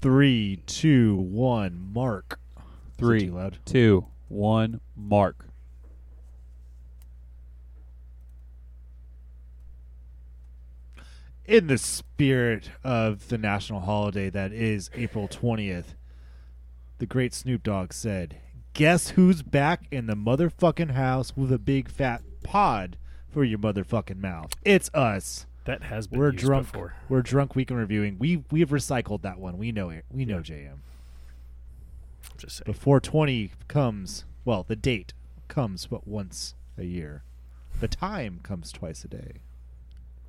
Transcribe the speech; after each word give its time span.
Three, 0.00 0.62
two, 0.66 1.14
one, 1.16 1.90
mark. 1.92 2.40
Three, 2.96 3.28
loud? 3.28 3.58
two, 3.66 4.06
one, 4.28 4.80
mark. 4.96 5.46
In 11.44 11.66
the 11.66 11.76
spirit 11.78 12.70
of 12.82 13.28
the 13.28 13.36
national 13.36 13.80
holiday 13.80 14.30
that 14.30 14.52
is 14.52 14.90
April 14.94 15.28
20th, 15.28 15.96
the 16.98 17.06
great 17.06 17.34
Snoop 17.34 17.62
Dogg 17.62 17.92
said, 17.92 18.38
Guess 18.72 19.10
who's 19.10 19.42
back 19.42 19.82
in 19.90 20.06
the 20.06 20.14
motherfucking 20.14 20.92
house 20.92 21.36
with 21.36 21.52
a 21.52 21.58
big 21.58 21.90
fat 21.90 22.22
pod 22.42 22.96
for 23.28 23.44
your 23.44 23.58
motherfucking 23.58 24.20
mouth? 24.20 24.52
It's 24.64 24.88
us. 24.94 25.46
That 25.64 25.82
has 25.82 26.06
been 26.06 26.18
We're 26.18 26.32
drunk. 26.32 26.72
before. 26.72 26.94
We're 27.08 27.22
drunk 27.22 27.54
weekend 27.54 27.78
reviewing. 27.80 28.16
We 28.18 28.44
we 28.50 28.60
have 28.60 28.70
recycled 28.70 29.22
that 29.22 29.38
one. 29.38 29.58
We 29.58 29.72
know 29.72 29.90
it. 29.90 30.04
We 30.10 30.24
know 30.24 30.38
JM. 30.38 30.78
Just 32.38 32.56
saying. 32.56 32.64
But 32.66 32.76
420 32.76 33.52
comes, 33.68 34.24
well, 34.44 34.64
the 34.66 34.76
date 34.76 35.12
comes 35.48 35.86
but 35.86 36.06
once 36.08 36.54
a 36.78 36.84
year. 36.84 37.22
The 37.80 37.88
time 37.88 38.40
comes 38.42 38.72
twice 38.72 39.04
a 39.04 39.08
day. 39.08 39.34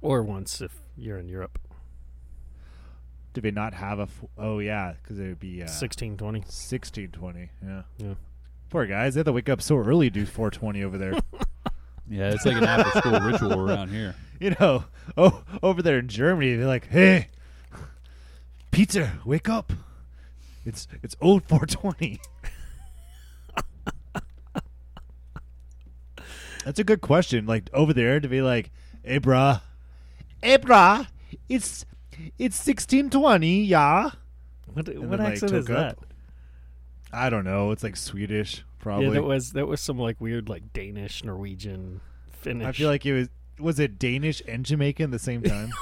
Or 0.01 0.21
once 0.23 0.61
if 0.61 0.81
you're 0.97 1.17
in 1.17 1.29
Europe. 1.29 1.59
Do 3.33 3.39
they 3.39 3.51
not 3.51 3.73
have 3.75 3.99
a? 3.99 4.03
F- 4.03 4.25
oh 4.37 4.59
yeah, 4.59 4.93
because 5.01 5.17
it 5.19 5.23
would 5.27 5.39
be 5.39 5.61
uh, 5.61 5.71
1620. 5.71 6.39
1620. 6.39 7.49
Yeah. 7.63 7.81
Yeah. 7.97 8.13
Poor 8.69 8.85
guys, 8.85 9.13
they 9.13 9.19
have 9.19 9.25
to 9.25 9.31
wake 9.33 9.47
up 9.49 9.61
so 9.61 9.77
early 9.77 10.09
to 10.09 10.19
do 10.21 10.25
420 10.25 10.83
over 10.83 10.97
there. 10.97 11.13
Yeah, 12.11 12.31
it's 12.31 12.45
like 12.45 12.57
an 12.57 12.65
after 12.65 12.99
school 12.99 13.19
ritual 13.21 13.59
around 13.69 13.87
here. 13.89 14.15
you 14.39 14.53
know, 14.59 14.83
oh, 15.15 15.43
over 15.63 15.81
there 15.81 15.97
in 15.99 16.09
Germany, 16.09 16.55
they're 16.55 16.67
like, 16.67 16.87
"Hey, 16.87 17.29
Peter, 18.69 19.13
wake 19.25 19.47
up! 19.47 19.71
It's 20.65 20.87
it's 21.01 21.15
old 21.21 21.43
420." 21.45 22.19
That's 26.65 26.79
a 26.79 26.83
good 26.83 27.01
question. 27.01 27.45
Like 27.47 27.69
over 27.73 27.93
there, 27.93 28.19
to 28.19 28.27
be 28.27 28.41
like, 28.41 28.71
"Hey, 29.03 29.19
brah, 29.19 29.61
hey, 30.43 30.57
brah, 30.57 31.07
it's 31.49 31.85
it's 32.37 32.57
1620, 32.67 33.63
yeah." 33.63 34.11
What, 34.73 34.87
And 34.89 35.09
what 35.09 35.17
then, 35.17 35.19
like, 35.19 35.33
accent 35.33 35.53
is 35.53 35.65
that? 35.67 35.77
up. 35.97 36.05
I 37.13 37.29
don't 37.29 37.43
know. 37.43 37.71
It's 37.71 37.83
like 37.83 37.95
Swedish, 37.95 38.63
probably. 38.79 39.07
Yeah, 39.07 39.13
that 39.13 39.23
was 39.23 39.53
that 39.53 39.67
was 39.67 39.81
some 39.81 39.97
like 39.97 40.19
weird 40.19 40.49
like 40.49 40.73
Danish, 40.73 41.23
Norwegian, 41.23 42.01
Finnish. 42.31 42.67
I 42.67 42.71
feel 42.71 42.89
like 42.89 43.05
it 43.05 43.13
was 43.13 43.29
was 43.59 43.79
it 43.79 43.99
Danish 43.99 44.41
and 44.47 44.65
Jamaican 44.65 45.05
at 45.05 45.11
the 45.11 45.19
same 45.19 45.41
time? 45.41 45.71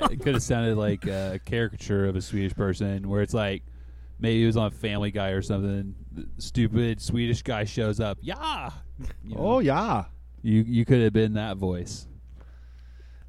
Uh, 0.00 0.08
it 0.10 0.20
could 0.22 0.34
have 0.34 0.42
sounded 0.42 0.76
like 0.76 1.06
uh, 1.06 1.30
a 1.34 1.38
caricature 1.38 2.06
of 2.06 2.16
a 2.16 2.20
Swedish 2.20 2.52
person, 2.52 3.08
where 3.08 3.22
it's 3.22 3.32
like 3.32 3.62
maybe 4.18 4.42
it 4.42 4.46
was 4.46 4.56
on 4.56 4.72
Family 4.72 5.12
Guy 5.12 5.28
or 5.28 5.40
something. 5.40 5.94
The 6.10 6.26
stupid 6.38 7.00
Swedish 7.00 7.42
guy 7.42 7.62
shows 7.62 8.00
up. 8.00 8.18
Yeah. 8.20 8.70
You 9.22 9.36
know, 9.36 9.36
oh 9.38 9.58
yeah. 9.60 10.06
you 10.42 10.64
you 10.66 10.84
could 10.84 11.00
have 11.00 11.12
been 11.12 11.34
that 11.34 11.58
voice. 11.58 12.08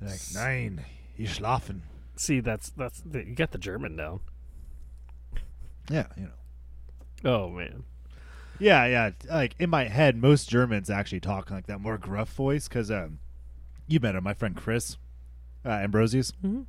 Like 0.01 0.19
nine, 0.33 0.83
you 1.15 1.27
schlafen. 1.27 1.81
See, 2.15 2.39
that's 2.39 2.69
that's 2.71 3.01
the, 3.01 3.19
you 3.19 3.35
got 3.35 3.51
the 3.51 3.59
German 3.59 3.95
down. 3.95 4.21
Yeah, 5.91 6.07
you 6.17 6.23
know. 6.23 6.31
Oh 7.25 7.49
man, 7.49 7.83
Yeah, 8.59 8.85
yeah. 8.85 9.09
Like 9.29 9.55
in 9.59 9.69
my 9.69 9.85
head, 9.85 10.15
most 10.15 10.47
Germans 10.47 10.89
actually 10.89 11.19
talk 11.19 11.49
like 11.51 11.65
that 11.67 11.81
more 11.81 11.97
gruff 11.97 12.31
voice 12.33 12.67
because 12.67 12.91
um, 12.91 13.19
you 13.87 13.99
met 13.99 14.15
him, 14.15 14.23
my 14.23 14.33
friend 14.33 14.55
Chris 14.55 14.97
uh, 15.65 15.69
Ambrosius. 15.69 16.31
mm-hmm. 16.43 16.61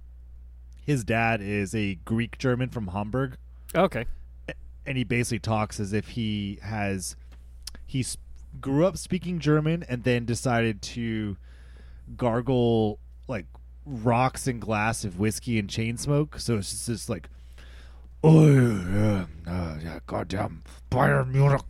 His 0.85 1.05
dad 1.05 1.41
is 1.43 1.75
a 1.75 1.97
Greek 2.05 2.39
German 2.39 2.71
from 2.71 2.89
Hamburg, 2.89 3.37
okay. 3.75 4.07
and 4.87 4.97
he 4.97 5.03
basically 5.05 5.41
talks 5.41 5.81
as 5.81 5.93
if 5.93 6.09
he 6.09 6.59
has 6.63 7.17
he 7.85 8.01
s- 8.01 8.17
grew 8.61 8.87
up 8.87 8.97
speaking 8.97 9.39
German 9.41 9.85
and 9.89 10.05
then 10.05 10.25
decided 10.25 10.81
to 10.83 11.37
gargle 12.17 13.01
like 13.27 13.47
rocks 13.85 14.47
and 14.47 14.61
glass 14.61 15.05
of 15.05 15.19
whiskey 15.19 15.59
and 15.59 15.69
chain 15.69 15.97
smoke. 15.97 16.39
So 16.39 16.57
it's 16.59 16.71
just 16.71 16.87
this 16.87 17.09
like, 17.09 17.29
oh 18.27 18.47
yeah, 18.47 19.27
uh, 19.47 19.79
yeah, 19.83 19.99
goddamn 20.07 20.63
Bayern 20.91 21.33
Munich, 21.33 21.63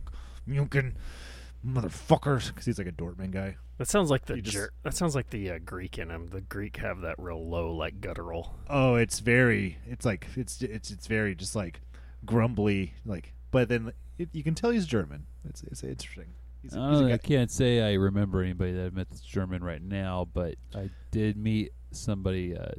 Munich, 0.45 0.93
motherfuckers, 1.65 2.47
because 2.47 2.65
he's 2.65 2.77
like 2.77 2.87
a 2.87 2.91
Dortmund 2.91 3.31
guy. 3.31 3.57
That 3.77 3.87
sounds 3.87 4.09
like 4.09 4.25
the 4.25 4.37
You 4.37 4.41
just- 4.41 4.55
Ger- 4.55 4.71
that 4.83 4.95
sounds 4.95 5.13
like 5.13 5.29
the 5.29 5.51
uh, 5.51 5.59
Greek 5.63 5.99
in 5.99 6.09
him. 6.09 6.27
The 6.27 6.41
Greek 6.41 6.77
have 6.77 7.01
that 7.01 7.15
real 7.19 7.47
low 7.47 7.73
like 7.73 8.01
guttural. 8.01 8.55
Oh, 8.69 8.95
it's 8.95 9.19
very, 9.19 9.77
it's 9.85 10.05
like 10.05 10.27
it's 10.35 10.61
it's 10.61 10.89
it's 10.89 11.07
very 11.07 11.35
just 11.35 11.55
like 11.55 11.81
grumbly, 12.25 12.93
like. 13.05 13.33
But 13.51 13.69
then 13.69 13.93
it, 14.17 14.29
you 14.33 14.43
can 14.43 14.55
tell 14.55 14.71
he's 14.71 14.85
German. 14.87 15.25
It's 15.47 15.61
it's 15.63 15.83
interesting. 15.83 16.33
He's, 16.63 16.75
I, 16.75 16.89
he's 16.91 17.01
I 17.13 17.17
can't 17.17 17.51
say 17.51 17.81
I 17.81 17.93
remember 17.93 18.41
anybody 18.41 18.71
that 18.73 18.95
met 18.95 19.09
that's 19.09 19.21
German 19.21 19.63
right 19.63 19.81
now, 19.81 20.27
but 20.33 20.55
I 20.75 20.89
did 21.11 21.37
meet 21.37 21.71
somebody 21.91 22.57
uh, 22.57 22.69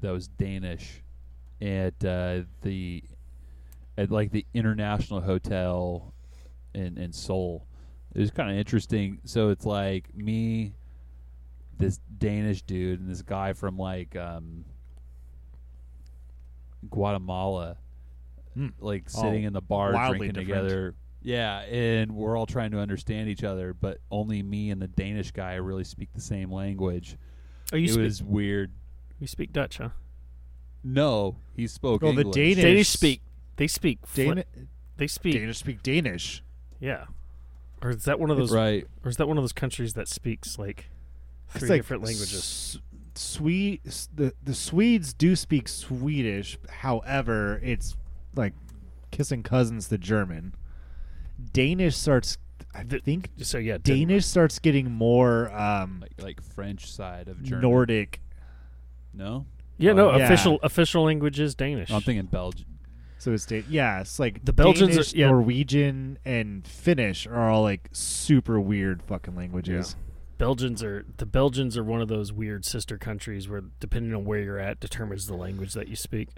that 0.00 0.12
was 0.12 0.28
Danish 0.28 1.02
at 1.60 2.02
uh, 2.04 2.42
the 2.62 3.02
at 3.98 4.10
like 4.10 4.30
the 4.30 4.44
International 4.54 5.20
Hotel 5.20 6.12
in 6.74 6.98
in 6.98 7.12
Seoul. 7.12 7.66
It 8.14 8.20
was 8.20 8.30
kind 8.30 8.50
of 8.50 8.56
interesting. 8.56 9.18
So 9.24 9.50
it's 9.50 9.66
like 9.66 10.14
me, 10.14 10.74
this 11.78 12.00
Danish 12.18 12.62
dude, 12.62 13.00
and 13.00 13.10
this 13.10 13.22
guy 13.22 13.52
from 13.52 13.76
like 13.78 14.16
um, 14.16 14.64
Guatemala, 16.90 17.76
Hmm. 18.54 18.68
like 18.78 19.04
Oh, 19.14 19.22
sitting 19.22 19.44
in 19.44 19.52
the 19.52 19.60
bar 19.60 19.92
drinking 19.92 20.28
different. 20.32 20.36
together. 20.48 20.94
Yeah, 21.22 21.60
and 21.62 22.12
we're 22.14 22.36
all 22.38 22.46
trying 22.46 22.70
to 22.70 22.78
understand 22.78 23.28
each 23.28 23.42
other, 23.44 23.74
but 23.74 23.98
only 24.10 24.42
me 24.42 24.70
and 24.70 24.80
the 24.80 24.86
Danish 24.86 25.32
guy 25.32 25.54
really 25.56 25.84
speak 25.84 26.08
the 26.14 26.20
same 26.20 26.50
language. 26.52 27.16
Oh, 27.72 27.76
you 27.76 27.84
it 27.86 27.88
speak 27.90 28.02
was 28.02 28.22
weird. 28.22 28.72
you 29.18 29.26
speak 29.26 29.52
Dutch, 29.52 29.78
huh? 29.78 29.90
No, 30.84 31.36
he 31.54 31.66
spoke 31.66 32.02
Oh, 32.04 32.12
the 32.12 32.22
Danish- 32.24 32.56
Danish 32.62 32.88
speak. 32.88 33.22
They 33.56 33.66
speak. 33.66 34.00
Fl- 34.06 34.34
Dan- 34.34 34.44
they 34.96 35.06
speak. 35.06 35.34
Danish 35.34 35.58
speak 35.58 35.82
Danish. 35.82 36.42
Yeah. 36.80 37.06
Or 37.82 37.90
is 37.90 38.04
that 38.04 38.18
one 38.20 38.30
of 38.30 38.36
those? 38.36 38.52
right? 38.52 38.86
Or 39.04 39.10
is 39.10 39.16
that 39.16 39.28
one 39.28 39.36
of 39.38 39.42
those 39.42 39.52
countries 39.52 39.94
that 39.94 40.08
speaks 40.08 40.58
like 40.58 40.90
It's 41.50 41.60
three 41.60 41.68
like 41.70 41.78
different 41.80 42.02
languages? 42.04 42.78
S- 42.78 42.78
Swede, 43.14 43.80
the 44.14 44.32
the 44.42 44.54
Swedes 44.54 45.12
do 45.14 45.36
speak 45.36 45.68
Swedish. 45.68 46.58
However, 46.68 47.60
it's 47.62 47.96
like 48.34 48.52
kissing 49.10 49.42
cousins 49.42 49.88
to 49.88 49.98
German. 49.98 50.54
Danish 51.52 51.96
starts, 51.96 52.38
I 52.74 52.82
The- 52.82 52.98
think, 53.00 53.30
So 53.38 53.58
yeah, 53.58 53.78
Danish 53.78 54.24
starts 54.26 54.58
getting 54.58 54.90
more 54.90 55.50
um, 55.54 56.00
Like 56.00 56.22
like 56.22 56.42
French 56.42 56.90
side 56.90 57.28
of 57.28 57.42
German. 57.42 57.62
Nordic. 57.62 58.20
No, 59.14 59.46
Yeah, 59.78 59.92
no. 59.94 60.14
Yeah. 60.16 60.24
Official 60.26 60.58
official 60.62 61.04
language 61.04 61.38
is 61.40 61.54
Danish. 61.54 61.90
I'm 61.90 62.02
thinking 62.02 62.26
Belgium. 62.26 62.66
So 63.26 63.32
it's 63.32 63.44
da- 63.44 63.64
yeah, 63.68 64.02
it's 64.02 64.20
like 64.20 64.44
The 64.44 64.52
Belgians 64.52 64.96
are- 65.12 65.16
yeah. 65.18 65.26
Norwegian, 65.26 66.16
and 66.24 66.64
Finnish 66.64 67.26
are 67.26 67.50
all 67.50 67.62
like 67.62 67.88
super 67.90 68.60
weird 68.60 69.02
fucking 69.02 69.34
languages. 69.34 69.96
Belgians 70.38 70.80
are 70.80 71.04
the 71.16 71.26
Belgians 71.26 71.76
are 71.76 71.82
one 71.82 72.00
of 72.00 72.06
those 72.06 72.32
weird 72.32 72.64
sister 72.64 72.96
countries 72.98 73.48
where 73.48 73.64
depending 73.80 74.14
on 74.14 74.24
where 74.24 74.38
you're 74.38 74.60
at 74.60 74.78
determines 74.78 75.26
the 75.26 75.34
language 75.34 75.72
that 75.74 75.88
you 75.88 75.96
speak. 75.96 76.28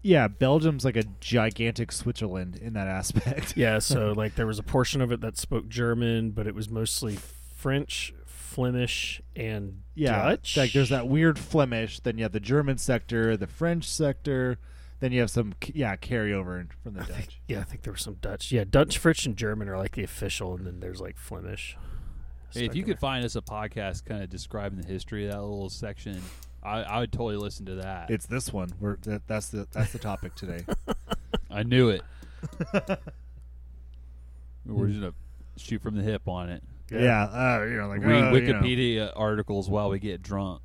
Yeah, 0.00 0.28
Belgium's 0.28 0.82
like 0.82 0.96
a 0.96 1.04
gigantic 1.20 1.92
Switzerland 1.92 2.56
in 2.56 2.72
that 2.72 2.88
aspect. 2.88 3.54
Yeah, 3.54 3.78
so 3.80 4.12
like 4.12 4.34
there 4.34 4.46
was 4.46 4.58
a 4.58 4.62
portion 4.62 5.02
of 5.02 5.12
it 5.12 5.20
that 5.20 5.36
spoke 5.36 5.68
German, 5.68 6.30
but 6.30 6.46
it 6.46 6.54
was 6.54 6.70
mostly 6.70 7.16
French, 7.54 8.14
Flemish, 8.24 9.20
and 9.36 9.82
Yeah, 9.94 10.22
Dutch. 10.24 10.56
like 10.56 10.72
there's 10.72 10.88
that 10.88 11.06
weird 11.06 11.38
Flemish. 11.38 12.00
Then 12.00 12.16
you 12.16 12.22
have 12.24 12.32
the 12.32 12.40
German 12.40 12.78
sector, 12.78 13.36
the 13.36 13.46
French 13.46 13.86
sector. 13.86 14.58
Then 15.04 15.12
you 15.12 15.20
have 15.20 15.28
some 15.28 15.52
yeah 15.74 15.96
carryover 15.96 16.66
from 16.82 16.94
the 16.94 17.02
I 17.02 17.04
think, 17.04 17.24
Dutch. 17.26 17.40
yeah, 17.46 17.60
I 17.60 17.64
think 17.64 17.82
there 17.82 17.92
was 17.92 18.00
some 18.00 18.14
Dutch. 18.22 18.50
Yeah, 18.50 18.64
Dutch, 18.64 18.96
French, 18.96 19.26
and 19.26 19.36
German 19.36 19.68
are 19.68 19.76
like 19.76 19.92
the 19.92 20.02
official, 20.02 20.54
and 20.54 20.66
then 20.66 20.80
there's 20.80 20.98
like 20.98 21.18
Flemish. 21.18 21.76
Hey, 22.54 22.64
if 22.64 22.74
you 22.74 22.84
in 22.84 22.88
could 22.88 22.98
find 22.98 23.22
us 23.22 23.36
a 23.36 23.42
podcast 23.42 24.06
kind 24.06 24.22
of 24.22 24.30
describing 24.30 24.80
the 24.80 24.86
history 24.86 25.26
of 25.26 25.32
that 25.32 25.42
little 25.42 25.68
section, 25.68 26.22
I, 26.62 26.84
I 26.84 27.00
would 27.00 27.12
totally 27.12 27.36
listen 27.36 27.66
to 27.66 27.74
that. 27.74 28.10
It's 28.10 28.24
this 28.24 28.50
one. 28.50 28.70
We're 28.80 28.96
that, 29.02 29.26
that's 29.26 29.48
the 29.48 29.68
that's 29.72 29.92
the 29.92 29.98
topic 29.98 30.36
today. 30.36 30.64
I 31.50 31.64
knew 31.64 31.90
it. 31.90 32.00
We're 34.64 34.86
just 34.86 35.00
gonna 35.00 35.12
shoot 35.58 35.82
from 35.82 35.98
the 35.98 36.02
hip 36.02 36.26
on 36.26 36.48
it. 36.48 36.62
yeah, 36.90 37.24
uh, 37.24 37.62
you 37.64 37.76
know, 37.76 37.88
like 37.88 38.02
Read 38.02 38.24
uh, 38.24 38.32
you 38.32 38.40
know. 38.54 38.58
Wikipedia 38.58 39.12
articles 39.14 39.68
while 39.68 39.90
we 39.90 39.98
get 39.98 40.22
drunk. 40.22 40.62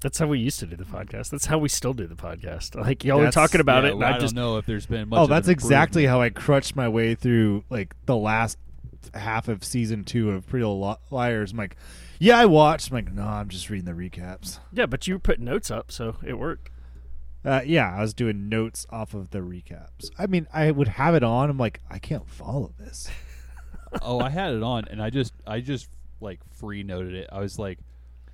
That's 0.00 0.18
how 0.18 0.26
we 0.26 0.38
used 0.38 0.60
to 0.60 0.66
do 0.66 0.76
the 0.76 0.84
podcast. 0.84 1.30
That's 1.30 1.46
how 1.46 1.58
we 1.58 1.68
still 1.68 1.94
do 1.94 2.06
the 2.06 2.14
podcast. 2.16 2.74
Like 2.80 3.02
y'all 3.04 3.16
were 3.18 3.24
That's- 3.24 3.34
talking 3.34 3.60
about 3.60 3.82
Yeah, 3.82 3.88
it, 3.88 3.92
and 3.92 4.00
well, 4.00 4.12
I 4.12 4.16
I 4.16 4.18
just 4.18 4.34
don't 4.34 4.44
know 4.44 4.56
if 4.58 4.66
there's 4.66 4.86
been 4.86 5.08
much. 5.08 5.18
Oh, 5.18 5.22
of 5.24 5.28
that's 5.30 5.48
an 5.48 5.52
exactly 5.52 6.04
how 6.06 6.20
I 6.20 6.30
crutched 6.30 6.76
my 6.76 6.88
way 6.88 7.14
through 7.14 7.64
like 7.70 7.94
the 8.06 8.16
last 8.16 8.58
half 9.14 9.48
of 9.48 9.64
season 9.64 10.04
two 10.04 10.30
of 10.32 10.46
Pretty 10.46 10.64
Little 10.64 10.98
Liars. 11.10 11.52
I'm 11.52 11.58
like, 11.58 11.76
yeah, 12.18 12.38
I 12.38 12.46
watched. 12.46 12.90
I'm 12.90 12.94
like, 12.96 13.12
no, 13.12 13.22
I'm 13.24 13.48
just 13.48 13.70
reading 13.70 13.86
the 13.86 13.92
recaps. 13.92 14.58
yeah. 14.72 14.86
But 14.86 15.06
you 15.06 15.14
were 15.14 15.18
putting 15.20 15.44
notes 15.44 15.70
up, 15.70 15.90
so 15.90 16.16
it 16.24 16.38
worked. 16.38 16.70
Uh, 17.44 17.62
yeah, 17.64 17.94
I 17.96 18.00
was 18.02 18.12
doing 18.12 18.48
notes 18.48 18.86
off 18.90 19.14
of 19.14 19.30
the 19.30 19.38
recaps. 19.38 20.10
I 20.18 20.26
mean, 20.26 20.46
I 20.52 20.72
would 20.72 20.88
have 20.88 21.14
it 21.14 21.22
on. 21.22 21.48
I'm 21.48 21.58
like, 21.58 21.80
I 21.88 21.98
can't 22.00 22.28
follow 22.28 22.74
this. 22.78 23.08
oh, 24.02 24.18
I 24.20 24.30
had 24.30 24.52
it 24.52 24.62
on, 24.64 24.84
and 24.90 25.00
I 25.00 25.10
just 25.10 25.32
I 25.46 25.60
just 25.60 25.88
like 26.20 26.40
free 26.52 26.82
noted 26.82 27.14
it. 27.14 27.28
I 27.30 27.38
was 27.40 27.58
like, 27.58 27.78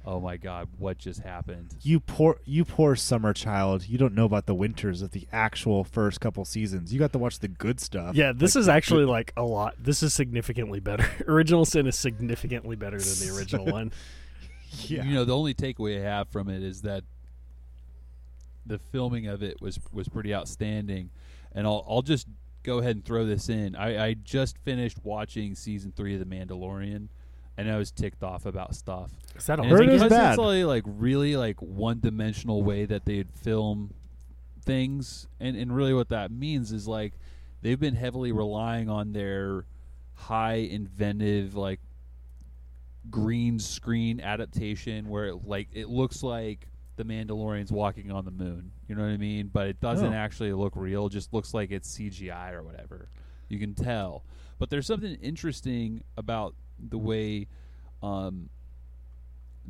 oh 0.04 0.20
my 0.20 0.36
god, 0.36 0.68
what 0.78 0.98
just 0.98 1.20
happened? 1.20 1.76
You 1.82 2.00
poor, 2.00 2.38
you 2.44 2.64
poor 2.64 2.96
summer 2.96 3.32
child. 3.32 3.88
You 3.88 3.98
don't 3.98 4.14
know 4.14 4.24
about 4.24 4.46
the 4.46 4.54
winters 4.54 5.00
of 5.02 5.12
the 5.12 5.26
actual 5.32 5.84
first 5.84 6.20
couple 6.20 6.44
seasons. 6.44 6.92
You 6.92 6.98
got 6.98 7.12
to 7.12 7.18
watch 7.18 7.38
the 7.38 7.48
good 7.48 7.78
stuff. 7.80 8.14
Yeah, 8.16 8.32
this 8.34 8.54
Like 8.54 8.60
is 8.62 8.68
actually 8.68 9.04
good- 9.04 9.10
like 9.10 9.32
a 9.36 9.42
lot. 9.44 9.74
This 9.78 10.02
is 10.02 10.12
significantly 10.14 10.80
better. 10.80 11.08
Original 11.28 11.64
Sin 11.64 11.86
is 11.86 11.96
significantly 11.96 12.76
better 12.76 12.98
than 12.98 13.26
the 13.28 13.34
original 13.36 13.64
one. 13.72 13.92
yeah. 14.86 15.04
You 15.04 15.14
know, 15.14 15.24
the 15.24 15.36
only 15.36 15.54
takeaway 15.54 15.98
I 16.00 16.02
have 16.04 16.28
from 16.28 16.48
it 16.48 16.62
is 16.62 16.82
that 16.82 17.04
the 18.66 18.78
filming 18.78 19.26
of 19.26 19.42
it 19.42 19.60
was 19.60 19.78
was 19.92 20.08
pretty 20.08 20.34
outstanding, 20.34 21.10
and 21.52 21.66
I'll 21.66 21.84
I'll 21.88 22.02
just 22.02 22.26
go 22.62 22.78
ahead 22.78 22.94
and 22.96 23.04
throw 23.04 23.26
this 23.26 23.48
in. 23.48 23.74
I, 23.74 24.06
I 24.06 24.14
just 24.14 24.56
finished 24.58 24.98
watching 25.02 25.54
season 25.56 25.92
three 25.96 26.14
of 26.14 26.20
The 26.20 26.26
Mandalorian, 26.26 27.08
and 27.56 27.70
I 27.70 27.76
was 27.76 27.90
ticked 27.90 28.22
off 28.22 28.46
about 28.46 28.74
stuff. 28.74 29.10
Is 29.36 29.46
that 29.46 29.58
a 29.60 29.62
Heard 29.64 29.82
it's 29.82 29.88
it 29.88 29.92
was 29.92 30.02
because 30.04 30.10
bad. 30.18 30.30
it's 30.32 30.38
like, 30.38 30.64
like 30.64 30.84
really 30.86 31.36
like 31.36 31.60
one 31.60 32.00
dimensional 32.00 32.62
way 32.62 32.84
that 32.86 33.04
they'd 33.04 33.30
film 33.32 33.92
things, 34.64 35.26
and 35.40 35.56
and 35.56 35.74
really 35.74 35.94
what 35.94 36.08
that 36.10 36.30
means 36.30 36.72
is 36.72 36.86
like 36.88 37.14
they've 37.62 37.80
been 37.80 37.94
heavily 37.96 38.32
relying 38.32 38.88
on 38.88 39.12
their 39.12 39.66
high 40.14 40.54
inventive 40.54 41.54
like 41.54 41.80
green 43.10 43.58
screen 43.58 44.20
adaptation 44.20 45.08
where 45.08 45.26
it, 45.26 45.44
like 45.46 45.68
it 45.72 45.88
looks 45.88 46.22
like 46.22 46.68
the 46.96 47.04
Mandalorian's 47.04 47.72
walking 47.72 48.10
on 48.12 48.24
the 48.24 48.30
moon. 48.30 48.70
You 48.86 48.94
know 48.94 49.02
what 49.02 49.10
I 49.10 49.16
mean? 49.16 49.50
But 49.52 49.66
it 49.68 49.80
doesn't 49.80 50.12
Oh. 50.12 50.16
actually 50.16 50.52
look 50.52 50.74
real. 50.76 51.06
It 51.06 51.10
just 51.12 51.32
looks 51.32 51.54
like 51.54 51.70
it's 51.70 51.88
CGI 51.98 52.52
or 52.52 52.62
whatever. 52.62 53.08
You 53.48 53.58
can 53.58 53.74
tell. 53.74 54.24
But 54.58 54.70
there's 54.70 54.86
something 54.86 55.14
interesting 55.16 56.04
about 56.16 56.54
the 56.88 56.98
way 56.98 57.46
um, 58.02 58.48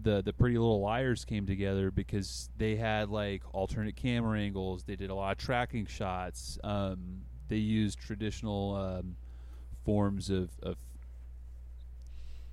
the 0.01 0.23
the 0.23 0.33
Pretty 0.33 0.57
Little 0.57 0.81
Liars 0.81 1.25
came 1.25 1.47
together 1.47 1.91
because 1.91 2.49
they 2.57 2.77
had 2.77 3.09
like 3.11 3.43
alternate 3.53 3.97
camera 3.97 4.39
angles. 4.39 4.85
They 4.85 4.97
did 4.97 5.11
a 5.11 5.15
lot 5.15 5.33
of 5.33 5.39
tracking 5.39 5.87
shots. 5.87 6.59
Um, 6.65 7.23
they 7.49 7.57
used 7.57 7.99
traditional 7.99 8.75
um, 8.77 9.17
forms 9.85 10.31
of, 10.31 10.51
of 10.63 10.77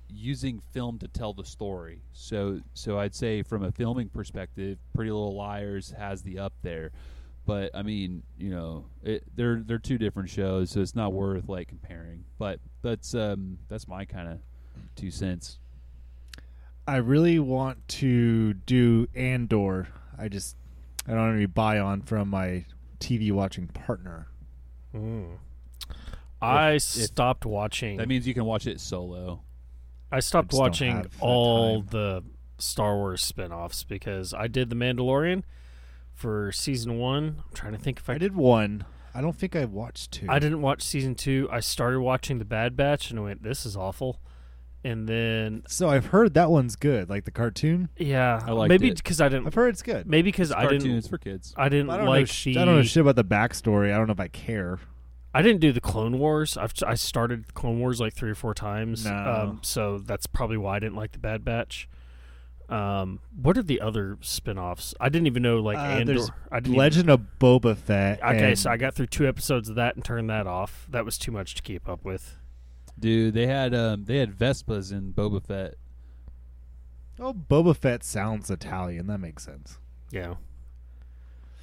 using 0.08 0.60
film 0.72 0.98
to 0.98 1.08
tell 1.08 1.32
the 1.32 1.44
story. 1.44 2.02
So 2.12 2.60
so 2.74 2.98
I'd 2.98 3.14
say 3.14 3.42
from 3.42 3.64
a 3.64 3.72
filming 3.72 4.08
perspective, 4.08 4.78
Pretty 4.94 5.10
Little 5.10 5.36
Liars 5.36 5.94
has 5.96 6.22
the 6.22 6.38
up 6.38 6.52
there. 6.62 6.90
But 7.46 7.70
I 7.74 7.82
mean, 7.82 8.22
you 8.38 8.50
know, 8.50 8.86
it, 9.02 9.24
they're 9.34 9.62
they're 9.64 9.78
two 9.78 9.98
different 9.98 10.28
shows, 10.28 10.70
so 10.70 10.80
it's 10.80 10.94
not 10.94 11.12
worth 11.12 11.48
like 11.48 11.68
comparing. 11.68 12.24
But 12.38 12.60
that's 12.82 13.14
um 13.14 13.58
that's 13.68 13.88
my 13.88 14.04
kind 14.04 14.28
of 14.28 14.38
two 15.00 15.10
cents. 15.10 15.58
I 16.86 16.96
really 16.96 17.38
want 17.38 17.86
to 17.88 18.54
do 18.54 19.08
Andor. 19.14 19.88
I 20.18 20.28
just 20.28 20.56
I 21.06 21.12
don't 21.12 21.26
have 21.26 21.36
any 21.36 21.46
buy 21.46 21.78
on 21.78 22.02
from 22.02 22.28
my 22.28 22.66
TV 22.98 23.32
watching 23.32 23.68
partner. 23.68 24.28
Mm. 24.94 25.38
I 26.42 26.72
if- 26.72 26.82
stopped 26.82 27.46
watching. 27.46 27.96
That 27.96 28.08
means 28.08 28.26
you 28.26 28.34
can 28.34 28.44
watch 28.44 28.66
it 28.66 28.80
solo. 28.80 29.42
I 30.12 30.16
I 30.16 30.20
stopped 30.20 30.50
just 30.50 30.58
don't 30.58 30.66
watching 30.66 31.06
all 31.20 31.80
time. 31.82 31.88
the 31.90 32.24
Star 32.58 32.96
Wars 32.96 33.22
spin-offs 33.22 33.84
because 33.84 34.34
I 34.34 34.48
did 34.48 34.68
The 34.68 34.76
Mandalorian 34.76 35.44
for 36.12 36.50
season 36.52 36.98
1. 36.98 37.24
I'm 37.24 37.54
trying 37.54 37.72
to 37.72 37.78
think 37.78 38.00
if 38.00 38.10
I, 38.10 38.14
I 38.14 38.18
did 38.18 38.34
one. 38.34 38.84
I 39.14 39.20
don't 39.20 39.36
think 39.36 39.54
I 39.56 39.64
watched 39.64 40.12
two. 40.12 40.26
I 40.28 40.38
didn't 40.38 40.60
watch 40.60 40.82
season 40.82 41.14
2. 41.14 41.48
I 41.50 41.60
started 41.60 42.00
watching 42.00 42.38
The 42.38 42.44
Bad 42.44 42.76
Batch 42.76 43.10
and 43.10 43.18
I 43.20 43.22
went 43.22 43.42
this 43.42 43.64
is 43.64 43.76
awful. 43.76 44.20
And 44.82 45.06
then 45.06 45.62
So 45.68 45.88
I've 45.90 46.06
heard 46.06 46.32
that 46.34 46.50
one's 46.50 46.74
good, 46.76 47.10
like 47.10 47.24
the 47.26 47.30
cartoon. 47.30 47.90
yeah, 47.98 48.40
I 48.46 48.52
liked 48.52 48.70
maybe 48.70 48.88
it. 48.88 48.96
because 48.96 49.20
I 49.20 49.28
didn't 49.28 49.46
I've 49.46 49.54
heard 49.54 49.68
it's 49.74 49.82
good. 49.82 50.06
maybe 50.06 50.28
because 50.30 50.50
I 50.52 50.62
Cartoons 50.62 50.82
didn't 50.84 50.98
It's 50.98 51.08
for 51.08 51.18
kids. 51.18 51.52
I 51.56 51.68
didn't 51.68 51.90
I 51.90 51.96
don't 51.96 52.06
know. 52.06 52.10
like 52.12 52.28
sh- 52.28 52.44
the 52.44 52.58
I 52.58 52.64
don't 52.64 52.76
know 52.76 52.82
shit 52.82 53.02
about 53.02 53.16
the 53.16 53.24
backstory. 53.24 53.92
I 53.92 53.98
don't 53.98 54.06
know 54.06 54.12
if 54.14 54.20
I 54.20 54.28
care. 54.28 54.78
I 55.34 55.42
didn't 55.42 55.60
do 55.60 55.70
the 55.70 55.80
Clone 55.82 56.18
Wars. 56.18 56.56
I've 56.56 56.72
I 56.86 56.94
started 56.94 57.52
Clone 57.54 57.78
Wars 57.78 58.00
like 58.00 58.14
three 58.14 58.30
or 58.30 58.34
four 58.34 58.54
times. 58.54 59.04
No. 59.04 59.12
Um, 59.12 59.58
so 59.62 59.98
that's 59.98 60.26
probably 60.26 60.56
why 60.56 60.76
I 60.76 60.78
didn't 60.80 60.96
like 60.96 61.12
the 61.12 61.18
Bad 61.18 61.44
Batch. 61.44 61.88
Um, 62.68 63.18
what 63.34 63.58
are 63.58 63.62
the 63.62 63.80
other 63.80 64.16
spin-offs? 64.20 64.94
I 65.00 65.08
didn't 65.08 65.26
even 65.26 65.42
know 65.42 65.58
like 65.58 65.76
Uh, 65.76 65.80
Andor. 65.82 66.14
there's 66.14 66.30
I 66.52 66.56
didn't 66.60 66.68
even- 66.68 66.78
Legend 66.78 67.10
of 67.10 67.20
Boba 67.40 67.76
Fett. 67.76 68.22
okay, 68.22 68.48
and- 68.50 68.58
so 68.58 68.70
I 68.70 68.76
got 68.76 68.94
through 68.94 69.08
two 69.08 69.26
episodes 69.28 69.68
of 69.68 69.74
that 69.74 69.96
and 69.96 70.04
turned 70.04 70.30
that 70.30 70.46
off. 70.46 70.86
That 70.88 71.04
was 71.04 71.18
too 71.18 71.32
much 71.32 71.54
to 71.56 71.62
keep 71.62 71.88
up 71.88 72.04
with. 72.04 72.36
Dude, 72.98 73.34
they 73.34 73.46
had 73.46 73.74
um 73.74 74.04
they 74.04 74.18
had 74.18 74.32
Vespas 74.36 74.92
in 74.92 75.12
Boba 75.12 75.42
Fett. 75.44 75.74
oh, 77.18 77.32
Boba 77.34 77.76
Fett 77.76 78.02
sounds 78.04 78.50
Italian. 78.50 79.06
That 79.06 79.18
makes 79.18 79.44
sense. 79.44 79.78
Yeah. 80.10 80.34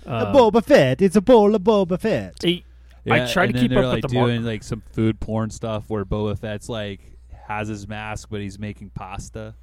a 0.05 0.09
Uh, 0.09 0.33
Boba 0.33 0.63
Fett. 0.63 1.01
It's 1.01 1.15
a 1.15 1.21
bowl 1.21 1.53
of 1.55 1.61
Boba 1.63 1.99
Fett. 1.99 2.35
I- 2.45 2.63
I 3.09 3.25
try 3.25 3.45
to 3.45 3.49
and 3.51 3.55
then 3.55 3.61
keep 3.61 3.69
they're, 3.71 3.79
up 3.85 3.93
like 3.93 4.03
with 4.03 4.11
the 4.11 4.17
mar- 4.17 4.27
doing 4.27 4.43
like 4.43 4.63
some 4.63 4.81
food 4.91 5.21
porn 5.21 5.49
stuff 5.49 5.89
where 5.89 6.03
Boba 6.03 6.37
Fett's 6.37 6.67
like 6.67 6.99
has 7.47 7.69
his 7.69 7.87
mask 7.87 8.27
but 8.29 8.41
he's 8.41 8.59
making 8.59 8.89
pasta. 8.89 9.55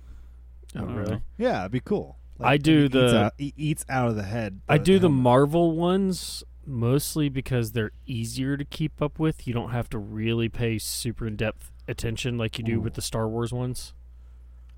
oh, 0.76 0.84
really? 0.86 1.10
know. 1.16 1.22
Yeah, 1.36 1.60
it'd 1.60 1.72
be 1.72 1.80
cool. 1.80 2.16
I 2.40 2.56
do 2.56 2.78
he 2.78 2.84
eats 2.86 2.92
the- 2.94 3.18
out, 3.18 3.32
he 3.36 3.54
eats 3.56 3.84
out 3.90 4.08
of 4.08 4.16
the 4.16 4.22
head. 4.22 4.60
I 4.68 4.78
do 4.78 4.98
the 4.98 5.08
helmet. 5.08 5.22
Marvel 5.22 5.72
ones 5.76 6.42
mostly 6.66 7.28
because 7.28 7.72
they're 7.72 7.92
easier 8.06 8.56
to 8.56 8.64
keep 8.64 9.00
up 9.00 9.18
with. 9.18 9.46
You 9.46 9.54
don't 9.54 9.70
have 9.70 9.88
to 9.90 9.98
really 9.98 10.48
pay 10.48 10.78
super 10.78 11.26
in 11.26 11.36
depth 11.36 11.70
attention 11.86 12.38
like 12.38 12.58
you 12.58 12.64
do 12.64 12.76
Ooh. 12.76 12.80
with 12.80 12.94
the 12.94 13.02
Star 13.02 13.28
Wars 13.28 13.52
ones. 13.52 13.94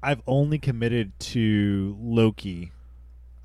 I've 0.02 0.22
only 0.26 0.58
committed 0.58 1.18
to 1.20 1.96
Loki. 2.00 2.72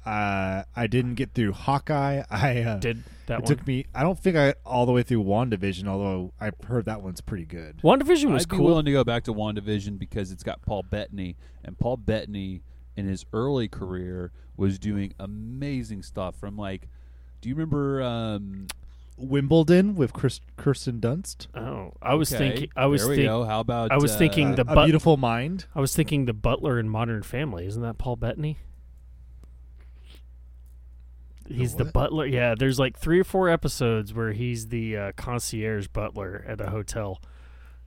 Uh, 0.05 0.63
I 0.75 0.87
didn't 0.87 1.15
get 1.15 1.33
through 1.33 1.53
Hawkeye. 1.53 2.23
I 2.29 2.61
uh, 2.61 2.77
Did 2.79 3.03
that 3.27 3.39
it 3.39 3.41
one? 3.41 3.47
took 3.47 3.67
me. 3.67 3.85
I 3.93 4.03
don't 4.03 4.17
think 4.17 4.35
I 4.35 4.55
all 4.65 4.85
the 4.85 4.91
way 4.91 5.03
through 5.03 5.23
WandaVision, 5.23 5.87
although 5.87 6.33
I 6.39 6.51
heard 6.65 6.85
that 6.85 7.01
one's 7.01 7.21
pretty 7.21 7.45
good. 7.45 7.77
WandaVision 7.83 8.31
was 8.31 8.43
I'd 8.43 8.49
be 8.49 8.57
cool. 8.57 8.65
willing 8.65 8.85
to 8.85 8.91
go 8.91 9.03
back 9.03 9.23
to 9.25 9.33
WandaVision 9.33 9.99
because 9.99 10.31
it's 10.31 10.43
got 10.43 10.61
Paul 10.63 10.83
Bettany, 10.83 11.37
and 11.63 11.77
Paul 11.77 11.97
Bettany 11.97 12.63
in 12.95 13.07
his 13.07 13.25
early 13.31 13.67
career 13.67 14.31
was 14.57 14.79
doing 14.79 15.13
amazing 15.19 16.01
stuff. 16.03 16.35
From 16.35 16.57
like, 16.57 16.87
do 17.41 17.49
you 17.49 17.55
remember? 17.55 18.01
Um, 18.01 18.67
Wimbledon 19.17 19.95
with 19.95 20.13
Chris, 20.13 20.41
Kirsten 20.57 20.99
Dunst. 20.99 21.45
Oh, 21.55 21.93
I 22.01 22.15
was 22.15 22.33
okay, 22.33 22.49
thinking. 22.49 22.69
I 22.75 22.87
was 22.87 23.01
there 23.01 23.09
we 23.09 23.15
thinking. 23.17 23.31
go. 23.31 23.43
How 23.43 23.59
about? 23.59 23.91
I 23.91 23.97
was 23.97 24.15
uh, 24.15 24.17
thinking 24.17 24.55
the 24.55 24.61
a 24.61 24.65
but- 24.65 24.85
Beautiful 24.85 25.17
Mind. 25.17 25.65
I 25.75 25.79
was 25.79 25.95
thinking 25.95 26.25
the 26.25 26.33
Butler 26.33 26.79
in 26.79 26.89
Modern 26.89 27.21
Family. 27.21 27.65
Isn't 27.67 27.81
that 27.83 27.97
Paul 27.97 28.15
Bettany? 28.15 28.57
He's 31.47 31.75
the 31.75 31.83
what? 31.83 31.93
butler. 31.93 32.25
Yeah, 32.25 32.55
there's 32.57 32.79
like 32.79 32.97
three 32.97 33.19
or 33.19 33.23
four 33.23 33.49
episodes 33.49 34.13
where 34.13 34.31
he's 34.31 34.69
the 34.69 34.95
uh, 34.95 35.11
concierge 35.17 35.87
butler 35.87 36.45
at 36.47 36.61
a 36.61 36.69
hotel. 36.69 37.21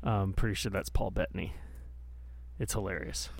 I'm 0.02 0.34
pretty 0.34 0.54
sure 0.54 0.70
that's 0.70 0.90
Paul 0.90 1.10
Bettany. 1.10 1.54
It's 2.58 2.74
hilarious. 2.74 3.30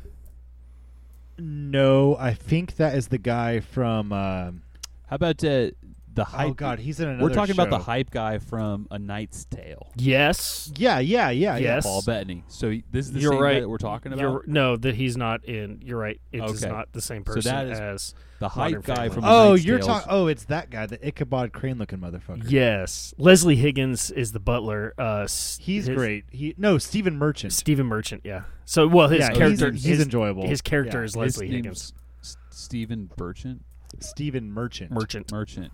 No, 1.39 2.17
I 2.17 2.33
think 2.33 2.77
that 2.77 2.95
is 2.95 3.09
the 3.09 3.19
guy 3.19 3.61
from. 3.61 4.13
Um, 4.13 4.63
How 5.09 5.17
about 5.17 5.45
uh, 5.45 5.71
the 6.15 6.25
hype? 6.25 6.47
oh 6.49 6.55
God, 6.55 6.79
he's 6.79 7.01
in 7.01 7.09
another. 7.09 7.23
We're 7.25 7.35
talking 7.35 7.53
about 7.55 7.71
the 7.71 7.79
hype 7.79 8.11
guy 8.11 8.39
from 8.39 8.87
A 8.91 8.99
Knight's 8.99 9.45
Tale. 9.47 9.91
Yes, 9.97 10.73
Yeah, 10.77 10.99
yeah, 11.01 11.31
yeah, 11.31 11.57
yeah. 11.57 11.75
Yes. 11.75 11.85
Paul 11.85 12.03
Bettany. 12.03 12.45
So 12.49 12.73
this 12.91 13.07
is 13.07 13.13
the 13.13 13.21
You're 13.21 13.33
same 13.33 13.39
guy 13.41 13.45
right. 13.45 13.61
that 13.61 13.69
we're 13.69 13.79
talking 13.79 14.13
about. 14.13 14.21
You're, 14.23 14.45
no, 14.47 14.77
that 14.77 14.95
he's 14.95 15.17
not 15.17 15.45
in. 15.45 15.81
You're 15.85 15.99
right. 15.99 16.21
It 16.33 16.43
is 16.45 16.63
Okay. 16.65 16.73
not 16.73 16.93
the 16.93 17.01
same 17.01 17.25
person 17.25 17.43
So 17.43 17.51
person 17.51 17.67
that 17.69 17.73
is- 17.73 17.81
as. 17.81 18.15
the 18.41 18.49
Modern 18.55 18.73
hype 18.75 18.85
guy 18.85 18.95
Family. 18.95 19.11
from. 19.15 19.25
Oh, 19.25 19.51
Knight's 19.51 19.65
you're 19.65 19.79
talking. 19.79 20.07
Oh, 20.11 20.27
it's 20.27 20.45
that 20.47 20.69
guy, 20.71 20.87
the 20.87 21.05
Ichabod 21.07 21.53
Crane-looking 21.53 21.99
motherfucker. 21.99 22.51
Yes, 22.51 23.15
Leslie 23.17 23.57
Higgins 23.57 24.11
is 24.11 24.33
the 24.33 24.41
butler. 24.41 24.93
Uh, 24.99 25.23
he's 25.23 25.87
his- 25.87 25.89
great. 25.97 26.25
He 26.31 26.55
no 26.59 26.79
Stephen 26.79 27.17
Merchant. 27.17 27.53
Stephen 27.53 27.87
Merchant. 27.87 28.23
Yeah. 28.25 28.43
So 28.67 28.87
well, 28.89 29.09
his 29.09 29.21
yeah, 29.21 29.31
character. 29.33 29.71
He's, 29.73 29.85
his, 29.85 30.01
enjoyable. 30.01 30.47
His 30.49 30.61
character 30.61 30.99
Yeah. 31.01 31.05
is 31.05 31.17
Leslie 31.17 31.47
name's 31.49 31.57
Higgins. 31.57 31.93
S- 32.23 32.37
Stephen 32.51 33.11
Burchant. 33.17 33.61
Stephen 34.01 34.51
Merchant. 34.51 34.91
Merchant. 34.91 35.31
Merchant. 35.33 35.71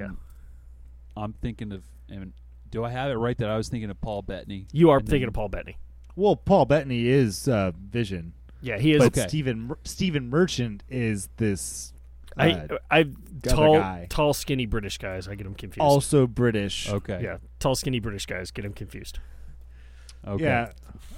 And 0.00 0.16
Yeah. 1.16 1.22
I'm 1.22 1.32
thinking 1.34 1.72
of. 1.72 1.84
And 2.08 2.32
do 2.70 2.84
I 2.84 2.90
have 2.90 3.10
it 3.10 3.14
right 3.14 3.36
that 3.38 3.48
I 3.48 3.56
was 3.56 3.68
thinking 3.68 3.90
of 3.90 4.00
Paul 4.00 4.22
Bettany? 4.22 4.66
You 4.72 4.90
are 4.90 5.00
thinking 5.00 5.20
then- 5.20 5.28
of 5.28 5.34
Paul 5.34 5.48
Bettany. 5.48 5.78
Well, 6.16 6.36
Paul 6.36 6.64
Bettany 6.66 7.06
is 7.08 7.48
uh, 7.48 7.72
Vision, 7.90 8.34
Yeah, 8.62 8.78
he 8.78 8.92
is. 8.92 8.98
but 8.98 9.06
Okay. 9.18 9.26
Stephen 9.26 9.72
Stephen 9.82 10.30
Merchant 10.30 10.84
is 10.88 11.28
this. 11.38 11.92
Uh, 12.36 12.42
I 12.90 12.98
I 13.00 13.06
tall 13.42 13.78
guy. 13.78 14.06
tall 14.10 14.32
skinny 14.32 14.66
British 14.66 14.98
guys. 14.98 15.26
I 15.28 15.34
get 15.34 15.42
them 15.44 15.54
confused. 15.54 15.80
also 15.82 16.26
British. 16.28 16.88
Okay. 16.88 17.20
Yeah, 17.22 17.38
tall 17.58 17.74
skinny 17.74 17.98
British 18.00 18.26
guys 18.26 18.50
get 18.52 18.62
them 18.62 18.72
confused. 18.74 19.18
Okay. 20.26 20.44
Yeah. 20.44 20.72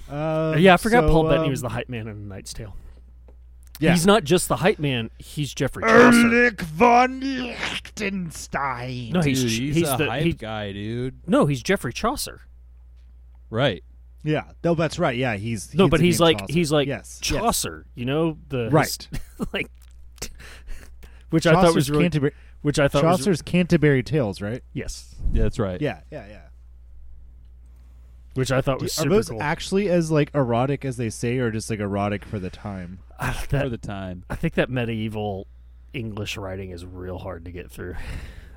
Uh, 0.08 0.56
yeah, 0.58 0.74
I 0.74 0.76
forgot 0.78 1.04
so, 1.04 1.08
Paul 1.10 1.24
Bettany 1.24 1.44
um, 1.46 1.50
was 1.50 1.60
the 1.62 1.68
hype 1.68 1.88
man 1.88 2.02
in 2.08 2.08
A 2.08 2.14
Knight's 2.14 2.52
Tale. 2.54 2.74
Yeah. 3.78 3.92
He's 3.92 4.06
not 4.06 4.24
just 4.24 4.48
the 4.48 4.56
hype 4.56 4.78
man. 4.78 5.10
He's 5.18 5.52
Geoffrey 5.52 5.82
Chaucer. 5.82 6.16
Ulrich 6.26 6.60
von 6.62 7.20
Liechtenstein. 7.20 9.10
No, 9.12 9.20
he's 9.20 9.42
Dude, 9.42 9.50
ch- 9.50 9.58
he's, 9.58 9.74
he's 9.76 9.88
a 9.90 9.96
the- 9.98 10.06
hype 10.06 10.22
he- 10.24 10.32
guy, 10.32 10.72
dude. 10.72 11.20
No, 11.26 11.46
he's 11.46 11.62
Geoffrey 11.62 11.92
Chaucer. 11.92 12.40
Right. 13.50 13.84
Yeah, 14.24 14.44
no, 14.64 14.74
that's 14.74 14.98
right. 14.98 15.16
Yeah, 15.16 15.36
he's 15.36 15.72
No, 15.74 15.84
he's 15.84 15.90
but 15.90 16.00
the 16.00 16.06
he's 16.06 16.20
like 16.20 16.38
Chaucer. 16.38 16.52
he's 16.52 16.72
like 16.72 16.88
yes, 16.88 17.20
yes. 17.22 17.40
Chaucer. 17.40 17.86
You 17.94 18.06
know 18.06 18.38
the 18.48 18.70
Right. 18.70 19.08
like, 19.52 19.70
which 21.30 21.46
I 21.46 21.52
thought 21.52 21.74
was 21.74 21.86
Chaucer's 21.86 21.90
really, 21.90 22.04
Canterbury, 22.04 22.32
which 22.62 22.78
I 22.78 22.88
thought 22.88 23.04
was 23.04 23.18
Chaucer's 23.18 23.42
Canterbury 23.42 24.02
Tales, 24.02 24.40
right? 24.40 24.62
yes, 24.72 25.14
Yeah, 25.32 25.42
that's 25.44 25.58
right. 25.58 25.80
Yeah, 25.80 26.00
yeah, 26.10 26.26
yeah. 26.28 26.40
which 28.34 28.50
I 28.50 28.60
thought 28.60 28.78
Do- 28.80 28.84
was 28.84 28.98
Are 28.98 29.08
those 29.08 29.28
cool. 29.28 29.42
actually 29.42 29.88
as 29.90 30.10
like 30.10 30.30
erotic 30.34 30.84
as 30.84 30.96
they 30.96 31.10
say, 31.10 31.38
or 31.38 31.50
just 31.50 31.70
like 31.70 31.78
erotic 31.80 32.24
for 32.24 32.38
the 32.38 32.50
time? 32.50 32.98
Ah, 33.18 33.32
For 33.48 33.68
the 33.68 33.78
time. 33.78 34.24
I 34.30 34.36
think 34.36 34.54
that 34.54 34.70
medieval 34.70 35.46
English 35.92 36.36
writing 36.36 36.70
is 36.70 36.84
real 36.84 37.18
hard 37.18 37.44
to 37.46 37.50
get 37.50 37.70
through. 37.70 37.94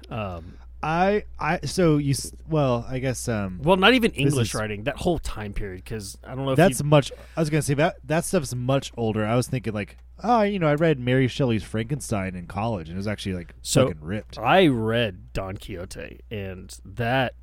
Um, 0.10 0.56
I, 0.82 1.26
I, 1.40 1.60
so 1.66 1.98
you, 1.98 2.16
well, 2.50 2.84
I 2.90 2.98
guess, 2.98 3.28
um, 3.28 3.60
well, 3.62 3.78
not 3.78 3.94
even 3.94 4.10
English 4.14 4.50
is- 4.50 4.56
writing. 4.56 4.86
That 4.86 4.98
whole 4.98 5.20
time 5.20 5.54
period, 5.54 5.84
because 5.84 6.18
I 6.24 6.34
don't 6.34 6.46
know 6.46 6.52
if 6.54 6.58
that's 6.58 6.80
you, 6.80 6.86
much. 6.88 7.12
I 7.38 7.40
was 7.42 7.52
gonna 7.52 7.62
say 7.62 7.76
that 7.76 7.98
that 8.06 8.26
stuff's 8.26 8.56
much 8.56 8.92
older. 8.98 9.24
I 9.24 9.36
was 9.36 9.48
thinking 9.48 9.74
like, 9.74 9.98
oh, 10.24 10.42
you 10.42 10.58
know, 10.58 10.68
I 10.68 10.74
read 10.74 11.00
Mary 11.00 11.28
Shelley's 11.28 11.64
Frankenstein 11.64 12.36
in 12.36 12.48
college, 12.48 12.88
and 12.90 12.96
it 12.96 12.98
was 12.98 13.06
actually 13.08 13.36
like 13.36 13.54
So- 13.62 13.86
fucking 13.90 14.02
ripped. 14.04 14.40
I 14.40 14.66
read 14.66 15.32
Don 15.34 15.58
Quixote, 15.58 16.22
and 16.32 16.76
that 16.84 17.36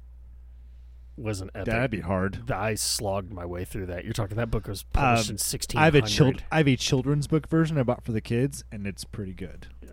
was 1.16 1.40
an 1.40 1.50
epic. 1.54 1.66
That'd 1.72 1.90
be 1.90 2.00
hard. 2.00 2.50
I 2.50 2.74
slogged 2.74 3.32
my 3.32 3.46
way 3.46 3.64
through 3.64 3.86
that. 3.86 4.04
You're 4.04 4.12
talking 4.12 4.36
that 4.36 4.50
book 4.50 4.68
was 4.68 4.82
published 4.82 5.30
Um, 5.30 5.34
in 5.34 5.38
1600. 5.38 5.80
I 5.80 5.84
have 5.84 5.94
a 5.94 6.02
child. 6.02 6.42
I 6.52 6.56
have 6.58 6.68
a 6.68 6.76
children's 6.76 7.26
book 7.26 7.48
version 7.48 7.78
I 7.78 7.82
bought 7.82 8.04
for 8.04 8.12
the 8.12 8.20
kids, 8.20 8.64
and 8.70 8.86
it's 8.86 9.04
pretty 9.04 9.32
good. 9.32 9.68
Yeah. 9.82 9.90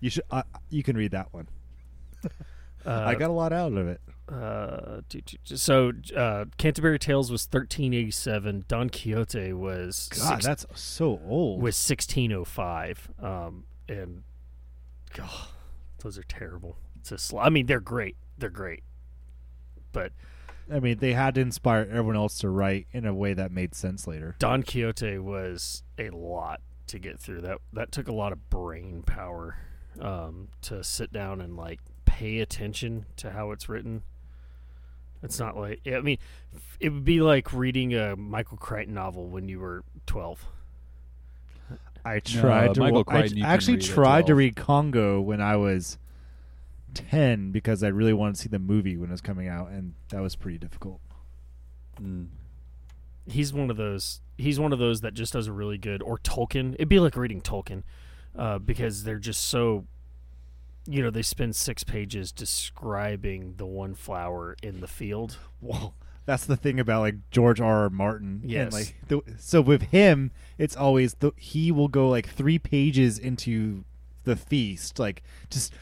You 0.00 0.10
should. 0.10 0.24
Uh, 0.30 0.42
you 0.70 0.82
can 0.82 0.96
read 0.96 1.10
that 1.12 1.32
one. 1.32 1.48
Uh, 2.84 3.04
I 3.06 3.14
got 3.14 3.30
a 3.30 3.32
lot 3.32 3.52
out 3.52 3.72
of 3.74 3.86
it. 3.86 4.00
uh, 4.28 5.02
so 5.44 5.92
uh, 6.16 6.46
Canterbury 6.56 6.98
Tales 6.98 7.30
was 7.30 7.42
1387. 7.44 8.64
Don 8.66 8.90
Quixote 8.90 9.52
was 9.52 10.08
God, 10.12 10.42
six- 10.42 10.44
that's 10.44 10.66
so 10.74 11.20
old. 11.24 11.62
was 11.62 11.76
1605. 11.76 13.08
Um, 13.22 13.66
and 13.88 14.24
God, 15.14 15.30
those 16.02 16.18
are 16.18 16.24
terrible. 16.24 16.76
It's 16.98 17.12
a 17.12 17.18
sl- 17.18 17.38
I 17.38 17.50
mean, 17.50 17.66
they're 17.66 17.78
great. 17.78 18.16
They're 18.36 18.50
great, 18.50 18.82
but 19.92 20.10
I 20.70 20.80
mean, 20.80 20.98
they 20.98 21.12
had 21.12 21.34
to 21.34 21.40
inspire 21.40 21.82
everyone 21.88 22.16
else 22.16 22.38
to 22.38 22.48
write 22.48 22.86
in 22.92 23.06
a 23.06 23.14
way 23.14 23.34
that 23.34 23.52
made 23.52 23.74
sense 23.74 24.06
later. 24.06 24.36
Don 24.38 24.62
Quixote 24.62 25.18
was 25.18 25.82
a 25.98 26.10
lot 26.10 26.60
to 26.88 26.98
get 26.98 27.18
through. 27.18 27.40
That 27.42 27.58
that 27.72 27.92
took 27.92 28.08
a 28.08 28.12
lot 28.12 28.32
of 28.32 28.50
brain 28.50 29.02
power 29.02 29.56
um, 30.00 30.48
to 30.62 30.82
sit 30.84 31.12
down 31.12 31.40
and 31.40 31.56
like 31.56 31.80
pay 32.04 32.40
attention 32.40 33.06
to 33.16 33.30
how 33.30 33.50
it's 33.50 33.68
written. 33.68 34.02
It's 35.22 35.38
not 35.38 35.56
like 35.56 35.80
I 35.86 36.00
mean, 36.00 36.18
it 36.80 36.90
would 36.90 37.04
be 37.04 37.20
like 37.20 37.52
reading 37.52 37.94
a 37.94 38.16
Michael 38.16 38.56
Crichton 38.56 38.94
novel 38.94 39.28
when 39.28 39.48
you 39.48 39.60
were 39.60 39.84
twelve. 40.06 40.44
I 42.04 42.18
tried 42.20 42.74
to. 42.74 42.80
Michael 42.80 43.04
wa- 43.06 43.12
I 43.14 43.20
Crichton 43.20 43.38
you 43.38 43.44
can 43.44 43.52
actually 43.52 43.78
tried 43.78 44.26
to 44.26 44.34
read 44.34 44.56
Congo 44.56 45.20
when 45.20 45.40
I 45.40 45.56
was 45.56 45.98
ten 46.94 47.50
because 47.52 47.82
I 47.82 47.88
really 47.88 48.12
wanted 48.12 48.36
to 48.36 48.42
see 48.42 48.48
the 48.48 48.58
movie 48.58 48.96
when 48.96 49.10
it 49.10 49.12
was 49.12 49.20
coming 49.20 49.48
out, 49.48 49.70
and 49.70 49.94
that 50.10 50.20
was 50.22 50.36
pretty 50.36 50.58
difficult. 50.58 51.00
Mm. 52.00 52.28
He's 53.26 53.52
one 53.52 53.70
of 53.70 53.76
those. 53.76 54.20
He's 54.36 54.58
one 54.58 54.72
of 54.72 54.78
those 54.78 55.00
that 55.02 55.14
just 55.14 55.32
does 55.32 55.46
a 55.46 55.52
really 55.52 55.78
good. 55.78 56.02
Or 56.02 56.18
Tolkien. 56.18 56.74
It'd 56.74 56.88
be 56.88 56.98
like 56.98 57.16
reading 57.16 57.40
Tolkien, 57.40 57.82
uh, 58.36 58.58
because 58.58 59.04
they're 59.04 59.18
just 59.18 59.42
so. 59.48 59.86
You 60.88 61.00
know, 61.00 61.10
they 61.10 61.22
spend 61.22 61.54
six 61.54 61.84
pages 61.84 62.32
describing 62.32 63.54
the 63.56 63.66
one 63.66 63.94
flower 63.94 64.56
in 64.62 64.80
the 64.80 64.88
field. 64.88 65.36
Well, 65.60 65.94
that's 66.26 66.44
the 66.44 66.56
thing 66.56 66.80
about 66.80 67.02
like 67.02 67.14
George 67.30 67.60
R. 67.60 67.84
R. 67.84 67.90
Martin. 67.90 68.40
and, 68.42 68.50
Yes. 68.50 68.72
like 68.72 68.96
the, 69.06 69.20
so 69.38 69.60
with 69.60 69.82
him, 69.82 70.32
it's 70.58 70.76
always 70.76 71.14
the 71.14 71.30
he 71.36 71.70
will 71.70 71.86
go 71.86 72.08
like 72.08 72.28
three 72.28 72.58
pages 72.58 73.16
into 73.18 73.84
the 74.24 74.34
feast, 74.34 74.98
like 74.98 75.22
just 75.50 75.72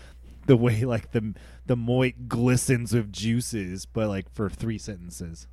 the 0.51 0.57
way 0.57 0.83
like 0.85 1.13
the 1.13 1.33
the 1.65 1.77
moit 1.77 2.27
glistens 2.29 2.93
with 2.93 3.13
juices, 3.13 3.87
but 3.87 4.09
like 4.09 4.29
for 4.35 4.51
three 4.51 4.79
sentences. 4.79 5.47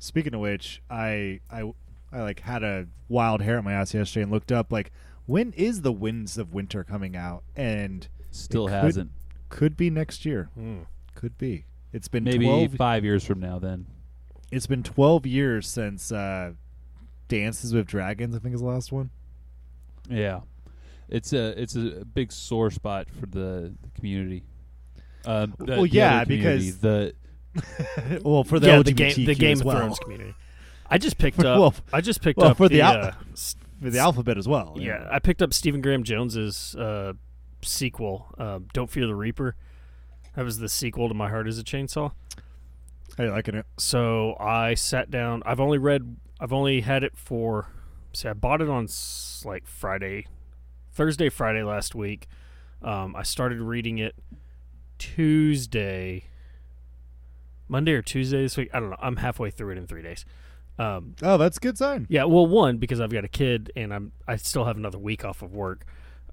Speaking 0.00 0.34
of 0.34 0.40
which, 0.40 0.82
I 0.90 1.38
I 1.48 1.72
I 2.12 2.22
like 2.22 2.40
had 2.40 2.64
a 2.64 2.86
wild 3.08 3.42
hair 3.42 3.58
at 3.58 3.64
my 3.64 3.72
ass 3.72 3.94
yesterday 3.94 4.22
and 4.24 4.32
looked 4.32 4.50
up 4.50 4.72
like 4.72 4.90
when 5.26 5.52
is 5.52 5.82
the 5.82 5.92
Winds 5.92 6.36
of 6.36 6.52
Winter 6.52 6.82
coming 6.82 7.14
out 7.16 7.44
and 7.54 8.08
Still 8.32 8.66
could- 8.66 8.72
hasn't. 8.74 9.10
could 9.48 9.76
be 9.76 9.88
next 9.88 10.24
year. 10.26 10.50
Mm. 10.58 10.86
Could 11.14 11.38
be. 11.38 11.64
It's 11.92 12.08
been 12.08 12.24
Maybe 12.24 12.44
12 12.46 12.74
five 12.74 13.04
years 13.04 13.24
from 13.24 13.38
now. 13.40 13.58
Then. 13.60 13.86
It's 14.50 14.66
been 14.66 14.82
12 14.82 15.26
years 15.26 15.68
since 15.68 16.10
uh, 16.10 16.52
Dances 17.28 17.72
with 17.72 17.86
Dragons, 17.86 18.34
I 18.34 18.40
think 18.40 18.54
is 18.54 18.60
the 18.62 18.66
last 18.66 18.90
one. 18.90 19.10
Yeah, 20.08 20.40
it's 21.10 21.32
a 21.32 21.60
it's 21.60 21.76
a 21.76 22.04
big 22.04 22.32
sore 22.32 22.70
spot 22.70 23.08
for 23.10 23.26
the, 23.26 23.74
the 23.82 23.90
community. 23.94 24.44
Um, 25.26 25.54
the- 25.58 25.64
Well, 25.72 25.82
the 25.82 25.88
yeah, 25.88 26.24
community, 26.24 26.36
because- 26.70 26.78
the 26.78 27.14
well, 28.24 28.44
for 28.44 28.58
the 28.60 28.68
yeah, 28.68 28.76
LGBTQ 28.76 28.84
the 28.84 28.92
game, 28.92 29.26
the 29.26 29.34
Game 29.34 29.58
of 29.60 29.64
well. 29.64 29.76
Thrones 29.78 29.98
community. 29.98 30.34
I 30.88 30.98
just 30.98 31.18
picked 31.18 31.38
up. 31.44 31.58
Well, 31.58 31.74
I 31.92 32.00
just 32.00 32.22
picked 32.22 32.38
well, 32.38 32.50
up 32.50 32.56
for 32.56 32.68
the 32.68 32.80
al- 32.80 33.04
uh, 33.06 33.12
For 33.82 33.88
the 33.88 33.98
alphabet 33.98 34.36
as 34.36 34.46
well. 34.46 34.74
yeah, 34.76 35.08
I 35.10 35.20
picked 35.20 35.40
up 35.40 35.54
Stephen 35.54 35.80
Graham 35.80 36.02
Jones's 36.04 36.76
uh, 36.76 37.14
sequel, 37.62 38.26
uh, 38.36 38.58
"Don't 38.74 38.90
Fear 38.90 39.06
the 39.06 39.14
Reaper." 39.14 39.56
That 40.36 40.44
was 40.44 40.58
the 40.58 40.68
sequel 40.68 41.08
to 41.08 41.14
My 41.14 41.30
Heart 41.30 41.48
Is 41.48 41.58
a 41.58 41.64
Chainsaw. 41.64 42.12
How 43.16 43.24
you 43.24 43.30
liking 43.30 43.54
it? 43.54 43.64
So 43.78 44.36
I 44.38 44.74
sat 44.74 45.10
down. 45.10 45.42
I've 45.46 45.60
only 45.60 45.78
read. 45.78 46.16
I've 46.38 46.52
only 46.52 46.82
had 46.82 47.02
it 47.04 47.16
for. 47.16 47.68
See, 48.12 48.28
I 48.28 48.34
bought 48.34 48.60
it 48.60 48.68
on 48.68 48.86
like 49.46 49.66
Friday, 49.66 50.26
Thursday, 50.92 51.28
Friday 51.28 51.62
last 51.62 51.94
week. 51.94 52.26
Um, 52.82 53.14
I 53.16 53.22
started 53.22 53.60
reading 53.60 53.98
it 53.98 54.14
Tuesday, 54.98 56.24
Monday 57.68 57.92
or 57.92 58.02
Tuesday 58.02 58.42
this 58.42 58.56
week. 58.56 58.70
I 58.72 58.80
don't 58.80 58.90
know. 58.90 58.96
I'm 59.00 59.16
halfway 59.16 59.50
through 59.50 59.72
it 59.72 59.78
in 59.78 59.86
three 59.86 60.02
days. 60.02 60.24
Um, 60.78 61.14
Oh, 61.22 61.36
that's 61.36 61.58
a 61.58 61.60
good 61.60 61.76
sign. 61.76 62.06
yeah, 62.08 62.24
well, 62.24 62.46
one 62.46 62.78
because 62.78 63.00
I've 63.00 63.10
got 63.12 63.24
a 63.24 63.28
kid 63.28 63.70
and 63.76 63.92
I'm 63.92 64.12
I 64.26 64.36
still 64.36 64.64
have 64.64 64.76
another 64.76 64.98
week 64.98 65.24
off 65.24 65.42
of 65.42 65.52
work, 65.52 65.84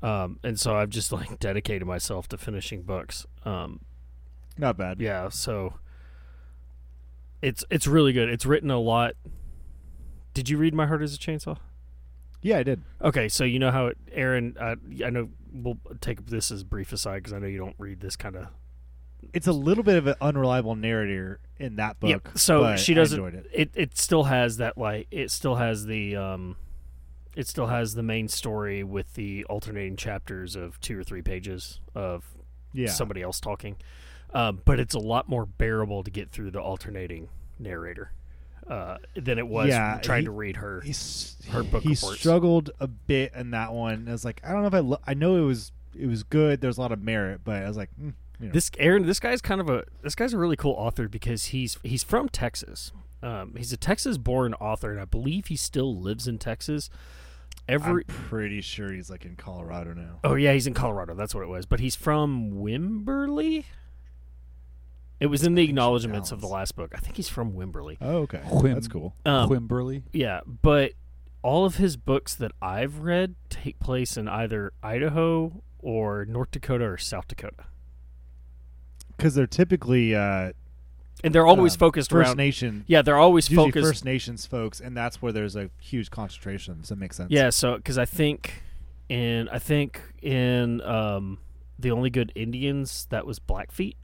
um, 0.01 0.39
and 0.43 0.57
so 0.59 0.75
I've 0.75 0.89
just 0.89 1.11
like 1.11 1.37
dedicated 1.39 1.85
myself 1.87 2.27
to 2.29 2.37
finishing 2.37 2.83
books. 2.83 3.25
Um, 3.43 3.81
Not 4.57 4.77
bad. 4.77 5.01
yeah, 5.01 5.27
so 5.29 5.73
it's 7.41 7.65
it's 7.69 7.87
really 7.87 8.13
good. 8.13 8.29
It's 8.29 8.45
written 8.45 8.71
a 8.71 8.79
lot. 8.79 9.15
Did 10.33 10.49
you 10.49 10.57
read 10.57 10.73
My 10.73 10.85
Heart 10.87 11.03
Is 11.03 11.13
a 11.15 11.17
Chainsaw? 11.17 11.57
Yeah, 12.41 12.57
I 12.59 12.63
did. 12.63 12.81
Okay, 13.01 13.29
so 13.29 13.43
you 13.43 13.59
know 13.59 13.71
how 13.71 13.87
it, 13.87 13.97
Aaron. 14.11 14.55
Uh, 14.59 14.75
I 15.05 15.09
know 15.09 15.29
we'll 15.51 15.79
take 16.01 16.25
this 16.27 16.51
as 16.51 16.63
brief 16.63 16.93
aside 16.93 17.17
because 17.23 17.33
I 17.33 17.39
know 17.39 17.47
you 17.47 17.57
don't 17.57 17.75
read 17.77 17.99
this 17.99 18.15
kind 18.15 18.35
of. 18.35 18.47
It's 19.33 19.47
a 19.47 19.51
little 19.51 19.83
bit 19.83 19.97
of 19.97 20.05
an 20.07 20.15
unreliable 20.21 20.75
narrator 20.75 21.39
in 21.57 21.77
that 21.77 21.99
book. 21.99 22.09
Yep. 22.09 22.37
So 22.37 22.75
she 22.75 22.93
doesn't. 22.93 23.21
it. 23.35 23.45
it 23.51 23.71
it 23.73 23.97
still 23.97 24.23
has 24.25 24.57
that 24.57 24.77
like 24.77 25.07
it 25.11 25.31
still 25.31 25.55
has 25.55 25.85
the 25.85 26.15
um, 26.15 26.55
it 27.35 27.47
still 27.47 27.67
has 27.67 27.95
the 27.95 28.03
main 28.03 28.27
story 28.27 28.83
with 28.83 29.15
the 29.15 29.43
alternating 29.45 29.95
chapters 29.95 30.55
of 30.55 30.79
two 30.79 30.97
or 30.99 31.03
three 31.03 31.21
pages 31.23 31.81
of 31.95 32.23
Yeah. 32.73 32.89
somebody 32.89 33.21
else 33.23 33.39
talking. 33.39 33.77
Um, 34.33 34.61
but 34.65 34.79
it's 34.79 34.93
a 34.93 34.99
lot 34.99 35.27
more 35.27 35.45
bearable 35.45 36.03
to 36.03 36.11
get 36.11 36.29
through 36.31 36.51
the 36.51 36.61
alternating 36.61 37.29
narrator 37.59 38.11
uh, 38.69 38.97
than 39.15 39.37
it 39.39 39.47
was 39.47 39.69
Yeah, 39.69 39.99
trying 40.03 40.21
he- 40.21 40.25
to 40.25 40.31
read 40.31 40.57
her. 40.57 40.81
He's, 40.81 41.35
her 41.51 41.63
book 41.63 41.83
he 41.83 41.89
reports. 41.89 42.19
struggled 42.19 42.71
a 42.79 42.87
bit 42.87 43.33
in 43.35 43.51
that 43.51 43.73
one. 43.73 44.07
I 44.07 44.11
was 44.11 44.25
like, 44.25 44.41
I 44.43 44.51
don't 44.51 44.61
know 44.61 44.67
if 44.67 44.73
I. 44.73 44.79
Lo- 44.79 45.01
I 45.07 45.13
know 45.13 45.35
it 45.37 45.45
was 45.45 45.71
it 45.97 46.07
was 46.07 46.23
good. 46.23 46.61
There's 46.61 46.77
a 46.77 46.81
lot 46.81 46.91
of 46.91 47.01
merit, 47.01 47.41
but 47.43 47.63
I 47.63 47.67
was 47.67 47.77
like, 47.77 47.89
mm, 47.99 48.13
you 48.39 48.47
know. 48.47 48.51
This 48.53 48.69
Aaron, 48.77 49.05
this 49.05 49.19
guy's 49.19 49.41
kind 49.41 49.61
of 49.61 49.69
a 49.69 49.83
this 50.03 50.15
guy's 50.15 50.33
a 50.33 50.37
really 50.37 50.55
cool 50.57 50.73
author 50.73 51.07
because 51.07 51.45
he's 51.45 51.77
he's 51.83 52.03
from 52.03 52.29
Texas. 52.29 52.91
Um, 53.23 53.55
he's 53.57 53.73
a 53.73 53.77
Texas-born 53.77 54.53
author, 54.55 54.91
and 54.91 54.99
I 55.01 55.05
believe 55.05 55.47
he 55.47 55.55
still 55.55 55.99
lives 55.99 56.27
in 56.27 56.37
Texas. 56.37 56.89
Every 57.67 58.03
I'm 58.07 58.13
pretty 58.15 58.61
sure 58.61 58.93
he's 58.93 59.09
like 59.09 59.25
in 59.25 59.35
Colorado 59.35 59.93
now. 59.93 60.19
oh 60.23 60.35
yeah, 60.35 60.53
he's 60.53 60.67
in 60.67 60.73
Colorado. 60.75 61.15
That's 61.15 61.33
what 61.33 61.41
it 61.43 61.47
was. 61.49 61.65
But 61.65 61.79
he's 61.79 61.95
from 61.95 62.51
Wimberley. 62.53 63.65
It 65.19 65.27
was 65.27 65.43
in 65.43 65.55
the 65.55 65.63
acknowledgments 65.63 66.31
of 66.31 66.41
the 66.41 66.47
last 66.47 66.75
book. 66.75 66.93
I 66.95 66.99
think 66.99 67.15
he's 67.15 67.29
from 67.29 67.53
Wimberley. 67.53 67.97
Oh, 68.01 68.17
okay. 68.19 68.39
Whim- 68.51 68.73
That's 68.73 68.87
cool. 68.87 69.15
Um, 69.25 69.49
Wimberley. 69.49 70.03
Yeah, 70.13 70.41
but 70.45 70.91
all 71.41 71.65
of 71.65 71.77
his 71.77 71.97
books 71.97 72.35
that 72.35 72.51
I've 72.61 72.99
read 72.99 73.35
take 73.49 73.79
place 73.79 74.17
in 74.17 74.27
either 74.27 74.73
Idaho 74.83 75.63
or 75.79 76.25
North 76.25 76.51
Dakota 76.51 76.85
or 76.85 76.97
South 76.97 77.27
Dakota. 77.27 77.65
Because 79.15 79.33
they're 79.33 79.47
typically 79.47 80.13
uh, 80.13 80.51
and 81.23 81.33
they're 81.33 81.47
always 81.47 81.73
um, 81.73 81.79
focused 81.79 82.11
First 82.11 82.27
around. 82.27 82.37
Nation. 82.37 82.83
yeah, 82.87 83.01
they're 83.01 83.17
always 83.17 83.47
focused. 83.47 83.87
First 83.87 84.05
Nations 84.05 84.45
folks, 84.45 84.79
and 84.79 84.95
that's 84.95 85.21
where 85.21 85.31
there's 85.31 85.55
a 85.55 85.69
huge 85.79 86.11
concentration. 86.11 86.81
Does 86.81 86.89
that 86.89 86.99
makes 86.99 87.15
sense? 87.15 87.31
Yeah, 87.31 87.49
so 87.49 87.77
because 87.77 87.97
I 87.97 88.05
think 88.05 88.61
and 89.09 89.49
I 89.49 89.57
think 89.59 90.01
in 90.21 90.81
um, 90.81 91.39
the 91.79 91.91
only 91.91 92.09
good 92.09 92.31
Indians 92.35 93.07
that 93.09 93.25
was 93.25 93.39
Blackfeet 93.39 93.95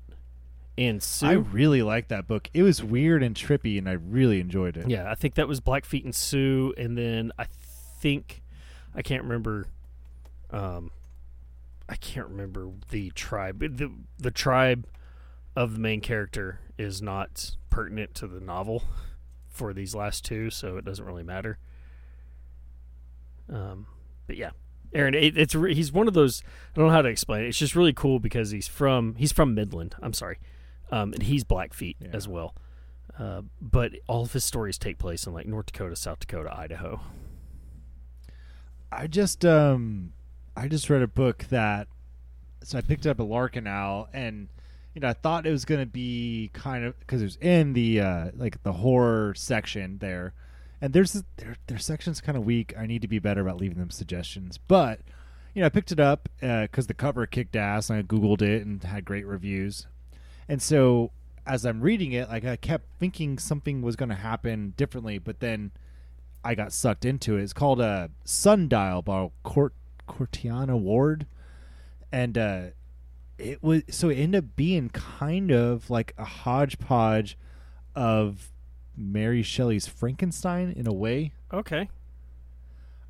and 0.78 1.02
Sioux. 1.02 1.28
I 1.28 1.32
really 1.34 1.82
liked 1.82 2.10
that 2.10 2.28
book. 2.28 2.50
It 2.54 2.64
was 2.64 2.84
weird 2.84 3.22
and 3.24 3.36
trippy, 3.36 3.78
and 3.78 3.88
I 3.88 3.94
really 3.94 4.40
enjoyed 4.40 4.78
it. 4.78 4.90
yeah, 4.90 5.10
I 5.10 5.16
think 5.16 5.36
that 5.36 5.48
was 5.48 5.60
Blackfeet 5.60 6.04
and 6.04 6.14
Sioux, 6.16 6.74
and 6.78 6.98
then 6.98 7.32
I 7.38 7.46
think 8.00 8.42
I 8.96 9.02
can't 9.02 9.24
remember. 9.24 9.68
Um, 10.52 10.92
I 11.90 11.96
can't 11.96 12.28
remember 12.28 12.70
the 12.90 13.12
tribe. 13.12 13.60
the 13.60 13.92
The 14.20 14.32
tribe 14.32 14.88
of 15.56 15.74
the 15.74 15.80
main 15.80 16.02
character 16.02 16.60
is 16.78 17.02
not 17.02 17.56
pertinent 17.70 18.16
to 18.16 18.28
the 18.28 18.40
novel 18.40 18.84
for 19.50 19.74
these 19.74 19.94
last 19.94 20.26
two, 20.26 20.50
so 20.50 20.78
it 20.78 20.86
doesn't 20.86 21.06
really 21.06 21.24
matter. 21.24 21.60
Um, 23.50 23.86
but 24.26 24.38
yeah, 24.38 24.52
Aaron, 24.94 25.14
it, 25.14 25.38
it's 25.38 25.54
re- 25.54 25.76
he's 25.76 25.92
one 25.92 26.08
of 26.08 26.14
those. 26.14 26.42
I 26.76 26.80
don't 26.80 26.88
know 26.88 26.94
how 26.94 27.02
to 27.02 27.10
explain 27.10 27.44
it. 27.44 27.48
It's 27.50 27.58
just 27.58 27.76
really 27.76 27.94
cool 27.94 28.20
because 28.20 28.52
he's 28.52 28.68
from 28.68 29.16
he's 29.16 29.32
from 29.32 29.54
Midland. 29.54 29.96
I'm 30.02 30.14
sorry, 30.14 30.38
um, 30.94 31.14
and 31.14 31.24
he's 31.24 31.44
Blackfeet 31.44 31.96
Yeah. 32.00 32.10
as 32.14 32.28
well. 32.28 32.54
Uh, 33.18 33.42
but 33.62 33.92
all 34.08 34.24
of 34.24 34.34
his 34.34 34.44
stories 34.44 34.78
take 34.78 34.98
place 34.98 35.26
in 35.28 35.34
like 35.34 35.46
North 35.46 35.68
Dakota, 35.68 35.96
South 35.96 36.20
Dakota, 36.20 36.56
Idaho. 36.58 37.00
I 38.92 39.08
just 39.08 39.44
um 39.46 40.14
I 40.56 40.68
just 40.68 40.90
read 40.90 41.02
a 41.02 41.08
book 41.08 41.46
that 41.50 41.88
so 42.64 42.78
I 42.78 42.82
picked 42.82 43.06
up 43.08 43.20
a 43.20 43.24
Lark 43.24 43.56
and 43.56 43.68
Owl 43.68 44.08
and 44.14 44.50
you 44.94 45.02
know 45.02 45.10
I 45.10 45.14
thought 45.14 45.46
it 45.48 45.52
was 45.52 45.66
going 45.66 45.82
to 45.82 45.86
be 45.88 46.50
kind 46.54 46.86
of 46.86 46.96
cuz 47.08 47.22
it 47.22 47.26
was 47.26 47.36
in 47.38 47.74
the 47.74 48.00
uh 48.00 48.32
like 48.36 48.62
the 48.64 48.74
horror 48.74 49.34
section 49.36 49.98
there 50.00 50.34
and 50.82 50.94
there's 50.94 51.24
their 51.38 51.56
their 51.68 51.80
section's 51.80 52.22
kind 52.22 52.38
of 52.38 52.46
weak. 52.46 52.74
I 52.78 52.86
need 52.86 53.02
to 53.02 53.08
be 53.08 53.20
better 53.20 53.42
about 53.42 53.58
leaving 53.58 53.80
them 53.80 53.90
suggestions. 53.90 54.58
But 54.60 55.02
you 55.56 55.62
know 55.62 55.66
I 55.66 55.70
picked 55.70 55.92
it 55.92 56.00
up 56.00 56.30
uh, 56.42 56.68
cuz 56.72 56.88
the 56.88 56.94
cover 56.94 57.26
kicked 57.26 57.56
ass 57.56 57.90
and 57.90 58.00
I 58.00 58.04
googled 58.04 58.42
it 58.42 58.66
and 58.66 58.84
had 58.84 59.06
great 59.06 59.26
reviews. 59.26 59.88
And 60.48 60.62
so 60.62 61.12
as 61.46 61.66
I'm 61.66 61.82
reading 61.82 62.14
it 62.14 62.30
like 62.30 62.46
I 62.46 62.56
kept 62.56 62.86
thinking 63.00 63.38
something 63.38 63.82
was 63.82 63.98
going 63.98 64.10
to 64.10 64.16
happen 64.16 64.74
differently 64.78 65.18
but 65.18 65.42
then 65.42 65.72
I 66.44 66.56
got 66.56 66.74
sucked 66.74 67.06
into 67.06 67.38
it. 67.38 67.44
It's 67.44 67.54
called 67.54 67.80
uh, 67.80 68.10
Sundial 68.26 69.02
by 69.02 69.30
Cort- 69.44 69.76
Cortiana 70.08 70.78
Ward, 70.78 71.26
and 72.12 72.38
uh, 72.38 72.62
it 73.38 73.64
was 73.64 73.84
so 73.90 74.10
it 74.10 74.16
ended 74.16 74.44
up 74.44 74.56
being 74.56 74.90
kind 74.90 75.52
of 75.52 75.90
like 75.90 76.14
a 76.18 76.26
hodgepodge 76.26 77.38
of 77.96 78.52
Mary 78.98 79.42
Shelley's 79.42 79.88
Frankenstein 79.88 80.74
in 80.76 80.86
a 80.86 80.94
way. 80.94 81.32
Okay. 81.52 81.90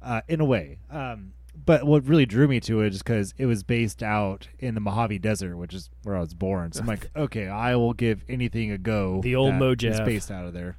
Uh, 0.01 0.21
in 0.27 0.41
a 0.41 0.45
way, 0.45 0.77
um, 0.91 1.33
but 1.55 1.85
what 1.85 2.07
really 2.07 2.25
drew 2.25 2.47
me 2.47 2.59
to 2.61 2.81
it 2.81 2.93
is 2.93 2.99
because 2.99 3.33
it 3.37 3.45
was 3.45 3.63
based 3.63 4.01
out 4.01 4.47
in 4.59 4.75
the 4.75 4.81
Mojave 4.81 5.19
Desert, 5.19 5.55
which 5.57 5.73
is 5.73 5.89
where 6.03 6.15
I 6.15 6.19
was 6.19 6.33
born. 6.33 6.71
So 6.71 6.81
I'm 6.81 6.87
like, 6.87 7.09
okay, 7.15 7.47
I 7.47 7.75
will 7.75 7.93
give 7.93 8.23
anything 8.27 8.71
a 8.71 8.77
go. 8.77 9.21
The 9.21 9.35
old 9.35 9.53
that 9.53 9.55
is 9.55 9.59
Mojave. 9.59 10.05
based 10.05 10.31
out 10.31 10.45
of 10.45 10.53
there. 10.53 10.77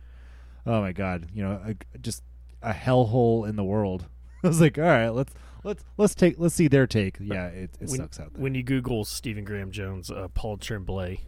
Oh 0.66 0.80
my 0.80 0.92
god, 0.92 1.28
you 1.32 1.42
know, 1.42 1.60
a, 1.64 1.98
just 1.98 2.22
a 2.62 2.72
hellhole 2.72 3.48
in 3.48 3.56
the 3.56 3.64
world. 3.64 4.06
I 4.44 4.48
was 4.48 4.60
like, 4.60 4.78
all 4.78 4.84
right, 4.84 5.10
let's 5.10 5.32
let's 5.62 5.84
let's 5.96 6.14
take 6.14 6.36
let's 6.38 6.54
see 6.54 6.68
their 6.68 6.86
take. 6.86 7.16
Yeah, 7.20 7.46
it, 7.46 7.70
it 7.80 7.88
when, 7.88 7.98
sucks 7.98 8.20
out 8.20 8.34
there. 8.34 8.42
When 8.42 8.54
you 8.54 8.62
Google 8.62 9.04
Stephen 9.04 9.44
Graham 9.44 9.70
Jones, 9.70 10.10
uh, 10.10 10.28
Paul 10.34 10.56
Tremblay 10.56 11.20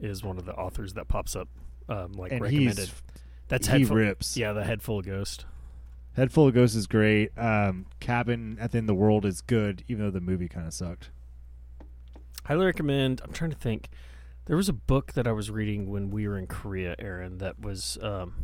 is 0.00 0.22
one 0.22 0.38
of 0.38 0.44
the 0.44 0.54
authors 0.54 0.94
that 0.94 1.08
pops 1.08 1.36
up, 1.36 1.48
um, 1.88 2.12
like 2.12 2.32
and 2.32 2.40
recommended. 2.40 2.90
That's 3.48 3.66
he 3.66 3.80
head 3.80 3.88
full, 3.88 3.96
rips. 3.96 4.36
Yeah, 4.36 4.52
the 4.52 4.64
head 4.64 4.82
full 4.82 5.00
of 5.00 5.06
ghost. 5.06 5.44
Head 6.14 6.32
full 6.32 6.46
of 6.48 6.54
ghosts 6.54 6.76
is 6.76 6.86
great. 6.86 7.36
Um, 7.36 7.86
Cabin 8.00 8.56
at 8.60 8.70
the 8.70 8.78
end 8.78 8.84
of 8.84 8.94
the 8.96 9.00
world 9.00 9.24
is 9.24 9.40
good, 9.40 9.84
even 9.88 10.04
though 10.04 10.10
the 10.10 10.20
movie 10.20 10.48
kind 10.48 10.66
of 10.66 10.72
sucked. 10.72 11.10
Highly 12.44 12.66
recommend. 12.66 13.20
I'm 13.24 13.32
trying 13.32 13.50
to 13.50 13.56
think. 13.56 13.88
There 14.46 14.56
was 14.56 14.68
a 14.68 14.74
book 14.74 15.14
that 15.14 15.26
I 15.26 15.32
was 15.32 15.50
reading 15.50 15.90
when 15.90 16.10
we 16.10 16.28
were 16.28 16.38
in 16.38 16.46
Korea, 16.46 16.94
Aaron. 16.98 17.38
That 17.38 17.60
was 17.60 17.98
um, 18.02 18.34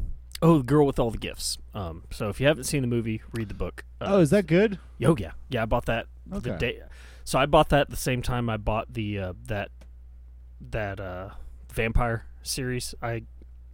oh, 0.42 0.58
the 0.58 0.64
girl 0.64 0.86
with 0.86 0.98
all 0.98 1.10
the 1.10 1.18
gifts. 1.18 1.58
Um, 1.74 2.04
so 2.10 2.28
if 2.28 2.40
you 2.40 2.46
haven't 2.46 2.64
seen 2.64 2.80
the 2.80 2.88
movie, 2.88 3.22
read 3.32 3.48
the 3.48 3.54
book. 3.54 3.84
Uh, 4.00 4.06
oh, 4.08 4.20
is 4.20 4.30
that 4.30 4.46
good? 4.46 4.78
Oh 5.04 5.16
yeah, 5.18 5.32
yeah. 5.48 5.62
I 5.62 5.66
bought 5.66 5.86
that 5.86 6.06
the 6.26 6.56
day. 6.56 6.80
So 7.24 7.38
I 7.38 7.46
bought 7.46 7.68
that 7.68 7.90
the 7.90 7.96
same 7.96 8.22
time 8.22 8.48
I 8.48 8.56
bought 8.56 8.92
the 8.92 9.18
uh, 9.18 9.32
that 9.46 9.70
that 10.70 10.98
uh, 10.98 11.30
vampire 11.72 12.26
series 12.42 12.94
I 13.02 13.24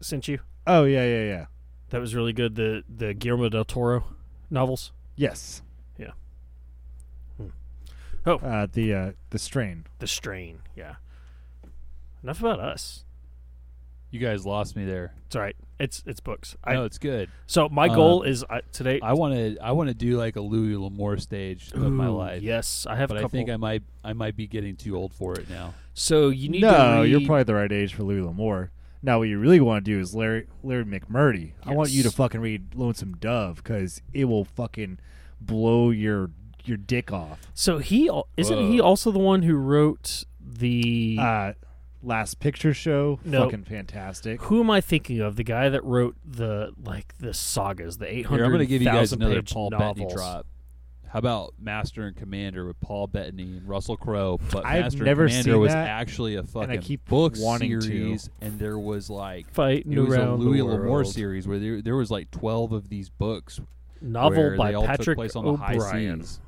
sent 0.00 0.28
you. 0.28 0.40
Oh 0.66 0.84
yeah, 0.84 1.04
yeah, 1.04 1.24
yeah. 1.24 1.46
That 1.90 2.00
was 2.00 2.14
really 2.14 2.32
good. 2.32 2.54
The 2.56 2.82
the 2.94 3.14
Guillermo 3.14 3.48
del 3.48 3.64
Toro 3.64 4.04
novels. 4.50 4.92
Yes. 5.14 5.62
Yeah. 5.98 6.10
Hmm. 7.36 7.46
Oh. 8.26 8.34
Uh, 8.36 8.66
the 8.72 8.92
uh, 8.94 9.12
the 9.30 9.38
strain. 9.38 9.86
The 9.98 10.06
Strain. 10.06 10.58
Yeah. 10.74 10.96
Enough 12.22 12.40
about 12.40 12.60
us. 12.60 13.04
You 14.10 14.20
guys 14.20 14.46
lost 14.46 14.76
me 14.76 14.84
there. 14.84 15.12
It's 15.26 15.36
all 15.36 15.42
right. 15.42 15.56
It's 15.78 16.02
it's 16.06 16.20
books. 16.20 16.56
I 16.64 16.74
know 16.74 16.84
it's 16.84 16.98
good. 16.98 17.28
so 17.46 17.68
my 17.68 17.88
Um, 17.88 17.94
goal 17.94 18.22
is 18.22 18.44
uh, 18.48 18.60
today. 18.72 18.98
I 19.02 19.12
want 19.12 19.34
to. 19.34 19.58
I 19.60 19.72
want 19.72 19.88
to 19.88 19.94
do 19.94 20.16
like 20.16 20.36
a 20.36 20.40
Louis 20.40 20.76
L'Amour 20.76 21.18
stage 21.18 21.70
of 21.72 21.80
my 21.92 22.08
life. 22.08 22.42
Yes, 22.42 22.86
I 22.88 22.96
have 22.96 23.08
but 23.08 23.16
a 23.16 23.20
I 23.20 23.22
couple. 23.22 23.38
think 23.38 23.50
I 23.50 23.56
might. 23.56 23.82
I 24.02 24.12
might 24.12 24.36
be 24.36 24.46
getting 24.46 24.76
too 24.76 24.96
old 24.96 25.12
for 25.12 25.34
it 25.38 25.50
now. 25.50 25.74
so 25.92 26.28
you 26.30 26.48
need 26.48 26.62
no, 26.62 26.70
to 26.72 27.00
read, 27.02 27.10
you're 27.10 27.20
probably 27.26 27.44
the 27.44 27.54
right 27.54 27.70
age 27.72 27.94
for 27.94 28.04
Louis 28.04 28.22
L'Amour. 28.22 28.70
Now, 29.06 29.18
what 29.20 29.28
you 29.28 29.38
really 29.38 29.60
want 29.60 29.84
to 29.84 29.90
do 29.92 30.00
is 30.00 30.16
Larry 30.16 30.48
Larry 30.64 30.84
McMurtry. 30.84 31.52
I 31.64 31.72
want 31.72 31.90
you 31.90 32.02
to 32.02 32.10
fucking 32.10 32.40
read 32.40 32.74
Lonesome 32.74 33.14
Dove 33.14 33.58
because 33.58 34.02
it 34.12 34.24
will 34.24 34.44
fucking 34.44 34.98
blow 35.40 35.90
your 35.90 36.30
your 36.64 36.76
dick 36.76 37.12
off. 37.12 37.38
So 37.54 37.78
he 37.78 38.10
isn't 38.36 38.70
he 38.72 38.80
also 38.80 39.12
the 39.12 39.20
one 39.20 39.42
who 39.42 39.54
wrote 39.54 40.24
the 40.40 41.18
Uh, 41.20 41.52
Last 42.02 42.40
Picture 42.40 42.74
Show, 42.74 43.20
No. 43.24 43.44
fucking 43.44 43.62
fantastic. 43.64 44.42
Who 44.42 44.58
am 44.58 44.70
I 44.72 44.80
thinking 44.80 45.20
of? 45.20 45.36
The 45.36 45.44
guy 45.44 45.68
that 45.68 45.84
wrote 45.84 46.16
the 46.24 46.72
like 46.84 47.16
the 47.18 47.32
sagas, 47.32 47.98
the 47.98 48.06
eight 48.08 48.16
Here, 48.16 48.26
hundred. 48.26 48.44
I'm 48.46 48.50
going 48.50 48.58
to 48.58 48.66
give 48.66 48.82
you 48.82 48.88
guys 48.88 49.12
another 49.12 49.36
page 49.36 49.52
Paul 49.52 49.70
novels. 49.70 49.94
Bettany 49.98 50.14
drop. 50.14 50.46
How 51.08 51.20
about 51.20 51.54
Master 51.58 52.06
and 52.06 52.16
Commander 52.16 52.66
with 52.66 52.78
Paul 52.80 53.06
Bettany 53.06 53.44
and 53.58 53.68
Russell 53.68 53.96
Crowe? 53.96 54.38
But 54.50 54.66
I've 54.66 54.82
Master 54.84 55.04
never 55.04 55.22
and 55.24 55.30
Commander 55.30 55.52
seen 55.52 55.60
was 55.60 55.72
that, 55.72 55.88
actually 55.88 56.34
a 56.36 56.42
fucking 56.42 56.80
keep 56.82 57.04
book 57.08 57.34
wanting 57.38 57.70
to. 57.70 57.80
series, 57.80 58.28
and 58.40 58.58
there 58.58 58.78
was 58.78 59.08
like 59.08 59.50
Fighting 59.52 59.92
it 59.92 60.00
was 60.00 60.14
a 60.14 60.32
Louis 60.32 60.58
the 60.58 60.64
L'Amour 60.64 61.04
series 61.04 61.46
where 61.48 61.58
there, 61.58 61.80
there 61.80 61.96
was 61.96 62.10
like 62.10 62.30
12 62.32 62.72
of 62.72 62.88
these 62.88 63.08
books 63.08 63.60
Novel 64.02 64.56
by 64.58 64.70
they 64.70 64.74
all 64.74 64.82
took 64.86 64.98
Patrick 64.98 65.16
place 65.16 65.36
on 65.36 65.46
O'Brian. 65.46 66.22
seas. 66.22 66.40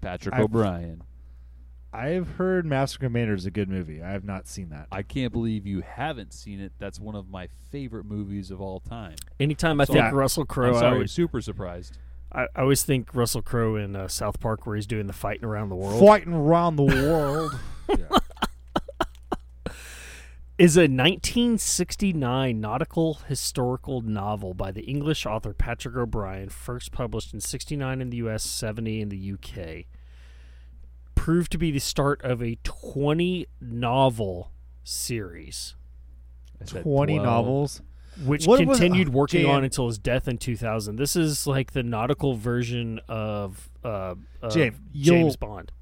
Patrick 0.00 0.34
I've- 0.34 0.44
O'Brian. 0.44 1.02
I've 1.92 2.28
heard 2.36 2.64
Master 2.66 3.00
Commander 3.00 3.34
is 3.34 3.46
a 3.46 3.50
good 3.50 3.68
movie. 3.68 4.00
I 4.00 4.12
have 4.12 4.22
not 4.24 4.46
seen 4.46 4.68
that. 4.70 4.86
I 4.92 5.02
can't 5.02 5.32
believe 5.32 5.66
you 5.66 5.80
haven't 5.80 6.32
seen 6.32 6.60
it. 6.60 6.72
That's 6.78 7.00
one 7.00 7.16
of 7.16 7.28
my 7.28 7.48
favorite 7.72 8.04
movies 8.04 8.52
of 8.52 8.60
all 8.60 8.78
time. 8.78 9.16
Anytime 9.40 9.80
I 9.80 9.84
Sorry. 9.84 10.00
think 10.02 10.14
Russell 10.14 10.44
Crowe, 10.44 10.68
I'm 10.70 10.76
I 10.76 10.80
sorry, 10.80 11.08
super 11.08 11.40
surprised. 11.40 11.98
I, 12.32 12.42
I 12.54 12.60
always 12.62 12.82
think 12.82 13.14
Russell 13.14 13.42
Crowe 13.42 13.76
in 13.76 13.96
uh, 13.96 14.08
South 14.08 14.40
Park 14.40 14.66
where 14.66 14.76
he's 14.76 14.86
doing 14.86 15.06
the 15.06 15.12
fighting 15.12 15.44
around 15.44 15.68
the 15.68 15.76
world. 15.76 16.04
Fighting 16.04 16.32
around 16.32 16.76
the 16.76 16.84
world. 16.84 17.58
is 20.60 20.76
a 20.76 20.82
1969 20.82 22.60
nautical 22.60 23.14
historical 23.26 24.02
novel 24.02 24.52
by 24.52 24.70
the 24.70 24.82
English 24.82 25.24
author 25.24 25.54
Patrick 25.54 25.96
O'Brian, 25.96 26.50
first 26.50 26.92
published 26.92 27.32
in 27.32 27.40
69 27.40 28.02
in 28.02 28.10
the 28.10 28.18
US, 28.18 28.44
70 28.44 29.00
in 29.00 29.08
the 29.08 29.32
UK. 29.32 29.86
Proved 31.14 31.50
to 31.52 31.58
be 31.58 31.70
the 31.70 31.78
start 31.78 32.20
of 32.22 32.42
a 32.42 32.58
20 32.62 33.46
novel 33.58 34.52
series, 34.84 35.76
20 36.66 37.14
12. 37.14 37.24
novels. 37.24 37.80
Which 38.24 38.46
What 38.46 38.64
was- 38.66 38.78
continued 38.78 39.08
oh, 39.08 39.12
working 39.12 39.42
Jan. 39.42 39.50
on 39.56 39.64
until 39.64 39.86
his 39.86 39.98
death 39.98 40.28
in 40.28 40.38
2000. 40.38 40.96
This 40.96 41.16
is 41.16 41.46
like 41.46 41.72
the 41.72 41.82
nautical 41.82 42.34
version 42.34 43.00
of, 43.08 43.68
uh, 43.84 44.14
of 44.42 44.52
Jay, 44.52 44.72
you'll- 44.92 45.16
James 45.16 45.36
Bond. 45.36 45.72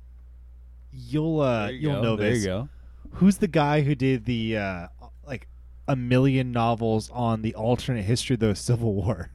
You'll 0.92 1.40
uh 1.40 1.68
you 1.68 1.78
you'll 1.90 1.94
go, 1.96 2.02
know 2.02 2.16
there 2.16 2.30
this. 2.30 2.40
you 2.40 2.46
go. 2.46 2.68
Who's 3.14 3.38
the 3.38 3.48
guy 3.48 3.82
who 3.82 3.94
did 3.94 4.24
the 4.24 4.56
uh 4.56 4.86
like 5.26 5.46
a 5.86 5.94
million 5.96 6.50
novels 6.50 7.10
on 7.12 7.42
the 7.42 7.54
alternate 7.54 8.02
history 8.04 8.34
of 8.34 8.40
the 8.40 8.54
Civil 8.56 8.94
War? 8.94 9.30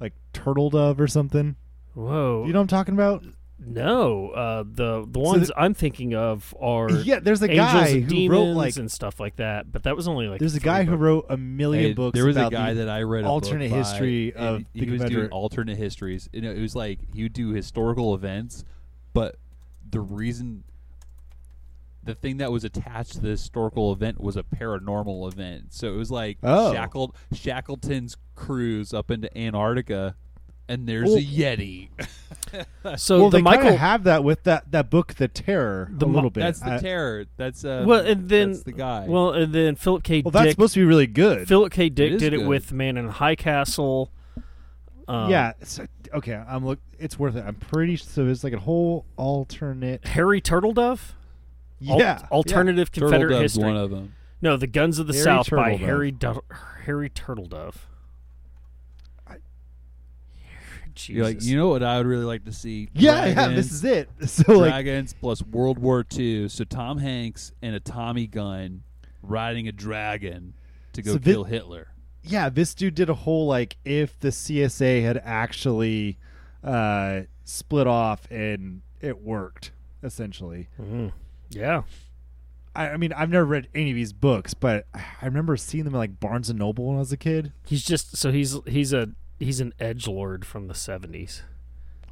Like 0.00 0.12
Turtledove 0.34 0.98
or 1.00 1.06
something? 1.06 1.56
Whoa. 1.94 2.44
You 2.46 2.52
know 2.52 2.58
what 2.58 2.62
I'm 2.64 2.66
talking 2.68 2.94
about? 2.94 3.24
No, 3.58 4.30
uh, 4.30 4.64
the 4.66 5.06
the 5.08 5.18
ones 5.18 5.50
I'm 5.56 5.72
thinking 5.72 6.14
of 6.14 6.54
are 6.60 6.90
Yeah, 7.04 7.20
there's 7.20 7.42
a 7.42 7.50
Angels 7.50 7.72
guy 7.72 8.00
who 8.00 8.28
wrote 8.28 8.52
like 8.52 8.76
and 8.76 8.90
stuff 8.92 9.18
like 9.18 9.36
that. 9.36 9.72
But 9.72 9.84
that 9.84 9.96
was 9.96 10.06
only 10.08 10.28
like 10.28 10.40
there's 10.40 10.54
a 10.54 10.60
three 10.60 10.64
guy 10.64 10.84
who 10.84 10.94
wrote 10.96 11.26
a 11.30 11.36
million 11.36 11.84
Hey, 11.84 11.92
books 11.94 12.14
there 12.14 12.26
was 12.26 12.36
a 12.36 12.50
guy 12.50 12.74
that 12.74 12.88
I 12.88 13.02
read 13.02 13.20
a 13.20 13.22
book 13.24 13.32
alternate 13.32 13.70
by, 13.70 13.76
history 13.78 14.32
and 14.36 14.46
of 14.46 14.64
he 14.74 14.84
the 14.84 14.92
was 14.92 15.04
doing 15.04 15.30
alternate 15.30 15.76
histories. 15.78 16.28
You 16.32 16.42
know, 16.42 16.50
it 16.50 16.60
was 16.60 16.76
like 16.76 16.98
he 17.14 17.22
would 17.22 17.32
do 17.32 17.50
historical 17.50 18.14
events, 18.14 18.64
but 19.14 19.36
the 19.88 20.00
reason 20.00 20.64
the 22.02 22.14
thing 22.14 22.36
that 22.36 22.52
was 22.52 22.62
attached 22.62 23.14
to 23.14 23.20
the 23.20 23.30
historical 23.30 23.92
event 23.92 24.20
was 24.20 24.36
a 24.36 24.42
paranormal 24.42 25.26
event. 25.32 25.72
So 25.72 25.88
it 25.92 25.96
was 25.96 26.10
like 26.10 26.38
Oh. 26.42 26.72
Shackled 26.72 27.16
Shackleton's 27.32 28.16
cruise 28.34 28.92
up 28.94 29.10
into 29.10 29.36
Antarctica, 29.36 30.14
and 30.68 30.86
there's 30.88 31.08
Well- 31.08 31.18
a 31.18 31.22
Yeti. 31.22 31.88
So 32.96 33.20
well, 33.22 33.30
the 33.30 33.38
they 33.38 33.42
Michael 33.42 33.76
have 33.76 34.04
that 34.04 34.22
with 34.24 34.44
that 34.44 34.70
that 34.70 34.88
book, 34.88 35.14
The 35.14 35.26
Terror, 35.28 35.88
The 35.90 36.06
a 36.06 36.08
little 36.08 36.30
bit. 36.30 36.40
That's 36.40 36.60
the 36.60 36.74
I- 36.74 36.78
terror. 36.78 37.26
That's 37.36 37.64
uh, 37.64 37.84
Well, 37.86 38.06
and 38.06 38.28
then- 38.28 38.52
that's 38.52 38.62
the 38.62 38.72
guy. 38.72 39.06
Well, 39.08 39.32
and 39.32 39.52
then 39.52 39.74
Philip 39.74 40.04
K. 40.04 40.22
well, 40.24 40.30
that's 40.30 40.52
supposed 40.52 40.74
to 40.74 40.80
be 40.80 40.84
really 40.86 41.08
good. 41.08 41.48
Philip 41.48 41.72
K. 41.72 41.88
Dick 41.88 42.12
is 42.12 42.20
did 42.20 42.32
it 42.32 42.38
good. 42.38 42.46
with 42.48 42.72
Man 42.72 42.96
in 42.96 43.08
High 43.08 43.34
Castle. 43.34 44.10
Um, 45.08 45.28
yeah. 45.30 45.52
It's, 45.60 45.80
okay, 46.14 46.34
I'm 46.34 46.64
look. 46.64 46.78
It's 46.98 47.18
worth 47.18 47.36
it. 47.36 47.44
I'm 47.46 47.56
pretty. 47.56 47.96
So 47.96 48.26
it's 48.26 48.44
like 48.44 48.52
a 48.54 48.60
whole 48.60 49.04
alternate. 49.16 50.06
Harry 50.06 50.40
Turtledove. 50.40 51.00
Al- 51.88 51.98
Yeah. 51.98 52.26
alternative 52.30 52.90
Turtle 52.92 53.10
Confederate 53.10 53.30
Dove's 53.40 53.42
history. 53.54 53.64
one 53.64 53.76
of 53.76 53.90
them. 53.90 54.14
No, 54.40 54.56
the 54.56 54.66
Guns 54.68 54.98
of 54.98 55.08
the 55.08 55.12
Harry 55.14 55.24
South 55.24 55.50
by 55.50 55.74
Harry 55.76 56.12
du- 56.12 56.40
Harry 56.84 57.10
Turtledove. 57.10 57.74
I- 59.26 59.36
You're 61.08 61.24
like, 61.24 61.42
you 61.42 61.56
know 61.56 61.68
what 61.68 61.82
I 61.82 61.98
would 61.98 62.06
really 62.06 62.24
like 62.24 62.44
to 62.44 62.52
see? 62.52 62.88
Yeah, 62.94 63.26
yeah. 63.26 63.48
This 63.48 63.70
is 63.72 63.84
it. 63.84 64.08
So 64.26 64.52
like, 64.58 64.70
dragons 64.70 65.14
plus 65.20 65.42
World 65.42 65.78
War 65.78 66.04
II. 66.16 66.48
So 66.48 66.64
Tom 66.64 66.98
Hanks 66.98 67.52
and 67.62 67.74
a 67.74 67.80
Tommy 67.80 68.26
gun 68.26 68.82
riding 69.22 69.68
a 69.68 69.72
dragon 69.72 70.54
to 70.92 71.02
go 71.02 71.12
So 71.12 71.18
thi- 71.18 71.32
kill 71.32 71.44
Hitler. 71.44 71.88
yeah, 72.22 72.48
this 72.48 72.74
dude 72.74 72.94
did 72.94 73.08
a 73.10 73.14
whole 73.14 73.46
like 73.46 73.76
if 73.84 74.18
the 74.20 74.28
CSA 74.28 75.02
had 75.02 75.20
actually 75.24 76.18
uh, 76.64 77.22
split 77.44 77.86
off 77.86 78.26
and 78.30 78.82
it 79.00 79.20
worked 79.22 79.72
essentially. 80.02 80.68
Mhm. 80.80 81.12
Yeah. 81.50 81.82
I, 82.74 82.90
I 82.90 82.96
mean, 82.96 83.12
I've 83.12 83.30
never 83.30 83.44
read 83.46 83.68
any 83.74 83.90
of 83.90 83.96
these 83.96 84.12
books, 84.12 84.52
but 84.54 84.86
I 84.94 85.24
remember 85.24 85.56
seeing 85.56 85.84
them 85.84 85.94
in 85.94 85.98
like 85.98 86.20
Barnes 86.20 86.50
and 86.50 86.58
Noble 86.58 86.86
when 86.86 86.96
I 86.96 86.98
was 87.00 87.12
a 87.12 87.16
kid. 87.16 87.52
He's 87.66 87.82
just 87.84 88.16
so 88.16 88.30
he's 88.32 88.58
he's 88.66 88.92
a 88.92 89.10
he's 89.38 89.60
an 89.60 89.72
edge 89.78 90.06
lord 90.06 90.44
from 90.44 90.68
the 90.68 90.74
seventies. 90.74 91.42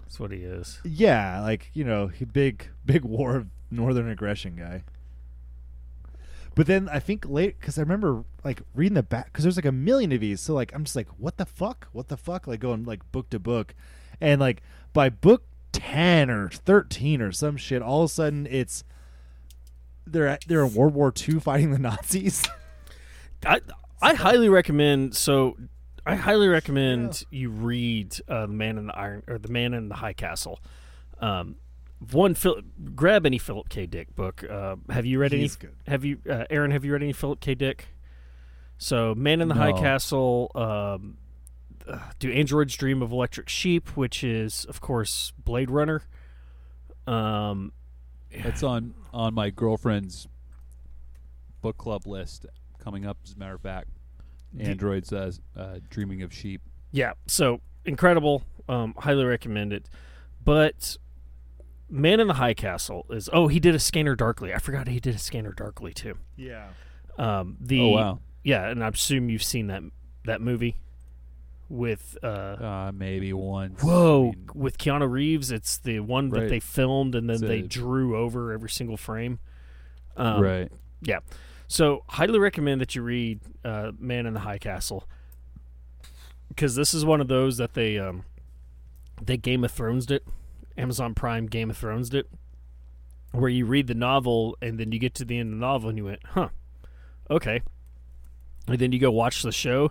That's 0.03 0.21
what 0.21 0.31
he 0.31 0.39
is. 0.39 0.81
Yeah, 0.85 1.41
like 1.41 1.71
you 1.75 1.85
know, 1.85 2.09
he 2.09 2.25
big 2.25 2.69
big 2.85 3.05
war 3.05 3.37
of 3.37 3.47
northern 3.71 4.09
aggression 4.09 4.57
guy. 4.57 4.85
But 6.55 6.67
then 6.67 6.89
I 6.89 7.01
think 7.01 7.27
late 7.29 7.59
because 7.59 7.79
I 7.79 7.83
remember 7.83 8.25
like 8.45 8.63
reading 8.75 8.95
the 8.95 9.03
back 9.03 9.27
because 9.27 9.43
there's 9.43 9.57
like 9.57 9.65
a 9.65 9.73
million 9.73 10.13
of 10.13 10.21
these. 10.21 10.41
So 10.41 10.55
like 10.55 10.73
I'm 10.75 10.85
just 10.85 10.95
like, 10.95 11.09
what 11.19 11.37
the 11.37 11.47
fuck? 11.47 11.89
What 11.93 12.09
the 12.09 12.17
fuck? 12.17 12.47
Like 12.47 12.61
going 12.61 12.85
like 12.85 13.11
book 13.11 13.31
to 13.31 13.39
book, 13.39 13.75
and 14.21 14.41
like 14.41 14.63
by 14.93 15.09
book 15.09 15.45
ten 15.73 16.31
or 16.31 16.49
thirteen 16.49 17.21
or 17.21 17.33
some 17.33 17.57
shit, 17.57 17.83
all 17.83 18.05
of 18.05 18.11
a 18.11 18.15
sudden 18.15 18.47
it's 18.49 18.85
they're 20.07 20.29
at, 20.29 20.45
they're 20.47 20.65
in 20.65 20.75
World 20.75 20.95
War 20.95 21.13
II 21.17 21.41
fighting 21.41 21.73
the 21.73 21.79
Nazis. 21.81 22.45
I 23.45 23.61
I 24.01 24.15
highly 24.15 24.49
recommend. 24.49 25.17
So 25.17 25.57
I 26.07 26.17
highly 26.17 26.49
recommend 26.49 27.25
you 27.31 27.49
read 27.51 28.15
uh, 28.29 28.47
the 28.47 28.53
Man 28.53 28.77
in 28.79 28.87
the 28.87 28.97
Iron 28.99 29.23
or 29.27 29.39
the 29.39 29.49
Man 29.49 29.73
in 29.75 29.89
the 29.89 29.95
High 29.97 30.13
Castle. 30.13 30.61
Um, 31.21 31.57
one 32.13 32.35
Phil, 32.35 32.61
grab 32.95 33.25
any 33.25 33.39
Philip 33.39 33.69
K. 33.71 33.87
Dick 33.87 34.15
book. 34.15 34.45
Uh, 34.49 34.77
have 34.91 35.07
you 35.07 35.19
read 35.19 35.33
any? 35.33 35.49
Good. 35.49 35.75
Have 35.87 36.05
you, 36.05 36.19
uh, 36.29 36.45
Aaron? 36.51 36.71
Have 36.73 36.85
you 36.85 36.93
read 36.93 37.03
any 37.03 37.13
Philip 37.15 37.41
K. 37.41 37.55
Dick? 37.55 37.89
So 38.77 39.15
Man 39.15 39.41
in 39.41 39.49
the 39.49 39.55
High 39.55 39.73
Castle. 39.73 40.51
Um, 40.55 41.17
uh, 41.89 41.99
Do 42.19 42.31
Androids 42.31 42.77
Dream 42.77 43.01
of 43.03 43.11
Electric 43.13 43.49
Sheep, 43.49 43.97
which 43.97 44.23
is 44.25 44.67
of 44.67 44.81
course 44.83 45.33
Blade 45.43 45.71
Runner. 45.71 46.03
Um, 47.07 47.73
That's 48.43 48.63
on 48.63 48.95
on 49.13 49.33
my 49.35 49.51
girlfriend's 49.51 50.27
book 51.63 51.79
club 51.79 52.07
list 52.07 52.45
coming 52.79 53.07
up. 53.07 53.19
As 53.25 53.33
a 53.35 53.39
matter 53.39 53.55
of 53.55 53.61
fact, 53.63 53.89
The- 53.89 54.04
Androids 54.61 55.13
uh, 55.13 55.33
uh, 55.57 55.79
Dreaming 55.91 56.23
of 56.23 56.33
Sheep. 56.33 56.63
Yeah, 56.93 57.13
so 57.27 57.61
incredible. 57.85 58.43
Um, 58.69 58.95
highly 58.99 59.25
recommend 59.25 59.73
it. 59.73 59.89
But 60.45 60.97
Man 61.91 62.21
in 62.21 62.29
the 62.29 62.35
High 62.35 62.55
Castle 62.55 63.07
is 63.11 63.29
oh 63.33 63.49
he 63.49 63.61
did 63.61 63.75
a 63.75 63.79
Scanner 63.79 64.15
Darkly. 64.15 64.55
I 64.55 64.59
forgot 64.59 64.89
he 64.89 65.01
did 65.01 65.15
a 65.15 65.19
Scanner 65.19 65.53
Darkly 65.53 65.93
too. 65.93 66.17
Yeah. 66.37 66.69
Um, 67.19 67.57
the 67.61 67.81
oh 67.81 67.89
wow, 67.89 68.19
yeah, 68.43 68.69
and 68.69 68.83
I 68.83 68.89
assume 68.89 69.29
you've 69.31 69.43
seen 69.45 69.69
that 69.69 69.83
that 70.25 70.41
movie 70.41 70.77
with 71.69 72.17
uh, 72.23 72.27
uh, 72.27 72.93
maybe 72.95 73.33
once. 73.33 73.83
I 73.83 73.87
whoa 73.87 74.23
mean, 74.25 74.49
with 74.55 74.79
Keanu 74.79 75.11
Reeves. 75.11 75.51
It's 75.51 75.79
the 75.79 76.01
one 76.01 76.31
that 76.31 76.49
they 76.49 76.61
filmed 76.61 77.15
and 77.15 77.29
then 77.29 77.35
It's 77.37 77.43
they 77.43 77.61
a- 77.61 77.63
drew 77.63 78.17
over 78.17 78.53
every 78.53 78.71
single 78.71 78.97
frame. 78.97 79.39
Um, 80.17 80.41
right. 80.43 80.73
Yeah. 81.03 81.21
So 81.67 82.05
highly 82.09 82.39
recommend 82.39 82.81
that 82.81 82.95
you 82.95 83.03
read 83.03 83.41
uh, 83.65 83.93
Man 83.99 84.27
in 84.27 84.35
the 84.35 84.41
High 84.41 84.59
Castle 84.59 85.09
because 86.49 86.75
this 86.75 86.95
is 86.95 87.05
one 87.05 87.21
of 87.21 87.29
those 87.29 87.57
that 87.57 87.75
they 87.75 87.99
um, 87.99 88.25
they 89.23 89.37
Game 89.37 89.65
of 89.65 89.71
Thrones 89.71 90.11
it, 90.11 90.25
Amazon 90.77 91.15
Prime 91.15 91.47
Game 91.47 91.71
of 91.71 91.77
Thrones 91.77 92.13
it, 92.15 92.29
where 93.33 93.51
you 93.51 93.67
read 93.67 93.87
the 93.87 93.95
novel 93.95 94.57
and 94.61 94.79
then 94.79 94.93
you 94.93 94.99
get 94.99 95.15
to 95.15 95.25
the 95.25 95.39
end 95.39 95.53
of 95.53 95.59
the 95.59 95.67
novel 95.67 95.89
and 95.89 95.99
you 95.99 96.05
went, 96.05 96.21
huh, 96.25 96.49
okay, 97.31 97.63
and 98.69 98.79
then 98.79 98.93
you 98.93 98.99
go 98.99 99.11
watch 99.11 99.43
the 99.43 99.53
show 99.53 99.91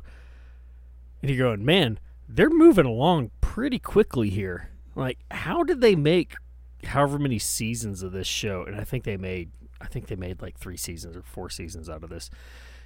and 1.21 1.29
you're 1.29 1.49
going, 1.49 1.65
man, 1.65 1.99
they're 2.27 2.49
moving 2.49 2.85
along 2.85 3.31
pretty 3.41 3.79
quickly 3.79 4.29
here. 4.29 4.69
Like, 4.95 5.19
how 5.31 5.63
did 5.63 5.81
they 5.81 5.95
make 5.95 6.35
however 6.83 7.17
many 7.17 7.39
seasons 7.39 8.03
of 8.03 8.11
this 8.11 8.27
show? 8.27 8.63
And 8.63 8.75
I 8.75 8.83
think 8.83 9.03
they 9.03 9.17
made 9.17 9.51
I 9.83 9.87
think 9.87 10.07
they 10.07 10.15
made 10.15 10.41
like 10.41 10.57
three 10.57 10.77
seasons 10.77 11.15
or 11.17 11.21
four 11.21 11.49
seasons 11.49 11.89
out 11.89 12.03
of 12.03 12.09
this. 12.09 12.29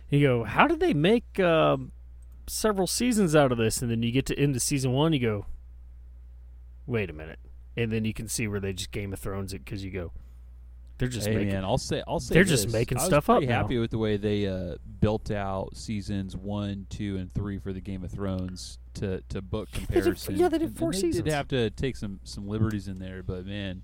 You 0.10 0.20
go, 0.22 0.44
how 0.44 0.68
did 0.68 0.80
they 0.80 0.94
make 0.94 1.40
um, 1.40 1.92
several 2.48 2.88
seasons 2.88 3.36
out 3.36 3.52
of 3.52 3.58
this? 3.58 3.82
And 3.82 3.92
then 3.92 4.02
you 4.04 4.12
get 4.12 4.26
to 4.28 4.38
end 4.40 4.56
of 4.56 4.62
season 4.62 4.92
one, 4.94 5.14
you 5.14 5.20
go, 5.20 5.46
wait 6.86 7.10
a 7.10 7.14
minute, 7.14 7.40
and 7.76 7.92
then 7.92 8.06
you 8.06 8.14
can 8.14 8.28
see 8.28 8.48
where 8.48 8.60
they 8.60 8.74
just 8.74 8.92
Game 8.92 9.14
of 9.14 9.20
Thrones 9.20 9.54
it 9.54 9.64
because 9.64 9.84
you 9.84 9.92
go, 9.92 10.12
they're 10.98 11.08
just 11.08 11.28
hey 11.28 11.36
making. 11.36 11.54
man, 11.54 11.64
I'll 11.64 11.78
say 11.78 12.02
I'll 12.08 12.20
say 12.20 12.34
They're 12.34 12.44
just 12.44 12.72
making 12.72 12.98
stuff 12.98 13.30
up 13.30 13.38
pretty 13.38 13.48
now. 13.48 13.62
happy 13.62 13.78
with 13.78 13.92
the 13.92 14.00
way 14.00 14.18
they 14.18 14.48
uh, 14.48 14.78
built 15.00 15.30
out 15.30 15.76
seasons 15.78 16.36
one, 16.36 16.88
two, 16.90 17.18
and 17.18 17.32
three 17.36 17.60
for 17.60 17.72
the 17.72 17.82
Game 17.82 18.04
of 18.04 18.10
Thrones 18.12 18.80
to 18.96 19.22
to 19.30 19.42
book 19.42 19.70
They 19.72 19.80
comparison. 19.82 20.38
yeah, 20.38 20.50
they 20.50 20.58
did 20.58 20.70
And- 20.70 20.78
four 20.78 20.88
and 20.88 20.96
they 20.96 21.02
seasons. 21.02 21.26
Did 21.26 21.34
have 21.34 21.48
to 21.50 21.70
take 21.70 21.96
some 21.98 22.20
some 22.24 22.48
liberties 22.48 22.88
in 22.88 22.98
there, 22.98 23.22
but 23.22 23.46
man, 23.46 23.84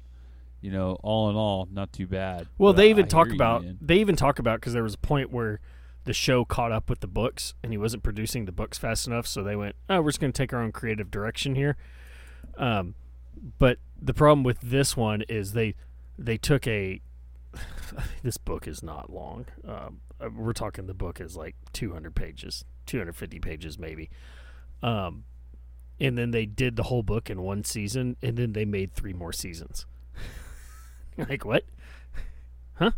you 0.63 0.71
know, 0.71 0.97
all 1.03 1.29
in 1.29 1.35
all, 1.35 1.67
not 1.69 1.91
too 1.91 2.07
bad. 2.07 2.47
Well, 2.57 2.71
But 2.71 2.77
they 2.77 2.89
even 2.89 3.03
I 3.05 3.07
talk 3.09 3.27
hear 3.27 3.33
you, 3.33 3.37
about 3.37 3.65
they 3.81 3.97
even 3.97 4.15
talk 4.15 4.39
about 4.39 4.61
because 4.61 4.71
there 4.71 4.81
was 4.81 4.93
a 4.93 4.97
point 4.99 5.29
where 5.29 5.59
the 6.05 6.13
show 6.13 6.45
caught 6.45 6.71
up 6.71 6.89
with 6.89 7.01
the 7.01 7.07
books 7.07 7.53
and 7.61 7.73
he 7.73 7.77
wasn't 7.77 8.01
producing 8.01 8.45
the 8.45 8.53
books 8.53 8.77
fast 8.77 9.05
enough, 9.05 9.27
so 9.27 9.43
they 9.43 9.57
went, 9.57 9.75
"Oh, 9.89 10.01
we're 10.01 10.09
just 10.11 10.21
going 10.21 10.31
to 10.31 10.37
take 10.37 10.53
our 10.53 10.61
own 10.61 10.71
creative 10.71 11.11
direction 11.11 11.55
here." 11.55 11.75
Um, 12.57 12.95
but 13.59 13.79
the 14.01 14.13
problem 14.13 14.43
with 14.43 14.61
this 14.61 14.95
one 14.95 15.23
is 15.27 15.51
they 15.51 15.75
they 16.17 16.37
took 16.37 16.65
a 16.65 17.01
this 18.23 18.37
book 18.37 18.65
is 18.65 18.81
not 18.81 19.11
long. 19.11 19.47
Um, 19.67 19.99
uh, 20.21 20.29
we're 20.33 20.53
talking 20.53 20.87
the 20.87 20.93
book 20.93 21.19
is 21.19 21.35
like 21.35 21.55
200 21.73 22.15
pages, 22.15 22.63
250 22.85 23.39
pages 23.39 23.77
maybe. 23.77 24.09
Um, 24.81 25.25
and 25.99 26.17
then 26.17 26.31
they 26.31 26.45
did 26.45 26.77
the 26.77 26.83
whole 26.83 27.03
book 27.03 27.29
in 27.29 27.41
one 27.41 27.65
season, 27.65 28.15
and 28.21 28.37
then 28.37 28.53
they 28.53 28.65
made 28.65 28.93
three 28.93 29.13
more 29.13 29.33
seasons. 29.33 29.85
like 31.29 31.45
what? 31.45 31.63
Huh? 32.75 32.91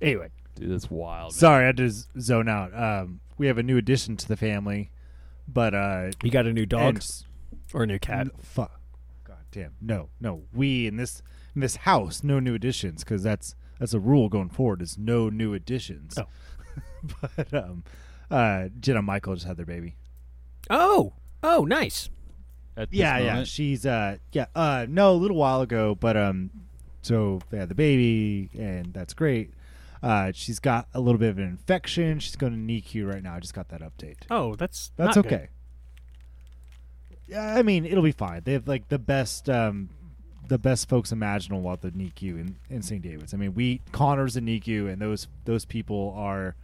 Anyway, 0.00 0.28
Dude, 0.54 0.70
that's 0.70 0.90
wild. 0.90 1.32
man. 1.32 1.38
Sorry, 1.38 1.64
I 1.64 1.66
had 1.66 1.76
to 1.78 1.90
z- 1.90 2.06
zone 2.20 2.48
out. 2.48 2.74
Um, 2.74 3.20
we 3.38 3.46
have 3.46 3.58
a 3.58 3.62
new 3.62 3.76
addition 3.76 4.16
to 4.16 4.28
the 4.28 4.36
family, 4.36 4.90
but 5.48 5.74
uh, 5.74 6.10
you 6.22 6.30
got 6.30 6.46
a 6.46 6.52
new 6.52 6.66
dog 6.66 6.96
and 6.96 7.24
or 7.72 7.82
a 7.82 7.86
new 7.86 7.98
cat? 7.98 8.20
n- 8.20 8.30
fuck, 8.42 8.80
god 9.24 9.44
damn, 9.50 9.74
no, 9.80 10.08
no. 10.20 10.42
We 10.52 10.86
in 10.86 10.96
this 10.96 11.22
in 11.54 11.60
this 11.60 11.76
house, 11.76 12.22
no 12.22 12.40
new 12.40 12.54
additions 12.54 13.04
because 13.04 13.22
that's 13.22 13.54
that's 13.78 13.94
a 13.94 14.00
rule 14.00 14.28
going 14.28 14.50
forward. 14.50 14.82
Is 14.82 14.98
no 14.98 15.28
new 15.28 15.54
additions. 15.54 16.18
Oh. 16.18 16.26
but 17.36 17.54
um, 17.54 17.84
uh, 18.30 18.68
Jenna 18.80 18.98
and 18.98 19.06
Michael 19.06 19.34
just 19.34 19.46
had 19.46 19.56
their 19.56 19.66
baby. 19.66 19.96
Oh, 20.68 21.14
oh, 21.42 21.64
nice. 21.64 22.10
At 22.76 22.90
this 22.90 22.98
Yeah, 22.98 23.18
yeah. 23.18 23.44
She's 23.44 23.86
uh, 23.86 24.18
yeah, 24.32 24.46
uh, 24.54 24.86
no, 24.88 25.12
a 25.12 25.14
little 25.14 25.36
while 25.36 25.62
ago, 25.62 25.94
but 25.94 26.16
um, 26.16 26.50
so 27.02 27.40
they 27.50 27.58
had 27.58 27.68
the 27.68 27.74
baby, 27.74 28.50
and 28.58 28.92
that's 28.92 29.14
great. 29.14 29.52
Uh, 30.02 30.30
she's 30.34 30.58
got 30.58 30.88
a 30.92 31.00
little 31.00 31.18
bit 31.18 31.30
of 31.30 31.38
an 31.38 31.44
infection. 31.44 32.18
She's 32.18 32.36
going 32.36 32.52
to 32.52 32.58
NICU 32.58 33.10
right 33.10 33.22
now. 33.22 33.34
I 33.34 33.40
just 33.40 33.54
got 33.54 33.68
that 33.70 33.80
update. 33.80 34.16
Oh, 34.30 34.54
that's 34.54 34.92
That's 34.96 35.16
not 35.16 35.22
good. 35.24 35.32
okay. 35.32 35.48
Yeah, 37.28 37.56
I 37.56 37.62
mean 37.62 37.84
it'll 37.84 38.04
be 38.04 38.12
fine. 38.12 38.42
They 38.44 38.52
have 38.52 38.68
like 38.68 38.88
the 38.88 38.98
best, 38.98 39.48
um, 39.50 39.88
the 40.46 40.58
best 40.58 40.88
folks 40.88 41.10
imaginable 41.10 41.72
at 41.72 41.80
the 41.80 41.90
NICU 41.90 42.38
in, 42.38 42.56
in 42.70 42.82
St. 42.82 43.02
David's. 43.02 43.34
I 43.34 43.36
mean, 43.36 43.54
we 43.54 43.80
Connor's 43.90 44.36
in 44.36 44.46
NICU, 44.46 44.92
and 44.92 45.00
those 45.02 45.26
those 45.44 45.64
people 45.64 46.14
are 46.16 46.54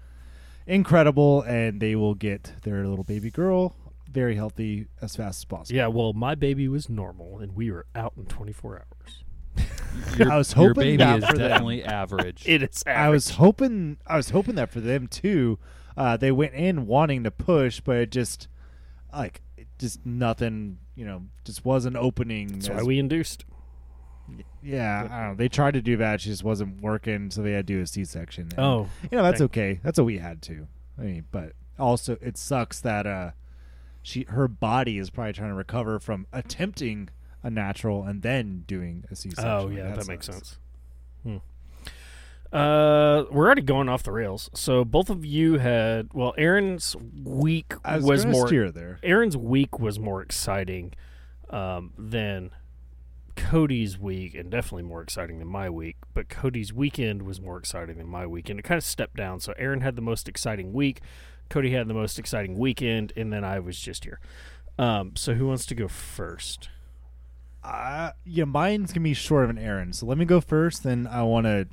incredible, 0.66 1.42
and 1.42 1.80
they 1.80 1.96
will 1.96 2.14
get 2.14 2.52
their 2.62 2.86
little 2.86 3.04
baby 3.04 3.30
girl 3.30 3.74
very 4.12 4.34
healthy 4.36 4.86
as 5.00 5.16
fast 5.16 5.40
as 5.40 5.44
possible. 5.44 5.76
Yeah, 5.76 5.86
well, 5.88 6.12
my 6.12 6.34
baby 6.34 6.68
was 6.68 6.88
normal, 6.88 7.38
and 7.38 7.54
we 7.56 7.70
were 7.70 7.86
out 7.94 8.12
in 8.16 8.26
24 8.26 8.84
hours. 8.84 9.24
Your, 10.16 10.32
I 10.32 10.38
was 10.38 10.54
your 10.56 10.68
hoping 10.68 10.82
baby 10.82 10.96
that 10.98 11.18
is 11.18 11.24
for 11.26 11.36
them. 11.36 11.48
definitely 11.48 11.84
average. 11.84 12.44
It 12.46 12.62
is. 12.62 12.82
I 12.86 13.10
was 13.10 13.30
hoping 13.30 13.98
I 14.06 14.16
was 14.16 14.30
hoping 14.30 14.54
that 14.54 14.70
for 14.70 14.80
them 14.80 15.06
too. 15.06 15.58
Uh, 15.96 16.16
they 16.16 16.32
went 16.32 16.54
in 16.54 16.86
wanting 16.86 17.24
to 17.24 17.30
push, 17.30 17.80
but 17.80 17.96
it 17.96 18.10
just 18.10 18.48
like 19.12 19.42
it 19.58 19.66
just 19.78 20.06
nothing. 20.06 20.78
You 20.94 21.04
know, 21.04 21.22
just 21.44 21.64
wasn't 21.66 21.96
opening. 21.96 22.48
That's 22.48 22.68
as- 22.70 22.76
why 22.76 22.82
we 22.84 22.98
induced. 22.98 23.44
yeah, 24.62 25.00
I 25.10 25.18
don't 25.20 25.28
know. 25.30 25.34
They 25.36 25.48
tried 25.48 25.74
to 25.74 25.82
do 25.82 25.96
that, 25.98 26.20
She 26.22 26.30
just 26.30 26.44
wasn't 26.44 26.80
working, 26.80 27.30
so 27.30 27.42
they 27.42 27.52
had 27.52 27.66
to 27.66 27.74
do 27.74 27.80
a 27.82 27.86
C-section. 27.86 28.50
Oh, 28.56 28.88
you 29.10 29.16
know 29.18 29.22
that's 29.22 29.40
thank- 29.40 29.50
okay. 29.50 29.80
That's 29.82 29.98
what 29.98 30.06
we 30.06 30.18
had 30.18 30.40
to. 30.42 30.66
I 30.98 31.02
mean, 31.02 31.24
but 31.30 31.52
also 31.78 32.16
it 32.22 32.36
sucks 32.38 32.80
that 32.80 33.06
uh, 33.06 33.32
she 34.02 34.24
her 34.28 34.48
body 34.48 34.98
is 34.98 35.10
probably 35.10 35.32
trying 35.32 35.50
to 35.50 35.54
recover 35.54 35.98
from 35.98 36.26
attempting 36.32 37.08
a 37.42 37.50
natural 37.50 38.04
and 38.04 38.22
then 38.22 38.64
doing 38.66 39.04
a 39.10 39.16
C-section. 39.16 39.50
oh 39.50 39.68
yeah, 39.68 39.94
that, 39.94 40.06
makes 40.08 40.26
sense. 40.26 40.58
Hmm. 41.22 41.38
Uh, 42.52 43.24
we're 43.30 43.46
already 43.46 43.62
going 43.62 43.88
off 43.88 44.02
the 44.02 44.12
rails. 44.12 44.50
So 44.54 44.84
both 44.84 45.08
of 45.08 45.24
you 45.24 45.58
had 45.58 46.10
well, 46.12 46.34
Aaron's 46.36 46.94
week 47.24 47.74
I 47.84 47.96
was, 47.96 48.04
was 48.04 48.26
more 48.26 48.46
steer 48.46 48.70
there. 48.70 48.98
Aaron's 49.02 49.36
week 49.36 49.78
was 49.78 49.98
more 49.98 50.20
exciting 50.20 50.92
um, 51.48 51.92
than 51.96 52.50
Cody's 53.36 53.98
week, 53.98 54.34
and 54.34 54.50
definitely 54.50 54.82
more 54.82 55.02
exciting 55.02 55.38
than 55.38 55.48
my 55.48 55.70
week. 55.70 55.96
But 56.12 56.28
Cody's 56.28 56.72
weekend 56.72 57.22
was 57.22 57.40
more 57.40 57.56
exciting 57.56 57.96
than 57.96 58.08
my 58.08 58.26
weekend. 58.26 58.58
It 58.58 58.62
kind 58.62 58.78
of 58.78 58.84
stepped 58.84 59.16
down. 59.16 59.40
So 59.40 59.54
Aaron 59.56 59.80
had 59.80 59.96
the 59.96 60.02
most 60.02 60.28
exciting 60.28 60.72
week, 60.72 61.00
Cody 61.52 61.70
had 61.70 61.86
the 61.86 61.94
most 61.94 62.18
exciting 62.18 62.58
weekend, 62.58 63.12
and 63.14 63.30
then 63.30 63.44
I 63.44 63.60
was 63.60 63.78
just 63.78 64.04
here. 64.04 64.20
Um, 64.78 65.14
so 65.16 65.34
who 65.34 65.46
wants 65.46 65.66
to 65.66 65.74
go 65.74 65.86
first? 65.86 66.70
Uh, 67.62 68.12
yeah, 68.24 68.44
mine's 68.44 68.90
gonna 68.90 69.04
be 69.04 69.12
short 69.12 69.44
of 69.44 69.50
an 69.50 69.58
Aaron. 69.58 69.92
So 69.92 70.06
let 70.06 70.16
me 70.16 70.24
go 70.24 70.40
first. 70.40 70.82
Then 70.82 71.06
I 71.06 71.22
want 71.24 71.44
to 71.44 71.68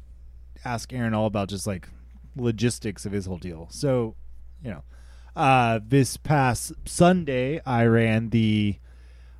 ask 0.65 0.91
Aaron 0.91 1.13
all 1.13 1.27
about 1.27 1.47
just 1.47 1.65
like 1.65 1.87
logistics 2.35 3.05
of 3.05 3.13
his 3.13 3.25
whole 3.25 3.37
deal. 3.37 3.67
So, 3.71 4.15
you 4.61 4.69
know, 4.69 4.83
uh, 5.33 5.79
this 5.81 6.17
past 6.17 6.73
Sunday 6.83 7.61
I 7.65 7.85
ran 7.85 8.31
the, 8.31 8.79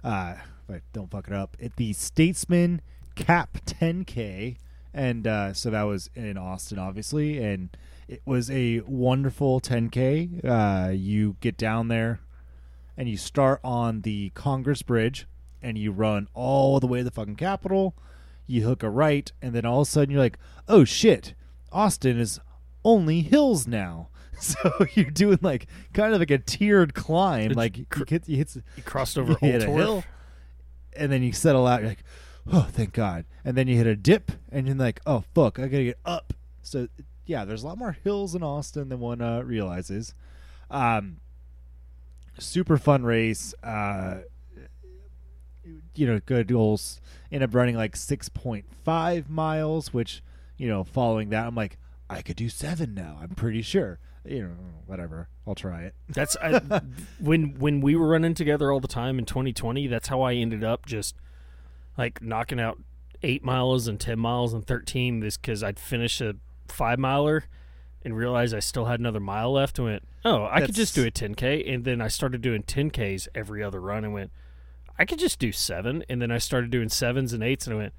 uh, 0.06 0.36
if 0.70 0.76
I 0.76 0.82
don't 0.94 1.12
fuck 1.12 1.28
it 1.28 1.34
up, 1.34 1.58
at 1.62 1.76
the 1.76 1.92
Statesman 1.92 2.80
Cap 3.16 3.58
10K, 3.66 4.56
and 4.94 5.28
uh, 5.28 5.54
so 5.54 5.70
that 5.70 5.84
was 5.84 6.10
in 6.16 6.38
Austin, 6.38 6.80
obviously, 6.80 7.44
and 7.44 7.76
it 8.10 8.22
was 8.26 8.50
a 8.50 8.82
wonderful 8.82 9.62
10K. 9.62 10.44
Uh, 10.44 10.92
you 10.92 11.36
get 11.42 11.58
down 11.58 11.90
there, 11.90 12.20
and 12.98 13.08
you 13.08 13.18
start 13.18 13.62
on 13.64 14.02
the 14.02 14.32
Congress 14.32 14.82
Bridge 14.82 15.28
and 15.62 15.78
you 15.78 15.92
run 15.92 16.28
all 16.34 16.80
the 16.80 16.88
way 16.88 17.00
to 17.00 17.04
the 17.04 17.12
fucking 17.12 17.36
Capitol. 17.36 17.96
You 18.48 18.64
hook 18.64 18.82
a 18.82 18.90
right, 18.90 19.32
and 19.42 19.54
then 19.54 19.66
all 19.66 19.82
of 19.82 19.88
a 19.88 19.92
sudden 19.92 20.12
you're 20.12 20.22
like, 20.22 20.40
oh 20.68 20.84
shit, 20.84 21.34
Austin 21.72 22.20
is 22.20 22.40
only 22.84 23.22
hills 23.22 23.68
now. 23.68 24.10
So 24.42 24.72
you're 24.94 25.12
doing 25.12 25.40
like 25.42 25.68
kind 25.94 26.14
of 26.14 26.20
like 26.20 26.32
a 26.32 26.38
tiered 26.38 26.94
climb. 26.94 27.50
Did 27.50 27.58
Like 27.58 27.78
you 27.78 27.86
you, 27.94 28.06
hit, 28.08 28.30
you 28.30 28.38
hit, 28.38 28.56
You 28.78 28.84
crossed 28.84 29.18
over 29.18 29.36
you 29.42 29.58
a 29.58 29.60
hill, 29.60 30.06
and 30.96 31.12
then 31.12 31.24
you 31.24 31.34
settle 31.34 31.68
out. 31.68 31.82
You're 31.82 31.90
like, 31.90 32.06
oh, 32.50 32.70
thank 32.72 32.94
God. 32.94 33.26
And 33.44 33.58
then 33.58 33.68
you 33.68 33.76
hit 33.76 33.86
a 33.86 33.98
dip, 33.98 34.32
and 34.50 34.66
you're 34.66 34.78
like, 34.78 35.02
oh, 35.06 35.26
fuck, 35.36 35.60
I 35.60 35.64
gotta 35.68 35.84
get 35.84 36.00
up. 36.06 36.32
So 36.62 36.88
yeah, 37.30 37.46
there's 37.46 37.62
a 37.62 37.68
lot 37.68 37.78
more 37.78 37.92
hills 37.92 38.34
in 38.34 38.42
Austin 38.42 38.90
than 38.90 39.00
one 39.00 39.22
uh, 39.22 39.42
realizes. 39.42 40.16
Um, 40.72 41.18
super 42.40 42.76
fun 42.80 43.04
race. 43.04 43.54
Uh, 43.62 44.22
you 45.94 46.08
know, 46.08 46.20
good 46.26 46.48
goals. 46.48 47.00
End 47.32 47.44
up 47.44 47.54
running 47.54 47.76
like 47.76 47.96
6.5 47.96 49.30
miles, 49.30 49.94
which, 49.94 50.24
you 50.58 50.68
know, 50.68 50.84
following 50.84 51.30
that, 51.30 51.46
I'm 51.46 51.54
like, 51.54 51.78
I 52.10 52.24
could 52.24 52.36
do 52.36 52.50
seven 52.50 52.96
now. 52.96 53.20
I'm 53.22 53.36
pretty 53.36 53.62
sure. 53.62 54.00
You 54.26 54.42
know, 54.42 54.56
whatever. 54.88 55.30
I'll 55.46 55.54
try 55.54 55.84
it. 55.84 55.94
That's 56.10 56.36
I, 56.42 56.82
when 57.20 57.60
when 57.60 57.80
we 57.80 57.96
were 57.96 58.08
running 58.08 58.34
together 58.34 58.72
all 58.72 58.80
the 58.80 58.88
time 58.88 59.20
in 59.20 59.26
2020. 59.26 59.86
That's 59.86 60.08
how 60.08 60.22
I 60.22 60.34
ended 60.34 60.64
up 60.64 60.88
just 60.88 61.16
like 61.96 62.24
knocking 62.24 62.60
out 62.60 62.80
eight 63.22 63.44
miles 63.44 63.88
and 63.88 64.00
ten 64.00 64.20
miles 64.20 64.54
and 64.54 64.66
thirteen. 64.66 65.20
This 65.22 65.38
because 65.38 65.64
I'd 65.64 65.80
finish 65.80 66.20
a 66.20 66.36
five 66.72 67.00
miler 67.00 67.46
and 68.04 68.16
realized 68.16 68.54
I 68.56 68.60
still 68.60 68.86
had 68.86 69.00
another 69.00 69.20
mile 69.20 69.52
left. 69.52 69.78
And 69.80 69.88
went, 69.88 70.04
oh, 70.26 70.46
I 70.50 70.62
could 70.62 70.76
just 70.76 70.96
do 70.96 71.06
a 71.06 71.12
10k. 71.12 71.72
And 71.74 71.84
then 71.86 72.02
I 72.02 72.08
started 72.08 72.42
doing 72.42 72.64
10ks 72.64 73.28
every 73.36 73.62
other 73.64 73.80
run. 73.82 74.04
And 74.06 74.14
went, 74.14 74.32
I 74.98 75.06
could 75.06 75.20
just 75.20 75.40
do 75.40 75.52
seven. 75.52 76.04
And 76.10 76.22
then 76.22 76.32
I 76.32 76.38
started 76.38 76.70
doing 76.72 76.90
sevens 76.90 77.34
and 77.34 77.44
eights. 77.44 77.68
And 77.68 77.76
I 77.76 77.78
went, 77.78 77.94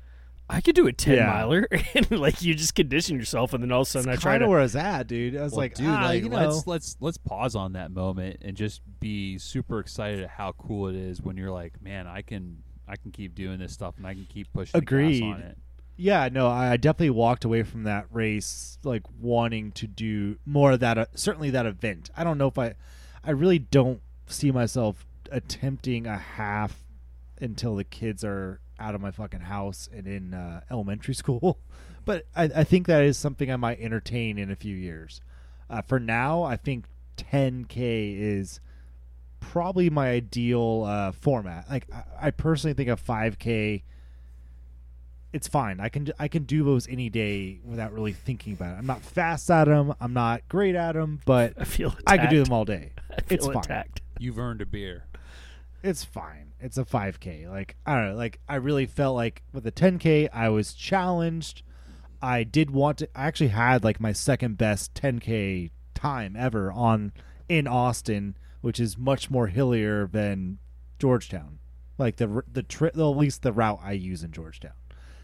I 0.49 0.61
could 0.61 0.75
do 0.75 0.87
a 0.89 0.93
10 0.93 1.15
Yeah. 1.17 1.27
miler. 1.27 1.69
and 1.95 2.11
like 2.11 2.43
you 2.43 2.55
just 2.55 2.75
condition 2.75 3.17
yourself. 3.19 3.53
And 3.53 3.63
then 3.63 3.71
all 3.71 3.83
of 3.83 3.87
a 3.87 3.91
sudden 3.91 4.09
I 4.09 4.13
That's 4.13 4.23
tried 4.23 4.39
to. 4.39 4.49
where 4.49 4.59
I 4.59 4.63
was 4.63 4.75
at, 4.75 5.07
dude. 5.07 5.37
I 5.37 5.43
was 5.43 5.53
Well, 5.53 5.59
like, 5.59 5.75
dude, 5.75 5.87
ah, 5.87 6.03
like 6.07 6.23
you 6.25 6.29
know, 6.29 6.37
let's 6.37 6.67
let's 6.67 6.97
let's 7.01 7.19
pause 7.19 7.55
on 7.55 7.75
that 7.75 7.91
moment 7.93 8.39
and 8.43 8.57
just 8.57 8.81
be 9.01 9.39
super 9.39 9.79
excited 9.79 10.21
at 10.23 10.31
how 10.31 10.53
cool 10.53 10.89
it 10.89 10.97
is 10.97 11.23
when 11.23 11.37
you're 11.37 11.53
like, 11.53 11.81
man, 11.83 12.07
I 12.09 12.23
can 12.23 12.63
I 12.89 12.97
can 12.97 13.13
keep 13.13 13.35
doing 13.37 13.59
this 13.61 13.73
stuff 13.73 13.95
and 13.99 14.07
I 14.07 14.15
can 14.15 14.27
keep 14.29 14.53
pushing 14.53 14.73
the 14.73 14.81
gas 14.81 14.83
Agreed. 14.83 15.23
on 15.23 15.41
it. 15.41 15.59
Yeah, 16.01 16.31
no, 16.33 16.49
I 16.49 16.79
definitely 16.79 17.11
walked 17.11 17.45
away 17.45 17.63
from 17.63 17.85
that 17.85 18.07
race 18.11 18.79
like 18.83 19.03
wanting 19.21 19.71
to 19.73 19.87
do 19.87 20.39
more 20.47 20.73
of 20.73 20.81
that. 20.81 20.97
Uh, 20.97 21.07
certainly 21.15 21.51
that 21.51 21.67
event. 21.67 22.11
I 22.17 22.25
don't 22.25 22.39
know 22.39 22.49
if 22.49 22.59
I, 22.59 22.75
I 23.23 23.33
really 23.33 23.59
don't 23.59 24.01
see 24.27 24.51
myself 24.51 25.07
attempting 25.31 26.07
a 26.07 26.17
half 26.17 26.85
until 27.39 27.77
the 27.77 27.85
kids 27.85 28.25
are 28.25 28.61
out 28.79 28.95
of 28.95 29.03
my 29.03 29.11
fucking 29.11 29.41
house 29.41 29.91
and 29.93 30.07
in 30.07 30.33
uh, 30.33 30.63
elementary 30.71 31.15
school. 31.23 31.59
But 32.07 32.27
I, 32.35 32.45
I 32.45 32.65
think 32.65 32.87
that 32.87 33.03
is 33.03 33.19
something 33.19 33.53
I 33.53 33.57
might 33.57 33.79
entertain 33.79 34.39
in 34.39 34.51
a 34.51 34.57
few 34.57 34.75
years. 34.75 35.21
Uh, 35.69 35.83
for 35.83 36.01
now, 36.01 36.43
I 36.43 36.57
think 36.57 36.87
10k 37.19 38.19
is 38.19 38.61
probably 39.39 39.91
my 39.91 40.09
ideal 40.09 40.85
uh, 40.87 41.13
format. 41.13 41.69
Like 41.69 41.87
I, 41.93 42.29
I 42.29 42.31
personally 42.31 42.73
think 42.73 42.89
a 42.89 42.97
5k 42.97 43.83
it's 45.33 45.47
fine. 45.49 45.79
I 45.81 45.89
can 45.89 46.11
I 46.19 46.29
can 46.29 46.45
do 46.45 46.65
those 46.65 46.89
any 46.89 47.09
day 47.09 47.61
without 47.65 47.93
really 47.93 48.13
thinking 48.13 48.53
about 48.55 48.75
it. 48.75 48.79
I'm 48.79 48.87
not 48.87 49.03
fast 49.03 49.51
at 49.51 49.65
them. 49.65 49.95
I'm 50.01 50.13
not 50.13 50.49
great 50.49 50.75
at 50.75 50.93
them, 50.93 51.21
but 51.25 51.55
I 51.59 51.65
feel 51.65 51.89
attacked. 51.91 52.03
I 52.09 52.19
can 52.19 52.31
do 52.31 52.43
them 52.43 52.53
all 52.53 52.65
day. 52.65 52.93
I 53.17 53.21
feel 53.23 53.37
It's 53.37 53.47
fine. 53.47 53.57
attacked. 53.59 54.01
You've 54.19 54.39
earned 54.39 54.61
a 54.61 54.67
beer. 54.67 55.05
It's 55.83 56.05
fine. 56.05 56.53
It's 56.61 56.77
a 56.77 56.85
5K. 56.85 57.49
Like 57.49 57.77
I 57.87 57.95
don't 57.95 58.09
know. 58.11 58.17
Like 58.17 58.41
I 58.49 58.57
really 58.57 58.87
felt 58.87 59.17
like 59.17 59.43
with 59.53 59.65
the 59.65 59.73
10K, 59.73 60.29
I 60.33 60.49
was 60.51 60.75
challenged. 60.75 61.63
I 62.23 62.43
did 62.45 62.71
want 62.71 62.99
to. 62.99 63.09
I 63.15 63.27
actually 63.27 63.49
had 63.49 63.83
like 63.85 63.99
my 64.01 64.13
second 64.13 64.59
best 64.59 64.93
10K 64.95 65.71
time 65.95 66.37
ever 66.37 66.71
on 66.71 67.13
in 67.49 67.67
Austin, 67.67 68.37
which 68.61 68.79
is 68.79 68.99
much 68.99 69.31
more 69.31 69.47
hillier 69.47 70.07
than 70.07 70.59
Georgetown. 70.99 71.61
Like 71.97 72.17
the 72.17 72.43
the 72.51 72.63
trip, 72.63 72.95
at 72.97 73.01
least 73.03 73.43
the 73.43 73.53
route 73.53 73.81
I 73.83 73.93
use 73.93 74.23
in 74.23 74.33
Georgetown. 74.33 74.73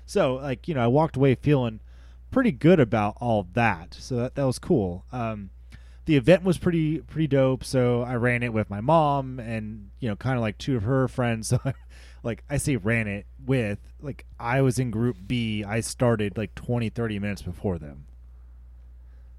So 0.07 0.37
like 0.37 0.69
you 0.69 0.75
know, 0.75 0.83
I 0.83 0.87
walked 0.87 1.16
away 1.16 1.35
feeling 1.35 1.81
pretty 2.31 2.53
good 2.53 2.81
about 2.81 3.16
all 3.21 3.47
that. 3.53 3.95
So 3.95 4.16
that 4.16 4.37
that 4.37 4.45
was 4.45 4.59
cool. 4.59 5.05
Um, 5.12 5.51
the 6.07 6.16
event 6.16 6.45
was 6.45 6.57
pretty 6.57 6.99
pretty 7.01 7.27
dope. 7.27 7.64
So 7.64 8.03
I 8.03 8.14
ran 8.14 8.42
it 8.42 8.53
with 8.53 8.71
my 8.71 8.81
mom 8.81 9.38
and 9.38 9.90
you 10.01 10.09
know 10.09 10.16
kind 10.16 10.37
of 10.37 10.40
like 10.40 10.57
two 10.57 10.77
of 10.77 10.85
her 10.85 11.09
friends. 11.09 11.53
So 11.57 11.61
I, 11.64 11.75
like 12.23 12.42
I 12.51 12.57
say 12.57 12.75
ran 12.75 13.07
it 13.07 13.27
with 13.45 13.79
like 14.01 14.25
I 14.38 14.61
was 14.62 14.79
in 14.79 14.90
group 14.90 15.16
B. 15.27 15.62
I 15.62 15.81
started 15.81 16.37
like 16.37 16.55
20 16.57 16.88
30 16.88 17.19
minutes 17.21 17.42
before 17.42 17.79
them. 17.79 18.07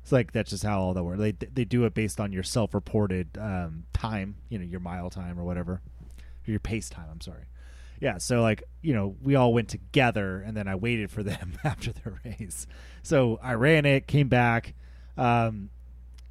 It's 0.03 0.11
like 0.13 0.31
that's 0.31 0.51
just 0.51 0.63
how 0.63 0.79
all 0.79 0.93
that 0.93 1.03
works. 1.03 1.19
They 1.19 1.31
they 1.33 1.65
do 1.65 1.83
it 1.83 1.93
based 1.93 2.21
on 2.21 2.31
your 2.31 2.43
self-reported 2.43 3.37
um, 3.37 3.83
time, 3.91 4.35
you 4.47 4.57
know, 4.57 4.63
your 4.63 4.79
mile 4.79 5.09
time 5.09 5.37
or 5.37 5.43
whatever, 5.43 5.73
or 5.73 6.51
your 6.51 6.61
pace 6.61 6.89
time. 6.89 7.07
I'm 7.11 7.19
sorry. 7.19 7.43
Yeah, 7.99 8.17
so 8.17 8.41
like 8.41 8.63
you 8.81 8.93
know, 8.93 9.15
we 9.21 9.35
all 9.35 9.53
went 9.53 9.69
together, 9.69 10.41
and 10.45 10.55
then 10.55 10.67
I 10.67 10.75
waited 10.75 11.11
for 11.11 11.23
them 11.31 11.57
after 11.63 11.91
the 11.91 12.13
race. 12.23 12.67
So 13.03 13.39
I 13.41 13.53
ran 13.53 13.85
it, 13.85 14.07
came 14.07 14.27
back. 14.27 14.73
Um, 15.17 15.69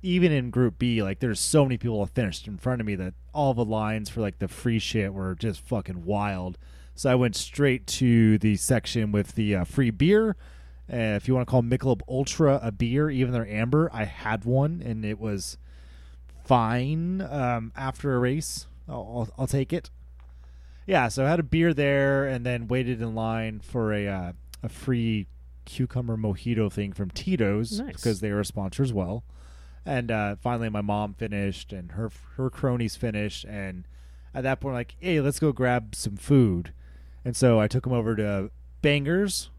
even 0.02 0.30
in 0.30 0.50
Group 0.50 0.78
B, 0.78 1.02
like 1.02 1.18
there's 1.18 1.40
so 1.40 1.64
many 1.64 1.76
people 1.76 2.04
finished 2.06 2.46
in 2.46 2.58
front 2.58 2.80
of 2.80 2.86
me 2.86 2.94
that 2.94 3.14
all 3.34 3.54
the 3.54 3.64
lines 3.64 4.08
for 4.08 4.20
like 4.20 4.38
the 4.38 4.48
free 4.48 4.78
shit 4.78 5.12
were 5.12 5.34
just 5.34 5.60
fucking 5.60 6.04
wild. 6.04 6.58
So 6.94 7.10
I 7.10 7.14
went 7.14 7.36
straight 7.36 7.86
to 7.88 8.38
the 8.38 8.56
section 8.56 9.12
with 9.12 9.34
the 9.34 9.56
uh, 9.56 9.64
free 9.64 9.90
beer. 9.90 10.36
Uh, 10.90 11.16
if 11.16 11.26
you 11.26 11.34
want 11.34 11.46
to 11.46 11.50
call 11.50 11.62
Michelob 11.62 12.00
Ultra 12.08 12.60
a 12.62 12.70
beer, 12.70 13.10
even 13.10 13.32
though 13.32 13.42
amber, 13.42 13.90
I 13.92 14.04
had 14.04 14.44
one 14.44 14.80
and 14.84 15.04
it 15.04 15.18
was 15.18 15.58
fine. 16.44 17.20
Um, 17.20 17.72
after 17.76 18.14
a 18.14 18.18
race, 18.18 18.66
I'll, 18.88 18.94
I'll, 18.96 19.28
I'll 19.38 19.46
take 19.46 19.72
it. 19.72 19.90
Yeah, 20.86 21.08
so 21.08 21.26
I 21.26 21.30
had 21.30 21.40
a 21.40 21.44
beer 21.44 21.74
there 21.74 22.26
and 22.26 22.46
then 22.46 22.68
waited 22.68 23.00
in 23.02 23.14
line 23.14 23.60
for 23.60 23.92
a 23.92 24.06
uh, 24.06 24.32
a 24.62 24.68
free 24.68 25.26
cucumber 25.64 26.16
mojito 26.16 26.70
thing 26.72 26.92
from 26.92 27.10
Tito's 27.10 27.80
Nice. 27.80 27.96
because 27.96 28.20
they 28.20 28.30
were 28.30 28.40
a 28.40 28.44
sponsor 28.44 28.82
as 28.82 28.92
well. 28.92 29.24
And 29.84 30.10
uh, 30.10 30.36
finally, 30.36 30.68
my 30.68 30.80
mom 30.80 31.14
finished, 31.14 31.72
and 31.72 31.92
her 31.92 32.10
her 32.36 32.50
cronies 32.50 32.96
finished, 32.96 33.44
and 33.44 33.86
at 34.34 34.42
that 34.42 34.60
point, 34.60 34.74
like, 34.74 34.96
hey, 35.00 35.20
let's 35.20 35.38
go 35.38 35.52
grab 35.52 35.94
some 35.94 36.16
food. 36.16 36.72
And 37.24 37.36
so 37.36 37.58
I 37.60 37.66
took 37.68 37.84
them 37.84 37.92
over 37.92 38.14
to 38.16 38.50
Bangers, 38.82 39.50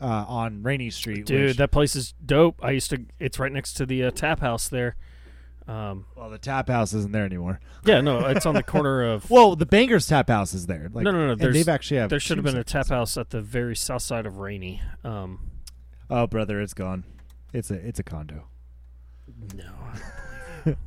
uh, 0.00 0.24
on 0.28 0.62
Rainey 0.62 0.90
Street. 0.90 1.24
Dude, 1.26 1.48
which- 1.48 1.56
that 1.56 1.70
place 1.70 1.96
is 1.96 2.12
dope. 2.24 2.62
I 2.62 2.72
used 2.72 2.90
to. 2.90 3.04
It's 3.18 3.38
right 3.38 3.52
next 3.52 3.74
to 3.74 3.86
the 3.86 4.04
uh, 4.04 4.10
tap 4.10 4.40
house 4.40 4.68
there. 4.68 4.96
Um, 5.66 6.04
well, 6.14 6.28
the 6.28 6.36
tap 6.38 6.68
house 6.68 6.92
isn't 6.92 7.12
there 7.12 7.24
anymore. 7.24 7.58
yeah, 7.86 8.00
no, 8.02 8.26
it's 8.26 8.44
on 8.44 8.54
the 8.54 8.62
corner 8.62 9.02
of. 9.02 9.30
Well, 9.30 9.56
the 9.56 9.64
Bangers 9.64 10.06
Tap 10.06 10.28
House 10.28 10.52
is 10.52 10.66
there. 10.66 10.90
Like, 10.92 11.04
No, 11.04 11.10
no, 11.10 11.28
no, 11.28 11.34
they've 11.34 11.68
actually 11.68 11.96
have. 12.00 12.10
there 12.10 12.20
should 12.20 12.36
have 12.36 12.44
been 12.44 12.56
a 12.58 12.64
tap 12.64 12.88
house 12.88 13.16
at 13.16 13.30
the 13.30 13.40
very 13.40 13.74
south 13.74 14.02
side 14.02 14.26
of 14.26 14.36
Rainey. 14.38 14.82
Um, 15.04 15.50
Oh, 16.10 16.26
brother, 16.26 16.60
it's 16.60 16.74
gone. 16.74 17.04
It's 17.54 17.70
a 17.70 17.74
it's 17.74 17.98
a 17.98 18.02
condo. 18.02 18.46
no, 19.54 19.72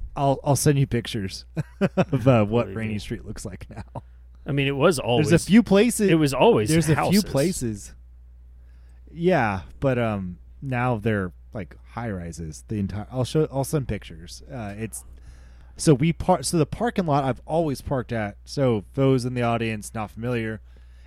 I'll 0.15 0.39
I'll 0.43 0.55
send 0.55 0.77
you 0.77 0.85
pictures 0.85 1.45
of 1.97 2.27
uh, 2.27 2.45
what 2.45 2.71
Rainey. 2.73 2.99
Street 2.99 3.25
looks 3.25 3.45
like 3.45 3.65
now. 3.69 4.03
I 4.45 4.51
mean 4.51 4.67
it 4.67 4.75
was 4.75 4.99
always. 4.99 5.29
There's 5.29 5.43
a 5.43 5.45
few 5.47 5.63
places. 5.63 6.09
It 6.11 6.15
was 6.15 6.33
always. 6.35 6.69
there's 6.69 6.87
a 6.89 7.09
few 7.09 7.23
places. 7.23 7.95
Yeah, 9.11 9.61
but 9.79 9.97
um, 9.97 10.37
now 10.61 10.97
they're 10.97 11.31
like 11.57 11.75
high 11.91 12.09
rises. 12.11 12.63
The 12.67 12.79
entire. 12.79 13.07
I'll 13.11 13.23
show. 13.25 13.47
I'll 13.51 13.63
send 13.63 13.87
pictures. 13.87 14.43
Uh, 14.51 14.73
it's 14.77 15.03
so 15.75 15.93
we 15.93 16.13
park. 16.13 16.43
So 16.43 16.57
the 16.57 16.65
parking 16.65 17.05
lot 17.05 17.23
I've 17.23 17.41
always 17.45 17.81
parked 17.81 18.11
at. 18.13 18.37
So 18.45 18.85
those 18.93 19.25
in 19.25 19.33
the 19.33 19.41
audience 19.43 19.93
not 19.93 20.11
familiar, 20.11 20.61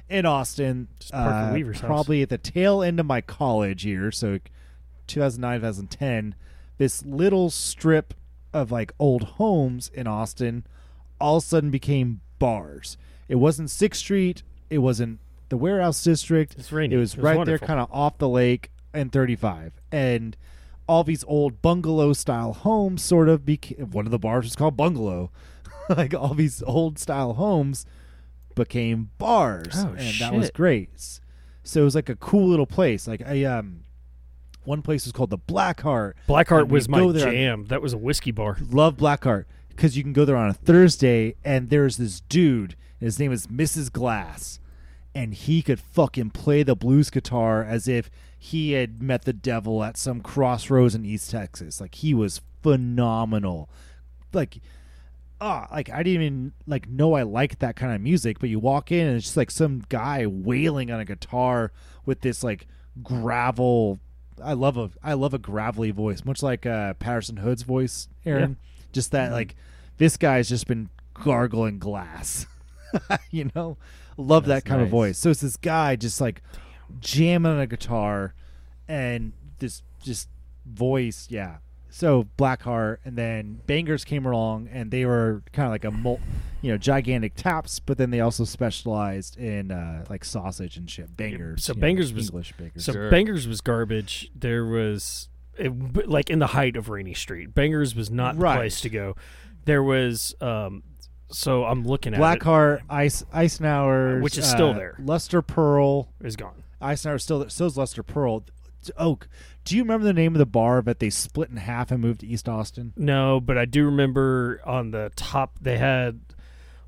in 0.08 0.26
Austin, 0.26 0.88
uh, 1.12 1.50
Weaver's 1.52 1.80
house. 1.80 1.86
probably 1.88 2.22
at 2.22 2.28
the 2.28 2.38
tail 2.38 2.82
end 2.82 3.00
of 3.00 3.06
my 3.06 3.20
college 3.20 3.84
year. 3.86 4.10
So 4.12 4.38
2009, 5.06 5.60
2010. 5.60 6.34
This 6.78 7.04
little 7.04 7.50
strip 7.50 8.14
of 8.52 8.70
like 8.72 8.92
old 8.98 9.22
homes 9.38 9.90
in 9.94 10.06
Austin 10.06 10.64
all 11.20 11.36
of 11.36 11.42
a 11.42 11.46
sudden 11.46 11.70
became 11.70 12.20
bars. 12.38 12.96
It 13.28 13.34
wasn't 13.36 13.70
Sixth 13.70 14.00
Street. 14.00 14.42
It 14.70 14.78
wasn't 14.78 15.18
the 15.50 15.56
warehouse 15.56 16.02
district. 16.02 16.52
It 16.54 16.58
was 16.58 16.72
It 16.72 16.96
was 16.96 17.18
right 17.18 17.36
wonderful. 17.36 17.44
there, 17.58 17.66
kind 17.66 17.80
of 17.80 17.88
off 17.92 18.16
the 18.18 18.28
lake 18.28 18.70
and 18.92 19.12
35. 19.12 19.74
And 19.92 20.36
all 20.88 21.04
these 21.04 21.24
old 21.24 21.62
bungalow 21.62 22.12
style 22.12 22.52
homes 22.52 23.02
sort 23.02 23.28
of 23.28 23.44
became 23.46 23.90
one 23.90 24.06
of 24.06 24.10
the 24.10 24.18
bars 24.18 24.44
was 24.44 24.56
called 24.56 24.76
Bungalow. 24.76 25.30
like 25.88 26.14
all 26.14 26.34
these 26.34 26.62
old 26.64 26.98
style 26.98 27.34
homes 27.34 27.86
became 28.54 29.10
bars. 29.18 29.74
Oh, 29.76 29.94
and 29.96 30.14
that 30.18 30.34
was 30.34 30.50
great. 30.50 30.90
So 31.62 31.82
it 31.82 31.84
was 31.84 31.94
like 31.94 32.08
a 32.08 32.16
cool 32.16 32.48
little 32.48 32.66
place. 32.66 33.06
Like 33.06 33.22
I 33.24 33.44
um 33.44 33.84
one 34.64 34.82
place 34.82 35.04
was 35.04 35.12
called 35.12 35.30
the 35.30 35.38
Blackheart. 35.38 36.14
Blackheart 36.28 36.68
was 36.68 36.88
my 36.88 36.98
there 37.12 37.28
on- 37.28 37.34
jam. 37.34 37.64
That 37.66 37.82
was 37.82 37.92
a 37.92 37.98
whiskey 37.98 38.30
bar. 38.30 38.58
Love 38.70 38.96
Blackheart 38.96 39.44
because 39.68 39.96
you 39.96 40.02
can 40.02 40.12
go 40.12 40.24
there 40.24 40.36
on 40.36 40.50
a 40.50 40.54
Thursday 40.54 41.34
and 41.44 41.70
there's 41.70 41.96
this 41.96 42.20
dude. 42.20 42.76
And 43.00 43.06
his 43.06 43.18
name 43.18 43.32
is 43.32 43.46
Mrs. 43.46 43.90
Glass, 43.90 44.60
and 45.14 45.32
he 45.32 45.62
could 45.62 45.80
fucking 45.80 46.30
play 46.30 46.62
the 46.62 46.76
blues 46.76 47.08
guitar 47.08 47.64
as 47.64 47.88
if 47.88 48.10
he 48.42 48.72
had 48.72 49.02
met 49.02 49.26
the 49.26 49.34
devil 49.34 49.84
at 49.84 49.98
some 49.98 50.22
crossroads 50.22 50.94
in 50.94 51.04
East 51.04 51.30
Texas. 51.30 51.78
Like 51.78 51.96
he 51.96 52.14
was 52.14 52.40
phenomenal. 52.62 53.68
Like 54.32 54.62
ah, 55.42 55.68
like 55.70 55.90
I 55.90 56.02
didn't 56.02 56.22
even 56.22 56.52
like 56.66 56.88
know 56.88 57.12
I 57.12 57.22
liked 57.22 57.58
that 57.58 57.76
kind 57.76 57.94
of 57.94 58.00
music, 58.00 58.38
but 58.38 58.48
you 58.48 58.58
walk 58.58 58.90
in 58.90 59.06
and 59.06 59.16
it's 59.18 59.26
just 59.26 59.36
like 59.36 59.50
some 59.50 59.82
guy 59.90 60.24
wailing 60.26 60.90
on 60.90 61.00
a 61.00 61.04
guitar 61.04 61.70
with 62.06 62.22
this 62.22 62.42
like 62.42 62.66
gravel. 63.02 64.00
I 64.42 64.54
love 64.54 64.78
a 64.78 64.90
I 65.02 65.12
love 65.12 65.34
a 65.34 65.38
gravelly 65.38 65.90
voice, 65.90 66.24
much 66.24 66.42
like 66.42 66.64
uh, 66.64 66.94
Patterson 66.94 67.36
Hood's 67.36 67.62
voice, 67.62 68.08
Aaron. 68.24 68.56
Just 68.90 69.10
that 69.10 69.32
like 69.32 69.54
this 69.98 70.16
guy's 70.16 70.48
just 70.48 70.66
been 70.66 70.88
gargling 71.12 71.78
glass, 71.78 72.46
you 73.30 73.50
know. 73.54 73.76
Love 74.16 74.46
That's 74.46 74.64
that 74.64 74.68
kind 74.68 74.80
of 74.80 74.88
voice. 74.88 75.18
So 75.18 75.28
it's 75.28 75.42
this 75.42 75.58
guy 75.58 75.96
just 75.96 76.22
like 76.22 76.42
jamming 77.00 77.52
on 77.52 77.60
a 77.60 77.66
guitar, 77.66 78.34
and 78.88 79.32
this 79.58 79.82
just 80.02 80.28
voice, 80.66 81.26
yeah. 81.30 81.58
So 81.92 82.28
Blackheart 82.38 82.98
and 83.04 83.16
then 83.16 83.60
Bangers 83.66 84.04
came 84.04 84.24
along, 84.24 84.68
and 84.72 84.90
they 84.90 85.04
were 85.04 85.42
kind 85.52 85.66
of 85.66 85.72
like 85.72 85.84
a 85.84 85.90
mul- 85.90 86.20
you 86.62 86.70
know, 86.70 86.78
gigantic 86.78 87.34
taps, 87.34 87.80
but 87.80 87.98
then 87.98 88.10
they 88.10 88.20
also 88.20 88.44
specialized 88.44 89.36
in 89.38 89.70
uh, 89.72 90.04
like 90.08 90.24
sausage 90.24 90.76
and 90.76 90.88
shit. 90.88 91.16
Bangers. 91.16 91.64
so 91.64 91.72
you 91.72 91.76
know, 91.76 91.80
Bangers 91.80 92.12
was- 92.12 92.28
English 92.28 92.52
Bangers. 92.58 92.84
So 92.84 92.92
Sure. 92.92 93.10
Bangers 93.10 93.48
was 93.48 93.60
garbage. 93.60 94.30
There 94.34 94.64
was 94.64 95.28
it, 95.58 96.06
like 96.08 96.30
in 96.30 96.38
the 96.38 96.48
height 96.48 96.76
of 96.76 96.88
Rainey 96.88 97.14
Street. 97.14 97.54
Bangers 97.54 97.94
was 97.94 98.10
not 98.10 98.36
Right. 98.38 98.54
the 98.54 98.58
place 98.60 98.80
to 98.82 98.88
go. 98.88 99.16
There 99.64 99.82
was 99.82 100.34
um 100.40 100.82
so 101.32 101.64
I'm 101.64 101.84
looking 101.84 102.14
at 102.14 102.20
Blackheart, 102.20 102.80
Ice, 102.90 103.24
Eisenhower, 103.32 104.20
Which 104.20 104.36
is 104.38 104.48
still 104.48 104.70
uh, 104.70 104.74
there. 104.74 104.96
Lustre 104.98 105.42
Pearl, 105.42 106.08
is 106.20 106.34
gone. 106.36 106.62
Eisenhower 106.80 107.18
still 107.18 107.40
there. 107.40 107.48
So 107.48 107.66
is 107.66 107.76
Lustre 107.76 108.02
Pearl. 108.02 108.44
Oak, 108.96 109.28
do 109.64 109.76
you 109.76 109.82
remember 109.82 110.04
the 110.06 110.12
name 110.14 110.34
of 110.34 110.38
the 110.38 110.46
bar 110.46 110.80
that 110.82 111.00
they 111.00 111.10
split 111.10 111.50
in 111.50 111.58
half 111.58 111.90
and 111.90 112.00
moved 112.00 112.20
to 112.20 112.26
East 112.26 112.48
Austin? 112.48 112.94
No, 112.96 113.38
but 113.40 113.58
I 113.58 113.66
do 113.66 113.84
remember 113.84 114.62
on 114.64 114.90
the 114.90 115.12
top 115.16 115.58
they 115.60 115.76
had 115.76 116.20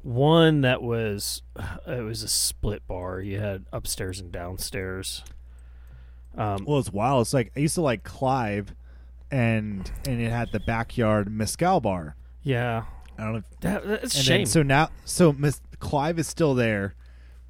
one 0.02 0.62
that 0.62 0.82
was 0.82 1.42
it 1.86 2.02
was 2.02 2.22
a 2.22 2.28
split 2.28 2.86
bar. 2.86 3.20
You 3.20 3.38
had 3.40 3.66
upstairs 3.72 4.20
and 4.20 4.32
downstairs. 4.32 5.22
Um, 6.36 6.64
Well, 6.66 6.78
it's 6.78 6.90
wild. 6.92 7.22
It's 7.22 7.34
like 7.34 7.52
I 7.56 7.60
used 7.60 7.74
to 7.74 7.82
like 7.82 8.04
Clive, 8.04 8.74
and 9.30 9.90
and 10.06 10.20
it 10.20 10.30
had 10.30 10.48
the 10.52 10.60
backyard 10.60 11.30
mezcal 11.30 11.80
bar. 11.80 12.16
yeah, 12.42 12.84
I 13.18 13.22
don't 13.24 13.32
know. 13.34 13.38
If, 13.40 13.60
that, 13.60 13.86
that's 13.86 14.14
a 14.18 14.22
shame. 14.22 14.38
then, 14.38 14.46
so 14.46 14.62
now, 14.62 14.88
so 15.04 15.32
Miss 15.34 15.60
Clive 15.78 16.18
is 16.18 16.26
still 16.26 16.54
there, 16.54 16.94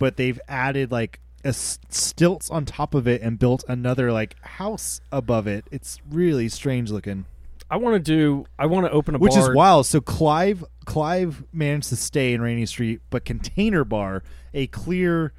but 0.01 0.17
they've 0.17 0.41
added 0.49 0.91
like 0.91 1.21
a 1.45 1.53
stilts 1.53 2.51
on 2.51 2.65
top 2.65 2.95
of 2.95 3.09
it 3.09 3.23
and 3.23 3.39
built 3.39 3.65
another 3.69 4.13
like 4.13 4.41
house 4.43 5.01
above 5.11 5.47
it. 5.47 5.67
It's 5.71 6.01
really 6.11 6.49
strange 6.49 6.91
looking, 6.91 7.25
I 7.73 7.77
want 7.77 7.95
to 7.95 8.01
do. 8.01 8.45
I 8.59 8.67
want 8.67 8.85
to 8.85 8.93
open 8.93 9.15
a 9.15 9.19
which 9.19 9.33
bar. 9.33 9.51
is 9.51 9.57
wild. 9.57 9.87
So 9.87 10.03
Clive 10.03 10.63
Clive 10.85 11.43
managed 11.55 11.89
to 11.89 11.97
stay 11.97 12.35
in 12.35 12.43
Rainey 12.43 12.67
Street, 12.67 13.01
but 13.09 13.25
Container 13.25 13.83
Bar, 13.83 14.23
a 14.53 14.67
clear, 14.67 15.33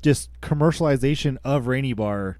just 0.00 0.30
commercialization 0.40 1.36
of 1.42 1.66
Rainey 1.66 1.92
Bar 1.92 2.38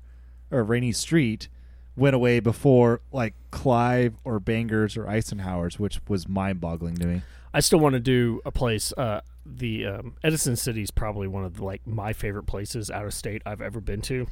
or 0.53 0.63
Rainey 0.63 0.93
Street, 0.93 1.49
went 1.97 2.15
away 2.15 2.39
before 2.39 3.01
like 3.11 3.35
Clive 3.51 4.15
or 4.23 4.39
Bangers 4.39 4.97
or 4.97 5.09
Eisenhower's, 5.09 5.81
which 5.81 6.01
was 6.07 6.29
mind 6.29 6.61
boggling 6.61 6.95
to 6.99 7.07
me. 7.09 7.23
I 7.53 7.59
still 7.59 7.81
want 7.81 7.95
to 7.95 8.01
do 8.01 8.41
a 8.45 8.53
place. 8.53 8.93
Uh, 8.97 9.21
the 9.47 9.87
um, 9.87 10.15
Edison 10.23 10.57
City 10.57 10.83
is 10.83 10.91
probably 10.91 11.27
one 11.29 11.45
of 11.45 11.55
the, 11.57 11.65
like 11.65 11.87
my 11.87 12.13
favorite 12.13 12.45
places 12.45 12.91
out 12.91 13.05
of 13.07 13.15
state 13.15 13.43
I've 13.47 13.61
ever 13.61 13.81
been 13.81 14.01
to. 14.03 14.27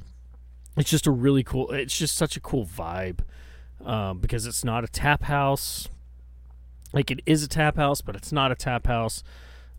It's 0.77 0.91
just 0.91 1.07
a 1.07 1.11
really 1.11 1.43
cool. 1.43 1.71
It's 1.73 1.97
just 1.97 2.15
such 2.17 2.37
a 2.37 2.41
cool 2.41 2.65
vibe 2.67 3.21
um, 3.85 4.19
because 4.21 4.47
it's 4.47 4.65
not 4.65 4.85
a 4.85 4.89
tap 4.89 5.25
house. 5.25 5.89
Like 6.93 7.11
it 7.11 7.21
is 7.27 7.43
a 7.43 7.49
tap 7.49 7.77
house, 7.77 8.01
but 8.01 8.15
it's 8.17 8.33
not 8.33 8.53
a 8.53 8.55
tap 8.55 8.87
house. 8.87 9.23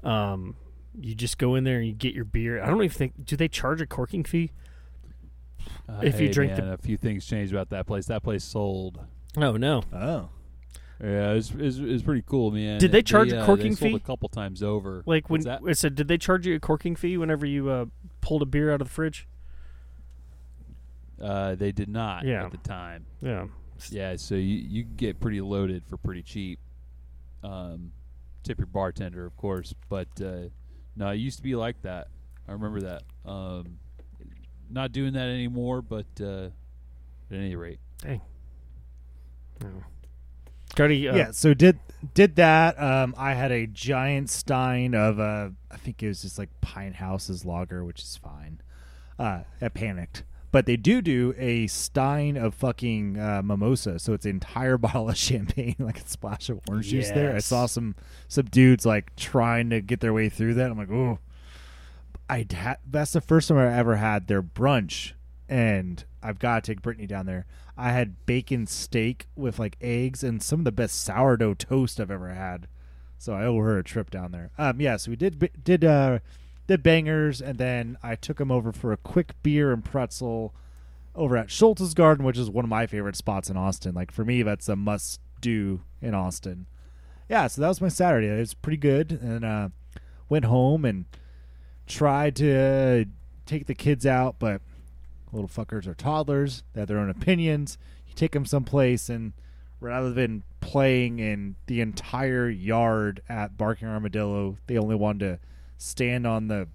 Um, 0.03 0.55
you 0.99 1.15
just 1.15 1.37
go 1.37 1.55
in 1.55 1.63
there 1.63 1.77
and 1.77 1.87
you 1.87 1.93
get 1.93 2.13
your 2.13 2.25
beer. 2.25 2.61
I 2.61 2.67
don't 2.67 2.83
even 2.83 2.89
think. 2.89 3.25
Do 3.25 3.35
they 3.37 3.47
charge 3.47 3.79
a 3.81 3.85
corking 3.87 4.23
fee? 4.23 4.51
Uh, 5.87 6.01
If 6.03 6.19
you 6.19 6.27
hey, 6.27 6.33
drink 6.33 6.55
the- 6.55 6.73
a 6.73 6.77
few 6.77 6.97
things 6.97 7.25
changed 7.25 7.53
about 7.53 7.69
that 7.69 7.85
place. 7.87 8.05
That 8.07 8.23
place 8.23 8.43
sold. 8.43 8.99
Oh 9.37 9.57
no. 9.57 9.83
Oh, 9.93 10.29
Yeah, 11.01 11.31
it's 11.31 11.51
it's, 11.57 11.77
it's 11.77 12.03
pretty 12.03 12.23
cool, 12.25 12.51
man. 12.51 12.79
Did 12.79 12.91
they 12.91 13.01
charge 13.01 13.31
a 13.31 13.41
uh, 13.41 13.45
corking 13.45 13.75
fee? 13.75 13.95
A 13.95 13.99
couple 13.99 14.27
times 14.27 14.61
over. 14.61 15.01
Like 15.05 15.29
when? 15.29 15.47
I 15.47 15.71
said, 15.71 15.95
did 15.95 16.07
they 16.09 16.17
charge 16.17 16.45
you 16.45 16.55
a 16.55 16.59
corking 16.59 16.95
fee 16.95 17.17
whenever 17.17 17.45
you 17.45 17.69
uh, 17.69 17.85
pulled 18.21 18.41
a 18.41 18.45
beer 18.45 18.71
out 18.71 18.81
of 18.81 18.87
the 18.87 18.93
fridge? 18.93 19.27
Uh, 21.21 21.55
they 21.55 21.71
did 21.71 21.89
not 21.89 22.25
Yeah. 22.25 22.45
at 22.45 22.51
the 22.51 22.57
time. 22.57 23.05
Yeah. 23.21 23.47
Yeah, 23.89 24.17
so 24.17 24.35
you 24.35 24.57
you 24.57 24.83
get 24.83 25.21
pretty 25.21 25.39
loaded 25.39 25.83
for 25.87 25.95
pretty 25.95 26.21
cheap. 26.21 26.59
Um, 27.43 27.93
tip 28.43 28.57
your 28.57 28.67
bartender, 28.67 29.25
of 29.25 29.37
course, 29.37 29.73
but 29.87 30.09
uh, 30.21 30.49
no, 30.97 31.09
it 31.11 31.15
used 31.15 31.37
to 31.37 31.43
be 31.43 31.55
like 31.55 31.81
that. 31.83 32.09
I 32.47 32.51
remember 32.51 32.81
that. 32.81 33.03
Um, 33.25 33.79
not 34.69 34.91
doing 34.91 35.13
that 35.13 35.29
anymore, 35.29 35.81
but 35.81 36.07
uh, 36.21 36.47
at 37.31 37.37
any 37.37 37.55
rate, 37.55 37.79
Dang. 38.01 38.19
No. 39.61 39.69
Uh, 41.09 41.15
yeah. 41.15 41.31
So 41.31 41.53
did 41.53 41.79
did 42.13 42.35
that. 42.37 42.81
Um, 42.81 43.13
I 43.17 43.33
had 43.33 43.51
a 43.51 43.67
giant 43.67 44.29
stein 44.29 44.95
of 44.95 45.19
uh, 45.19 45.49
I 45.71 45.77
think 45.77 46.01
it 46.01 46.07
was 46.07 46.21
just 46.21 46.39
like 46.39 46.49
Pine 46.61 46.93
House's 46.93 47.45
lager, 47.45 47.83
which 47.83 48.01
is 48.01 48.17
fine. 48.17 48.61
Uh, 49.17 49.41
I 49.61 49.67
panicked, 49.67 50.23
but 50.51 50.65
they 50.65 50.77
do 50.77 51.01
do 51.01 51.33
a 51.37 51.67
stein 51.67 52.37
of 52.37 52.53
fucking 52.53 53.19
uh, 53.19 53.41
mimosa, 53.43 53.99
so 53.99 54.13
it's 54.13 54.25
an 54.25 54.31
entire 54.31 54.77
bottle 54.79 55.09
of 55.09 55.17
champagne, 55.17 55.75
like 55.79 55.99
a 55.99 56.07
splash 56.07 56.49
of 56.49 56.61
orange 56.69 56.87
juice. 56.87 57.09
There, 57.11 57.35
I 57.35 57.39
saw 57.39 57.65
some 57.65 57.95
some 58.27 58.45
dudes 58.45 58.85
like 58.85 59.15
trying 59.15 59.69
to 59.71 59.81
get 59.81 59.99
their 59.99 60.13
way 60.13 60.29
through 60.29 60.53
that. 60.55 60.71
I'm 60.71 60.77
like, 60.77 60.91
oh, 60.91 61.19
I 62.29 62.45
had 62.49 62.77
that's 62.89 63.11
the 63.11 63.21
first 63.21 63.49
time 63.49 63.57
I 63.57 63.75
ever 63.77 63.97
had 63.97 64.27
their 64.27 64.41
brunch, 64.41 65.13
and 65.49 66.03
I've 66.23 66.39
got 66.39 66.63
to 66.63 66.71
take 66.71 66.81
Brittany 66.81 67.07
down 67.07 67.25
there. 67.25 67.45
I 67.79 67.91
had 67.91 68.25
bacon 68.25 68.67
steak 68.67 69.27
with 69.37 69.57
like 69.57 69.77
eggs 69.79 70.21
and 70.21 70.43
some 70.43 70.59
of 70.59 70.65
the 70.65 70.71
best 70.71 71.01
sourdough 71.01 71.53
toast 71.53 71.99
I've 71.99 72.11
ever 72.11 72.33
had. 72.33 72.67
So 73.17 73.33
I 73.33 73.45
owe 73.45 73.57
her 73.59 73.77
a 73.77 73.83
trip 73.83 74.11
down 74.11 74.31
there. 74.31 74.51
Um, 74.57 74.81
yeah, 74.81 74.97
so 74.97 75.11
we 75.11 75.15
did 75.15 75.49
did 75.63 75.85
uh 75.85 76.19
did 76.67 76.83
bangers, 76.83 77.41
and 77.41 77.57
then 77.57 77.97
I 78.03 78.15
took 78.15 78.39
him 78.39 78.51
over 78.51 78.71
for 78.71 78.91
a 78.91 78.97
quick 78.97 79.33
beer 79.41 79.71
and 79.71 79.83
pretzel 79.83 80.53
over 81.15 81.37
at 81.37 81.47
Scholz's 81.47 81.93
Garden, 81.93 82.25
which 82.25 82.37
is 82.37 82.49
one 82.49 82.65
of 82.65 82.69
my 82.69 82.85
favorite 82.85 83.15
spots 83.15 83.49
in 83.49 83.57
Austin. 83.57 83.95
Like 83.95 84.11
for 84.11 84.25
me, 84.25 84.43
that's 84.43 84.69
a 84.69 84.75
must 84.75 85.21
do 85.39 85.81
in 86.01 86.13
Austin. 86.13 86.67
Yeah, 87.29 87.47
so 87.47 87.61
that 87.61 87.67
was 87.69 87.81
my 87.81 87.87
Saturday. 87.87 88.27
It 88.27 88.39
was 88.39 88.53
pretty 88.53 88.77
good, 88.77 89.11
and 89.11 89.45
uh, 89.45 89.69
went 90.27 90.45
home 90.45 90.83
and 90.83 91.05
tried 91.87 92.35
to 92.37 93.05
take 93.45 93.67
the 93.67 93.75
kids 93.75 94.05
out, 94.05 94.35
but 94.37 94.61
little 95.31 95.49
fuckers 95.49 95.87
are 95.87 95.93
toddlers. 95.93 96.63
They 96.73 96.81
have 96.81 96.87
their 96.87 96.99
own 96.99 97.09
opinions. 97.09 97.77
You 98.07 98.13
take 98.15 98.31
them 98.31 98.45
someplace, 98.45 99.09
and 99.09 99.33
rather 99.79 100.11
than 100.11 100.43
playing 100.61 101.19
in 101.19 101.55
the 101.67 101.81
entire 101.81 102.49
yard 102.49 103.21
at 103.29 103.57
Barking 103.57 103.87
Armadillo, 103.87 104.57
they 104.67 104.77
only 104.77 104.95
wanted 104.95 105.19
to 105.19 105.39
stand 105.77 106.25
on 106.27 106.47
the 106.47 106.67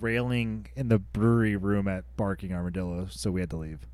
railing 0.00 0.66
in 0.74 0.88
the 0.88 0.98
brewery 0.98 1.56
room 1.56 1.88
at 1.88 2.04
Barking 2.16 2.52
Armadillo, 2.52 3.06
so 3.10 3.30
we 3.30 3.40
had 3.40 3.50
to 3.50 3.56
leave. 3.56 3.86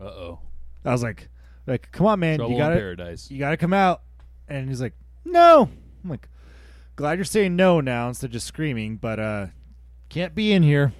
Uh 0.00 0.04
oh. 0.04 0.38
I 0.84 0.92
was 0.92 1.02
like, 1.02 1.28
like, 1.66 1.90
come 1.90 2.06
on, 2.06 2.20
man, 2.20 2.38
Trouble 2.38 2.52
you 2.52 2.58
gotta, 2.58 2.76
paradise. 2.76 3.30
you 3.30 3.38
gotta 3.38 3.56
come 3.56 3.72
out. 3.72 4.02
And 4.48 4.68
he's 4.68 4.80
like, 4.80 4.94
no. 5.24 5.68
I'm 6.04 6.10
like, 6.10 6.28
glad 6.94 7.18
you're 7.18 7.24
saying 7.24 7.56
no 7.56 7.80
now 7.80 8.08
instead 8.08 8.26
of 8.26 8.32
just 8.32 8.46
screaming, 8.46 8.96
but 8.96 9.18
uh, 9.18 9.46
can't 10.08 10.34
be 10.34 10.52
in 10.52 10.62
here, 10.62 10.92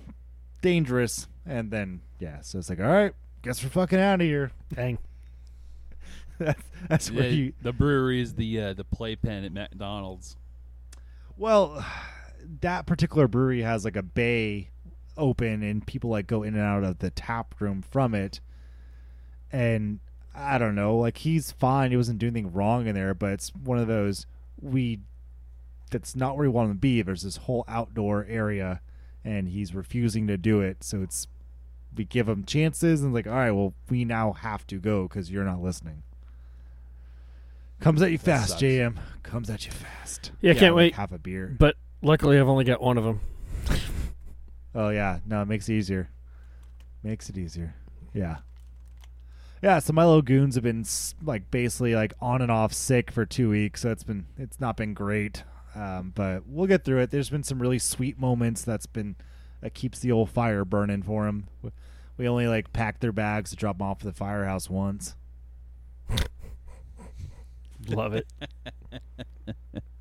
dangerous. 0.66 1.28
And 1.46 1.70
then 1.70 2.00
yeah, 2.18 2.40
so 2.40 2.58
it's 2.58 2.68
like, 2.68 2.80
all 2.80 2.86
right, 2.86 3.12
guess 3.42 3.62
we're 3.62 3.70
fucking 3.70 4.00
out 4.00 4.20
of 4.20 4.26
here. 4.26 4.50
Dang. 4.74 4.98
that's 6.38 6.62
that's 6.88 7.10
where 7.10 7.24
Yeah, 7.24 7.30
you. 7.30 7.52
the 7.62 7.72
brewery 7.72 8.20
is 8.20 8.34
the 8.34 8.60
uh, 8.60 8.74
the 8.74 8.84
playpen 8.84 9.44
at 9.44 9.52
McDonald's. 9.52 10.36
Well, 11.36 11.84
that 12.60 12.86
particular 12.86 13.28
brewery 13.28 13.62
has 13.62 13.84
like 13.84 13.96
a 13.96 14.02
bay 14.02 14.70
open, 15.16 15.62
and 15.62 15.86
people 15.86 16.10
like 16.10 16.26
go 16.26 16.42
in 16.42 16.54
and 16.54 16.62
out 16.62 16.82
of 16.84 16.98
the 16.98 17.10
tap 17.10 17.54
room 17.60 17.80
from 17.82 18.14
it. 18.14 18.40
And 19.52 20.00
I 20.34 20.58
don't 20.58 20.74
know, 20.74 20.96
like 20.96 21.18
he's 21.18 21.52
fine. 21.52 21.92
He 21.92 21.96
wasn't 21.96 22.18
doing 22.18 22.34
anything 22.34 22.52
wrong 22.52 22.86
in 22.88 22.94
there, 22.94 23.14
but 23.14 23.32
it's 23.32 23.54
one 23.54 23.78
of 23.78 23.86
those 23.86 24.26
we. 24.60 25.00
That's 25.92 26.16
not 26.16 26.36
where 26.36 26.48
we 26.48 26.52
want 26.52 26.70
him 26.70 26.76
to 26.76 26.80
be. 26.80 27.00
There's 27.02 27.22
this 27.22 27.36
whole 27.36 27.64
outdoor 27.68 28.26
area, 28.28 28.80
and 29.26 29.48
he's 29.48 29.74
refusing 29.74 30.26
to 30.28 30.38
do 30.38 30.60
it. 30.60 30.82
So 30.84 31.02
it's 31.02 31.26
we 31.94 32.04
give 32.04 32.28
him 32.28 32.44
chances, 32.44 33.02
and 33.02 33.12
like, 33.12 33.26
all 33.26 33.32
right, 33.34 33.50
well, 33.50 33.74
we 33.90 34.04
now 34.04 34.32
have 34.32 34.66
to 34.68 34.78
go 34.78 35.02
because 35.08 35.30
you're 35.30 35.44
not 35.44 35.60
listening. 35.60 36.02
Comes 37.80 38.00
at 38.00 38.10
you 38.10 38.18
That 38.18 38.24
fast, 38.24 38.48
sucks. 38.50 38.62
JM. 38.62 38.96
Comes 39.22 39.50
at 39.50 39.66
you 39.66 39.72
fast. 39.72 40.30
Yeah, 40.40 40.54
can't 40.54 40.74
like 40.74 40.78
wait. 40.78 40.94
Have 40.94 41.12
a 41.12 41.18
beer. 41.18 41.54
But 41.58 41.76
luckily, 42.02 42.38
I've 42.38 42.48
only 42.48 42.64
got 42.64 42.80
one 42.80 42.96
of 42.96 43.04
them. 43.04 43.20
Oh 44.78 44.90
yeah, 44.90 45.20
no, 45.26 45.40
it 45.40 45.46
makes 45.48 45.70
it 45.70 45.72
easier. 45.72 46.10
Makes 47.02 47.30
it 47.30 47.38
easier. 47.38 47.74
Yeah. 48.12 48.36
Yeah, 49.62 49.78
so 49.78 49.94
my 49.94 50.04
little 50.04 50.20
goons 50.20 50.54
have 50.54 50.64
been 50.64 50.84
like 51.22 51.50
basically 51.50 51.94
like 51.94 52.12
on 52.20 52.42
and 52.42 52.50
off 52.52 52.74
sick 52.74 53.10
for 53.10 53.24
two 53.24 53.48
weeks, 53.48 53.80
so 53.80 53.90
it's 53.90 54.04
been 54.04 54.26
it's 54.36 54.60
not 54.60 54.76
been 54.76 54.92
great, 54.92 55.44
um, 55.76 56.12
but 56.14 56.46
we'll 56.46 56.66
get 56.66 56.84
through 56.84 57.00
it. 57.02 57.10
There's 57.10 57.30
been 57.30 57.42
some 57.42 57.60
really 57.60 57.78
sweet 57.78 58.18
moments 58.18 58.62
that's 58.62 58.86
been 58.86 59.14
that 59.60 59.74
keeps 59.74 59.98
the 59.98 60.10
old 60.12 60.30
fire 60.30 60.64
burning 60.64 61.02
for 61.02 61.26
him. 61.26 61.46
We 62.16 62.26
only 62.28 62.48
like 62.48 62.72
packed 62.72 63.00
their 63.00 63.12
bags 63.12 63.50
to 63.50 63.56
drop 63.56 63.78
them 63.78 63.86
off 63.86 63.98
at 64.00 64.04
the 64.04 64.12
firehouse 64.12 64.70
once. 64.70 65.14
Love 67.88 68.14
it. 68.14 68.26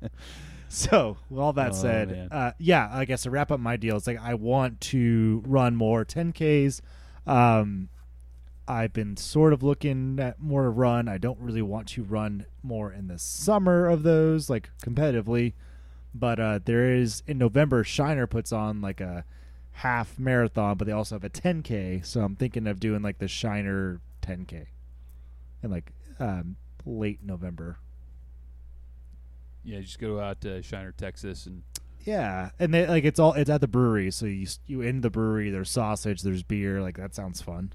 So, 0.68 1.16
with 1.30 1.40
all 1.40 1.52
that 1.54 1.70
Oh, 1.70 1.74
said, 1.74 2.28
uh, 2.30 2.52
yeah, 2.58 2.88
I 2.92 3.04
guess 3.06 3.22
to 3.22 3.30
wrap 3.30 3.50
up 3.50 3.60
my 3.60 3.76
deal, 3.76 3.96
it's 3.96 4.06
like 4.06 4.20
I 4.20 4.34
want 4.34 4.80
to 4.82 5.42
run 5.46 5.74
more 5.74 6.04
10Ks. 6.04 6.80
Um, 7.26 7.88
I've 8.68 8.92
been 8.92 9.16
sort 9.16 9.52
of 9.54 9.62
looking 9.62 10.18
at 10.20 10.40
more 10.40 10.64
to 10.64 10.68
run. 10.68 11.08
I 11.08 11.16
don't 11.18 11.38
really 11.38 11.62
want 11.62 11.88
to 11.90 12.02
run 12.02 12.44
more 12.62 12.92
in 12.92 13.06
the 13.06 13.18
summer 13.18 13.86
of 13.86 14.02
those, 14.02 14.50
like 14.50 14.68
competitively. 14.84 15.54
But 16.18 16.40
uh, 16.40 16.60
there 16.64 16.92
is, 16.92 17.22
in 17.26 17.38
November, 17.38 17.84
Shiner 17.84 18.26
puts 18.26 18.52
on 18.52 18.80
like 18.80 19.00
a 19.00 19.24
half 19.72 20.18
marathon, 20.18 20.76
but 20.76 20.86
they 20.86 20.92
also 20.92 21.14
have 21.14 21.24
a 21.24 21.30
10K. 21.30 22.04
So 22.04 22.20
I'm 22.22 22.36
thinking 22.36 22.66
of 22.66 22.80
doing 22.80 23.02
like 23.02 23.18
the 23.18 23.28
Shiner 23.28 24.00
10K 24.22 24.66
in 25.62 25.70
like 25.70 25.92
um, 26.18 26.56
late 26.84 27.20
November. 27.22 27.78
Yeah, 29.64 29.80
just 29.80 29.98
go 29.98 30.20
out 30.20 30.40
to 30.42 30.62
Shiner, 30.62 30.92
Texas, 30.92 31.46
and 31.46 31.62
Yeah, 32.04 32.50
and 32.58 32.72
they, 32.72 32.86
like 32.86 33.04
it's 33.04 33.18
all 33.18 33.32
it's 33.32 33.50
at 33.50 33.60
the 33.60 33.66
brewery, 33.68 34.12
so 34.12 34.24
you 34.26 34.46
you 34.66 34.80
in 34.80 35.00
the 35.00 35.10
brewery. 35.10 35.50
There's 35.50 35.70
sausage, 35.70 36.22
there's 36.22 36.44
beer. 36.44 36.80
Like 36.80 36.96
that 36.98 37.14
sounds 37.14 37.42
fun. 37.42 37.72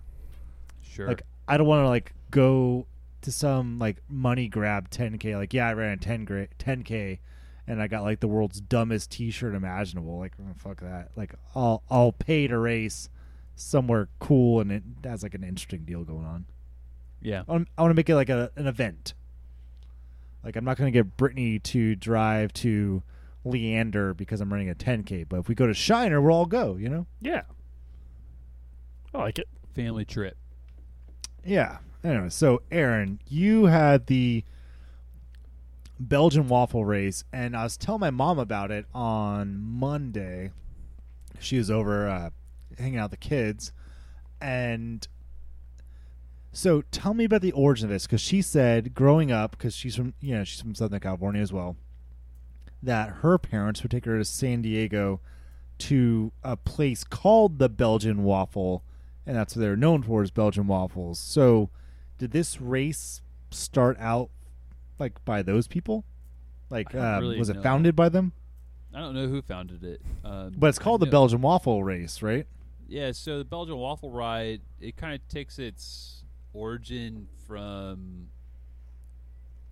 sure. 0.81 1.07
Like 1.07 1.23
I 1.49 1.57
don't 1.57 1.67
want 1.67 1.83
to 1.83 1.89
like 1.89 2.13
go 2.31 2.87
to 3.23 3.31
some 3.31 3.77
like 3.77 3.97
money 4.09 4.47
grab 4.47 4.89
10k. 4.89 5.35
Like 5.35 5.53
yeah, 5.53 5.67
I 5.67 5.73
ran 5.73 5.93
a 5.93 5.97
10 5.97 6.25
gra- 6.25 6.47
10k, 6.59 7.19
and 7.67 7.81
I 7.81 7.87
got 7.87 8.03
like 8.03 8.19
the 8.19 8.27
world's 8.27 8.61
dumbest 8.61 9.11
T-shirt 9.11 9.55
imaginable. 9.55 10.19
Like 10.19 10.33
oh, 10.41 10.53
fuck 10.57 10.81
that. 10.81 11.11
Like 11.15 11.33
I'll 11.55 11.83
I'll 11.89 12.11
pay 12.11 12.47
to 12.47 12.57
race 12.57 13.09
somewhere 13.55 14.09
cool 14.19 14.59
and 14.59 14.71
it 14.71 14.83
has 15.03 15.23
like 15.23 15.33
an 15.33 15.43
interesting 15.43 15.83
deal 15.83 16.03
going 16.03 16.25
on. 16.25 16.45
yeah, 17.21 17.43
I 17.47 17.51
want, 17.51 17.67
I 17.77 17.81
want 17.81 17.91
to 17.91 17.95
make 17.95 18.09
it 18.09 18.15
like 18.15 18.29
a, 18.29 18.51
an 18.55 18.67
event. 18.67 19.13
Like 20.43 20.55
I'm 20.55 20.65
not 20.65 20.77
going 20.77 20.91
to 20.91 20.97
get 20.97 21.17
Brittany 21.17 21.59
to 21.59 21.95
drive 21.95 22.53
to 22.53 23.03
Leander 23.45 24.13
because 24.13 24.41
I'm 24.41 24.51
running 24.51 24.69
a 24.69 24.75
10k, 24.75 25.27
but 25.29 25.39
if 25.39 25.47
we 25.47 25.55
go 25.55 25.67
to 25.67 25.73
Shiner, 25.73 26.21
we'll 26.21 26.33
all 26.33 26.45
go. 26.45 26.75
You 26.75 26.89
know? 26.89 27.05
Yeah. 27.19 27.43
I 29.13 29.19
like 29.19 29.39
it. 29.39 29.47
family 29.75 30.05
trip. 30.05 30.37
Yeah. 31.45 31.77
Anyway, 32.03 32.29
so 32.29 32.61
Aaron, 32.71 33.19
you 33.27 33.65
had 33.65 34.07
the 34.07 34.43
Belgian 36.07 36.47
waffle 36.47 36.83
race, 36.83 37.23
and 37.31 37.55
I 37.55 37.63
was 37.63 37.77
telling 37.77 38.01
my 38.01 38.09
mom 38.09 38.39
about 38.39 38.71
it 38.71 38.85
on 38.93 39.61
Monday. 39.61 40.51
She 41.39 41.57
was 41.57 41.69
over 41.69 42.07
uh, 42.07 42.29
hanging 42.77 42.97
out 42.97 43.11
with 43.11 43.19
the 43.19 43.27
kids, 43.27 43.71
and 44.41 45.07
so 46.51 46.81
tell 46.91 47.13
me 47.13 47.25
about 47.25 47.41
the 47.41 47.51
origin 47.51 47.85
of 47.85 47.91
this 47.91 48.07
because 48.07 48.21
she 48.21 48.41
said 48.41 48.93
growing 48.95 49.31
up, 49.31 49.51
because 49.51 49.75
she's 49.75 49.95
from 49.95 50.13
you 50.19 50.35
know 50.35 50.43
she's 50.43 50.61
from 50.61 50.73
Southern 50.73 50.99
California 50.99 51.41
as 51.41 51.53
well, 51.53 51.75
that 52.81 53.09
her 53.21 53.37
parents 53.37 53.83
would 53.83 53.91
take 53.91 54.05
her 54.05 54.17
to 54.17 54.25
San 54.25 54.63
Diego 54.63 55.19
to 55.77 56.31
a 56.43 56.57
place 56.57 57.03
called 57.03 57.59
the 57.59 57.69
Belgian 57.69 58.23
Waffle, 58.23 58.83
and 59.25 59.35
that's 59.35 59.55
what 59.55 59.61
they're 59.61 59.75
known 59.75 60.01
for 60.01 60.23
is 60.23 60.31
Belgian 60.31 60.67
waffles. 60.67 61.19
So, 61.19 61.69
did 62.17 62.31
this 62.31 62.59
race 62.59 63.21
start 63.51 63.97
out 63.99 64.29
like 65.01 65.23
by 65.25 65.41
those 65.41 65.67
people? 65.67 66.05
Like, 66.69 66.95
um, 66.95 67.21
really 67.21 67.37
was 67.37 67.49
it 67.49 67.61
founded 67.61 67.95
by 67.97 68.07
them? 68.07 68.31
I 68.93 68.99
don't 68.99 69.13
know 69.13 69.27
who 69.27 69.41
founded 69.41 69.83
it, 69.83 70.01
um, 70.23 70.53
But 70.57 70.67
it's 70.67 70.79
called 70.79 71.01
the 71.01 71.05
know- 71.05 71.11
Belgian 71.11 71.41
Waffle 71.41 71.83
Race, 71.83 72.21
right? 72.21 72.47
Yeah, 72.87 73.11
so 73.13 73.37
the 73.37 73.45
Belgian 73.45 73.77
waffle 73.77 74.11
ride 74.11 74.61
it 74.81 74.97
kind 74.97 75.13
of 75.15 75.25
takes 75.29 75.59
its 75.59 76.23
origin 76.53 77.27
from 77.47 78.27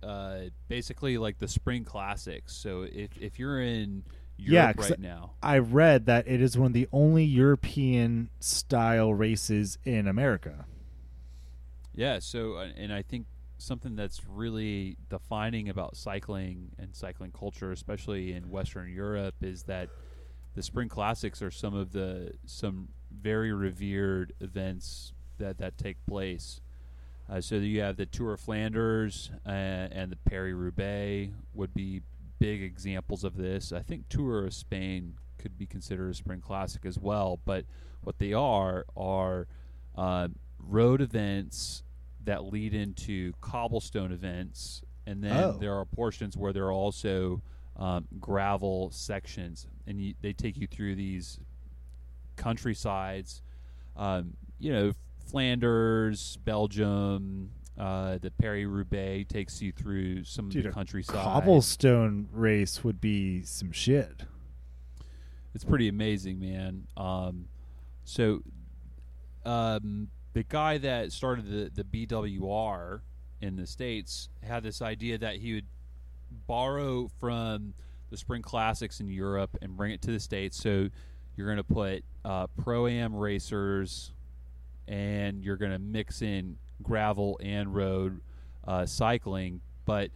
uh, 0.02 0.44
basically 0.68 1.18
like 1.18 1.38
the 1.38 1.48
spring 1.48 1.84
classics. 1.84 2.54
So 2.56 2.82
if 2.90 3.10
if 3.20 3.38
you're 3.38 3.60
in 3.60 4.04
Yeah, 4.38 4.72
right 4.74 4.98
now, 4.98 5.32
I 5.42 5.58
read 5.58 6.06
that 6.06 6.26
it 6.26 6.40
is 6.40 6.56
one 6.56 6.68
of 6.68 6.72
the 6.72 6.88
only 6.92 7.24
European 7.24 8.30
style 8.40 9.12
races 9.12 9.76
in 9.84 10.08
America. 10.08 10.64
yeah. 11.94 12.20
So 12.20 12.54
uh, 12.54 12.68
and 12.74 12.90
I 12.90 13.02
think 13.02 13.26
something 13.60 13.96
that's 13.96 14.22
really 14.26 14.96
defining 15.08 15.68
about 15.68 15.96
cycling 15.96 16.70
and 16.78 16.94
cycling 16.94 17.32
culture, 17.32 17.72
especially 17.72 18.32
in 18.32 18.50
Western 18.50 18.92
Europe, 18.92 19.34
is 19.42 19.64
that 19.64 19.88
the 20.54 20.62
spring 20.62 20.88
classics 20.88 21.42
are 21.42 21.50
some 21.50 21.74
of 21.74 21.92
the 21.92 22.32
some 22.44 22.88
very 23.10 23.52
revered 23.52 24.32
events 24.40 25.12
that 25.38 25.58
that 25.58 25.78
take 25.78 26.04
place. 26.06 26.60
Uh, 27.28 27.40
so 27.40 27.56
you 27.56 27.80
have 27.80 27.96
the 27.96 28.06
Tour 28.06 28.34
of 28.34 28.40
Flanders 28.40 29.30
uh, 29.46 29.50
and 29.50 30.10
the 30.10 30.16
Paris 30.16 30.54
Roubaix 30.54 31.32
would 31.54 31.72
be 31.72 32.02
big 32.40 32.62
examples 32.62 33.22
of 33.22 33.36
this. 33.36 33.72
I 33.72 33.80
think 33.80 34.08
Tour 34.08 34.46
of 34.46 34.54
Spain 34.54 35.14
could 35.38 35.56
be 35.56 35.66
considered 35.66 36.10
a 36.10 36.14
spring 36.14 36.40
classic 36.40 36.84
as 36.84 36.98
well. 36.98 37.38
But 37.44 37.66
what 38.02 38.18
they 38.18 38.32
are 38.32 38.84
are 38.96 39.46
uh, 39.96 40.28
road 40.58 41.00
events 41.00 41.84
that 42.30 42.44
lead 42.44 42.72
into 42.74 43.32
cobblestone 43.40 44.12
events, 44.12 44.82
and 45.04 45.20
then 45.24 45.32
Oh. 45.36 45.58
there 45.58 45.74
are 45.74 45.84
portions 45.84 46.36
where 46.36 46.52
there 46.52 46.66
are 46.66 46.72
also 46.72 47.42
um, 47.76 48.06
gravel 48.20 48.90
sections, 48.92 49.66
and 49.86 50.00
you, 50.00 50.14
they 50.20 50.32
take 50.32 50.56
you 50.56 50.68
through 50.68 50.94
these 50.94 51.40
countrysides. 52.36 53.42
Um, 53.96 54.34
you 54.60 54.72
know, 54.72 54.92
Flanders, 55.26 56.36
Belgium, 56.44 57.50
uh, 57.78 58.18
the 58.18 58.30
Paris 58.30 58.66
Roubaix 58.66 59.26
takes 59.32 59.60
you 59.62 59.72
through 59.72 60.22
some 60.24 60.48
Dude, 60.50 60.66
of 60.66 60.70
the 60.72 60.74
countryside. 60.74 61.16
Cobblestone 61.16 62.28
race 62.32 62.84
would 62.84 63.00
be 63.00 63.42
some 63.42 63.72
shit. 63.72 64.22
It's 65.54 65.64
pretty 65.64 65.88
amazing, 65.88 66.38
man. 66.38 66.86
Um, 66.96 67.46
so 68.04 68.42
um, 69.44 70.08
the 70.32 70.42
guy 70.42 70.78
that 70.78 71.12
started 71.12 71.46
the 71.46 71.82
the 71.82 72.06
BWR 72.06 73.00
in 73.40 73.56
the 73.56 73.66
states 73.66 74.28
had 74.42 74.62
this 74.62 74.82
idea 74.82 75.18
that 75.18 75.36
he 75.36 75.54
would 75.54 75.66
borrow 76.46 77.08
from 77.18 77.74
the 78.10 78.16
spring 78.16 78.42
classics 78.42 79.00
in 79.00 79.08
Europe 79.08 79.56
and 79.62 79.76
bring 79.76 79.92
it 79.92 80.02
to 80.02 80.10
the 80.10 80.20
states. 80.20 80.56
So 80.56 80.88
you're 81.36 81.46
going 81.46 81.56
to 81.56 81.64
put 81.64 82.04
uh, 82.24 82.46
pro 82.62 82.86
am 82.86 83.14
racers, 83.14 84.12
and 84.86 85.44
you're 85.44 85.56
going 85.56 85.72
to 85.72 85.78
mix 85.78 86.22
in 86.22 86.58
gravel 86.82 87.38
and 87.42 87.74
road 87.74 88.20
uh, 88.66 88.86
cycling, 88.86 89.60
but 89.84 90.10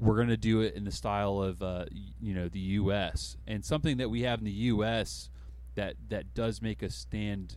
we're 0.00 0.16
going 0.16 0.28
to 0.28 0.36
do 0.36 0.60
it 0.60 0.74
in 0.74 0.84
the 0.84 0.92
style 0.92 1.40
of 1.40 1.62
uh, 1.62 1.84
you 2.20 2.34
know 2.34 2.48
the 2.48 2.60
U.S. 2.60 3.36
and 3.46 3.64
something 3.64 3.98
that 3.98 4.10
we 4.10 4.22
have 4.22 4.38
in 4.40 4.44
the 4.44 4.50
U.S. 4.50 5.28
that 5.74 5.94
that 6.08 6.34
does 6.34 6.62
make 6.62 6.82
us 6.82 6.94
stand 6.94 7.56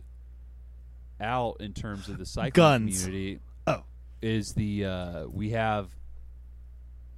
out 1.20 1.56
in 1.60 1.72
terms 1.72 2.08
of 2.08 2.18
the 2.18 2.26
cycling 2.26 2.52
Guns. 2.52 3.04
community. 3.04 3.40
Oh. 3.66 3.84
is 4.22 4.52
the 4.54 4.84
uh, 4.84 5.26
we 5.26 5.50
have 5.50 5.90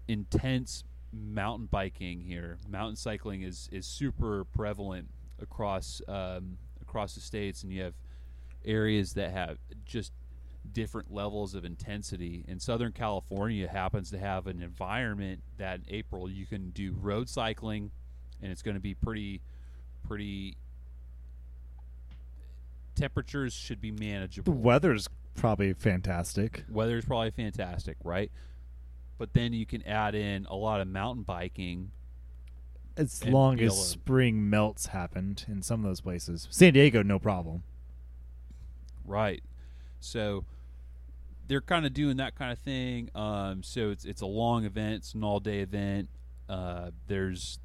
intense 0.08 0.84
mountain 1.12 1.66
biking 1.70 2.20
here. 2.20 2.58
Mountain 2.68 2.96
cycling 2.96 3.42
is 3.42 3.68
is 3.72 3.86
super 3.86 4.44
prevalent 4.44 5.08
across 5.40 6.00
um, 6.08 6.58
across 6.80 7.14
the 7.14 7.20
states, 7.20 7.62
and 7.62 7.72
you 7.72 7.82
have 7.82 7.94
areas 8.64 9.14
that 9.14 9.32
have 9.32 9.58
just 9.84 10.12
different 10.72 11.12
levels 11.12 11.54
of 11.54 11.64
intensity. 11.64 12.44
And 12.48 12.60
Southern 12.60 12.92
California 12.92 13.66
happens 13.68 14.10
to 14.10 14.18
have 14.18 14.46
an 14.46 14.62
environment 14.62 15.42
that 15.56 15.80
in 15.80 15.84
April 15.88 16.28
you 16.30 16.46
can 16.46 16.70
do 16.70 16.94
road 17.00 17.28
cycling, 17.28 17.90
and 18.42 18.52
it's 18.52 18.62
going 18.62 18.76
to 18.76 18.80
be 18.80 18.94
pretty 18.94 19.42
pretty. 20.06 20.56
Temperatures 23.00 23.54
should 23.54 23.80
be 23.80 23.90
manageable. 23.90 24.52
The 24.52 24.58
weather's 24.58 25.08
probably 25.34 25.72
fantastic. 25.72 26.64
Weather's 26.68 27.06
probably 27.06 27.30
fantastic, 27.30 27.96
right? 28.04 28.30
But 29.16 29.32
then 29.32 29.52
you 29.54 29.64
can 29.64 29.82
add 29.86 30.14
in 30.14 30.46
a 30.46 30.54
lot 30.54 30.80
of 30.80 30.88
mountain 30.88 31.22
biking. 31.22 31.92
As 32.96 33.24
long 33.24 33.58
as 33.60 33.88
spring 33.88 34.50
melts 34.50 34.86
happened 34.88 35.46
in 35.48 35.62
some 35.62 35.80
of 35.80 35.90
those 35.90 36.02
places. 36.02 36.46
San 36.50 36.74
Diego, 36.74 37.02
no 37.02 37.18
problem. 37.18 37.62
Right. 39.06 39.42
So 40.00 40.44
they're 41.48 41.60
kind 41.60 41.86
of 41.86 41.94
doing 41.94 42.18
that 42.18 42.34
kind 42.34 42.52
of 42.52 42.58
thing. 42.58 43.10
Um, 43.14 43.62
so 43.62 43.90
it's 43.90 44.04
it's 44.04 44.20
a 44.20 44.26
long 44.26 44.64
event, 44.64 44.96
it's 44.96 45.14
an 45.14 45.24
all 45.24 45.40
day 45.40 45.60
event. 45.60 46.08
Uh, 46.48 46.90
there's 47.06 47.58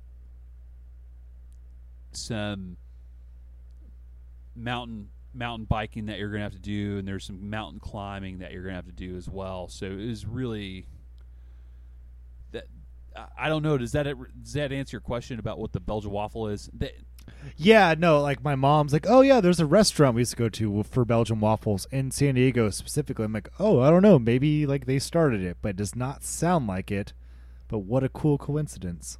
some 2.14 2.78
mountain 4.56 5.10
mountain 5.36 5.66
biking 5.66 6.06
that 6.08 6.18
you're 6.18 6.30
gonna 6.32 6.44
have 6.44 6.54
to 6.54 6.60
do, 6.60 6.98
and 6.98 7.08
there's 7.08 7.26
some 7.26 7.50
mountain 7.50 7.80
climbing 7.80 8.40
that 8.40 8.52
you're 8.52 8.64
gonna 8.64 8.76
have 8.76 8.86
to 8.86 8.92
do 8.92 9.16
as 9.16 9.30
well. 9.30 9.68
So 9.68 9.86
it 9.86 10.00
is 10.00 10.26
really 10.26 10.88
that. 12.52 12.66
I- 13.16 13.28
I 13.46 13.50
don't 13.50 13.64
know. 13.64 13.78
Does 13.78 13.92
that 13.94 14.06
does 14.44 14.54
that 14.54 14.72
answer 14.72 14.96
your 14.96 15.02
question 15.02 15.40
about 15.40 15.58
what 15.60 15.72
the 15.72 15.80
Belgian 15.80 16.12
waffle 16.12 16.48
is? 16.50 16.70
That, 16.74 16.92
Yeah, 17.58 17.96
no, 17.98 18.22
like 18.22 18.44
my 18.44 18.56
mom's 18.56 18.94
like, 18.94 19.06
oh 19.10 19.22
yeah, 19.22 19.40
there's 19.42 19.60
a 19.60 19.66
restaurant 19.66 20.16
we 20.16 20.22
used 20.22 20.32
to 20.32 20.38
go 20.38 20.50
to 20.50 20.84
for 20.84 21.06
Belgian 21.06 21.40
waffles 21.40 21.88
in 21.92 22.12
San 22.12 22.36
Diego 22.36 22.70
specifically. 22.70 23.26
I'm 23.26 23.34
like, 23.34 23.50
oh, 23.58 23.80
I 23.82 23.90
don't 23.90 24.02
know, 24.04 24.20
maybe 24.20 24.66
like 24.66 24.86
they 24.86 25.00
started 25.00 25.42
it, 25.42 25.58
but 25.62 25.70
it 25.70 25.76
does 25.78 25.96
not 25.96 26.24
sound 26.24 26.68
like 26.68 26.92
it. 26.92 27.14
But 27.68 27.80
what 27.80 28.04
a 28.04 28.10
cool 28.10 28.38
coincidence! 28.38 29.18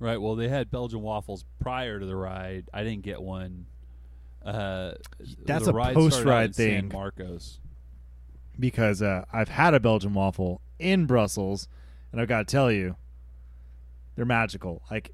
Right. 0.00 0.20
Well, 0.20 0.34
they 0.34 0.48
had 0.48 0.70
Belgian 0.70 1.02
waffles 1.02 1.44
prior 1.60 2.00
to 2.00 2.06
the 2.06 2.16
ride. 2.16 2.68
I 2.72 2.82
didn't 2.82 3.02
get 3.02 3.20
one. 3.22 3.66
Uh, 4.44 4.92
That's 5.44 5.64
the 5.66 5.70
a 5.70 5.74
ride 5.74 5.94
post-ride 5.94 6.46
in 6.48 6.52
San 6.54 6.66
thing. 6.66 6.88
Marcos. 6.92 7.58
Because 8.58 9.00
uh, 9.02 9.24
I've 9.32 9.48
had 9.48 9.74
a 9.74 9.80
Belgian 9.80 10.12
waffle 10.14 10.60
in 10.78 11.06
Brussels, 11.06 11.68
and 12.12 12.20
I've 12.20 12.28
got 12.28 12.46
to 12.46 12.50
tell 12.50 12.70
you, 12.72 12.96
they're 14.16 14.24
magical. 14.24 14.82
Like, 14.90 15.10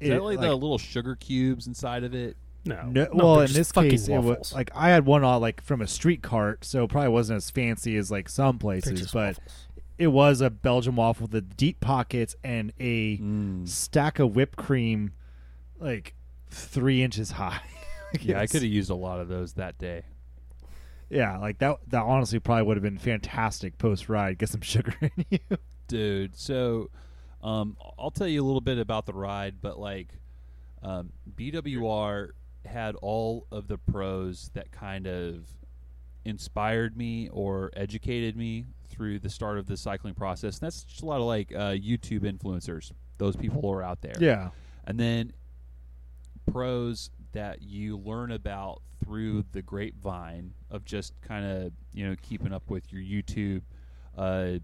Is 0.00 0.08
it- 0.08 0.12
that 0.12 0.22
like, 0.22 0.40
the 0.40 0.52
little 0.54 0.78
sugar 0.78 1.16
cubes 1.16 1.66
inside 1.66 2.04
of 2.04 2.14
it? 2.14 2.36
No. 2.64 2.80
No, 2.86 3.08
No, 3.12 3.24
well, 3.24 3.40
in 3.40 3.52
this 3.52 3.72
fucking 3.72 3.90
case, 3.90 4.08
it 4.08 4.18
was 4.18 4.52
like 4.54 4.70
I 4.72 4.90
had 4.90 5.04
one 5.04 5.24
on 5.24 5.40
like 5.40 5.60
from 5.62 5.80
a 5.80 5.86
street 5.88 6.22
cart, 6.22 6.64
so 6.64 6.84
it 6.84 6.90
probably 6.90 7.08
wasn't 7.08 7.38
as 7.38 7.50
fancy 7.50 7.96
as 7.96 8.08
like 8.10 8.28
some 8.28 8.58
places, 8.60 9.10
but 9.10 9.36
waffles. 9.38 9.66
it 9.98 10.06
was 10.08 10.40
a 10.40 10.48
Belgian 10.48 10.94
waffle 10.94 11.26
with 11.26 11.56
deep 11.56 11.80
pockets 11.80 12.36
and 12.44 12.72
a 12.78 13.18
Mm. 13.18 13.66
stack 13.68 14.20
of 14.20 14.36
whipped 14.36 14.56
cream, 14.56 15.12
like 15.80 16.14
three 16.50 17.02
inches 17.02 17.32
high. 17.32 17.62
Like, 18.18 18.24
Yeah, 18.24 18.40
I 18.40 18.46
could 18.46 18.62
have 18.62 18.70
used 18.70 18.90
a 18.90 18.94
lot 18.94 19.20
of 19.20 19.28
those 19.28 19.54
that 19.54 19.78
day. 19.78 20.02
Yeah, 21.10 21.38
like 21.38 21.58
that. 21.58 21.78
That 21.88 22.02
honestly 22.02 22.38
probably 22.38 22.64
would 22.64 22.76
have 22.76 22.82
been 22.82 22.98
fantastic 22.98 23.76
post 23.76 24.08
ride. 24.08 24.38
Get 24.38 24.48
some 24.48 24.62
sugar 24.62 24.94
in 25.00 25.10
you. 25.30 25.38
dude. 25.86 26.36
So, 26.36 26.90
um, 27.42 27.76
I'll 27.98 28.10
tell 28.10 28.26
you 28.28 28.42
a 28.42 28.46
little 28.46 28.62
bit 28.62 28.78
about 28.78 29.04
the 29.04 29.12
ride, 29.12 29.56
but 29.60 29.78
like, 29.78 30.08
um, 30.82 31.12
BWR 31.36 32.30
had 32.64 32.94
all 33.02 33.46
of 33.50 33.68
the 33.68 33.76
pros 33.76 34.50
that 34.54 34.70
kind 34.72 35.06
of 35.06 35.46
inspired 36.24 36.96
me 36.96 37.28
or 37.32 37.70
educated 37.76 38.36
me 38.36 38.64
through 38.88 39.18
the 39.18 39.28
start 39.28 39.58
of 39.58 39.66
the 39.66 39.76
cycling 39.76 40.14
process. 40.14 40.58
And 40.58 40.66
that's 40.66 40.84
just 40.84 41.02
a 41.02 41.06
lot 41.06 41.16
of 41.16 41.26
like 41.26 41.52
uh, 41.52 41.72
YouTube 41.72 42.20
influencers. 42.20 42.92
Those 43.18 43.36
people 43.36 43.68
are 43.70 43.82
out 43.82 44.00
there. 44.00 44.14
Yeah, 44.18 44.50
and 44.86 44.98
then 44.98 45.32
pros 46.50 47.10
that 47.32 47.62
you 47.62 47.96
learn 47.98 48.30
about 48.30 48.82
through 49.04 49.44
the 49.52 49.62
grapevine 49.62 50.52
of 50.70 50.84
just 50.84 51.12
kind 51.22 51.44
of 51.44 51.72
you 51.92 52.08
know 52.08 52.16
keeping 52.22 52.52
up 52.52 52.70
with 52.70 52.92
your 52.92 53.02
YouTube 53.02 53.62
uh, 54.16 54.58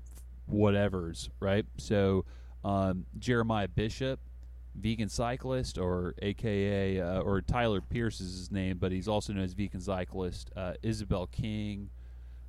whatevers, 0.51 1.29
right? 1.41 1.66
So 1.77 2.25
um, 2.64 3.07
Jeremiah 3.19 3.69
Bishop, 3.69 4.21
vegan 4.75 5.09
cyclist, 5.09 5.79
or 5.79 6.14
AKA 6.23 7.01
uh, 7.01 7.21
or 7.21 7.41
Tyler 7.41 7.81
Pearce 7.81 8.21
is 8.21 8.37
his 8.37 8.51
name, 8.51 8.79
but 8.79 8.93
he's 8.93 9.09
also 9.09 9.33
known 9.33 9.45
as 9.45 9.53
vegan 9.55 9.81
cyclist. 9.81 10.51
Uh, 10.57 10.75
Isabel 10.83 11.27
King 11.27 11.91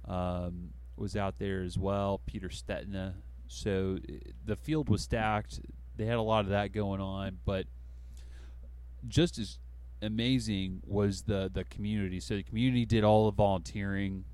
um, 0.07 0.69
was 0.95 1.15
out 1.15 1.39
there 1.39 1.61
as 1.61 1.77
well. 1.77 2.21
Peter 2.25 2.49
Stetina. 2.49 3.13
So 3.47 3.97
the 4.45 4.55
field 4.55 4.89
was 4.89 5.01
stacked. 5.01 5.59
They 5.97 6.05
had 6.05 6.17
a 6.17 6.21
lot 6.21 6.41
of 6.45 6.51
that 6.51 6.71
going 6.71 7.01
on, 7.01 7.39
but 7.45 7.65
just 9.07 9.39
as 9.39 9.57
amazing 10.01 10.81
was 10.85 11.23
the 11.23 11.49
the 11.53 11.63
community. 11.65 12.19
So 12.19 12.35
the 12.35 12.43
community 12.43 12.85
did 12.85 13.03
all 13.03 13.25
the 13.25 13.35
volunteering 13.35 14.25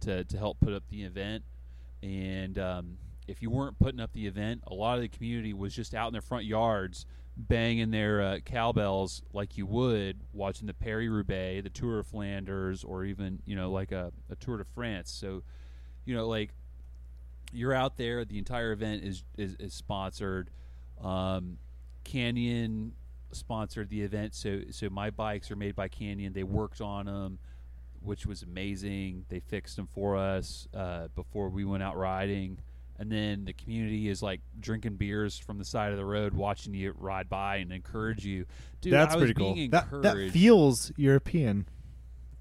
to 0.00 0.24
to 0.24 0.38
help 0.38 0.60
put 0.60 0.72
up 0.72 0.84
the 0.90 1.02
event, 1.02 1.44
and 2.02 2.58
um, 2.58 2.98
if 3.26 3.42
you 3.42 3.50
weren't 3.50 3.78
putting 3.78 4.00
up 4.00 4.12
the 4.12 4.26
event, 4.26 4.62
a 4.66 4.74
lot 4.74 4.96
of 4.96 5.02
the 5.02 5.08
community 5.08 5.52
was 5.52 5.74
just 5.74 5.94
out 5.94 6.06
in 6.08 6.12
their 6.12 6.22
front 6.22 6.44
yards 6.44 7.06
banging 7.38 7.92
their 7.92 8.20
uh, 8.20 8.38
cowbells 8.44 9.22
like 9.32 9.56
you 9.56 9.64
would 9.64 10.18
watching 10.32 10.66
the 10.66 10.74
Paris 10.74 11.08
Roubaix, 11.08 11.62
the 11.62 11.70
Tour 11.70 12.00
of 12.00 12.06
Flanders, 12.06 12.82
or 12.82 13.04
even 13.04 13.40
you 13.44 13.54
know 13.54 13.70
like 13.70 13.92
a, 13.92 14.12
a 14.30 14.36
Tour 14.36 14.58
de 14.58 14.64
France. 14.64 15.10
So 15.10 15.42
you 16.04 16.14
know 16.14 16.26
like 16.26 16.50
you're 17.52 17.74
out 17.74 17.96
there. 17.96 18.24
The 18.24 18.38
entire 18.38 18.72
event 18.72 19.04
is 19.04 19.24
is, 19.36 19.56
is 19.58 19.72
sponsored. 19.72 20.50
Um, 21.02 21.58
Canyon 22.04 22.92
sponsored 23.32 23.88
the 23.90 24.02
event, 24.02 24.34
so 24.34 24.60
so 24.70 24.88
my 24.90 25.10
bikes 25.10 25.50
are 25.50 25.56
made 25.56 25.74
by 25.74 25.88
Canyon. 25.88 26.32
They 26.32 26.42
worked 26.42 26.80
on 26.80 27.06
them, 27.06 27.38
which 28.00 28.26
was 28.26 28.42
amazing. 28.42 29.24
They 29.28 29.40
fixed 29.40 29.76
them 29.76 29.86
for 29.86 30.16
us 30.16 30.68
uh, 30.74 31.08
before 31.14 31.48
we 31.48 31.64
went 31.64 31.82
out 31.82 31.96
riding, 31.96 32.58
and 32.98 33.10
then 33.10 33.44
the 33.44 33.52
community 33.52 34.08
is 34.08 34.22
like 34.22 34.40
drinking 34.58 34.96
beers 34.96 35.38
from 35.38 35.58
the 35.58 35.64
side 35.64 35.92
of 35.92 35.98
the 35.98 36.04
road, 36.04 36.34
watching 36.34 36.74
you 36.74 36.94
ride 36.98 37.28
by 37.28 37.56
and 37.56 37.72
encourage 37.72 38.24
you. 38.24 38.46
Dude, 38.80 38.92
that's 38.92 39.14
pretty 39.14 39.34
cool. 39.34 39.54
That 39.70 39.88
that 40.02 40.30
feels 40.32 40.92
European. 40.96 41.66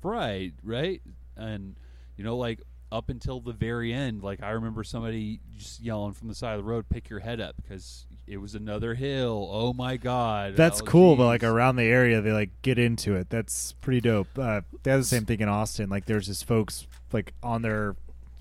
Right, 0.01 0.53
right. 0.63 1.01
And 1.35 1.75
you 2.17 2.23
know, 2.23 2.37
like 2.37 2.61
up 2.91 3.09
until 3.09 3.39
the 3.39 3.53
very 3.53 3.93
end, 3.93 4.23
like 4.23 4.41
I 4.41 4.51
remember 4.51 4.83
somebody 4.83 5.41
just 5.57 5.81
yelling 5.81 6.13
from 6.13 6.27
the 6.27 6.35
side 6.35 6.53
of 6.53 6.65
the 6.65 6.69
road, 6.69 6.89
"Pick 6.89 7.09
your 7.09 7.19
head 7.19 7.39
up," 7.39 7.55
because 7.61 8.06
it 8.27 8.37
was 8.37 8.55
another 8.55 8.93
hill. 8.93 9.49
Oh 9.51 9.73
my 9.73 9.97
god, 9.97 10.55
That's 10.55 10.81
Oh, 10.81 10.85
cool, 10.85 11.15
but 11.15 11.25
like 11.25 11.43
around 11.43 11.77
the 11.77 11.83
area, 11.85 12.21
they 12.21 12.31
like 12.31 12.49
get 12.61 12.77
into 12.77 13.15
it. 13.15 13.29
That's 13.29 13.73
pretty 13.73 14.01
dope. 14.01 14.27
Uh, 14.37 14.61
they 14.83 14.91
have 14.91 14.99
the 14.99 15.05
same 15.05 15.25
thing 15.25 15.39
in 15.39 15.49
Austin. 15.49 15.89
Like 15.89 16.05
there's 16.05 16.27
just 16.27 16.45
folks 16.45 16.87
like 17.13 17.33
on 17.41 17.61
their 17.61 17.95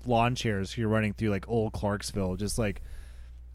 lawn 0.05 0.35
chairs 0.35 0.71
who 0.73 0.85
are 0.85 0.89
running 0.89 1.13
through 1.13 1.29
like 1.29 1.47
old 1.47 1.73
Clarksville, 1.73 2.35
just 2.35 2.57
like 2.59 2.81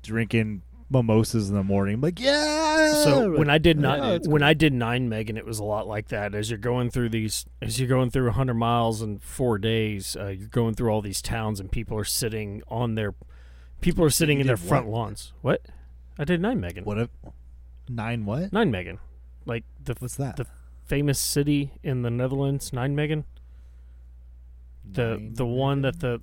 drinking 0.03 0.63
mimosas 0.91 1.49
in 1.49 1.55
the 1.55 1.63
morning. 1.63 2.01
Like 2.01 2.21
yeah. 2.21 2.93
So 3.05 3.33
when 3.37 3.49
I 3.49 3.59
did 3.59 3.77
Yeah, 3.79 3.83
not 3.97 4.13
it's 4.15 4.29
when 4.29 4.43
I 4.43 4.55
did 4.55 4.73
Nijmegen, 4.73 5.37
it 5.37 5.47
was 5.47 5.59
a 5.59 5.65
lot 5.65 5.87
like 5.87 6.09
that. 6.09 6.35
As 6.35 6.51
you're 6.51 6.59
going 6.59 6.91
through 6.91 7.09
these, 7.11 7.47
as 7.61 7.79
you're 7.79 7.89
going 7.89 8.11
through 8.11 8.27
100 8.27 8.55
miles 8.55 9.01
in 9.03 9.19
four 9.19 9.59
days, 9.59 10.17
uh, 10.19 10.29
you're 10.29 10.49
going 10.49 10.75
through 10.75 10.91
all 10.91 11.01
these 11.01 11.23
towns, 11.23 11.61
and 11.61 11.71
people 11.71 11.97
are 11.99 12.05
sitting 12.05 12.63
on 12.69 12.95
their, 12.95 13.15
people 13.81 14.05
are 14.05 14.11
sitting 14.11 14.39
You 14.39 14.43
in 14.43 14.47
their 14.47 14.57
front 14.59 14.87
what? 14.87 14.99
lawns. 14.99 15.33
What? 15.41 15.63
I 16.19 16.25
did 16.25 16.41
Nijmegen. 16.41 16.85
what 16.85 16.99
if 16.99 17.09
nine 17.89 18.25
what? 18.25 18.51
Nijmegen, 18.53 18.99
like 19.47 19.65
the 19.83 19.95
What's 19.99 20.17
that? 20.17 20.37
the 20.37 20.47
famous 20.85 21.19
city 21.19 21.73
in 21.83 22.03
the 22.03 22.11
Netherlands. 22.11 22.71
Nijmegen. 22.71 23.25
the 24.85 25.09
Nine 25.17 25.35
the 25.35 25.47
one 25.47 25.83
that 25.83 26.01
the 26.01 26.21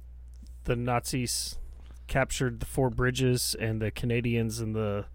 the 0.65 0.75
Nazis 0.75 1.57
captured 2.07 2.59
the 2.59 2.65
four 2.65 2.89
bridges 2.89 3.55
and 3.59 3.81
the 3.81 3.91
Canadians 3.91 4.59
and 4.59 4.75
the 4.75 5.05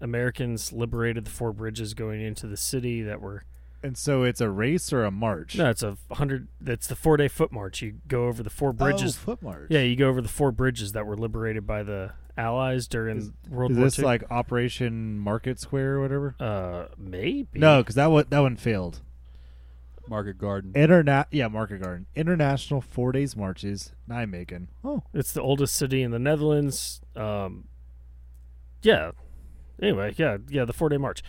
Americans 0.00 0.72
liberated 0.72 1.24
the 1.26 1.30
four 1.30 1.52
bridges 1.52 1.94
going 1.94 2.20
into 2.22 2.46
the 2.46 2.56
city 2.56 3.02
that 3.02 3.20
were 3.20 3.42
And 3.82 3.96
so 3.98 4.22
it's 4.22 4.40
a 4.40 4.48
race 4.48 4.92
or 4.92 5.04
a 5.04 5.10
march? 5.10 5.56
no 5.56 5.68
it's 5.70 5.82
a 5.82 5.96
hundred 6.12 6.48
that's 6.60 6.86
the 6.86 6.96
four 6.96 7.16
day 7.16 7.28
foot 7.28 7.52
march 7.52 7.82
you 7.82 7.94
go 8.08 8.26
over 8.28 8.42
the 8.42 8.50
four 8.50 8.70
oh, 8.70 8.72
bridges 8.72 9.16
Oh, 9.18 9.24
foot 9.26 9.42
march. 9.42 9.66
yeah 9.70 9.80
you 9.82 9.96
go 9.96 10.08
over 10.08 10.20
the 10.22 10.28
four 10.28 10.52
bridges 10.52 10.92
that 10.92 11.04
were 11.06 11.16
liberated 11.16 11.66
by 11.66 11.82
the 11.82 12.12
allies 12.36 12.86
during 12.88 13.18
Is- 13.18 13.30
World 13.48 13.72
Is 13.72 13.76
War 13.78 13.86
this 13.86 13.98
II 13.98 14.04
like 14.04 14.24
Operation 14.30 15.18
Market 15.18 15.58
Square 15.60 15.96
or 15.96 16.00
whatever? 16.00 16.34
uh 16.40 16.86
maybe 16.98 17.58
No, 17.58 17.82
because 17.82 17.94
that 17.96 18.06
one 18.10 18.24
that 18.30 18.40
one 18.40 18.56
failed. 18.56 19.00
Market 20.08 20.38
Garden. 20.38 20.72
Interna- 20.72 21.26
yeah, 21.30 21.46
Market 21.46 21.82
Garden. 21.82 22.06
International 22.16 22.80
four 22.80 23.12
days 23.12 23.36
marches. 23.36 23.92
Nijmegen. 24.08 24.66
Oh, 24.82 25.04
It's 25.14 25.32
the 25.32 25.40
oldest 25.42 25.76
city 25.76 26.02
in 26.02 26.10
the 26.10 26.18
Netherlands. 26.18 27.00
Um, 27.14 27.68
yeah. 28.82 29.12
Anyway, 29.80 30.12
yeah, 30.16 30.38
yeah, 30.48 30.64
the 30.64 30.72
four 30.72 30.88
day 30.88 30.96
march. 30.96 31.22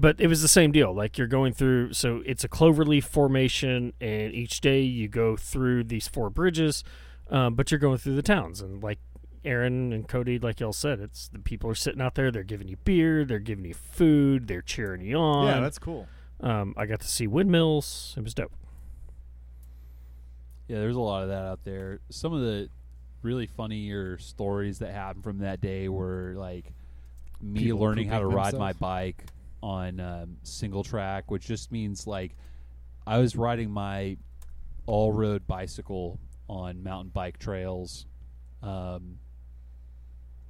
But 0.00 0.18
it 0.20 0.26
was 0.28 0.40
the 0.42 0.48
same 0.48 0.72
deal. 0.72 0.92
Like 0.94 1.18
you're 1.18 1.26
going 1.26 1.52
through, 1.52 1.92
so 1.92 2.22
it's 2.24 2.42
a 2.42 2.48
cloverleaf 2.48 3.04
formation, 3.04 3.92
and 4.00 4.32
each 4.34 4.60
day 4.60 4.80
you 4.80 5.08
go 5.08 5.36
through 5.36 5.84
these 5.84 6.08
four 6.08 6.30
bridges, 6.30 6.82
um, 7.30 7.54
but 7.54 7.70
you're 7.70 7.78
going 7.78 7.98
through 7.98 8.16
the 8.16 8.22
towns. 8.22 8.60
And 8.62 8.82
like 8.82 8.98
Aaron 9.44 9.92
and 9.92 10.06
Cody, 10.08 10.38
like 10.38 10.60
y'all 10.60 10.72
said, 10.72 11.00
it's 11.00 11.28
the 11.28 11.38
people 11.38 11.68
are 11.70 11.74
sitting 11.74 12.00
out 12.00 12.14
there. 12.14 12.30
They're 12.30 12.42
giving 12.44 12.68
you 12.68 12.76
beer, 12.84 13.24
they're 13.24 13.38
giving 13.38 13.64
you 13.64 13.74
food, 13.74 14.46
they're 14.46 14.62
cheering 14.62 15.00
you 15.02 15.16
on. 15.16 15.46
yeah, 15.46 15.60
that's 15.60 15.78
cool. 15.78 16.06
um, 16.40 16.74
I 16.76 16.86
got 16.86 17.00
to 17.00 17.08
see 17.08 17.26
windmills. 17.26 18.14
It 18.16 18.22
was 18.22 18.34
dope. 18.34 18.52
Yeah, 20.68 20.78
there's 20.78 20.96
a 20.96 21.00
lot 21.00 21.22
of 21.24 21.28
that 21.28 21.44
out 21.44 21.64
there. 21.64 22.00
Some 22.10 22.32
of 22.32 22.40
the 22.40 22.68
really 23.22 23.46
funnier 23.46 24.18
stories 24.18 24.78
that 24.78 24.92
happened 24.92 25.24
from 25.24 25.38
that 25.38 25.60
day 25.60 25.88
were 25.88 26.34
like 26.36 26.72
me 27.40 27.64
People 27.64 27.80
learning 27.80 28.08
how 28.08 28.18
to 28.18 28.24
pooping 28.24 28.36
ride 28.36 28.54
my 28.54 28.72
bike 28.72 29.24
on 29.62 30.00
um, 30.00 30.36
single 30.42 30.82
track, 30.84 31.30
which 31.30 31.46
just 31.46 31.72
means 31.72 32.06
like 32.06 32.36
I 33.06 33.18
was 33.18 33.36
riding 33.36 33.70
my 33.70 34.16
all 34.86 35.12
road 35.12 35.46
bicycle 35.46 36.18
on 36.48 36.82
mountain 36.82 37.10
bike 37.10 37.38
trails. 37.38 38.06
Um, 38.62 39.18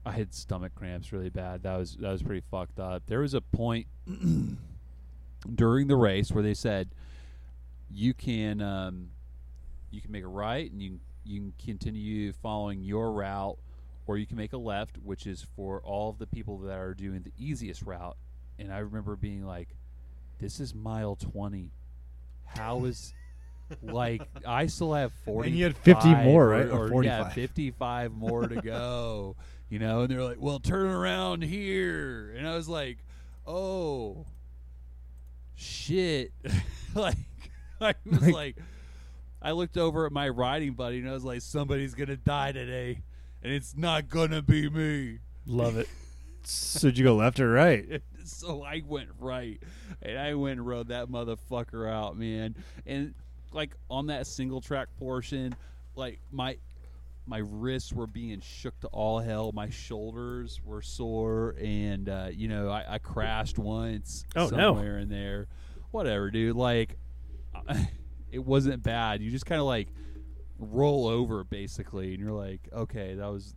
I 0.04 0.12
had 0.12 0.34
stomach 0.34 0.74
cramps 0.74 1.12
really 1.12 1.30
bad. 1.30 1.62
That 1.62 1.78
was 1.78 1.96
that 2.00 2.10
was 2.10 2.22
pretty 2.22 2.42
fucked 2.50 2.78
up. 2.80 3.04
There 3.06 3.20
was 3.20 3.34
a 3.34 3.40
point 3.40 3.86
during 5.54 5.86
the 5.88 5.96
race 5.96 6.30
where 6.32 6.42
they 6.42 6.54
said 6.54 6.88
you 7.90 8.14
can 8.14 8.60
um, 8.60 9.10
you 9.90 10.00
can 10.00 10.10
make 10.10 10.24
a 10.24 10.28
right 10.28 10.70
and 10.70 10.80
you 10.82 10.90
can, 10.90 11.00
you 11.24 11.40
can 11.40 11.52
continue 11.64 12.32
following 12.32 12.82
your 12.82 13.12
route, 13.12 13.58
or 14.06 14.18
you 14.18 14.26
can 14.26 14.36
make 14.36 14.52
a 14.52 14.58
left, 14.58 14.98
which 14.98 15.26
is 15.26 15.46
for 15.54 15.80
all 15.82 16.10
of 16.10 16.18
the 16.18 16.26
people 16.26 16.58
that 16.58 16.78
are 16.78 16.94
doing 16.94 17.22
the 17.22 17.32
easiest 17.38 17.82
route. 17.82 18.16
And 18.58 18.72
I 18.72 18.78
remember 18.78 19.14
being 19.14 19.44
like, 19.46 19.68
"This 20.40 20.58
is 20.58 20.74
mile 20.74 21.14
twenty. 21.16 21.70
How 22.44 22.84
is 22.86 23.14
like 23.82 24.22
I 24.46 24.66
still 24.66 24.94
have 24.94 25.12
forty? 25.24 25.50
And 25.50 25.58
you 25.58 25.64
had 25.64 25.76
50 25.76 26.14
more, 26.16 26.48
right? 26.48 26.66
Or, 26.66 26.92
Or 26.92 27.04
yeah, 27.04 27.18
45. 27.18 27.32
fifty-five 27.34 28.12
more 28.12 28.48
to 28.48 28.60
go. 28.60 29.36
You 29.72 29.78
know, 29.78 30.00
and 30.02 30.10
they're 30.10 30.22
like, 30.22 30.36
"Well, 30.38 30.58
turn 30.58 30.84
around 30.84 31.42
here," 31.42 32.34
and 32.36 32.46
I 32.46 32.54
was 32.54 32.68
like, 32.68 32.98
"Oh." 33.46 34.26
shit 35.54 36.32
like 36.94 37.16
i 37.80 37.94
was 38.04 38.20
Like- 38.22 38.32
like 38.34 38.56
i 39.40 39.52
looked 39.52 39.76
over 39.76 40.06
at 40.06 40.12
my 40.12 40.28
riding 40.28 40.72
buddy 40.72 40.98
and 40.98 41.08
i 41.08 41.12
was 41.12 41.22
like 41.24 41.40
somebody's 41.42 41.94
gonna 41.94 42.16
die 42.16 42.50
today 42.52 43.02
and 43.42 43.52
it's 43.52 43.76
not 43.76 44.08
gonna 44.08 44.42
be 44.42 44.68
me 44.68 45.18
Love 45.46 45.76
it. 45.76 45.88
So 46.44 46.88
did 46.88 46.98
you 46.98 47.04
go 47.04 47.14
left 47.14 47.38
or 47.38 47.50
right? 47.50 48.02
so 48.24 48.64
i 48.64 48.82
went 48.84 49.10
right 49.20 49.62
and 50.00 50.18
i 50.18 50.34
went 50.34 50.58
and 50.58 50.66
rode 50.66 50.88
that 50.88 51.08
motherfucker 51.08 51.88
out 51.88 52.16
man 52.16 52.56
and 52.84 53.14
like 53.52 53.76
on 53.88 54.06
that 54.06 54.26
single 54.26 54.60
track 54.60 54.88
portion 54.98 55.54
like 55.94 56.18
my 56.32 56.56
my 57.26 57.38
wrists 57.38 57.92
were 57.92 58.06
being 58.06 58.40
shook 58.40 58.78
to 58.80 58.88
all 58.88 59.20
hell. 59.20 59.52
My 59.52 59.70
shoulders 59.70 60.60
were 60.64 60.82
sore 60.82 61.54
and 61.60 62.08
uh, 62.08 62.28
you 62.32 62.48
know 62.48 62.68
I, 62.68 62.94
I 62.94 62.98
crashed 62.98 63.58
once 63.58 64.24
Oh, 64.34 64.48
no. 64.48 64.74
somewhere 64.74 64.98
in 64.98 65.08
there. 65.08 65.46
Whatever 65.92 66.30
dude. 66.30 66.56
Like 66.56 66.98
it 68.32 68.40
wasn't 68.44 68.82
bad. 68.82 69.20
You 69.22 69.30
just 69.30 69.46
kind 69.46 69.60
of 69.60 69.66
like 69.66 69.88
roll 70.58 71.06
over 71.06 71.44
basically 71.44 72.14
and 72.14 72.20
you're 72.22 72.30
like 72.32 72.60
okay 72.72 73.14
that 73.14 73.26
was 73.26 73.56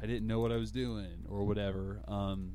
i 0.00 0.06
didn't 0.06 0.24
know 0.24 0.38
what 0.38 0.52
i 0.52 0.56
was 0.56 0.70
doing 0.70 1.24
or 1.28 1.44
whatever. 1.44 2.00
Um 2.08 2.52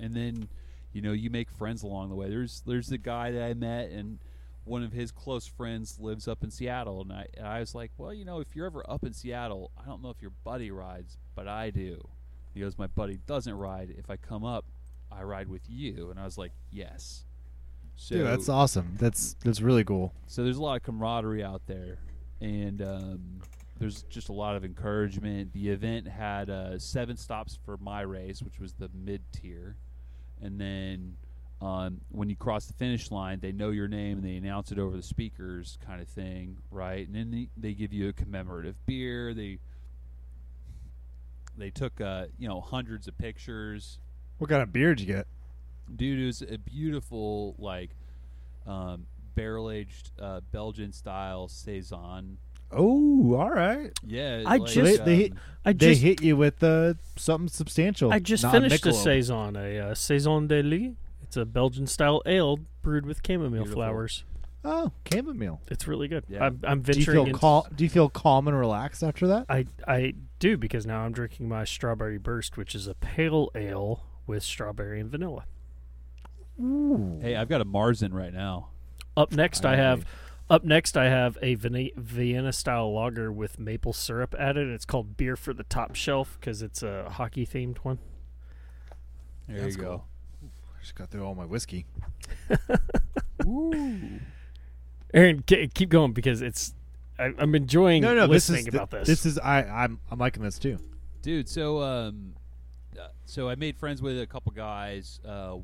and 0.00 0.14
then 0.14 0.48
you 0.92 1.02
know 1.02 1.12
you 1.12 1.28
make 1.30 1.50
friends 1.50 1.82
along 1.82 2.08
the 2.08 2.14
way. 2.14 2.28
There's 2.30 2.62
there's 2.66 2.86
the 2.88 2.98
guy 2.98 3.30
that 3.32 3.42
i 3.42 3.52
met 3.54 3.90
and 3.90 4.18
one 4.68 4.82
of 4.82 4.92
his 4.92 5.10
close 5.10 5.46
friends 5.46 5.98
lives 5.98 6.28
up 6.28 6.42
in 6.44 6.50
seattle 6.50 7.00
and 7.02 7.12
i, 7.12 7.26
and 7.36 7.46
I 7.46 7.60
was 7.60 7.74
like 7.74 7.90
well 7.96 8.12
you 8.12 8.24
know 8.24 8.40
if 8.40 8.54
you're 8.54 8.66
ever 8.66 8.88
up 8.88 9.04
in 9.04 9.12
seattle 9.12 9.70
i 9.82 9.86
don't 9.86 10.02
know 10.02 10.10
if 10.10 10.20
your 10.20 10.32
buddy 10.44 10.70
rides 10.70 11.16
but 11.34 11.48
i 11.48 11.70
do 11.70 12.06
he 12.54 12.60
goes 12.60 12.78
my 12.78 12.86
buddy 12.86 13.18
doesn't 13.26 13.54
ride 13.54 13.94
if 13.96 14.10
i 14.10 14.16
come 14.16 14.44
up 14.44 14.64
i 15.10 15.22
ride 15.22 15.48
with 15.48 15.62
you 15.68 16.10
and 16.10 16.20
i 16.20 16.24
was 16.24 16.38
like 16.38 16.52
yes 16.70 17.24
so 17.98 18.14
Dude, 18.14 18.26
that's 18.26 18.48
awesome. 18.48 18.94
That's 18.96 19.34
that's 19.44 19.60
really 19.60 19.82
cool. 19.82 20.14
so 20.28 20.44
there's 20.44 20.56
a 20.56 20.62
lot 20.62 20.76
of 20.76 20.84
camaraderie 20.84 21.42
out 21.42 21.62
there, 21.66 21.98
and 22.40 22.80
um, 22.80 23.40
there's 23.80 24.02
just 24.04 24.28
a 24.28 24.32
lot 24.32 24.54
of 24.54 24.64
encouragement. 24.64 25.52
The 25.52 25.70
event 25.70 26.06
had 26.06 26.48
uh, 26.48 26.78
seven 26.78 27.16
stops 27.16 27.58
for 27.64 27.76
my 27.76 28.02
race, 28.02 28.40
which 28.40 28.60
was 28.60 28.74
the 28.74 28.88
mid 28.94 29.22
tier, 29.32 29.74
and 30.40 30.60
then 30.60 31.16
um, 31.60 32.00
when 32.10 32.28
you 32.30 32.36
cross 32.36 32.66
the 32.66 32.72
finish 32.74 33.10
line, 33.10 33.40
they 33.40 33.50
know 33.52 33.70
your 33.70 33.88
name 33.88 34.18
and 34.18 34.26
they 34.26 34.36
announce 34.36 34.70
it 34.70 34.78
over 34.78 34.96
the 34.96 35.02
speakers, 35.02 35.76
kind 35.84 36.00
of 36.00 36.06
thing, 36.08 36.56
right? 36.70 37.04
And 37.06 37.16
then 37.16 37.30
they, 37.32 37.48
they 37.56 37.74
give 37.74 37.92
you 37.92 38.08
a 38.08 38.12
commemorative 38.12 38.76
beer. 38.86 39.34
They 39.34 39.58
they 41.56 41.70
took 41.70 42.00
uh, 42.00 42.26
you 42.38 42.48
know 42.48 42.60
hundreds 42.60 43.08
of 43.08 43.18
pictures 43.18 43.98
What 44.38 44.48
kind 44.50 44.62
of 44.62 44.72
beer 44.72 44.94
did 44.94 45.00
you 45.06 45.12
get? 45.14 45.26
dude 45.96 46.20
it 46.20 46.26
was 46.26 46.42
a 46.42 46.58
beautiful 46.58 47.54
like 47.58 47.90
um, 48.66 49.06
barrel 49.34 49.70
aged 49.70 50.10
uh, 50.20 50.40
belgian 50.52 50.92
style 50.92 51.48
saison 51.48 52.38
Oh, 52.70 53.34
all 53.34 53.48
right. 53.50 53.90
yeah 54.06 54.42
I 54.44 54.58
like, 54.58 54.70
just- 54.70 55.04
They- 55.04 55.16
they- 55.16 55.30
um, 55.30 55.38
I 55.64 55.72
They 55.72 55.88
just 55.90 56.02
hit 56.02 56.22
you 56.22 56.36
with 56.36 56.62
uh, 56.62 56.94
something 57.16 57.48
substantial. 57.48 58.12
I 58.12 58.18
just 58.20 58.42
not 58.42 58.52
finished 58.52 58.84
a 58.84 58.88
Michelob. 58.90 59.02
saison, 59.04 59.56
a 59.56 59.78
uh, 59.80 59.94
saison 59.94 60.46
de 60.46 60.62
lit. 60.62 60.92
It's 61.28 61.36
a 61.36 61.44
Belgian 61.44 61.86
style 61.86 62.22
ale 62.26 62.58
brewed 62.82 63.04
with 63.06 63.20
chamomile 63.24 63.64
Beautiful. 63.64 63.74
flowers. 63.82 64.24
Oh, 64.64 64.90
chamomile. 65.10 65.60
It's 65.68 65.86
really 65.86 66.08
good. 66.08 66.24
Yeah. 66.28 66.44
I'm, 66.44 66.60
I'm 66.64 66.80
Do 66.82 66.92
you 66.92 67.04
venturing. 67.04 67.14
feel 67.16 67.26
into- 67.26 67.38
calm? 67.38 67.62
Do 67.74 67.84
you 67.84 67.90
feel 67.90 68.08
calm 68.08 68.48
and 68.48 68.58
relaxed 68.58 69.02
after 69.04 69.26
that? 69.28 69.44
I 69.48 69.66
I 69.86 70.14
do 70.38 70.56
because 70.56 70.86
now 70.86 71.00
I'm 71.00 71.12
drinking 71.12 71.48
my 71.48 71.64
strawberry 71.64 72.18
burst, 72.18 72.56
which 72.56 72.74
is 72.74 72.86
a 72.86 72.94
pale 72.94 73.50
ale 73.54 74.04
with 74.26 74.42
strawberry 74.42 75.00
and 75.00 75.10
vanilla. 75.10 75.44
Ooh. 76.60 77.20
hey 77.22 77.36
i've 77.36 77.48
got 77.48 77.60
a 77.60 77.64
Märzen 77.64 78.12
right 78.12 78.32
now 78.32 78.70
Up 79.16 79.30
next, 79.32 79.64
I 79.64 79.76
have 79.76 80.04
up 80.50 80.64
next 80.64 80.96
I 80.96 81.04
have 81.04 81.38
a 81.40 81.54
Vene- 81.54 81.92
Vienna 81.96 82.52
style 82.52 82.92
lager 82.92 83.30
with 83.30 83.58
maple 83.60 83.92
syrup 83.92 84.34
added. 84.38 84.66
It's 84.68 84.84
called 84.84 85.16
Beer 85.16 85.36
for 85.36 85.52
the 85.54 85.62
Top 85.64 85.94
Shelf 85.94 86.36
because 86.40 86.60
it's 86.62 86.82
a 86.82 87.10
hockey 87.10 87.46
themed 87.46 87.78
one. 87.84 87.98
there 89.46 89.60
That's 89.60 89.76
you 89.76 89.82
go 89.82 90.02
I 90.04 90.17
just 90.88 90.96
got 90.96 91.10
through 91.10 91.22
all 91.24 91.34
my 91.34 91.44
whiskey. 91.44 91.84
Aaron, 95.14 95.42
ke- 95.42 95.72
keep 95.74 95.88
going 95.90 96.12
because 96.12 96.40
it's 96.42 96.74
I, 97.18 97.32
I'm 97.38 97.54
enjoying 97.54 98.02
No, 98.02 98.14
no, 98.14 98.22
this 98.26 98.48
listening 98.48 98.68
is 98.68 98.74
about 98.74 98.90
th- 98.90 99.00
this. 99.06 99.22
This 99.22 99.26
is 99.32 99.38
I 99.38 99.62
I'm 99.64 100.00
I'm 100.10 100.18
liking 100.18 100.42
this 100.42 100.58
too. 100.58 100.78
dude 101.22 101.48
so 101.48 101.82
um 101.82 102.34
uh, 102.98 103.08
so 103.24 103.48
i 103.48 103.54
made 103.54 103.76
friends 103.76 104.00
with 104.02 104.20
a 104.20 104.26
couple 104.26 104.50
guys 104.52 105.20
uh 105.26 105.56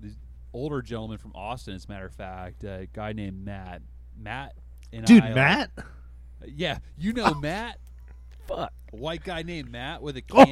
this 0.00 0.14
older 0.52 0.82
gentleman 0.82 1.18
from 1.18 1.32
austin 1.34 1.74
as 1.74 1.84
a 1.84 1.88
matter 1.88 2.06
of 2.06 2.12
fact 2.14 2.64
a 2.64 2.86
guy 2.92 3.12
named 3.12 3.44
matt 3.44 3.82
matt 4.18 4.54
and 4.92 5.04
Dude, 5.06 5.22
I, 5.22 5.32
Matt. 5.34 5.70
yeah 6.46 6.78
you 6.98 7.12
know 7.12 7.34
matt 7.34 7.78
Fuck. 8.48 8.72
a 8.92 8.96
white 8.96 9.22
guy 9.24 9.42
named 9.42 9.70
matt 9.70 10.02
with 10.02 10.16
a 10.16 10.22
Oh. 10.32 10.44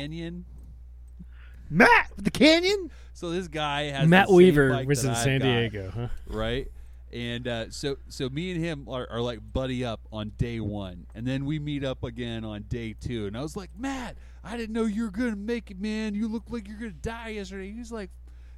Canyon 1.71 1.89
Matt 1.89 2.17
with 2.17 2.25
the 2.25 2.31
canyon. 2.31 2.91
so 3.13 3.31
this 3.31 3.49
guy 3.49 3.85
has 3.85 4.09
Matt 4.09 4.27
the 4.27 4.29
same 4.29 4.37
Weaver 4.37 4.71
bike 4.71 4.89
was 4.89 5.05
in 5.05 5.11
I've 5.11 5.17
San 5.19 5.39
got. 5.41 5.45
Diego, 5.45 5.93
huh? 5.95 6.09
right? 6.27 6.69
And 7.13 7.49
uh, 7.49 7.71
so 7.71 7.97
so 8.09 8.29
me 8.29 8.53
and 8.53 8.63
him 8.63 8.87
are, 8.89 9.09
are 9.11 9.21
like 9.21 9.41
buddy 9.53 9.85
up 9.85 10.01
on 10.13 10.33
day 10.39 10.61
one, 10.61 11.07
and 11.15 11.27
then 11.27 11.45
we 11.45 11.59
meet 11.59 11.85
up 11.85 12.05
again 12.05 12.45
on 12.45 12.63
day 12.69 12.95
two. 12.99 13.27
And 13.27 13.37
I 13.37 13.43
was 13.43 13.57
like, 13.57 13.71
Matt, 13.77 14.17
I 14.45 14.57
didn't 14.57 14.73
know 14.73 14.85
you 14.85 15.05
were 15.05 15.11
gonna 15.11 15.35
make 15.35 15.71
it, 15.73 15.81
man. 15.81 16.15
You 16.15 16.29
look 16.29 16.45
like 16.51 16.69
you're 16.69 16.79
gonna 16.79 16.93
die 16.93 17.31
yesterday. 17.31 17.73
He's 17.73 17.91
like, 17.91 18.11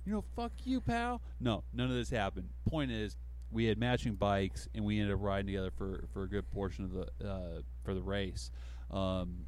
you 0.04 0.12
know, 0.12 0.22
fuck 0.36 0.52
you, 0.64 0.82
pal. 0.82 1.22
No, 1.40 1.64
none 1.72 1.88
of 1.88 1.96
this 1.96 2.10
happened. 2.10 2.50
Point 2.68 2.90
is, 2.90 3.16
we 3.50 3.64
had 3.64 3.78
matching 3.78 4.14
bikes, 4.16 4.68
and 4.74 4.84
we 4.84 5.00
ended 5.00 5.14
up 5.14 5.22
riding 5.22 5.46
together 5.46 5.70
for 5.70 6.04
for 6.12 6.24
a 6.24 6.28
good 6.28 6.50
portion 6.50 6.84
of 6.84 6.92
the 6.92 7.26
uh, 7.26 7.60
for 7.84 7.94
the 7.94 8.02
race. 8.02 8.50
Um, 8.90 9.46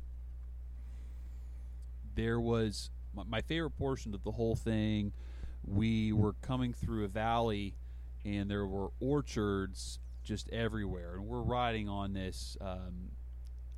there 2.14 2.40
was 2.40 2.88
my, 3.14 3.22
my 3.24 3.40
favorite 3.40 3.76
portion 3.78 4.14
of 4.14 4.22
the 4.24 4.32
whole 4.32 4.56
thing. 4.56 5.12
We 5.66 6.12
were 6.12 6.34
coming 6.42 6.72
through 6.72 7.04
a 7.04 7.08
valley, 7.08 7.74
and 8.24 8.50
there 8.50 8.66
were 8.66 8.90
orchards 9.00 9.98
just 10.22 10.48
everywhere, 10.50 11.14
and 11.14 11.26
we're 11.26 11.42
riding 11.42 11.88
on 11.88 12.12
this 12.12 12.56
um, 12.60 13.10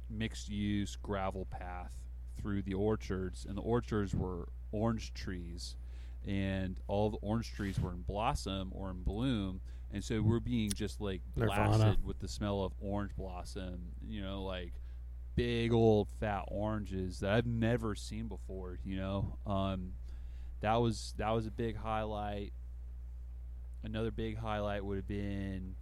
mixed 0.09 0.49
use 0.49 0.97
gravel 0.97 1.47
path 1.47 1.93
through 2.41 2.63
the 2.63 2.75
orchards, 2.75 3.45
and 3.49 3.57
the 3.57 3.63
orchards 3.63 4.15
were 4.15 4.49
orange 4.73 5.13
trees, 5.15 5.77
and 6.27 6.79
all 6.89 7.11
the 7.11 7.19
orange 7.23 7.53
trees 7.53 7.79
were 7.81 7.93
in 7.93 8.03
blossom 8.03 8.71
or 8.75 8.91
in 8.91 9.03
bloom, 9.03 9.61
and 9.93 10.03
so 10.03 10.21
we're 10.21 10.41
being 10.41 10.71
just 10.73 11.01
like 11.01 11.23
Nirvana. 11.37 11.79
blasted 11.79 12.05
with 12.05 12.19
the 12.19 12.29
smell 12.29 12.63
of 12.63 12.73
orange 12.81 13.15
blossom, 13.17 13.93
you 14.07 14.23
know, 14.23 14.43
like 14.43 14.73
big 15.37 15.73
old 15.73 16.09
fat 16.19 16.45
oranges 16.49 17.21
that 17.21 17.31
I've 17.31 17.47
never 17.47 17.95
seen 17.95 18.27
before, 18.27 18.79
you 18.83 18.97
know. 18.97 19.39
Um, 19.47 19.93
that 20.61 20.77
was 20.77 21.15
that 21.19 21.31
was 21.31 21.47
a 21.47 21.51
big 21.51 21.77
highlight. 21.77 22.53
Another 23.85 24.11
big 24.11 24.37
highlight 24.39 24.85
would 24.85 24.97
have 24.97 25.07
been 25.07 25.77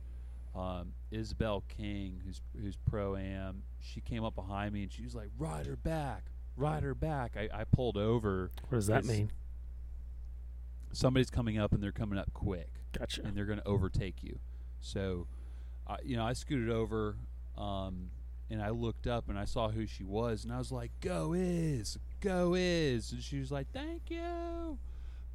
um, 0.54 0.92
Isabel 1.10 1.64
King, 1.68 2.20
who's 2.26 2.42
who's 2.60 2.76
pro 2.76 3.16
am. 3.16 3.62
She 3.80 4.00
came 4.00 4.24
up 4.24 4.34
behind 4.34 4.74
me 4.74 4.82
and 4.82 4.92
she 4.92 5.02
was 5.02 5.14
like, 5.14 5.30
"Ride 5.38 5.66
her 5.66 5.76
back, 5.76 6.24
ride 6.56 6.82
her 6.82 6.94
back." 6.94 7.36
I, 7.36 7.48
I 7.60 7.64
pulled 7.64 7.96
over. 7.96 8.50
What 8.68 8.76
does 8.78 8.88
that 8.88 9.04
mean? 9.04 9.30
Somebody's 10.92 11.30
coming 11.30 11.58
up 11.58 11.72
and 11.72 11.82
they're 11.82 11.90
coming 11.92 12.18
up 12.18 12.32
quick 12.34 12.68
Gotcha. 12.96 13.22
and 13.24 13.36
they're 13.36 13.46
going 13.46 13.58
to 13.58 13.66
overtake 13.66 14.22
you. 14.22 14.38
So, 14.80 15.26
uh, 15.88 15.96
you 16.04 16.16
know, 16.16 16.24
I 16.24 16.34
scooted 16.34 16.70
over 16.70 17.16
um, 17.58 18.10
and 18.54 18.62
I 18.62 18.70
looked 18.70 19.08
up 19.08 19.28
and 19.28 19.36
I 19.36 19.44
saw 19.44 19.68
who 19.68 19.84
she 19.84 20.04
was, 20.04 20.44
and 20.44 20.52
I 20.52 20.58
was 20.58 20.70
like, 20.70 20.92
"Go 21.00 21.34
is, 21.34 21.98
go 22.20 22.54
is," 22.56 23.10
and 23.10 23.20
she 23.20 23.40
was 23.40 23.50
like, 23.50 23.66
"Thank 23.72 24.10
you." 24.10 24.78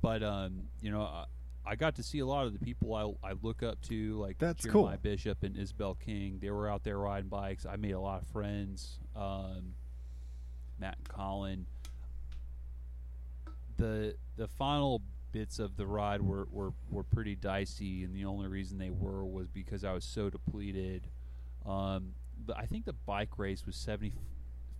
But 0.01 0.23
um, 0.23 0.69
you 0.81 0.89
know, 0.89 1.01
I, 1.01 1.25
I 1.65 1.75
got 1.75 1.95
to 1.95 2.03
see 2.03 2.19
a 2.19 2.25
lot 2.25 2.47
of 2.47 2.53
the 2.53 2.59
people 2.59 2.95
I, 2.95 3.29
I 3.29 3.33
look 3.41 3.61
up 3.61 3.81
to, 3.83 4.17
like 4.19 4.37
That's 4.39 4.63
Jeremiah 4.63 4.91
cool. 4.91 4.99
Bishop 5.01 5.43
and 5.43 5.57
Isabel 5.57 5.95
King. 5.95 6.39
They 6.41 6.49
were 6.49 6.69
out 6.69 6.85
there 6.85 6.97
riding 6.97 7.29
bikes. 7.29 7.65
I 7.65 7.75
made 7.75 7.91
a 7.91 7.99
lot 7.99 8.21
of 8.21 8.27
friends. 8.29 8.99
Um, 9.15 9.73
Matt 10.79 10.97
and 10.97 11.09
Colin. 11.09 11.65
The 13.75 14.15
the 14.37 14.47
final 14.47 15.01
bits 15.33 15.59
of 15.59 15.75
the 15.75 15.85
ride 15.85 16.21
were, 16.21 16.47
were, 16.51 16.71
were 16.89 17.03
pretty 17.03 17.35
dicey, 17.35 18.03
and 18.03 18.15
the 18.15 18.25
only 18.25 18.47
reason 18.47 18.77
they 18.77 18.89
were 18.89 19.23
was 19.25 19.47
because 19.47 19.83
I 19.83 19.93
was 19.93 20.03
so 20.05 20.29
depleted. 20.29 21.07
Um, 21.65 22.13
I 22.55 22.65
think 22.65 22.85
the 22.85 22.93
bike 22.93 23.37
race 23.37 23.65
was 23.65 23.75
seventy 23.75 24.13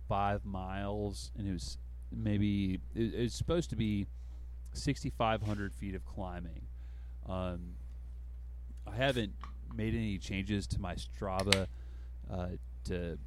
five 0.08 0.44
miles, 0.44 1.30
and 1.38 1.48
it 1.48 1.52
was 1.52 1.78
maybe 2.12 2.80
it, 2.94 3.14
it's 3.14 3.34
supposed 3.34 3.70
to 3.70 3.76
be 3.76 4.06
sixty 4.72 5.10
five 5.10 5.42
hundred 5.42 5.72
feet 5.74 5.94
of 5.94 6.04
climbing. 6.04 6.62
Um, 7.28 7.74
I 8.86 8.96
haven't 8.96 9.34
made 9.74 9.94
any 9.94 10.18
changes 10.18 10.66
to 10.68 10.80
my 10.80 10.94
Strava 10.94 11.66
uh, 12.30 12.48
to 12.84 13.18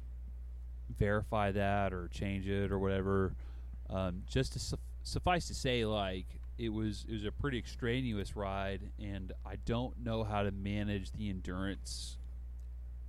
verify 0.98 1.52
that 1.52 1.92
or 1.92 2.08
change 2.08 2.48
it 2.48 2.70
or 2.70 2.78
whatever. 2.78 3.34
Um, 3.88 4.22
just 4.26 4.52
to 4.54 4.58
su- 4.58 4.76
suffice 5.02 5.46
to 5.48 5.54
say, 5.54 5.84
like 5.84 6.26
it 6.58 6.68
was 6.68 7.06
it 7.08 7.12
was 7.12 7.24
a 7.24 7.32
pretty 7.32 7.58
extraneous 7.58 8.36
ride, 8.36 8.90
and 8.98 9.32
I 9.46 9.56
don't 9.64 10.02
know 10.02 10.24
how 10.24 10.42
to 10.42 10.50
manage 10.50 11.12
the 11.12 11.30
endurance 11.30 12.18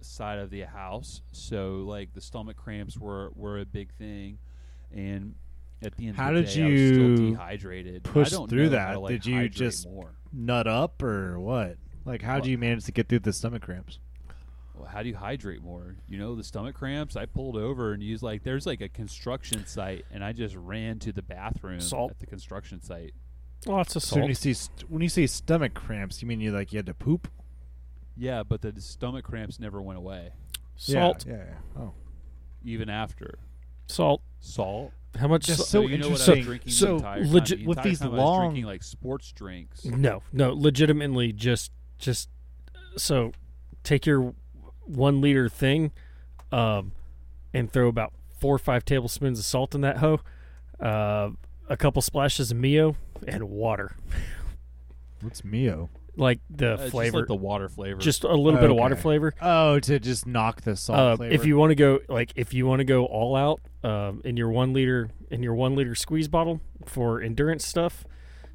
side 0.06 0.39
of 0.39 0.49
the 0.49 0.62
house. 0.62 1.22
So 1.32 1.84
like 1.88 2.14
the 2.14 2.22
stomach 2.22 2.58
cramps 2.58 2.97
were 2.97 3.32
were 3.36 3.60
a 3.60 3.66
big 3.66 3.91
thing, 3.93 4.39
and 4.93 5.36
at 5.82 5.95
the 5.97 6.08
end 6.08 6.18
How 6.18 6.30
of 6.30 6.36
the 6.36 6.41
did 6.43 6.53
day, 6.56 6.64
I 6.64 6.70
was 6.70 6.82
still 6.82 7.10
you 7.26 7.30
dehydrated. 7.32 8.03
push 8.03 8.28
I 8.28 8.38
don't 8.38 8.49
through 8.49 8.70
know 8.70 8.80
how 8.80 8.86
that? 8.88 8.93
to, 8.93 8.99
like, 8.99 9.10
Did 9.12 9.26
you 9.26 9.49
just- 9.49 9.88
more? 9.88 10.16
Nut 10.32 10.68
up 10.68 11.01
or 11.03 11.39
what? 11.39 11.78
Like, 12.06 12.22
how 12.22 12.39
do 12.39 12.49
you 12.51 12.58
manage 12.58 12.86
to 12.86 12.91
get 12.91 13.08
through 13.10 13.20
the 13.20 13.34
stomach 13.34 13.62
cramps? 13.64 13.99
Well, 14.76 14.88
how 14.88 15.01
do 15.03 15.10
you 15.10 15.16
hydrate 15.16 15.62
more? 15.64 15.95
You 16.08 16.18
know, 16.18 16.36
the 16.36 16.43
stomach 16.43 16.76
cramps. 16.76 17.16
I 17.16 17.26
pulled 17.26 17.56
over 17.56 17.93
and 17.93 18.03
used 18.03 18.22
like 18.24 18.43
there's 18.43 18.66
like 18.66 18.82
a 18.82 18.89
construction 18.89 19.66
site, 19.66 20.06
and 20.12 20.24
I 20.24 20.34
just 20.34 20.56
ran 20.56 20.99
to 20.99 21.12
the 21.14 21.22
bathroom 21.22 21.80
Salt. 21.80 22.12
at 22.12 22.20
the 22.20 22.26
construction 22.26 22.82
site. 22.82 23.14
Lots 23.66 23.95
of 23.95 24.03
So 24.03 24.20
when 24.20 24.28
you 24.30 24.36
see 24.36 24.53
st- 24.53 24.89
when 24.89 25.01
you 25.01 25.10
say 25.10 25.26
stomach 25.28 25.74
cramps, 25.74 26.22
you 26.22 26.28
mean 26.28 26.41
you 26.41 26.51
like 26.51 26.74
you 26.74 26.78
had 26.78 26.86
to 26.88 26.93
poop? 26.93 27.28
Yeah, 28.18 28.43
but 28.43 28.61
the 28.61 28.80
stomach 28.82 29.26
cramps 29.26 29.59
never 29.59 29.82
went 29.82 29.97
away, 29.97 30.32
Salt. 30.76 31.26
Yeah, 31.28 31.34
yeah. 31.36 31.43
yeah. 31.76 31.82
Oh, 31.82 31.93
even 32.63 32.89
after 32.89 33.39
Salt. 33.88 34.22
salt. 34.39 34.91
how 35.20 35.28
much? 35.28 35.45
Just 35.45 35.59
Just 35.59 35.70
so 35.72 35.84
so 35.84 35.88
you 35.88 35.97
know 35.97 36.09
what 36.09 36.28
I 36.28 36.34
interesting. 36.34 36.38
was 36.38 36.45
drinking 36.45 36.72
so 36.72 36.86
the 36.88 36.93
entire 36.95 37.24
time? 37.24 37.32
legit- 37.34 37.59
The 37.59 37.66
with 37.68 37.78
entire 37.78 37.89
these 37.91 37.99
time 37.99 38.07
I 38.07 38.11
was 38.11 38.20
long- 38.20 38.45
drinking 38.49 38.66
like 38.66 38.84
sports 38.84 39.32
drinks. 39.32 39.86
No, 39.86 40.24
no, 40.34 40.53
legitimately 40.53 41.34
just 41.34 41.72
just 41.97 42.30
so 42.97 43.32
take 43.84 44.05
your 44.05 44.34
one 44.86 45.20
liter 45.22 45.49
thing, 45.49 45.91
um, 46.51 46.91
and 47.53 47.72
throw 47.72 47.88
about 47.88 48.13
four 48.39 48.55
or 48.55 48.59
five 48.59 48.86
tablespoons 48.86 49.39
of 49.39 49.45
salt 49.45 49.74
in 49.76 49.82
that 49.82 49.97
hoe, 49.97 50.20
uh, 50.80 51.30
a 51.70 51.78
couple 51.78 52.01
splashes 52.01 52.51
of 52.51 52.57
Mio 52.57 52.95
and 53.28 53.43
water, 53.49 53.95
What's 55.22 55.43
Mio? 55.43 55.89
Like 56.18 56.39
the 56.49 56.72
Uh, 56.74 56.78
it's 56.84 56.91
flavor, 56.91 57.05
just 57.05 57.16
like 57.16 57.28
the 57.28 57.36
water 57.43 57.68
flavor. 57.70 57.99
just 57.99 58.24
a 58.24 58.34
little 58.36 58.59
bit 58.59 58.70
of 58.70 58.76
water 58.78 58.93
Okay. 58.93 59.01
flavor. 59.01 59.34
Oh, 59.41 59.80
to 59.80 59.99
just 59.99 60.26
knock 60.26 60.61
the 60.61 60.76
salt 60.76 60.97
Uh, 60.99 61.16
flavor. 61.18 61.34
if 61.34 61.45
you 61.45 61.57
want 61.57 61.72
to 61.72 61.76
go 61.76 61.99
like 62.09 62.32
if 62.36 62.53
you 62.53 62.66
want 62.68 62.80
to 62.80 62.86
go 62.86 63.05
all 63.05 63.36
out 63.36 63.61
um, 63.84 64.22
in 64.24 64.38
your 64.38 64.49
one 64.49 64.74
liter 64.74 65.09
in 65.30 65.43
your 65.43 65.53
one 65.55 65.76
liter 65.76 65.95
squeeze 65.95 66.28
bottle 66.28 66.61
for 66.86 67.22
endurance 67.22 67.66
stuff 67.66 68.03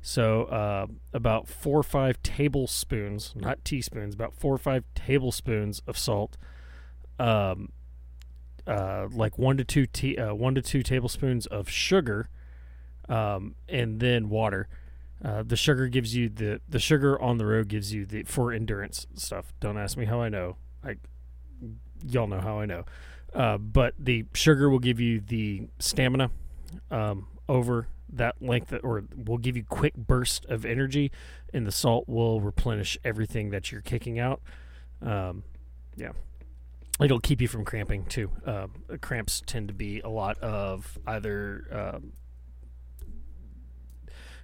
so 0.02 0.44
uh, 0.44 0.86
about 1.12 1.46
four 1.48 1.78
or 1.80 1.82
five 1.82 2.22
tablespoons 2.22 3.34
not 3.36 3.62
teaspoons 3.64 4.14
about 4.14 4.32
four 4.34 4.54
or 4.54 4.58
five 4.58 4.84
tablespoons 4.94 5.82
of 5.86 5.98
salt 5.98 6.36
um, 7.18 7.70
uh, 8.66 9.08
like 9.12 9.38
one 9.38 9.56
to 9.56 9.64
two 9.64 9.86
tea, 9.86 10.16
uh, 10.16 10.32
one 10.34 10.54
to 10.54 10.62
two 10.62 10.82
tablespoons 10.82 11.46
of 11.46 11.68
sugar 11.68 12.28
um, 13.08 13.54
and 13.68 14.00
then 14.00 14.28
water 14.30 14.68
uh, 15.24 15.42
the 15.42 15.56
sugar 15.56 15.88
gives 15.88 16.14
you 16.14 16.28
the 16.28 16.60
the 16.68 16.78
sugar 16.78 17.20
on 17.20 17.38
the 17.38 17.46
road 17.46 17.68
gives 17.68 17.92
you 17.92 18.06
the 18.06 18.22
for 18.22 18.52
endurance 18.52 19.06
stuff 19.14 19.52
don't 19.60 19.78
ask 19.78 19.96
me 19.96 20.06
how 20.06 20.20
i 20.20 20.28
know 20.28 20.56
i 20.84 20.96
y'all 22.06 22.26
know 22.26 22.40
how 22.40 22.60
I 22.60 22.66
know. 22.66 22.84
Uh, 23.34 23.58
but 23.58 23.94
the 23.98 24.26
sugar 24.34 24.68
will 24.68 24.78
give 24.78 25.00
you 25.00 25.20
the 25.20 25.68
stamina 25.78 26.30
um, 26.90 27.28
over 27.48 27.86
that 28.12 28.42
length, 28.42 28.74
or 28.82 29.04
will 29.16 29.38
give 29.38 29.56
you 29.56 29.62
quick 29.62 29.94
burst 29.94 30.44
of 30.46 30.64
energy, 30.64 31.12
and 31.54 31.66
the 31.66 31.72
salt 31.72 32.08
will 32.08 32.40
replenish 32.40 32.98
everything 33.04 33.50
that 33.50 33.70
you're 33.70 33.82
kicking 33.82 34.18
out. 34.18 34.40
Um, 35.00 35.44
yeah, 35.96 36.10
it'll 37.00 37.20
keep 37.20 37.40
you 37.40 37.46
from 37.46 37.64
cramping 37.64 38.04
too. 38.06 38.32
Uh, 38.44 38.66
cramps 39.00 39.42
tend 39.46 39.68
to 39.68 39.74
be 39.74 40.00
a 40.00 40.08
lot 40.08 40.38
of 40.40 40.98
either 41.06 41.66
um, 41.70 42.12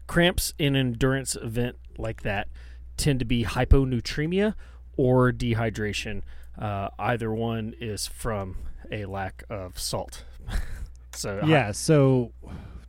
cramps 0.07 0.55
in 0.59 0.77
an 0.77 0.89
endurance 0.89 1.37
event 1.37 1.77
like 1.99 2.23
that 2.23 2.49
tend 2.97 3.19
to 3.19 3.25
be 3.25 3.45
hyponatremia 3.45 4.55
or 4.97 5.33
dehydration. 5.33 6.23
Uh, 6.59 6.89
either 6.99 7.33
one 7.33 7.75
is 7.81 8.07
from 8.07 8.57
a 8.91 9.05
lack 9.05 9.45
of 9.51 9.79
salt. 9.79 10.25
so 11.15 11.41
yeah. 11.45 11.73
So, 11.73 12.33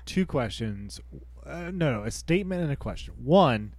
two 0.05 0.25
questions. 0.25 1.01
Uh, 1.45 1.71
no, 1.73 1.99
no, 1.99 2.03
a 2.03 2.11
statement 2.11 2.61
and 2.61 2.71
a 2.71 2.75
question. 2.75 3.13
One, 3.17 3.73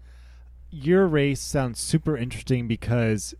your 0.70 1.06
race 1.06 1.40
sounds 1.40 1.80
super 1.80 2.16
interesting 2.16 2.66
because 2.66 3.34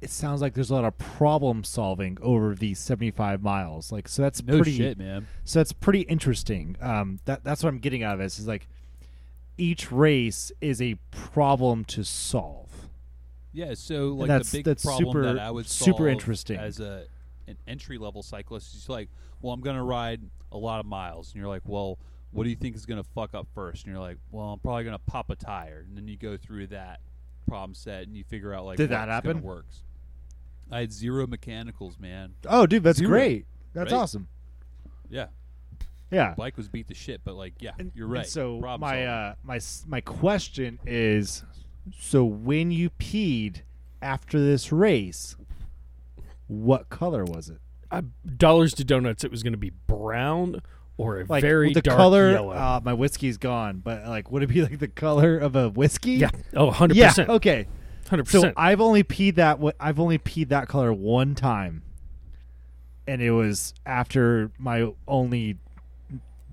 it 0.00 0.10
sounds 0.10 0.40
like 0.40 0.54
there's 0.54 0.70
a 0.70 0.74
lot 0.74 0.84
of 0.84 0.96
problem 0.98 1.64
solving 1.64 2.18
over 2.20 2.54
these 2.54 2.78
75 2.78 3.42
miles. 3.42 3.90
Like, 3.90 4.08
so 4.08 4.22
that's 4.22 4.42
no 4.42 4.56
pretty. 4.56 4.76
shit, 4.76 4.98
man. 4.98 5.26
So 5.44 5.58
that's 5.58 5.72
pretty 5.72 6.02
interesting. 6.02 6.76
Um, 6.80 7.20
that 7.24 7.44
that's 7.44 7.62
what 7.62 7.70
I'm 7.70 7.78
getting 7.78 8.02
out 8.02 8.14
of 8.14 8.20
this 8.20 8.38
is 8.38 8.46
like 8.46 8.68
each 9.58 9.90
race 9.92 10.52
is 10.60 10.80
a 10.82 10.96
problem 11.10 11.84
to 11.86 12.04
solve. 12.04 12.88
Yeah, 13.52 13.74
so 13.74 14.08
like 14.08 14.28
that's- 14.28 14.50
the 14.50 14.58
big 14.58 14.64
that's 14.66 14.84
problem 14.84 15.08
super- 15.08 15.22
that 15.34 15.38
I 15.38 15.50
would 15.50 15.66
super 15.66 15.96
solve 15.98 16.08
interesting. 16.08 16.58
as 16.58 16.78
a 16.80 17.06
an 17.48 17.56
entry 17.68 17.96
level 17.96 18.22
cyclist 18.24 18.74
is 18.74 18.88
like, 18.88 19.08
well, 19.40 19.52
I'm 19.52 19.60
gonna 19.60 19.84
ride 19.84 20.20
a 20.52 20.58
lot 20.58 20.80
of 20.80 20.86
miles, 20.86 21.32
and 21.32 21.40
you're 21.40 21.48
like, 21.48 21.62
well, 21.64 21.98
what 22.32 22.42
do 22.44 22.50
you 22.50 22.56
think 22.56 22.74
is 22.76 22.84
gonna 22.86 23.04
fuck 23.04 23.34
up 23.34 23.46
first? 23.54 23.84
And 23.84 23.92
you're 23.94 24.02
like, 24.02 24.18
well, 24.32 24.52
I'm 24.52 24.58
probably 24.58 24.84
gonna 24.84 24.98
pop 24.98 25.30
a 25.30 25.36
tire, 25.36 25.84
and 25.86 25.96
then 25.96 26.08
you 26.08 26.16
go 26.16 26.36
through 26.36 26.66
that 26.68 27.00
problem 27.46 27.74
set 27.74 28.02
and 28.08 28.16
you 28.16 28.24
figure 28.24 28.52
out 28.52 28.64
like 28.64 28.76
Did 28.76 28.90
that 28.90 29.08
happen? 29.08 29.40
Works. 29.42 29.84
I 30.70 30.80
had 30.80 30.92
zero 30.92 31.26
mechanicals, 31.28 31.96
man. 32.00 32.34
Oh, 32.48 32.66
dude, 32.66 32.82
that's 32.82 32.98
Zero. 32.98 33.10
great. 33.10 33.46
That's 33.72 33.92
Right? 33.92 33.98
awesome. 33.98 34.26
Yeah, 35.08 35.28
Yeah. 36.10 36.34
bike 36.36 36.56
was 36.56 36.68
beat 36.68 36.86
the 36.88 36.94
shit, 36.94 37.22
but 37.24 37.34
like, 37.34 37.54
yeah, 37.60 37.72
And- 37.78 37.92
you're 37.94 38.06
and 38.06 38.14
right. 38.14 38.26
so 38.26 38.58
Problem 38.60 38.80
my 38.80 39.04
solving. 39.04 39.08
uh, 39.08 39.34
my 39.42 39.60
my 39.86 40.00
question 40.00 40.78
is, 40.86 41.42
so 41.98 42.24
when 42.24 42.70
you 42.70 42.90
peed, 42.90 43.62
after 44.02 44.38
this 44.40 44.70
race, 44.72 45.36
what 46.48 46.88
color 46.88 47.24
was 47.24 47.48
it? 47.48 47.58
Uh, 47.90 48.02
dollars 48.36 48.74
to 48.74 48.84
donuts. 48.84 49.24
It 49.24 49.30
was 49.30 49.42
going 49.42 49.52
to 49.52 49.58
be 49.58 49.70
brown 49.86 50.60
or 50.96 51.20
a 51.20 51.24
Like 51.28 51.42
very 51.42 51.72
the 51.72 51.82
dark 51.82 51.96
color. 51.96 52.30
yellow. 52.32 52.50
Uh, 52.50 52.80
my 52.82 52.92
whiskey's 52.92 53.36
gone, 53.36 53.78
but 53.84 54.06
like, 54.06 54.30
would 54.30 54.42
it 54.42 54.48
be 54.48 54.62
like 54.62 54.78
the 54.78 54.88
color 54.88 55.38
of 55.38 55.54
a 55.56 55.68
whiskey? 55.70 56.12
yeah. 56.12 56.30
Oh, 56.54 56.66
100 56.66 56.96
Yeah. 56.96 57.08
percent. 57.08 57.28
Okay. 57.30 57.66
Hundred 58.08 58.24
percent. 58.24 58.42
So. 58.42 58.52
I've 58.56 58.80
only 58.80 59.02
peed 59.02 59.34
that. 59.36 59.58
wa- 59.58 59.72
I've 59.80 59.98
only 59.98 60.18
peed 60.18 60.48
that 60.50 60.68
color 60.68 60.92
one 60.92 61.34
time, 61.34 61.82
and 63.06 63.20
it 63.20 63.32
was 63.32 63.74
after 63.84 64.50
my 64.58 64.92
only 65.08 65.58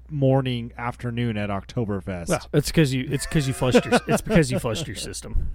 morning 0.09 0.71
afternoon 0.77 1.37
at 1.37 1.49
Oktoberfest. 1.49 2.29
Well, 2.29 2.47
it's 2.53 2.67
because 2.69 2.93
you. 2.93 3.07
It's 3.09 3.25
because 3.25 3.47
you 3.47 3.53
flushed 3.53 3.83
your. 3.85 3.99
it's 4.07 4.21
because 4.21 4.51
you 4.51 4.59
flushed 4.59 4.87
your 4.87 4.95
system. 4.95 5.49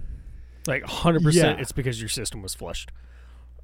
Like 0.67 0.83
hundred 0.83 1.23
percent. 1.23 1.59
It's 1.59 1.71
because 1.71 1.99
your 2.01 2.09
system 2.09 2.41
was 2.41 2.53
flushed. 2.55 2.91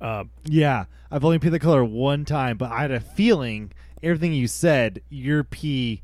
Uh, 0.02 0.26
Yeah, 0.44 0.86
I've 1.12 1.24
only 1.24 1.40
peed 1.40 1.52
the 1.52 1.60
color 1.60 1.84
one 1.84 2.26
time, 2.26 2.58
but 2.58 2.72
I 2.72 2.82
had 2.82 2.92
a 2.92 3.00
feeling 3.00 3.72
everything 4.04 4.34
you 4.34 4.48
said, 4.48 5.02
your 5.10 5.44
pee 5.44 6.02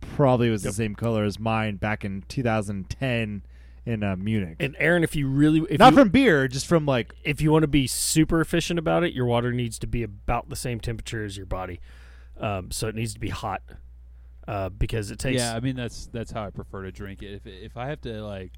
probably 0.00 0.50
was 0.50 0.64
Yep. 0.64 0.70
the 0.70 0.74
same 0.74 0.94
color 0.94 1.24
as 1.24 1.38
mine 1.38 1.76
back 1.76 2.04
in 2.04 2.22
2010 2.28 3.42
in 3.86 4.02
uh, 4.02 4.16
Munich. 4.16 4.56
and 4.60 4.76
Aaron, 4.78 5.02
if 5.02 5.16
you 5.16 5.28
really, 5.28 5.64
if 5.70 5.78
Not 5.78 5.92
you, 5.92 5.98
from 6.00 6.08
beer, 6.10 6.46
just 6.48 6.66
from 6.66 6.84
like 6.84 7.14
if 7.24 7.40
you 7.40 7.50
want 7.52 7.62
to 7.62 7.68
be 7.68 7.86
super 7.86 8.40
efficient 8.40 8.78
about 8.78 9.02
it, 9.04 9.12
your 9.14 9.24
water 9.24 9.52
needs 9.52 9.78
to 9.78 9.86
be 9.86 10.02
about 10.02 10.48
the 10.50 10.56
same 10.56 10.78
temperature 10.80 11.24
as 11.24 11.36
your 11.36 11.46
body. 11.46 11.80
Um, 12.38 12.70
so 12.70 12.88
it 12.88 12.94
needs 12.94 13.14
to 13.14 13.20
be 13.20 13.30
hot. 13.30 13.62
Uh, 14.48 14.70
because 14.70 15.10
it 15.10 15.18
takes 15.18 15.38
yeah, 15.38 15.54
I 15.54 15.60
mean 15.60 15.76
that's 15.76 16.06
that's 16.06 16.32
how 16.32 16.42
I 16.42 16.48
prefer 16.50 16.82
to 16.84 16.90
drink 16.90 17.22
it. 17.22 17.34
If 17.34 17.46
if 17.46 17.76
I 17.76 17.88
have 17.88 18.00
to 18.00 18.24
like 18.24 18.52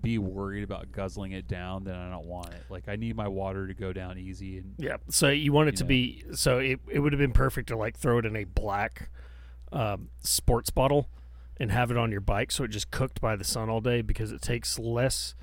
be 0.00 0.18
worried 0.18 0.64
about 0.64 0.90
guzzling 0.90 1.30
it 1.30 1.46
down, 1.46 1.84
then 1.84 1.94
I 1.94 2.10
don't 2.10 2.26
want 2.26 2.48
it. 2.48 2.62
Like 2.68 2.88
I 2.88 2.96
need 2.96 3.14
my 3.14 3.28
water 3.28 3.68
to 3.68 3.74
go 3.74 3.92
down 3.92 4.18
easy 4.18 4.58
and 4.58 4.74
Yeah. 4.78 4.96
So 5.10 5.28
you 5.28 5.52
want 5.52 5.68
it 5.68 5.74
You 5.74 5.76
to 5.78 5.84
know. 5.84 5.88
be 5.88 6.24
so 6.34 6.58
it 6.58 6.80
it 6.90 6.98
would 6.98 7.12
have 7.12 7.20
been 7.20 7.32
perfect 7.32 7.68
to 7.68 7.76
like 7.76 7.96
throw 7.96 8.18
it 8.18 8.26
in 8.26 8.34
a 8.34 8.44
black 8.44 9.10
um, 9.70 10.08
sports 10.24 10.70
bottle 10.70 11.08
and 11.60 11.70
have 11.70 11.90
it 11.92 11.96
on 11.96 12.10
your 12.10 12.20
bike 12.20 12.50
so 12.50 12.64
it 12.64 12.68
just 12.68 12.90
cooked 12.90 13.20
by 13.20 13.36
the 13.36 13.44
sun 13.44 13.70
all 13.70 13.80
day 13.80 14.02
because 14.02 14.32
it 14.32 14.42
takes 14.42 14.76
less 14.78 15.34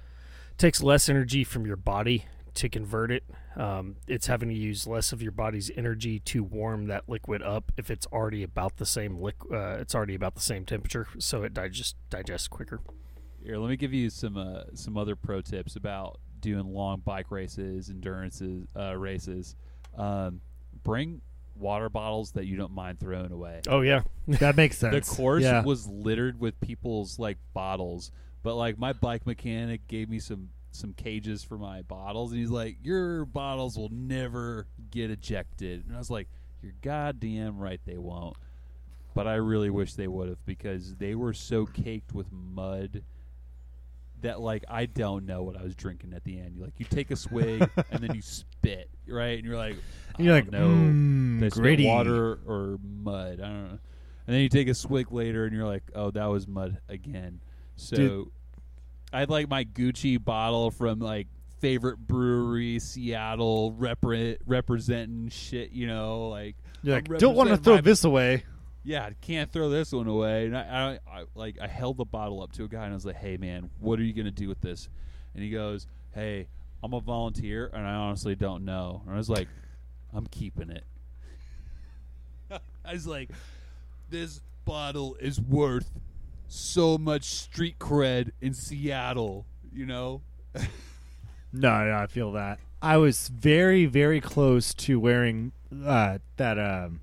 takes 0.58 0.84
less 0.84 1.08
energy 1.08 1.44
from 1.46 1.66
your 1.66 1.78
body 1.78 2.26
to 2.56 2.70
convert 2.70 3.12
it. 3.12 3.24
Um, 3.56 3.97
it's 4.08 4.28
having 4.28 4.50
to 4.50 4.56
use 4.56 4.88
less 4.88 5.12
of 5.12 5.22
your 5.22 5.32
body's 5.32 5.72
energy 5.76 6.20
to 6.22 6.43
warm 6.43 6.88
that 6.88 7.08
liquid 7.08 7.41
up 7.41 7.72
if 7.78 7.89
it's 7.89 8.06
already 8.08 8.43
about 8.43 8.78
the 8.78 8.86
same 8.86 9.18
liq- 9.18 9.52
uh, 9.52 9.80
it's 9.80 9.93
already 9.95 10.16
about 10.16 10.36
the 10.36 10.41
same 10.41 10.66
temperature 10.66 11.08
so 11.18 11.43
it 11.43 11.54
digest 11.54 11.95
digests 12.10 12.47
quicker. 12.47 12.82
Here, 13.43 13.58
let 13.58 13.70
me 13.70 13.78
give 13.78 13.93
you 13.93 14.10
some 14.10 14.38
uh, 14.38 14.64
some 14.76 14.97
other 14.97 15.16
pro 15.16 15.41
tips 15.41 15.76
about 15.76 16.20
doing 16.39 16.74
long 16.74 17.02
bike 17.04 17.32
races, 17.32 17.89
endurances 17.89 18.68
uh, 18.76 18.95
races. 18.95 19.56
Um, 19.97 20.41
bring 20.84 21.22
water 21.56 21.89
bottles 21.89 22.32
that 22.32 22.45
you 22.45 22.56
don't 22.56 22.74
mind 22.74 23.00
throwing 23.00 23.32
away. 23.32 23.62
Oh 23.68 23.82
yeah. 23.82 24.02
that 24.28 24.56
makes 24.56 24.78
sense. 24.78 25.10
The 25.10 25.16
course 25.16 25.43
yeah. 25.43 25.64
was 25.64 25.88
littered 25.88 26.39
with 26.39 26.60
people's 26.62 27.20
like 27.20 27.38
bottles, 27.54 28.12
but 28.43 28.56
like 28.56 28.78
my 28.78 28.93
bike 28.93 29.26
mechanic 29.26 29.88
gave 29.88 30.10
me 30.10 30.20
some 30.20 30.50
some 30.72 30.93
cages 30.93 31.43
for 31.43 31.57
my 31.57 31.82
bottles, 31.82 32.32
and 32.32 32.39
he's 32.39 32.49
like, 32.51 32.78
"Your 32.84 33.26
bottles 33.26 33.78
will 33.78 33.89
never 33.89 34.67
get 34.91 35.09
ejected," 35.11 35.86
and 35.86 35.95
I 35.95 35.97
was 35.99 36.09
like, 36.09 36.28
"You're 36.61 36.74
goddamn 36.82 37.57
right, 37.57 37.80
they 37.86 37.97
won't." 37.97 38.38
But 39.15 39.28
I 39.28 39.36
really 39.36 39.70
wish 39.70 39.93
they 39.95 40.07
would 40.07 40.30
have 40.30 40.45
because 40.45 40.95
they 40.95 41.15
were 41.15 41.34
so 41.34 41.65
caked 41.65 42.13
with 42.13 42.32
mud 42.32 43.03
that 44.22 44.39
like 44.41 44.63
I 44.70 44.86
don't 44.86 45.26
know 45.26 45.43
what 45.43 45.57
I 45.57 45.63
was 45.63 45.76
drinking 45.76 46.13
at 46.13 46.24
the 46.24 46.39
end. 46.39 46.55
You 46.55 46.63
Like 46.63 46.74
you 46.78 46.86
take 46.86 47.09
a 47.11 47.15
swig 47.15 47.67
and 47.91 48.03
then 48.03 48.13
you 48.13 48.22
spit, 48.22 48.89
right? 49.07 49.38
And 49.38 49.47
you're 49.47 49.57
like, 49.57 49.76
And 50.15 50.26
you're 50.26 50.36
like, 50.36 50.51
know 50.51 50.67
mm, 50.70 51.39
did 51.39 51.51
gritty. 51.53 51.86
water 51.86 52.39
or 52.45 52.78
mud. 52.84 53.39
I 53.39 53.47
don't 53.47 53.63
know. 53.63 53.80
And 54.28 54.36
then 54.36 54.41
you 54.41 54.49
take 54.49 54.67
a 54.67 54.76
swig 54.76 55.11
later, 55.11 55.45
and 55.45 55.55
you're 55.55 55.65
like, 55.65 55.84
"Oh, 55.95 56.11
that 56.11 56.26
was 56.28 56.47
mud 56.47 56.78
again." 56.88 57.41
So. 57.78 58.32
I 59.12 59.20
had 59.20 59.30
like 59.30 59.49
my 59.49 59.64
Gucci 59.66 60.24
bottle 60.24 60.72
from 60.72 60.99
like 60.99 61.28
favorite 61.60 61.97
brewery, 61.97 62.80
Seattle, 62.80 63.74
repre- 63.74 64.38
representing 64.45 65.30
shit. 65.30 65.72
You 65.72 65.88
know, 65.88 66.30
like 66.30 66.55
like, 66.84 67.05
don't 67.18 67.36
want 67.36 67.49
to 67.49 67.57
throw 67.57 67.76
my- 67.76 67.82
this 67.82 68.03
away. 68.03 68.43
yeah, 68.84 69.05
I 69.05 69.14
can't 69.22 69.51
throw 69.51 69.70
this 69.70 69.91
one 69.91 70.07
away. 70.07 70.45
And 70.45 70.57
I, 70.57 70.99
I, 71.07 71.20
I 71.20 71.24
like 71.36 71.60
I 71.62 71.68
held 71.68 71.97
the 71.97 72.05
bottle 72.05 72.41
up 72.41 72.51
to 72.53 72.64
a 72.64 72.68
guy 72.68 72.84
and 72.84 72.91
I 72.91 72.95
was 72.95 73.05
like, 73.05 73.18
"Hey, 73.18 73.38
man, 73.38 73.70
what 73.80 73.99
are 73.99 74.03
you 74.03 74.14
gonna 74.14 74.32
do 74.32 74.47
with 74.47 74.62
this?" 74.62 74.88
And 75.34 75.43
he 75.43 75.49
goes, 75.49 75.88
"Hey, 76.14 76.47
I'm 76.84 76.93
a 76.93 77.01
volunteer 77.01 77.70
and 77.74 77.86
I 77.86 77.93
honestly 77.95 78.36
don't 78.36 78.64
know." 78.64 79.01
And 79.05 79.14
I 79.14 79.18
was 79.18 79.30
like, 79.30 79.47
"I'm 80.14 80.28
keeping 80.28 80.70
it." 80.70 80.84
I 82.86 82.93
was 82.93 83.05
like, 83.07 83.30
"This 84.10 84.41
bottle 84.66 85.16
is 85.20 85.39
worth 85.41 85.89
so 86.50 86.97
much 86.97 87.24
street 87.26 87.80
cred 87.80 88.32
in 88.41 88.54
Seattle," 88.54 89.45
you 89.72 89.86
know. 89.86 90.22
No, 91.52 91.84
no, 91.84 91.95
I 91.95 92.06
feel 92.06 92.34
that. 92.34 92.60
I 92.80 92.97
was 92.97 93.28
very, 93.28 93.88
very 93.88 94.22
close 94.22 94.72
to 94.76 95.00
wearing 95.00 95.52
uh, 95.84 96.20
that 96.38 96.60
um, 96.60 97.02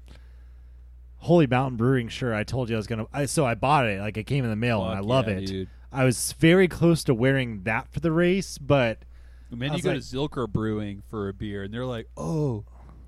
Holy 1.18 1.48
Mountain 1.48 1.76
Brewing 1.76 2.08
shirt. 2.08 2.32
I 2.32 2.44
told 2.44 2.68
you 2.68 2.76
I 2.76 2.78
was 2.78 2.86
gonna. 2.86 3.06
I, 3.12 3.26
so 3.26 3.44
I 3.44 3.54
bought 3.56 3.86
it. 3.86 4.00
Like 4.00 4.16
it 4.16 4.24
came 4.24 4.44
in 4.44 4.50
the 4.50 4.54
mail, 4.56 4.84
and 4.84 4.96
I 4.96 5.00
love 5.00 5.26
yeah, 5.26 5.34
it. 5.38 5.46
dude. 5.46 5.68
I 5.92 6.04
was 6.04 6.32
very 6.38 6.68
close 6.68 7.02
to 7.04 7.14
wearing 7.14 7.62
that 7.64 7.88
for 7.88 7.98
the 8.00 8.12
race, 8.12 8.56
but 8.58 8.98
And 9.50 9.60
then 9.60 9.72
you 9.72 9.82
go 9.82 9.90
like- 9.94 10.00
to 10.00 10.04
Zilker 10.04 10.48
Brewing 10.48 11.02
for 11.10 11.28
a 11.28 11.32
beer, 11.34 11.64
and 11.64 11.74
they're 11.74 11.84
like, 11.86 12.06
"Oh, 12.16 12.64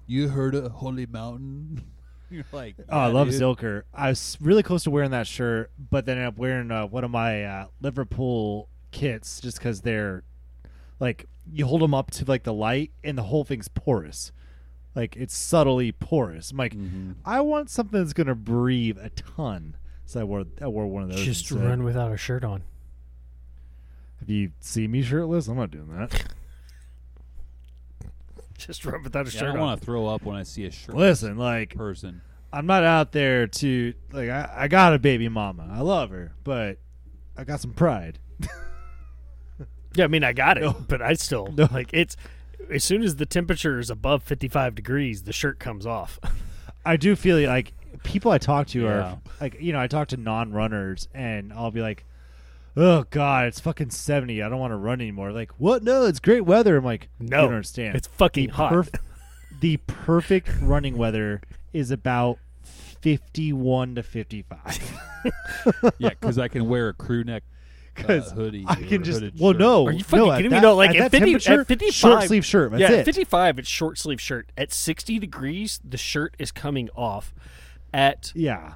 you 0.09 0.31
heard 0.31 0.55
of 0.57 0.73
Holy 0.73 1.07
Mountain?" 1.07 1.85
You're 2.31 2.45
like, 2.53 2.77
oh, 2.89 2.99
I 2.99 3.07
love 3.09 3.31
dude." 3.31 3.41
Zilker. 3.41 3.83
I 3.95 4.09
was 4.11 4.37
really 4.41 4.63
close 4.63 4.85
to 4.85 4.91
wearing 4.91 5.11
that 5.13 5.27
shirt, 5.27 5.71
but 5.91 6.07
then 6.07 6.19
I'm 6.19 6.35
wearing 6.37 6.71
uh, 6.71 6.87
one 6.87 7.05
of 7.05 7.11
my 7.11 7.45
uh, 7.45 7.67
Liverpool 7.81 8.69
kits 8.91 9.41
just 9.41 9.59
because 9.59 9.81
they're 9.83 10.23
like 11.01 11.27
you 11.53 11.67
hold 11.67 11.81
them 11.81 11.95
up 11.95 12.11
to 12.13 12.25
like 12.27 12.45
the 12.45 12.53
light, 12.53 12.91
and 13.03 13.17
the 13.17 13.23
whole 13.25 13.45
thing's 13.45 13.69
porous. 13.69 14.33
Like 14.95 15.17
it's 15.17 15.37
subtly 15.37 15.93
porous. 15.93 16.51
I'm 16.51 16.57
like, 16.57 16.75
Mhm. 16.75 17.15
I 17.25 17.41
want 17.41 17.71
something 17.71 17.99
that's 18.01 18.13
gonna 18.13 18.35
breathe 18.35 18.99
a 19.01 19.11
ton. 19.11 19.77
So 20.07 20.21
I 20.21 20.25
wore 20.25 20.45
I 20.61 20.67
wore 20.69 20.87
one 20.87 21.03
of 21.05 21.09
those. 21.11 21.25
Just 21.25 21.51
instead. 21.51 21.69
run 21.69 21.85
without 21.85 22.13
a 22.13 22.17
shirt 22.17 22.45
on. 22.45 22.63
Have 24.21 24.29
you 24.31 24.51
seen 24.61 24.91
me 24.91 25.03
shirtless, 25.03 25.47
I'm 25.49 25.57
not 25.57 25.71
doing 25.71 25.89
that. 25.97 26.25
Just 28.67 28.85
run 28.85 29.03
without 29.03 29.27
a 29.27 29.31
Yeah, 29.31 29.37
I 29.37 29.41
shirt 29.41 29.53
don't 29.55 29.61
want 29.61 29.81
to 29.81 29.85
throw 29.87 30.07
up 30.07 30.23
when 30.25 30.37
I 30.37 30.43
see 30.43 30.65
a 30.67 30.71
shirt. 30.71 30.95
Listen, 30.97 31.37
like 31.39 31.75
person. 31.75 32.21
I'm 32.53 32.67
not 32.67 32.83
out 32.85 33.13
there 33.13 33.47
to 33.47 33.95
like 34.13 34.29
I, 34.31 34.51
I 34.57 34.69
got 34.69 34.95
a 34.95 34.99
baby 34.99 35.29
mama. 35.29 35.69
I 35.73 35.81
love 35.81 36.11
her, 36.11 36.33
but 36.45 36.79
I 37.37 37.45
got 37.45 37.61
some 37.61 37.73
pride. 37.73 38.19
Yeah, 39.95 40.05
I 40.05 40.09
mean, 40.09 40.23
I 40.23 40.33
got 40.33 40.59
it, 40.59 40.63
No. 40.63 40.77
but 40.87 41.01
I 41.03 41.15
still 41.15 41.49
No. 41.57 41.67
like 41.73 41.91
it's. 41.93 42.15
As 42.71 42.85
soon 42.85 43.03
as 43.03 43.17
the 43.17 43.25
temperature 43.27 43.79
is 43.79 43.89
above 43.89 44.23
55 44.23 44.75
degrees, 44.75 45.23
the 45.23 45.33
shirt 45.33 45.59
comes 45.59 45.87
off. 45.87 46.21
I 46.85 46.97
do 46.99 47.17
feel 47.17 47.39
like 47.49 47.73
people 48.05 48.31
I 48.31 48.39
talk 48.39 48.67
to 48.69 48.83
Yeah. 48.83 48.89
are 48.89 49.21
like 49.41 49.61
you 49.61 49.73
know 49.73 49.81
I 49.81 49.87
talk 49.87 50.09
to 50.09 50.17
non-runners 50.17 51.09
and 51.15 51.53
I'll 51.53 51.71
be 51.71 51.81
like, 51.81 52.05
oh 52.79 53.05
god, 53.11 53.47
it's 53.49 53.61
fucking 53.61 53.91
seventy. 53.91 54.43
I 54.43 54.49
don't 54.49 54.59
want 54.59 54.71
to 54.71 54.77
run 54.77 55.01
anymore. 55.01 55.33
Like 55.33 55.51
what? 55.59 55.83
No, 55.83 56.05
it's 56.07 56.21
great 56.21 56.45
weather. 56.47 56.77
I'm 56.77 56.85
like, 56.85 57.09
No, 57.19 57.25
you 57.25 57.43
don't 57.43 57.55
understand. 57.55 57.97
it's 57.97 58.07
fucking 58.09 58.47
the 58.49 58.53
hot. 58.55 58.73
perf- 58.73 59.01
the 59.61 59.77
perfect 59.87 60.51
running 60.63 60.97
weather 60.97 61.43
is 61.73 61.91
about 61.91 62.39
fifty-one 62.63 63.95
to 63.97 64.03
fifty-five. 64.03 65.01
yeah, 65.99 66.11
because 66.11 66.39
I 66.39 66.49
can 66.49 66.69
wear 66.69 66.89
a 66.89 66.95
crew 66.95 67.25
neck 67.25 67.43
uh, 67.99 68.03
'Cause 68.03 68.31
hoodie. 68.33 68.65
I 68.67 68.77
can 68.77 69.03
just 69.03 69.23
well 69.39 69.53
shirt. 69.53 69.59
no. 69.61 69.87
Are 69.87 69.93
you 69.93 70.05
fucking 70.05 70.27
no, 70.27 70.33
at 70.33 70.37
kidding 70.37 70.53
me? 70.53 70.61
No, 70.61 70.75
like 70.77 70.91
at 70.91 70.97
at 70.97 71.13
that 71.13 71.19
50 71.19 71.35
at 71.53 71.67
55 71.67 71.93
short 71.95 72.23
sleeve 72.25 72.45
shirt. 72.45 72.71
That's 72.71 72.81
yeah, 72.81 72.93
it. 72.93 72.99
at 73.01 73.05
55, 73.05 73.59
it's 73.59 73.69
short 73.69 73.99
sleeve 73.99 74.21
shirt. 74.21 74.51
At 74.57 74.73
60 74.73 75.19
degrees, 75.19 75.81
the 75.85 75.97
shirt 75.97 76.35
is 76.39 76.53
coming 76.53 76.89
off. 76.95 77.35
At 77.93 78.33
yeah. 78.35 78.75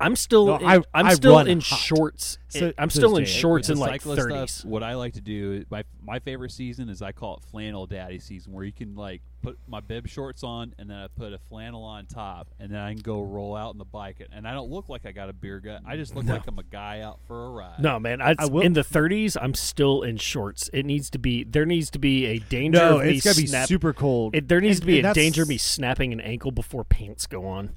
I'm 0.00 0.16
still 0.16 0.46
No, 0.46 0.56
in, 0.56 0.66
I- 0.66 0.74
I'm 0.92 1.06
I 1.06 1.14
still 1.14 1.38
in 1.38 1.60
hot. 1.60 1.78
shorts. 1.78 2.38
So- 2.48 2.72
I'm 2.78 2.90
still 2.90 3.16
in 3.16 3.24
shorts 3.24 3.68
in 3.70 3.78
like 3.78 4.02
30s. 4.02 4.48
Stuff, 4.50 4.68
what 4.70 4.82
I 4.82 4.94
like 4.94 5.14
to 5.14 5.20
do, 5.20 5.64
my 5.70 5.84
my 6.04 6.18
favorite 6.18 6.52
season 6.52 6.88
is 6.88 7.00
I 7.02 7.12
call 7.12 7.36
it 7.36 7.42
flannel 7.50 7.86
daddy 7.86 8.18
season, 8.18 8.52
where 8.52 8.64
you 8.64 8.72
can 8.72 8.94
like 8.96 9.22
put 9.42 9.58
my 9.66 9.80
bib 9.80 10.06
shorts 10.08 10.42
on 10.42 10.74
and 10.78 10.88
then 10.88 10.96
I 10.96 11.06
put 11.08 11.32
a 11.32 11.38
flannel 11.38 11.82
on 11.84 12.06
top, 12.06 12.48
and 12.60 12.70
then 12.72 12.80
I 12.80 12.92
can 12.92 13.02
go 13.02 13.22
roll 13.22 13.56
out 13.56 13.72
in 13.72 13.78
the 13.78 13.84
bike, 13.84 14.24
and 14.32 14.46
I 14.46 14.52
don't 14.52 14.70
look 14.70 14.88
like 14.88 15.04
I 15.06 15.12
got 15.12 15.28
a 15.28 15.32
beer 15.32 15.58
gut. 15.60 15.82
I 15.86 15.96
just 15.96 16.14
look 16.14 16.24
No. 16.24 16.34
like 16.34 16.46
I'm 16.46 16.58
a 16.58 16.62
guy 16.64 17.00
out 17.00 17.20
for 17.26 17.46
a 17.46 17.50
ride. 17.50 17.78
No, 17.80 17.98
man. 17.98 18.20
I, 18.22 18.34
I 18.38 18.46
will- 18.46 18.62
in 18.62 18.72
the 18.74 18.82
30s, 18.84 19.36
I'm 19.40 19.54
still 19.54 20.02
in 20.02 20.16
shorts. 20.16 20.68
It 20.72 20.84
needs 20.86 21.08
to 21.10 21.18
be. 21.18 21.44
There 21.44 21.66
needs 21.66 21.90
to 21.90 21.98
be 21.98 22.26
a 22.26 22.38
danger. 22.38 22.78
No, 22.78 22.98
of 23.00 23.06
me 23.06 23.14
it's 23.16 23.24
gotta 23.24 23.40
be 23.40 23.46
super 23.66 23.92
cold. 23.92 24.34
It, 24.36 24.48
there 24.48 24.60
needs 24.60 24.78
And- 24.78 24.82
to 24.82 24.86
be 24.86 25.00
a 25.00 25.12
danger 25.14 25.42
of 25.42 25.48
me 25.48 25.58
snapping 25.58 26.12
an 26.12 26.20
ankle 26.20 26.50
before 26.52 26.84
pants 26.84 27.26
go 27.26 27.46
on. 27.46 27.74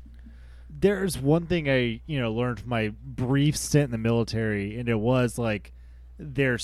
There's 0.80 1.18
one 1.18 1.46
thing 1.46 1.70
I 1.70 2.02
you 2.06 2.20
know 2.20 2.32
learned 2.34 2.60
from 2.62 2.70
my 2.70 2.94
brief 3.04 3.58
stint 3.58 3.86
in 3.86 3.92
the 3.92 3.98
military, 3.98 4.80
and 4.80 4.88
it 4.90 5.00
was 5.00 5.38
like 5.38 5.74
they're 6.18 6.60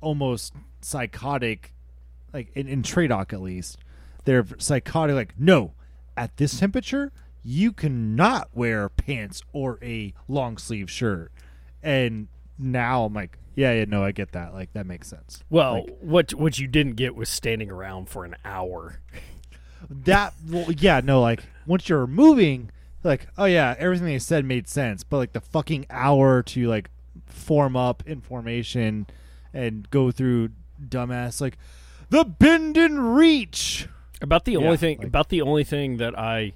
almost 0.00 0.54
psychotic 0.80 1.72
like 2.32 2.50
in, 2.54 2.68
in 2.68 2.82
Tradoc 2.82 3.32
at 3.32 3.40
least, 3.40 3.78
they're 4.24 4.46
psychotic. 4.58 5.14
Like, 5.14 5.34
no, 5.38 5.74
at 6.16 6.36
this 6.36 6.58
temperature, 6.58 7.12
you 7.42 7.72
cannot 7.72 8.48
wear 8.54 8.88
pants 8.88 9.42
or 9.52 9.78
a 9.82 10.14
long 10.28 10.56
sleeve 10.58 10.90
shirt. 10.90 11.32
And 11.82 12.28
now 12.58 13.04
I'm 13.04 13.12
like, 13.14 13.38
yeah, 13.54 13.72
yeah, 13.72 13.84
no, 13.86 14.04
I 14.04 14.12
get 14.12 14.32
that. 14.32 14.54
Like, 14.54 14.72
that 14.72 14.86
makes 14.86 15.08
sense. 15.08 15.42
Well, 15.50 15.84
Like, 15.84 15.98
what 16.00 16.34
what 16.34 16.58
you 16.58 16.66
didn't 16.66 16.94
get 16.94 17.14
was 17.14 17.28
standing 17.28 17.70
around 17.70 18.08
for 18.08 18.24
an 18.24 18.36
hour. 18.44 19.00
that, 19.90 20.34
well, 20.48 20.70
yeah, 20.72 21.00
no, 21.04 21.20
like, 21.20 21.44
once 21.66 21.88
you're 21.88 22.06
moving, 22.06 22.70
like, 23.04 23.26
oh, 23.38 23.44
yeah, 23.46 23.74
everything 23.78 24.06
they 24.06 24.18
said 24.18 24.44
made 24.44 24.68
sense. 24.68 25.02
But, 25.04 25.18
like, 25.18 25.32
the 25.32 25.40
fucking 25.40 25.86
hour 25.90 26.42
to, 26.44 26.68
like, 26.68 26.90
form 27.26 27.76
up 27.76 28.02
information 28.06 29.06
and 29.52 29.88
go 29.90 30.10
through 30.10 30.50
dumbass, 30.88 31.40
like, 31.40 31.58
the 32.10 32.24
bend 32.24 32.76
and 32.76 33.14
reach. 33.16 33.88
About 34.20 34.44
the 34.44 34.52
Yeah, 34.52 34.58
only 34.58 34.76
thing 34.76 34.98
like- 34.98 35.06
about 35.08 35.28
the 35.30 35.42
only 35.42 35.64
thing 35.64 35.96
that 35.96 36.16
I 36.18 36.52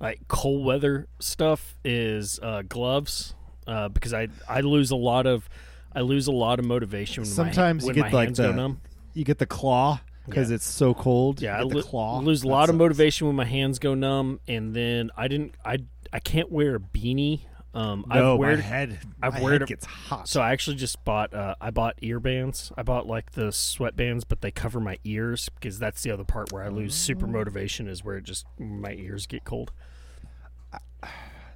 like 0.00 0.28
cold 0.28 0.64
weather 0.64 1.08
stuff 1.18 1.74
is 1.84 2.38
uh, 2.42 2.62
gloves 2.68 3.34
uh, 3.66 3.88
because 3.88 4.14
I 4.14 4.28
I 4.48 4.60
lose 4.60 4.90
a 4.90 4.96
lot 4.96 5.26
of 5.26 5.48
I 5.94 6.00
lose 6.00 6.26
a 6.26 6.32
lot 6.32 6.58
of 6.58 6.64
motivation 6.64 7.22
when 7.22 7.30
Sometimes 7.30 7.84
my, 7.84 7.88
you 7.88 7.94
get, 7.94 8.00
my 8.00 8.10
like, 8.12 8.28
hands 8.28 8.38
go 8.38 8.48
the- 8.48 8.54
numb. 8.54 8.80
You 9.14 9.24
get 9.24 9.38
the 9.38 9.46
claw 9.46 10.00
because 10.26 10.50
Yeah. 10.50 10.56
it's 10.56 10.66
so 10.66 10.92
cold. 10.94 11.40
Yeah, 11.40 11.58
I 11.58 11.62
lo- 11.62 11.82
claw. 11.82 12.18
lose 12.20 12.42
a 12.42 12.48
lot 12.48 12.68
of 12.68 12.74
motivation 12.76 13.26
when 13.26 13.36
my 13.36 13.44
hands 13.46 13.78
go 13.78 13.94
numb, 13.94 14.40
and 14.46 14.74
then 14.74 15.10
I 15.16 15.28
didn't 15.28 15.54
I 15.64 15.78
I 16.12 16.18
can't 16.20 16.50
wear 16.52 16.74
a 16.76 16.80
beanie. 16.80 17.40
Um, 17.74 18.06
No, 18.08 18.34
I've 18.34 18.40
my 18.40 18.56
head. 18.62 18.98
I've 19.22 19.34
my 19.34 19.42
weared 19.42 19.60
head 19.62 19.68
gets 19.68 19.84
hot. 19.84 20.26
So 20.28 20.40
I 20.40 20.52
actually 20.52 20.76
just 20.76 21.04
bought 21.04 21.34
uh, 21.34 21.56
I 21.60 21.70
bought 21.70 21.96
ear 22.00 22.20
bands. 22.20 22.72
I 22.76 22.82
bought 22.82 23.06
like 23.06 23.32
the 23.32 23.48
sweatbands, 23.48 24.22
but 24.26 24.40
they 24.40 24.50
cover 24.50 24.80
my 24.80 24.98
ears 25.04 25.50
because 25.50 25.78
that's 25.78 26.02
the 26.02 26.10
other 26.10 26.24
part 26.24 26.52
where 26.52 26.62
I 26.62 26.68
lose 26.68 26.92
Oh. 26.92 26.96
super 26.96 27.26
motivation 27.26 27.86
is 27.86 28.02
where 28.02 28.16
it 28.16 28.24
just 28.24 28.46
my 28.58 28.92
ears 28.92 29.26
get 29.26 29.44
cold. 29.44 29.72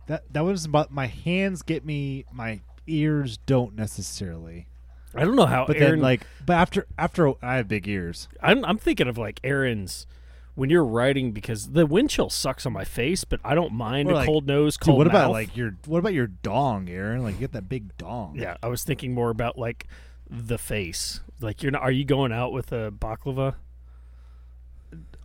that 0.06 0.24
that 0.32 0.44
was 0.44 0.64
about 0.64 0.90
my 0.90 1.06
hands 1.06 1.62
get 1.62 1.84
me. 1.84 2.24
My 2.32 2.60
ears 2.86 3.38
don't 3.46 3.74
necessarily. 3.74 4.66
I 5.14 5.24
don't 5.24 5.36
know 5.36 5.46
how 5.46 5.66
But 5.66 5.76
Aaron 5.76 5.90
then 5.92 6.00
like, 6.00 6.26
but 6.46 6.54
after 6.54 6.86
after 6.98 7.32
I 7.42 7.56
have 7.56 7.66
big 7.68 7.88
ears. 7.88 8.28
I'm 8.42 8.64
I'm 8.64 8.78
thinking 8.78 9.08
of 9.08 9.18
like 9.18 9.40
Aaron's 9.42 10.06
when 10.54 10.68
you're 10.70 10.84
writing 10.84 11.32
because 11.32 11.70
the 11.70 11.86
wind 11.86 12.10
chill 12.10 12.28
sucks 12.30 12.66
on 12.66 12.72
my 12.72 12.84
face, 12.84 13.24
but 13.24 13.40
I 13.44 13.54
don't 13.54 13.72
mind 13.72 14.08
Or 14.08 14.12
a 14.12 14.14
like- 14.16 14.26
cold 14.26 14.46
nose, 14.46 14.76
Dude, 14.76 14.86
cold 14.86 14.98
what 14.98 15.06
about 15.06 15.30
like 15.32 15.56
your 15.56 15.76
what 15.86 15.98
about 15.98 16.12
your 16.14 16.26
dong, 16.28 16.88
Aaron? 16.88 17.22
Like 17.22 17.34
you 17.34 17.40
get 17.40 17.52
that 17.52 17.68
big 17.68 17.96
dong. 17.96 18.36
Yeah, 18.38 18.56
I 18.62 18.68
was 18.68 18.84
thinking 18.84 19.14
more 19.14 19.30
about 19.30 19.58
like 19.58 19.86
the 20.28 20.58
face. 20.58 21.20
Like 21.40 21.62
you're 21.62 21.72
not. 21.72 21.82
Are 21.82 21.90
you 21.92 22.04
going 22.04 22.32
out 22.32 22.52
with 22.52 22.70
a 22.72 22.92
baklava? 22.92 23.54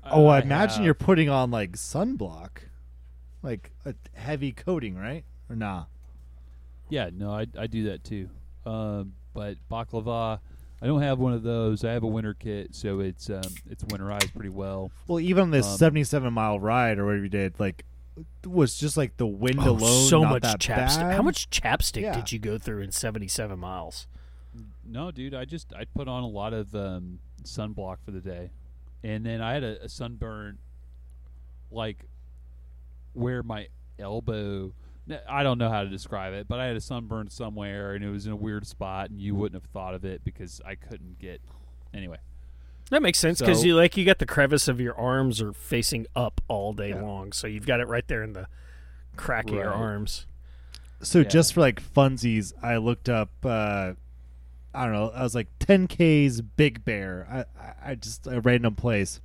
Oh, 0.04 0.28
I, 0.28 0.38
I 0.38 0.42
imagine 0.42 0.78
have- 0.78 0.86
you're 0.86 0.94
putting 0.94 1.30
on 1.30 1.52
like 1.52 1.74
sunblock, 1.74 2.50
like 3.42 3.72
a 3.86 3.96
heavy 4.14 4.52
coating, 4.52 4.96
right? 4.96 5.24
Or 5.50 5.56
nah? 5.56 5.86
Yeah, 6.90 7.10
no, 7.14 7.32
I 7.32 7.48
I 7.58 7.68
do 7.68 7.86
that 7.86 8.04
too. 8.04 8.30
Um, 8.66 9.14
but 9.36 9.58
baklava, 9.70 10.40
I 10.82 10.88
don't 10.88 11.02
have 11.04 11.20
one 11.20 11.34
of 11.34 11.44
those. 11.44 11.84
I 11.84 11.92
have 11.92 12.02
a 12.04 12.08
winter 12.08 12.34
kit, 12.34 12.74
so 12.74 13.00
it's 13.02 13.30
um, 13.30 13.44
it's 13.70 13.84
winterized 13.84 14.34
pretty 14.34 14.50
well. 14.50 14.90
Well, 15.08 15.20
even 15.20 15.44
on 15.44 15.52
this 15.52 15.68
Um, 15.68 15.78
77 15.78 16.34
mile 16.34 16.60
ride 16.60 16.98
or 16.98 17.06
whatever 17.06 17.24
you 17.24 17.30
did, 17.30 17.60
like, 17.60 17.86
was 18.46 18.78
just 18.78 18.96
like 18.98 19.18
the 19.18 19.28
wind 19.28 19.60
Oh, 19.60 19.72
alone. 19.72 20.10
so 20.10 20.22
not 20.22 20.30
much 20.32 20.42
that 20.44 20.60
chapstick. 20.60 21.02
bad. 21.02 21.16
How 21.16 21.22
much 21.22 21.50
chapstick 21.52 22.02
Yeah. 22.02 22.16
did 22.16 22.32
you 22.32 22.40
go 22.40 22.58
through 22.58 22.82
in 22.82 22.92
77 22.92 23.60
miles? 23.60 24.08
No, 24.86 25.12
dude, 25.12 25.34
I 25.36 25.44
just 25.46 25.74
I 25.74 25.84
put 25.86 26.08
on 26.08 26.24
a 26.24 26.28
lot 26.28 26.54
of 26.54 26.74
um, 26.74 27.20
sunblock 27.44 27.98
for 28.06 28.12
the 28.12 28.22
day, 28.22 28.52
and 29.04 29.26
then 29.26 29.42
I 29.42 29.54
had 29.54 29.64
a, 29.64 29.84
a 29.84 29.90
sunburn, 29.90 30.58
like 31.70 32.06
where 33.14 33.44
my 33.44 33.68
elbow. 34.00 34.74
N- 35.10 35.20
I 35.30 35.44
don't 35.44 35.58
know 35.58 35.70
how 35.70 35.84
to 35.84 35.90
describe 35.90 36.34
it, 36.34 36.48
but 36.48 36.60
I 36.60 36.66
had 36.66 36.76
a 36.76 36.82
sunburn 36.82 37.30
somewhere, 37.30 37.94
and 37.94 38.04
it 38.04 38.10
was 38.10 38.26
in 38.26 38.32
a 38.32 38.36
weird 38.36 38.66
spot, 38.68 39.10
and 39.10 39.20
you 39.22 39.36
wouldn't 39.36 39.62
have 39.62 39.70
thought 39.72 39.94
of 39.94 40.04
it 40.06 40.24
because 40.24 40.62
I 40.66 40.76
couldn't 40.76 41.20
get. 41.20 41.42
Anyway, 41.94 42.18
That 42.92 43.02
makes 43.02 43.18
sense 43.18 43.40
because 43.40 43.62
So- 43.62 43.66
you 43.68 43.76
like 43.76 43.98
you 43.98 44.06
got 44.06 44.20
the 44.20 44.26
crevice 44.28 44.68
of 44.68 44.80
your 44.80 44.96
arms 44.96 45.42
are 45.42 45.54
facing 45.54 46.06
up 46.16 46.40
all 46.48 46.72
day 46.74 46.90
Yeah. 46.90 47.02
long, 47.02 47.32
so 47.32 47.48
you've 47.48 47.66
got 47.66 47.80
it 47.80 47.88
right 47.88 48.08
there 48.08 48.22
in 48.22 48.34
the 48.34 48.48
crack 49.16 49.48
of 49.48 49.56
your 49.56 49.74
arms. 49.74 50.28
So 51.02 51.20
Yeah. 51.20 51.26
just 51.30 51.54
for 51.54 51.62
like 51.62 51.82
funsies, 51.82 52.54
I 52.62 52.78
looked 52.78 53.10
up. 53.10 53.30
uh 53.44 53.94
I 54.74 54.84
don't 54.84 54.94
know. 54.94 55.10
I 55.16 55.24
was 55.24 55.34
like 55.34 55.48
10k's 55.60 56.42
Big 56.42 56.84
Bear. 56.84 57.26
I, 57.32 57.40
I, 57.60 57.92
I 57.92 57.96
just 57.96 58.28
a 58.28 58.42
random 58.42 58.76
place. 58.76 59.22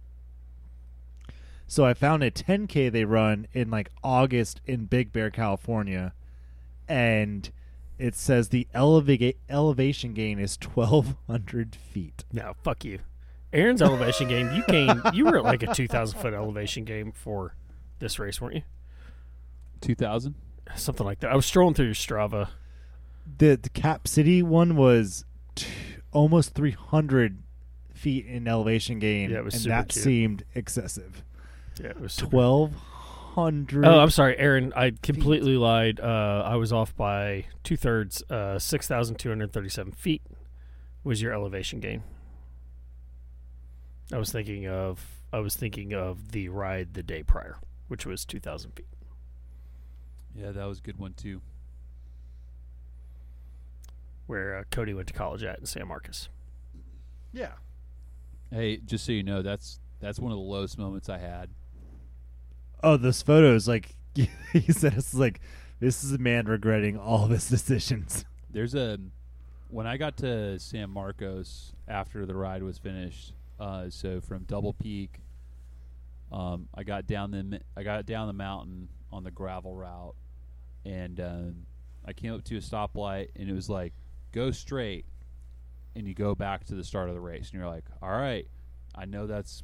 So 1.70 1.84
I 1.84 1.94
found 1.94 2.24
a 2.24 2.32
10k 2.32 2.90
they 2.90 3.04
run 3.04 3.46
in 3.52 3.70
like 3.70 3.90
August 4.02 4.60
in 4.66 4.86
Big 4.86 5.12
Bear, 5.12 5.30
California, 5.30 6.14
and 6.88 7.48
it 7.96 8.16
says 8.16 8.48
the 8.48 8.66
eleva- 8.74 9.36
elevation 9.48 10.12
gain 10.12 10.40
is 10.40 10.58
1,200 10.60 11.76
feet. 11.76 12.24
No, 12.32 12.54
fuck 12.64 12.84
you. 12.84 12.98
Aaron's 13.52 13.80
elevation 13.82 14.26
game. 14.26 14.52
You 14.52 14.64
came, 14.64 15.00
You 15.14 15.26
were 15.26 15.38
at 15.38 15.44
like 15.44 15.62
a 15.62 15.72
2,000 15.72 16.18
foot 16.18 16.34
elevation 16.34 16.82
game 16.84 17.12
for 17.12 17.54
this 18.00 18.18
race, 18.18 18.40
weren't 18.40 18.56
you? 18.56 18.62
two 19.80 19.94
thousand. 19.94 20.34
Something 20.74 21.06
like 21.06 21.20
that. 21.20 21.30
I 21.30 21.36
was 21.36 21.46
strolling 21.46 21.74
through 21.74 21.86
your 21.86 21.94
Strava. 21.94 22.48
The 23.38 23.56
the 23.62 23.70
Cap 23.70 24.08
City 24.08 24.42
one 24.42 24.74
was 24.76 25.24
t- 25.54 25.68
almost 26.10 26.52
300 26.54 27.42
feet 27.94 28.26
in 28.26 28.48
elevation 28.48 28.98
gain, 28.98 29.30
Yeah, 29.30 29.38
it 29.38 29.44
was 29.44 29.54
and 29.54 29.62
super 29.62 29.76
that 29.76 29.88
cute. 29.88 30.04
seemed 30.04 30.44
excessive. 30.56 31.22
Yeah, 31.82 31.90
it 31.90 32.00
was. 32.00 32.20
1,200. 32.22 33.84
Oh, 33.86 33.98
I'm 34.00 34.10
sorry, 34.10 34.36
Aaron. 34.38 34.72
I 34.76 34.92
completely 35.02 35.56
lied. 35.56 35.98
Uh, 36.00 36.42
I 36.44 36.56
was 36.56 36.72
off 36.72 36.94
by 36.96 37.46
two 37.64 37.76
thirds. 37.76 38.22
Uh, 38.30 38.58
Six 38.58 38.86
thousand 38.86 39.16
two 39.18 39.28
hundred 39.30 39.52
thirty-seven 39.52 39.92
feet 39.92 40.22
was 41.04 41.22
your 41.22 41.32
elevation 41.32 41.80
gain. 41.80 42.02
I 44.12 44.18
was 44.18 44.30
thinking 44.32 44.66
of. 44.66 45.22
I 45.32 45.38
was 45.38 45.54
thinking 45.56 45.94
of 45.94 46.32
the 46.32 46.48
ride 46.48 46.94
the 46.94 47.02
day 47.04 47.22
prior, 47.22 47.56
which 47.88 48.04
was 48.04 48.24
two 48.24 48.40
thousand 48.40 48.72
feet. 48.72 48.86
Yeah, 50.34 50.50
that 50.50 50.64
was 50.66 50.78
a 50.80 50.82
good 50.82 50.98
one 50.98 51.14
too. 51.14 51.40
where 54.26 54.58
uh, 54.58 54.64
Cody 54.70 54.94
went 54.94 55.08
to 55.08 55.14
college 55.14 55.42
at 55.42 55.58
in 55.58 55.66
San 55.66 55.88
Marcos. 55.88 56.28
yeah. 57.32 57.52
Hey, 58.52 58.78
just 58.78 59.04
so 59.04 59.12
you 59.12 59.22
know, 59.22 59.42
that's 59.42 59.78
that's 60.00 60.18
one 60.18 60.32
of 60.32 60.38
the 60.38 60.42
lowest 60.44 60.76
moments 60.78 61.08
I 61.08 61.18
had. 61.18 61.50
Oh, 62.82 62.96
those 62.96 63.22
photos, 63.22 63.68
like 63.68 63.94
he 64.14 64.72
said, 64.72 64.94
it's 64.94 65.14
like 65.14 65.40
this 65.80 66.04
is 66.04 66.12
a 66.12 66.18
man 66.18 66.46
regretting 66.46 66.96
all 66.96 67.24
of 67.24 67.30
his 67.30 67.48
decisions. 67.48 68.24
There's 68.50 68.74
a 68.74 68.98
when 69.68 69.86
I 69.86 69.96
got 69.96 70.16
to 70.18 70.58
San 70.58 70.90
Marcos 70.90 71.72
after 71.88 72.26
the 72.26 72.34
ride 72.34 72.62
was 72.62 72.78
finished. 72.78 73.34
Uh, 73.58 73.90
so 73.90 74.20
from 74.20 74.44
Double 74.44 74.72
Peak, 74.72 75.20
um, 76.32 76.68
I 76.74 76.82
got 76.82 77.06
down 77.06 77.30
the 77.30 77.60
I 77.76 77.82
got 77.82 78.04
down 78.06 78.26
the 78.26 78.32
mountain 78.32 78.88
on 79.12 79.24
the 79.24 79.30
gravel 79.30 79.74
route, 79.74 80.14
and 80.84 81.20
um, 81.20 81.54
I 82.04 82.12
came 82.12 82.34
up 82.34 82.44
to 82.44 82.56
a 82.56 82.60
stoplight, 82.60 83.28
and 83.36 83.48
it 83.48 83.52
was 83.52 83.68
like 83.68 83.92
go 84.32 84.50
straight, 84.50 85.04
and 85.94 86.06
you 86.06 86.14
go 86.14 86.34
back 86.34 86.64
to 86.64 86.74
the 86.74 86.84
start 86.84 87.08
of 87.08 87.14
the 87.14 87.20
race, 87.20 87.50
and 87.50 87.60
you're 87.60 87.68
like, 87.68 87.84
all 88.02 88.10
right, 88.10 88.46
I 88.94 89.04
know 89.04 89.26
that's. 89.26 89.62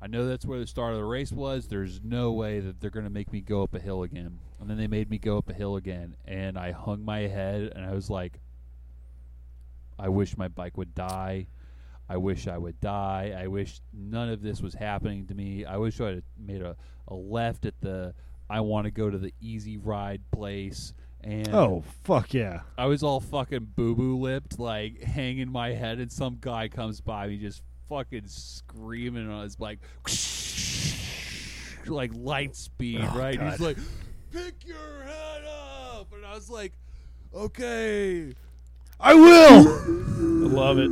I 0.00 0.06
know 0.06 0.26
that's 0.26 0.46
where 0.46 0.60
the 0.60 0.66
start 0.66 0.92
of 0.92 0.98
the 0.98 1.04
race 1.04 1.32
was. 1.32 1.66
There's 1.66 2.00
no 2.04 2.30
way 2.32 2.60
that 2.60 2.80
they're 2.80 2.90
going 2.90 3.04
to 3.06 3.10
make 3.10 3.32
me 3.32 3.40
go 3.40 3.62
up 3.64 3.74
a 3.74 3.80
hill 3.80 4.02
again. 4.04 4.38
And 4.60 4.70
then 4.70 4.76
they 4.76 4.86
made 4.86 5.10
me 5.10 5.18
go 5.18 5.38
up 5.38 5.50
a 5.50 5.54
hill 5.54 5.76
again. 5.76 6.16
And 6.24 6.56
I 6.56 6.70
hung 6.70 7.04
my 7.04 7.20
head 7.20 7.72
and 7.74 7.84
I 7.84 7.92
was 7.94 8.08
like, 8.08 8.40
I 9.98 10.08
wish 10.08 10.36
my 10.36 10.48
bike 10.48 10.76
would 10.76 10.94
die. 10.94 11.48
I 12.08 12.16
wish 12.16 12.46
I 12.46 12.56
would 12.56 12.80
die. 12.80 13.34
I 13.36 13.48
wish 13.48 13.80
none 13.92 14.28
of 14.30 14.40
this 14.40 14.62
was 14.62 14.74
happening 14.74 15.26
to 15.26 15.34
me. 15.34 15.64
I 15.64 15.76
wish 15.76 16.00
I 16.00 16.10
had 16.10 16.22
made 16.38 16.62
a, 16.62 16.76
a 17.08 17.14
left 17.14 17.66
at 17.66 17.80
the 17.80 18.14
I 18.48 18.60
want 18.60 18.86
to 18.86 18.90
go 18.90 19.10
to 19.10 19.18
the 19.18 19.34
easy 19.40 19.76
ride 19.76 20.22
place. 20.30 20.94
And 21.22 21.52
Oh, 21.52 21.82
fuck 22.04 22.32
yeah. 22.32 22.60
I 22.78 22.86
was 22.86 23.02
all 23.02 23.20
fucking 23.20 23.72
boo 23.76 23.94
boo 23.94 24.16
lipped, 24.16 24.58
like 24.58 25.02
hanging 25.02 25.50
my 25.50 25.70
head, 25.72 25.98
and 25.98 26.10
some 26.10 26.38
guy 26.40 26.68
comes 26.68 27.00
by 27.00 27.26
me 27.26 27.36
just 27.36 27.62
fucking 27.88 28.26
screaming 28.26 29.30
on 29.30 29.42
his 29.44 29.56
bike, 29.56 29.78
like 31.86 32.10
light 32.14 32.54
speed, 32.56 33.00
Oh, 33.02 33.18
right? 33.18 33.38
God. 33.38 33.50
He's 33.52 33.60
like, 33.60 33.76
pick 34.32 34.66
your 34.66 35.02
head 35.04 35.42
up. 35.44 36.12
And 36.12 36.24
I 36.26 36.34
was 36.34 36.50
like, 36.50 36.72
okay. 37.34 38.32
I 39.00 39.14
will. 39.14 39.68
I 39.68 40.48
love 40.54 40.78
it. 40.80 40.90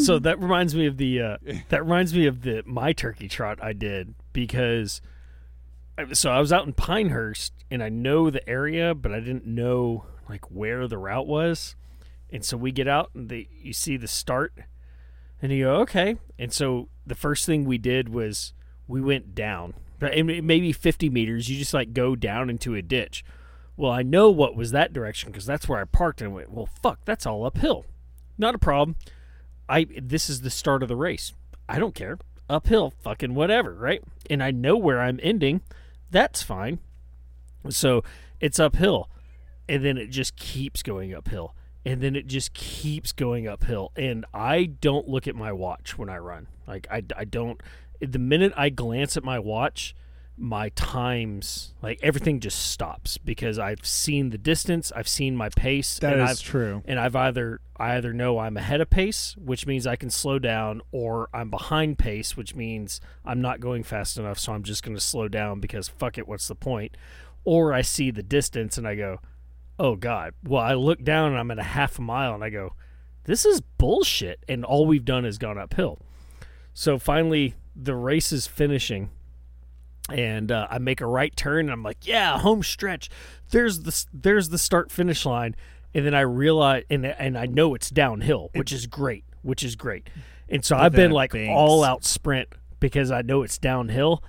So 0.00 0.18
that 0.20 0.40
reminds 0.40 0.74
me 0.74 0.86
of 0.86 0.96
the 0.96 1.20
uh, 1.20 1.36
that 1.68 1.82
reminds 1.82 2.14
me 2.14 2.26
of 2.26 2.42
the 2.42 2.62
my 2.64 2.92
turkey 2.92 3.28
trot 3.28 3.58
I 3.62 3.72
did 3.74 4.14
because 4.32 5.00
I- 5.98 6.12
so 6.14 6.30
I 6.30 6.40
was 6.40 6.52
out 6.52 6.66
in 6.66 6.72
Pinehurst 6.72 7.52
and 7.70 7.82
I 7.82 7.88
know 7.90 8.30
the 8.30 8.48
area 8.48 8.94
but 8.94 9.12
I 9.12 9.20
didn't 9.20 9.46
know 9.46 10.06
like 10.30 10.50
where 10.50 10.88
the 10.88 10.96
route 10.98 11.26
was 11.26 11.76
and 12.30 12.42
so 12.44 12.56
we 12.56 12.72
get 12.72 12.88
out 12.88 13.10
and 13.14 13.28
the 13.28 13.46
you 13.60 13.74
see 13.74 13.98
the 13.98 14.08
start 14.08 14.54
And 15.42 15.50
you 15.50 15.64
go, 15.64 15.74
okay. 15.80 16.16
And 16.38 16.52
so 16.52 16.88
the 17.04 17.16
first 17.16 17.44
thing 17.44 17.64
we 17.64 17.76
did 17.76 18.08
was 18.08 18.52
we 18.86 19.00
went 19.00 19.34
down. 19.34 19.74
Maybe 20.00 20.72
50 20.72 21.10
meters, 21.10 21.48
you 21.48 21.58
just 21.58 21.74
like 21.74 21.92
go 21.92 22.16
down 22.16 22.48
into 22.48 22.74
a 22.74 22.82
ditch. 22.82 23.24
Well, 23.76 23.90
I 23.90 24.02
know 24.02 24.30
what 24.30 24.56
was 24.56 24.70
that 24.70 24.92
direction 24.92 25.30
because 25.30 25.46
that's 25.46 25.68
where 25.68 25.80
I 25.80 25.84
parked 25.84 26.20
and 26.20 26.32
went, 26.32 26.52
well, 26.52 26.68
fuck, 26.82 27.00
that's 27.04 27.26
all 27.26 27.44
uphill. 27.44 27.84
Not 28.38 28.54
a 28.54 28.58
problem. 28.58 28.96
I 29.68 29.86
this 30.00 30.28
is 30.28 30.40
the 30.40 30.50
start 30.50 30.82
of 30.82 30.88
the 30.88 30.96
race. 30.96 31.32
I 31.68 31.78
don't 31.78 31.94
care. 31.94 32.18
Uphill, 32.48 32.92
fucking 33.02 33.34
whatever, 33.34 33.72
right? 33.72 34.02
And 34.28 34.42
I 34.42 34.50
know 34.50 34.76
where 34.76 35.00
I'm 35.00 35.20
ending. 35.22 35.62
That's 36.10 36.42
fine. 36.42 36.80
So 37.70 38.02
it's 38.40 38.58
uphill. 38.60 39.08
And 39.68 39.84
then 39.84 39.96
it 39.96 40.08
just 40.08 40.36
keeps 40.36 40.82
going 40.82 41.14
uphill. 41.14 41.54
And 41.84 42.00
then 42.00 42.14
it 42.14 42.26
just 42.28 42.54
keeps 42.54 43.12
going 43.12 43.48
uphill. 43.48 43.90
And 43.96 44.24
I 44.32 44.64
don't 44.64 45.08
look 45.08 45.26
at 45.26 45.34
my 45.34 45.52
watch 45.52 45.98
when 45.98 46.08
I 46.08 46.18
run. 46.18 46.46
Like, 46.66 46.86
I, 46.90 47.02
I 47.16 47.24
don't. 47.24 47.60
The 48.00 48.18
minute 48.18 48.52
I 48.56 48.68
glance 48.68 49.16
at 49.16 49.24
my 49.24 49.38
watch, 49.38 49.94
my 50.36 50.70
times, 50.70 51.74
like 51.82 51.98
everything 52.02 52.40
just 52.40 52.58
stops 52.70 53.18
because 53.18 53.58
I've 53.58 53.84
seen 53.84 54.30
the 54.30 54.38
distance, 54.38 54.90
I've 54.94 55.06
seen 55.08 55.36
my 55.36 55.50
pace, 55.50 55.98
That 55.98 56.14
and 56.14 56.22
is 56.22 56.30
I've 56.30 56.40
true. 56.40 56.82
and 56.86 56.98
I've 56.98 57.14
either 57.14 57.60
I 57.76 57.96
either 57.96 58.12
know 58.12 58.38
I'm 58.38 58.56
ahead 58.56 58.80
of 58.80 58.88
pace, 58.88 59.36
which 59.38 59.66
means 59.66 59.86
I 59.86 59.96
can 59.96 60.08
slow 60.10 60.38
down, 60.38 60.80
or 60.90 61.28
I'm 61.34 61.50
behind 61.50 61.98
pace, 61.98 62.36
which 62.36 62.54
means 62.54 63.00
I'm 63.24 63.40
not 63.40 63.60
going 63.60 63.82
fast 63.82 64.16
enough, 64.16 64.38
so 64.38 64.52
I'm 64.52 64.62
just 64.62 64.82
going 64.82 64.96
to 64.96 65.00
slow 65.02 65.28
down 65.28 65.60
because 65.60 65.88
fuck 65.88 66.16
it, 66.16 66.26
what's 66.26 66.48
the 66.48 66.54
point? 66.54 66.96
Or 67.44 67.72
I 67.74 67.82
see 67.82 68.10
the 68.10 68.22
distance 68.22 68.78
and 68.78 68.86
I 68.88 68.94
go, 68.94 69.20
oh 69.78 69.96
god. 69.96 70.34
Well, 70.44 70.62
I 70.62 70.74
look 70.74 71.02
down 71.02 71.30
and 71.30 71.38
I'm 71.38 71.50
at 71.50 71.58
a 71.58 71.64
half 71.64 71.98
a 71.98 72.02
mile 72.02 72.34
and 72.34 72.44
I 72.44 72.50
go, 72.50 72.74
this 73.24 73.44
is 73.44 73.60
bullshit, 73.60 74.44
and 74.48 74.64
all 74.64 74.86
we've 74.86 75.04
done 75.04 75.24
is 75.24 75.38
gone 75.38 75.58
uphill. 75.58 75.98
So 76.74 76.98
finally, 76.98 77.54
the 77.76 77.94
race 77.94 78.32
is 78.32 78.46
finishing 78.46 79.10
and 80.10 80.50
uh, 80.50 80.66
I 80.70 80.78
make 80.78 81.00
a 81.00 81.06
right 81.06 81.34
turn 81.34 81.66
and 81.66 81.70
I'm 81.70 81.82
like, 81.82 82.06
yeah, 82.06 82.38
home 82.38 82.62
stretch. 82.62 83.08
There's 83.50 83.80
the 83.80 84.04
there's 84.12 84.48
the 84.48 84.58
start 84.58 84.90
finish 84.90 85.24
line, 85.24 85.54
and 85.94 86.04
then 86.04 86.14
I 86.14 86.20
realize 86.20 86.84
and 86.90 87.06
and 87.06 87.38
I 87.38 87.46
know 87.46 87.74
it's 87.74 87.90
downhill, 87.90 88.50
which 88.54 88.72
is 88.72 88.86
great, 88.86 89.24
which 89.42 89.62
is 89.62 89.76
great. 89.76 90.08
And 90.48 90.64
so 90.64 90.76
I've 90.76 90.92
been 90.92 91.12
like 91.12 91.32
banks. 91.32 91.52
all 91.54 91.84
out 91.84 92.04
sprint 92.04 92.48
because 92.80 93.10
I 93.10 93.22
know 93.22 93.42
it's 93.42 93.58
downhill. 93.58 94.22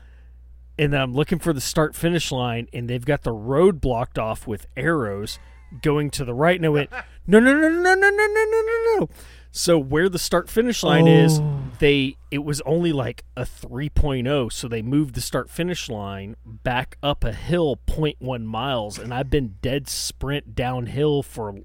And 0.77 0.91
then 0.93 1.01
I'm 1.01 1.13
looking 1.13 1.39
for 1.39 1.53
the 1.53 1.61
start 1.61 1.95
finish 1.95 2.31
line, 2.31 2.67
and 2.73 2.89
they've 2.89 3.05
got 3.05 3.21
the 3.23 3.31
road 3.31 3.79
blocked 3.79 4.17
off 4.17 4.47
with 4.47 4.65
arrows 4.75 5.37
going 5.81 6.09
to 6.11 6.25
the 6.25 6.33
right. 6.33 6.55
And 6.55 6.65
I 6.65 6.69
went, 6.69 6.89
no, 7.27 7.39
no, 7.39 7.53
no, 7.53 7.69
no, 7.69 7.93
no, 7.95 7.95
no, 7.95 8.09
no, 8.09 8.27
no, 8.27 8.61
no, 8.61 8.99
no. 8.99 9.09
So 9.51 9.77
where 9.77 10.09
the 10.09 10.17
start 10.17 10.49
finish 10.49 10.81
line 10.81 11.07
is, 11.07 11.39
Oh. 11.39 11.59
they 11.79 12.17
it 12.31 12.43
was 12.43 12.59
only 12.61 12.91
like 12.91 13.23
a 13.37 13.43
3.0 13.43 14.51
so 14.51 14.67
they 14.67 14.81
moved 14.81 15.13
the 15.13 15.21
start 15.21 15.47
finish 15.49 15.89
line 15.89 16.35
back 16.43 16.97
up 17.03 17.23
a 17.23 17.31
hill 17.33 17.77
0.1 17.87 18.43
miles 18.45 18.97
and 18.97 19.13
i've 19.13 19.29
been 19.29 19.55
dead 19.61 19.87
sprint 19.87 20.55
downhill 20.55 21.21
for 21.21 21.55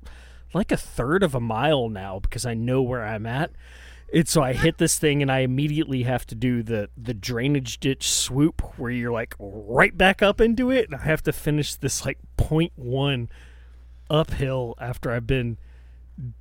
like 0.52 0.70
a 0.72 0.76
third 0.76 1.22
of 1.22 1.34
a 1.34 1.40
mile 1.40 1.88
now 1.88 2.18
because 2.18 2.44
i 2.44 2.52
know 2.54 2.82
where 2.82 3.04
i'm 3.04 3.24
at 3.26 3.50
and 4.12 4.28
so 4.28 4.42
i 4.42 4.52
hit 4.52 4.78
this 4.78 4.98
thing 4.98 5.22
and 5.22 5.30
i 5.30 5.40
immediately 5.40 6.02
have 6.02 6.26
to 6.26 6.34
do 6.34 6.62
the 6.62 6.88
the 6.96 7.14
drainage 7.14 7.78
ditch 7.78 8.08
swoop 8.08 8.62
where 8.78 8.90
you're 8.90 9.12
like 9.12 9.34
right 9.38 9.96
back 9.96 10.22
up 10.22 10.40
into 10.40 10.70
it 10.70 10.86
and 10.86 10.94
i 10.94 11.04
have 11.04 11.22
to 11.22 11.32
finish 11.32 11.74
this 11.74 12.04
like 12.04 12.18
0.1 12.36 13.28
uphill 14.10 14.74
after 14.80 15.10
i've 15.10 15.26
been 15.26 15.58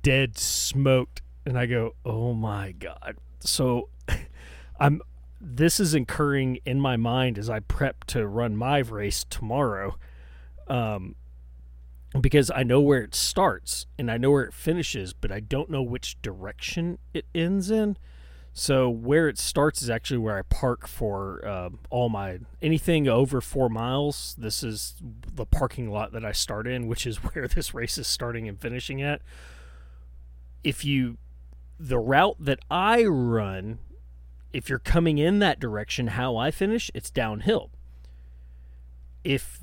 dead 0.02 0.36
smoked 0.38 1.22
and 1.48 1.58
I 1.58 1.66
go, 1.66 1.94
"Oh 2.04 2.34
my 2.34 2.72
god." 2.72 3.16
So 3.40 3.88
I'm 4.80 5.00
this 5.40 5.78
is 5.78 5.94
incurring 5.94 6.58
in 6.64 6.80
my 6.80 6.96
mind 6.96 7.38
as 7.38 7.48
I 7.48 7.60
prep 7.60 8.04
to 8.06 8.26
run 8.26 8.56
my 8.56 8.78
race 8.78 9.24
tomorrow. 9.28 9.96
Um 10.66 11.16
because 12.20 12.50
I 12.54 12.62
know 12.62 12.80
where 12.80 13.02
it 13.02 13.14
starts 13.14 13.86
and 13.98 14.10
I 14.10 14.16
know 14.16 14.30
where 14.30 14.44
it 14.44 14.54
finishes, 14.54 15.12
but 15.12 15.30
I 15.30 15.40
don't 15.40 15.70
know 15.70 15.82
which 15.82 16.20
direction 16.22 16.98
it 17.12 17.26
ends 17.34 17.70
in. 17.70 17.96
So 18.54 18.88
where 18.88 19.28
it 19.28 19.38
starts 19.38 19.82
is 19.82 19.90
actually 19.90 20.18
where 20.18 20.36
I 20.36 20.42
park 20.42 20.88
for 20.88 21.46
uh, 21.46 21.70
all 21.90 22.08
my 22.08 22.38
anything 22.60 23.06
over 23.06 23.40
four 23.40 23.68
miles. 23.68 24.34
This 24.38 24.64
is 24.64 24.96
the 25.00 25.46
parking 25.46 25.90
lot 25.90 26.12
that 26.12 26.24
I 26.24 26.32
start 26.32 26.66
in, 26.66 26.88
which 26.88 27.06
is 27.06 27.16
where 27.22 27.46
this 27.46 27.72
race 27.74 27.98
is 27.98 28.06
starting 28.06 28.48
and 28.48 28.60
finishing 28.60 29.00
at. 29.00 29.22
If 30.64 30.84
you 30.84 31.18
the 31.78 31.98
route 31.98 32.36
that 32.40 32.58
I 32.70 33.04
run, 33.04 33.78
if 34.52 34.68
you're 34.68 34.80
coming 34.80 35.18
in 35.18 35.38
that 35.38 35.60
direction, 35.60 36.08
how 36.08 36.36
I 36.36 36.50
finish, 36.50 36.90
it's 36.94 37.10
downhill. 37.10 37.70
If 39.22 39.60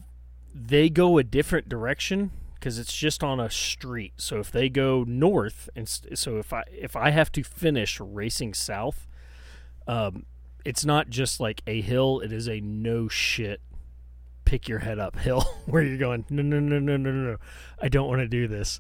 they 0.56 0.90
go 0.90 1.18
a 1.18 1.24
different 1.24 1.70
direction, 1.70 2.32
because 2.56 2.80
it's 2.80 2.96
just 2.96 3.24
on 3.24 3.40
a 3.40 3.50
street, 3.50 4.14
so 4.18 4.40
if 4.40 4.52
they 4.52 4.70
go 4.70 5.04
north, 5.04 5.70
and 5.76 5.88
so 5.88 6.38
if 6.38 6.54
I 6.54 6.64
if 6.72 6.96
I 6.96 7.12
have 7.12 7.32
to 7.34 7.44
finish 7.44 8.00
racing 8.00 8.54
south, 8.54 9.08
um, 9.88 10.26
it's 10.64 10.86
not 10.86 11.10
just 11.10 11.40
like 11.40 11.62
a 11.68 11.82
hill; 11.82 12.22
it 12.22 12.32
is 12.32 12.48
a 12.48 12.62
no 12.62 13.08
shit, 13.08 13.62
pick 14.46 14.68
your 14.68 14.80
head 14.80 14.98
up 14.98 15.20
hill 15.20 15.42
where 15.66 15.84
you're 15.84 15.98
going. 15.98 16.26
No, 16.30 16.42
no, 16.42 16.60
no, 16.60 16.80
no, 16.80 16.98
no, 16.98 17.12
no, 17.12 17.32
no. 17.32 17.38
I 17.82 17.90
don't 17.90 18.08
want 18.08 18.22
to 18.22 18.28
do 18.28 18.48
this. 18.48 18.80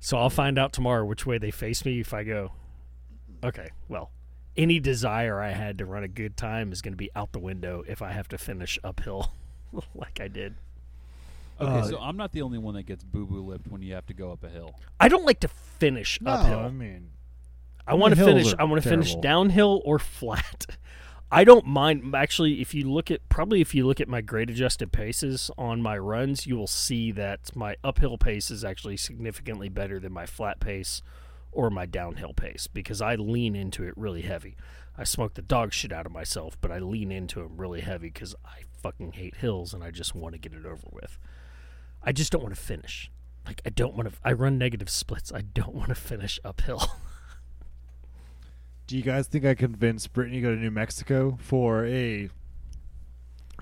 So 0.00 0.16
I'll 0.16 0.30
find 0.30 0.58
out 0.58 0.72
tomorrow 0.72 1.04
which 1.04 1.26
way 1.26 1.36
they 1.36 1.50
face 1.50 1.84
me 1.84 2.00
if 2.00 2.14
I 2.14 2.24
go 2.24 2.52
Okay, 3.42 3.70
well, 3.88 4.10
any 4.56 4.80
desire 4.80 5.40
I 5.40 5.52
had 5.52 5.78
to 5.78 5.86
run 5.86 6.04
a 6.04 6.08
good 6.08 6.36
time 6.36 6.72
is 6.72 6.82
going 6.82 6.92
to 6.92 6.98
be 6.98 7.10
out 7.16 7.32
the 7.32 7.38
window 7.38 7.82
if 7.88 8.02
I 8.02 8.12
have 8.12 8.28
to 8.28 8.38
finish 8.38 8.78
uphill 8.84 9.32
like 9.94 10.20
I 10.20 10.28
did. 10.28 10.56
Okay, 11.60 11.70
Uh, 11.70 11.82
so 11.82 11.98
I'm 11.98 12.16
not 12.16 12.32
the 12.32 12.42
only 12.42 12.58
one 12.58 12.74
that 12.74 12.84
gets 12.84 13.04
boo 13.04 13.26
boo 13.26 13.42
lipped 13.44 13.68
when 13.68 13.82
you 13.82 13.94
have 13.94 14.06
to 14.06 14.14
go 14.14 14.32
up 14.32 14.42
a 14.44 14.48
hill. 14.48 14.74
I 14.98 15.08
don't 15.08 15.24
like 15.26 15.40
to 15.40 15.48
finish 15.48 16.20
No, 16.20 16.32
uphill. 16.32 16.60
I 16.60 16.70
mean, 16.70 17.10
I 17.86 17.94
want 17.94 18.14
to 18.14 18.24
finish. 18.24 18.54
I 18.58 18.64
want 18.64 18.82
to 18.82 18.88
finish 18.88 19.14
downhill 19.16 19.82
or 19.84 19.98
flat. 19.98 20.66
I 21.32 21.44
don't 21.44 21.66
mind. 21.66 22.12
Actually, 22.14 22.60
if 22.60 22.74
you 22.74 22.90
look 22.90 23.10
at 23.10 23.28
probably 23.28 23.60
if 23.60 23.74
you 23.74 23.86
look 23.86 24.00
at 24.00 24.08
my 24.08 24.20
grade 24.20 24.50
adjusted 24.50 24.90
paces 24.90 25.50
on 25.56 25.80
my 25.80 25.96
runs, 25.96 26.46
you 26.46 26.56
will 26.56 26.66
see 26.66 27.12
that 27.12 27.54
my 27.54 27.76
uphill 27.84 28.18
pace 28.18 28.50
is 28.50 28.64
actually 28.64 28.96
significantly 28.96 29.68
better 29.68 30.00
than 30.00 30.12
my 30.12 30.26
flat 30.26 30.58
pace 30.58 31.02
or 31.52 31.70
my 31.70 31.86
downhill 31.86 32.32
pace 32.32 32.66
because 32.66 33.00
I 33.00 33.14
lean 33.14 33.54
into 33.54 33.84
it 33.84 33.94
really 33.96 34.22
heavy. 34.22 34.56
I 34.98 35.04
smoke 35.04 35.34
the 35.34 35.42
dog 35.42 35.72
shit 35.72 35.92
out 35.92 36.04
of 36.06 36.12
myself, 36.12 36.56
but 36.60 36.72
I 36.72 36.78
lean 36.78 37.12
into 37.12 37.40
it 37.42 37.48
really 37.50 37.80
heavy 37.80 38.08
because 38.08 38.34
I 38.44 38.62
fucking 38.82 39.12
hate 39.12 39.36
hills 39.36 39.72
and 39.72 39.82
I 39.84 39.90
just 39.90 40.14
want 40.14 40.34
to 40.34 40.38
get 40.38 40.52
it 40.52 40.66
over 40.66 40.88
with. 40.90 41.18
I 42.02 42.12
just 42.12 42.32
don't 42.32 42.42
want 42.42 42.54
to 42.54 42.60
finish. 42.60 43.10
Like 43.46 43.62
I 43.64 43.70
don't 43.70 43.94
want 43.94 44.10
to. 44.10 44.14
I 44.24 44.32
run 44.32 44.58
negative 44.58 44.90
splits. 44.90 45.32
I 45.32 45.40
don't 45.40 45.74
want 45.74 45.88
to 45.88 45.94
finish 45.94 46.38
uphill. 46.44 46.82
do 48.86 48.96
you 48.96 49.02
guys 49.02 49.26
think 49.26 49.44
I 49.44 49.54
convinced 49.54 50.12
Brittany 50.12 50.36
to 50.36 50.42
go 50.42 50.54
to 50.54 50.60
New 50.60 50.70
Mexico 50.70 51.38
for 51.40 51.86
a 51.86 52.28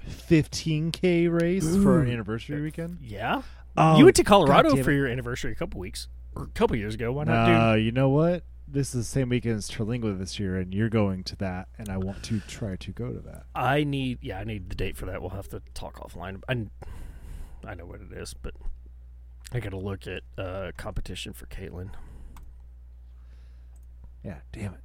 15k 0.09 1.31
race 1.31 1.77
for 1.77 2.01
an 2.01 2.09
Ooh. 2.09 2.13
anniversary 2.13 2.61
weekend? 2.61 2.99
Yeah. 3.01 3.43
Oh, 3.77 3.97
you 3.97 4.05
went 4.05 4.17
to 4.17 4.25
Colorado 4.25 4.83
for 4.83 4.91
your 4.91 5.07
anniversary 5.07 5.53
a 5.53 5.55
couple 5.55 5.81
weeks 5.81 6.09
or 6.35 6.45
a 6.45 6.49
couple 6.49 6.77
years 6.77 6.95
ago. 6.95 7.13
Why 7.13 7.25
not 7.25 7.49
No, 7.49 7.75
you 7.75 7.93
know 7.93 8.09
what? 8.09 8.43
This 8.67 8.95
is 8.95 9.07
the 9.07 9.11
same 9.11 9.31
weekend 9.31 9.57
as 9.57 9.71
Terlingua 9.71 10.19
this 10.19 10.39
year, 10.39 10.57
and 10.57 10.75
you're 10.75 10.91
going 10.91 11.25
to 11.25 11.37
that, 11.37 11.69
and 11.79 11.89
I 11.89 11.97
want 11.97 12.23
to 12.25 12.41
try 12.41 12.77
to 12.77 12.93
go 12.93 13.13
to 13.13 13.21
that. 13.21 13.45
I 13.55 13.85
need. 13.85 14.19
Yeah, 14.21 14.41
I 14.41 14.45
need 14.45 14.69
the 14.69 14.75
date 14.75 14.97
for 14.97 15.07
that. 15.07 15.23
We'll 15.23 15.31
have 15.31 15.49
to 15.49 15.63
talk 15.73 16.01
offline. 16.01 16.43
I, 16.49 16.67
I 17.65 17.75
know 17.75 17.87
what 17.87 18.01
it 18.01 18.13
is, 18.17 18.35
but 18.35 18.55
I 19.53 19.61
got 19.61 19.71
to 19.71 19.79
look 19.79 20.07
at 20.07 20.23
uh, 20.37 20.73
competition 20.77 21.33
for 21.33 21.47
Caitlin. 21.47 21.91
Yeah, 24.25 24.39
damn 24.53 24.75
it. 24.75 24.81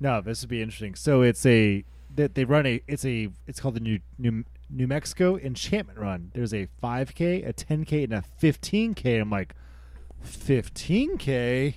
No, 0.00 0.20
this 0.20 0.40
would 0.42 0.48
be 0.50 0.62
interesting. 0.62 0.94
So 0.94 1.22
it's 1.22 1.44
a 1.46 1.84
that 2.14 2.34
they 2.34 2.44
run 2.44 2.66
a 2.66 2.80
it's 2.88 3.04
a 3.04 3.28
it's 3.46 3.60
called 3.60 3.74
the 3.74 3.80
New 3.80 4.00
New 4.18 4.44
New 4.68 4.86
Mexico 4.86 5.36
Enchantment 5.36 5.98
Run. 5.98 6.30
There's 6.34 6.54
a 6.54 6.68
5k, 6.82 7.46
a 7.46 7.52
10k, 7.52 8.04
and 8.04 8.12
a 8.14 8.24
15k. 8.40 9.20
I'm 9.20 9.28
like, 9.30 9.54
15k? 10.24 11.74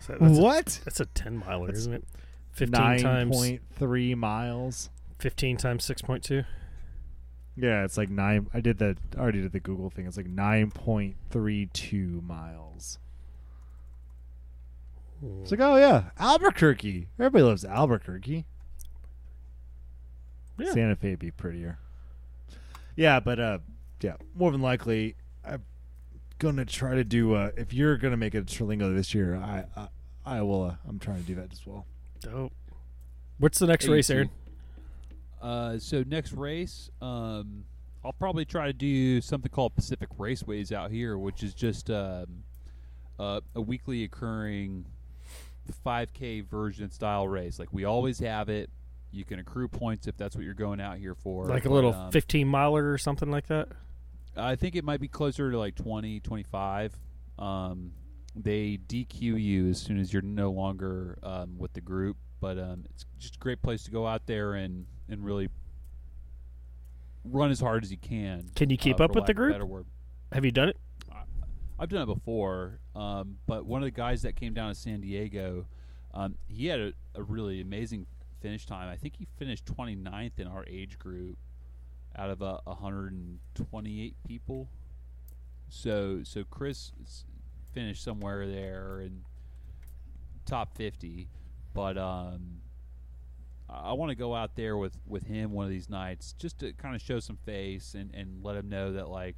So 0.00 0.16
that's, 0.20 0.38
a, 0.38 0.40
What? 0.40 0.80
that's 0.84 1.00
a 1.00 1.06
ten 1.06 1.38
miler, 1.38 1.66
That's 1.66 1.80
isn't 1.80 1.94
it? 1.94 2.04
Fifteen 2.52 2.80
Nine 2.80 3.00
times 3.00 3.36
point 3.36 3.60
three 3.74 4.14
miles. 4.14 4.90
fifteen 5.18 5.56
times 5.56 5.84
six 5.84 6.00
point 6.02 6.22
two. 6.22 6.44
Yeah, 7.56 7.84
it's 7.84 7.96
like 7.96 8.10
nine. 8.10 8.48
I 8.52 8.60
did 8.60 8.78
the 8.78 8.96
I 9.16 9.20
already 9.20 9.40
did 9.40 9.52
the 9.52 9.60
Google 9.60 9.88
thing. 9.90 10.06
It's 10.06 10.16
like 10.16 10.26
nine 10.26 10.70
point 10.70 11.16
three 11.30 11.66
two 11.72 12.22
miles. 12.26 12.98
It's 15.40 15.50
like, 15.50 15.60
oh 15.60 15.76
yeah, 15.76 16.10
Albuquerque. 16.18 17.08
Everybody 17.18 17.44
loves 17.44 17.64
Albuquerque. 17.64 18.44
Yeah. 20.58 20.72
Santa 20.72 20.96
Fe 20.96 21.10
would 21.10 21.18
be 21.18 21.30
prettier. 21.30 21.78
Yeah, 22.96 23.20
but 23.20 23.40
uh, 23.40 23.58
yeah, 24.02 24.16
more 24.34 24.52
than 24.52 24.60
likely, 24.60 25.16
I'm 25.44 25.64
gonna 26.38 26.66
try 26.66 26.94
to 26.94 27.04
do. 27.04 27.34
Uh, 27.34 27.50
if 27.56 27.72
you're 27.72 27.96
gonna 27.96 28.16
make 28.16 28.34
it 28.34 28.46
to 28.46 28.64
Terlingua 28.64 28.94
this 28.94 29.14
year, 29.14 29.36
I 29.36 29.64
I, 29.76 29.88
I 30.26 30.42
will. 30.42 30.64
Uh, 30.64 30.74
I'm 30.86 30.98
trying 30.98 31.20
to 31.22 31.26
do 31.26 31.34
that 31.36 31.52
as 31.52 31.66
well. 31.66 31.86
Dope. 32.20 32.52
What's 33.38 33.58
the 33.58 33.66
next 33.66 33.88
race, 33.88 34.10
Aaron? 34.10 34.30
Uh, 35.40 35.78
so 35.78 36.02
next 36.06 36.32
race, 36.32 36.90
um, 37.00 37.64
I'll 38.04 38.12
probably 38.12 38.44
try 38.44 38.66
to 38.66 38.72
do 38.72 39.20
something 39.20 39.50
called 39.50 39.74
Pacific 39.74 40.08
Raceways 40.18 40.72
out 40.72 40.90
here, 40.90 41.18
which 41.18 41.42
is 41.42 41.54
just 41.54 41.90
um, 41.90 42.44
uh, 43.18 43.40
a 43.54 43.60
weekly 43.60 44.04
occurring 44.04 44.86
5K 45.84 46.44
version 46.46 46.90
style 46.90 47.26
race. 47.26 47.58
Like 47.58 47.72
we 47.72 47.84
always 47.84 48.18
have 48.20 48.48
it. 48.48 48.70
You 49.12 49.24
can 49.24 49.38
accrue 49.38 49.68
points 49.68 50.06
if 50.06 50.16
that's 50.16 50.36
what 50.36 50.44
you're 50.44 50.54
going 50.54 50.80
out 50.80 50.98
here 50.98 51.14
for. 51.14 51.46
Like 51.46 51.64
a 51.64 51.68
but, 51.68 51.74
little 51.74 51.94
um, 51.94 52.12
15 52.12 52.46
miler 52.46 52.90
or 52.90 52.98
something 52.98 53.30
like 53.30 53.46
that? 53.48 53.68
I 54.36 54.56
think 54.56 54.76
it 54.76 54.84
might 54.84 55.00
be 55.00 55.08
closer 55.08 55.50
to 55.50 55.58
like 55.58 55.74
20, 55.74 56.20
25. 56.20 56.92
Um, 57.38 57.92
they 58.34 58.78
DQ 58.86 59.20
you 59.20 59.70
as 59.70 59.80
soon 59.80 59.98
as 59.98 60.12
you're 60.12 60.22
no 60.22 60.50
longer 60.50 61.18
um, 61.22 61.56
with 61.58 61.72
the 61.72 61.80
group, 61.80 62.18
but 62.40 62.58
um, 62.58 62.84
it's 62.90 63.06
just 63.18 63.36
a 63.36 63.38
great 63.38 63.62
place 63.62 63.84
to 63.84 63.90
go 63.90 64.06
out 64.06 64.26
there 64.26 64.54
and, 64.54 64.86
and 65.08 65.24
really 65.24 65.48
run 67.24 67.50
as 67.50 67.60
hard 67.60 67.84
as 67.84 67.90
you 67.90 67.98
can. 67.98 68.50
Can 68.54 68.70
you 68.70 68.76
keep 68.76 69.00
uh, 69.00 69.04
up 69.04 69.14
with 69.14 69.26
the 69.26 69.32
lack 69.32 69.56
of 69.56 69.62
a 69.62 69.66
group? 69.66 69.86
Have 70.32 70.44
you 70.44 70.50
done 70.50 70.68
it? 70.68 70.76
I've 71.78 71.90
done 71.90 72.02
it 72.02 72.06
before, 72.06 72.80
um, 72.94 73.36
but 73.46 73.66
one 73.66 73.82
of 73.82 73.86
the 73.86 73.90
guys 73.90 74.22
that 74.22 74.34
came 74.34 74.54
down 74.54 74.70
to 74.70 74.74
San 74.74 75.02
Diego, 75.02 75.66
um, 76.14 76.36
he 76.48 76.68
had 76.68 76.80
a, 76.80 76.92
a 77.14 77.22
really 77.22 77.60
amazing 77.60 78.06
finish 78.40 78.64
time. 78.64 78.88
I 78.88 78.96
think 78.96 79.16
he 79.16 79.26
finished 79.38 79.66
29th 79.66 80.38
in 80.38 80.46
our 80.46 80.64
age 80.66 80.98
group 80.98 81.36
out 82.16 82.30
of 82.30 82.42
uh, 82.42 82.58
128 82.64 84.14
people. 84.26 84.70
So 85.68 86.20
so 86.22 86.44
Chris 86.44 86.92
finished 87.74 88.02
somewhere 88.02 88.46
there 88.46 89.00
in 89.00 89.22
top 90.46 90.76
50, 90.76 91.28
but 91.74 91.98
um, 91.98 92.60
I 93.68 93.92
want 93.94 94.10
to 94.10 94.16
go 94.16 94.34
out 94.34 94.54
there 94.54 94.76
with 94.76 94.96
with 95.06 95.24
him 95.24 95.52
one 95.52 95.64
of 95.64 95.70
these 95.70 95.90
nights 95.90 96.34
just 96.38 96.60
to 96.60 96.72
kind 96.72 96.94
of 96.94 97.00
show 97.00 97.20
some 97.20 97.36
face 97.44 97.94
and 97.94 98.14
and 98.14 98.42
let 98.42 98.56
him 98.56 98.68
know 98.68 98.92
that 98.92 99.08
like 99.08 99.36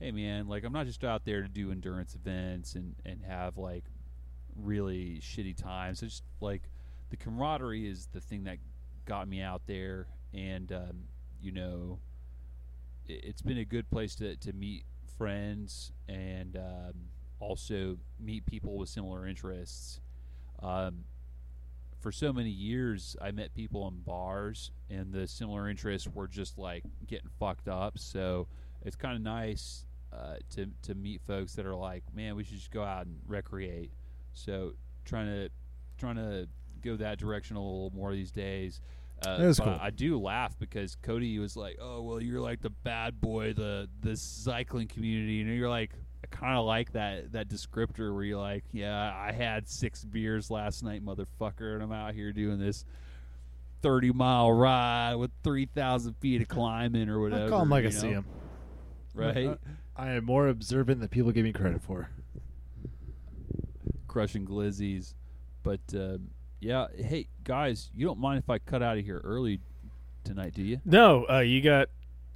hey 0.00 0.12
man 0.12 0.46
like 0.46 0.64
i'm 0.64 0.72
not 0.72 0.86
just 0.86 1.02
out 1.02 1.24
there 1.24 1.42
to 1.42 1.48
do 1.48 1.72
endurance 1.72 2.14
events 2.14 2.74
and 2.74 2.94
and 3.04 3.22
have 3.24 3.56
like 3.56 3.84
really 4.62 5.20
shitty 5.20 5.56
times. 5.56 6.02
It's 6.02 6.14
just 6.14 6.24
like 6.40 6.62
the 7.10 7.16
camaraderie 7.16 7.86
is 7.88 8.08
the 8.12 8.20
thing 8.20 8.44
that 8.44 8.58
got 9.04 9.28
me 9.28 9.40
out 9.40 9.62
there 9.66 10.06
and 10.34 10.70
um, 10.72 11.04
you 11.40 11.50
know 11.50 11.98
it, 13.06 13.24
it's 13.24 13.42
been 13.42 13.58
a 13.58 13.64
good 13.64 13.90
place 13.90 14.14
to, 14.16 14.36
to 14.36 14.52
meet 14.52 14.84
friends 15.16 15.92
and 16.08 16.56
um, 16.56 16.92
also 17.40 17.98
meet 18.20 18.44
people 18.46 18.76
with 18.76 18.88
similar 18.88 19.26
interests. 19.26 20.00
Um, 20.62 21.04
for 22.00 22.12
so 22.12 22.32
many 22.32 22.50
years 22.50 23.16
i 23.20 23.30
met 23.30 23.54
people 23.54 23.86
in 23.88 23.98
bars 24.00 24.70
and 24.88 25.12
the 25.12 25.26
similar 25.26 25.68
interests 25.68 26.08
were 26.08 26.28
just 26.28 26.58
like 26.58 26.84
getting 27.06 27.28
fucked 27.38 27.68
up 27.68 27.98
so 27.98 28.46
it's 28.82 28.96
kind 28.96 29.16
of 29.16 29.22
nice 29.22 29.84
uh, 30.12 30.36
to 30.50 30.66
to 30.82 30.94
meet 30.94 31.20
folks 31.26 31.54
that 31.54 31.66
are 31.66 31.74
like, 31.74 32.02
man, 32.14 32.36
we 32.36 32.44
should 32.44 32.56
just 32.56 32.70
go 32.70 32.82
out 32.82 33.06
and 33.06 33.18
recreate. 33.26 33.92
So 34.32 34.72
trying 35.04 35.26
to 35.26 35.50
trying 35.98 36.16
to 36.16 36.48
go 36.82 36.96
that 36.96 37.18
direction 37.18 37.56
a 37.56 37.60
little 37.60 37.92
more 37.94 38.12
these 38.12 38.30
days. 38.30 38.80
Uh, 39.26 39.52
cool. 39.58 39.68
I, 39.68 39.86
I 39.86 39.90
do 39.90 40.18
laugh 40.18 40.56
because 40.58 40.94
Cody 40.94 41.38
was 41.38 41.56
like, 41.56 41.78
"Oh, 41.80 42.02
well, 42.02 42.22
you're 42.22 42.40
like 42.40 42.60
the 42.60 42.70
bad 42.70 43.20
boy, 43.20 43.52
the 43.52 43.88
the 44.00 44.16
cycling 44.16 44.88
community," 44.88 45.40
and 45.40 45.54
you're 45.54 45.68
like, 45.68 45.92
I 46.24 46.26
kind 46.28 46.58
of 46.58 46.64
like 46.64 46.92
that 46.92 47.32
that 47.32 47.48
descriptor 47.48 48.12
where 48.12 48.24
you're 48.24 48.38
like, 48.38 48.64
"Yeah, 48.72 49.14
I 49.16 49.32
had 49.32 49.68
six 49.68 50.04
beers 50.04 50.50
last 50.50 50.82
night, 50.82 51.04
motherfucker, 51.04 51.74
and 51.74 51.82
I'm 51.82 51.92
out 51.92 52.14
here 52.14 52.32
doing 52.32 52.58
this." 52.58 52.84
30 53.80 54.10
mile 54.10 54.50
ride 54.50 55.14
with 55.14 55.30
3,000 55.44 56.14
feet 56.14 56.42
of 56.42 56.48
climbing 56.48 57.08
or 57.08 57.20
whatever. 57.20 57.46
I 57.46 57.48
call 57.48 57.62
him 57.62 57.70
like 57.70 57.84
I 57.84 57.90
see 57.90 58.08
him. 58.08 58.24
Right? 59.14 59.46
Uh, 59.46 59.56
I 59.94 60.10
am 60.12 60.24
more 60.24 60.48
observant 60.48 60.98
than 60.98 61.08
people 61.08 61.30
give 61.30 61.44
me 61.44 61.52
credit 61.52 61.80
for. 61.82 62.10
crushing 64.08 64.44
glizzies. 64.44 65.14
But 65.62 65.80
um, 65.94 66.30
yeah, 66.60 66.86
hey 66.96 67.28
guys, 67.44 67.90
you 67.94 68.06
don't 68.06 68.18
mind 68.18 68.38
if 68.38 68.50
I 68.50 68.58
cut 68.58 68.82
out 68.82 68.98
of 68.98 69.04
here 69.04 69.20
early 69.22 69.60
tonight, 70.24 70.54
do 70.54 70.62
you? 70.62 70.80
No, 70.84 71.26
uh, 71.28 71.38
you 71.40 71.60
got 71.60 71.88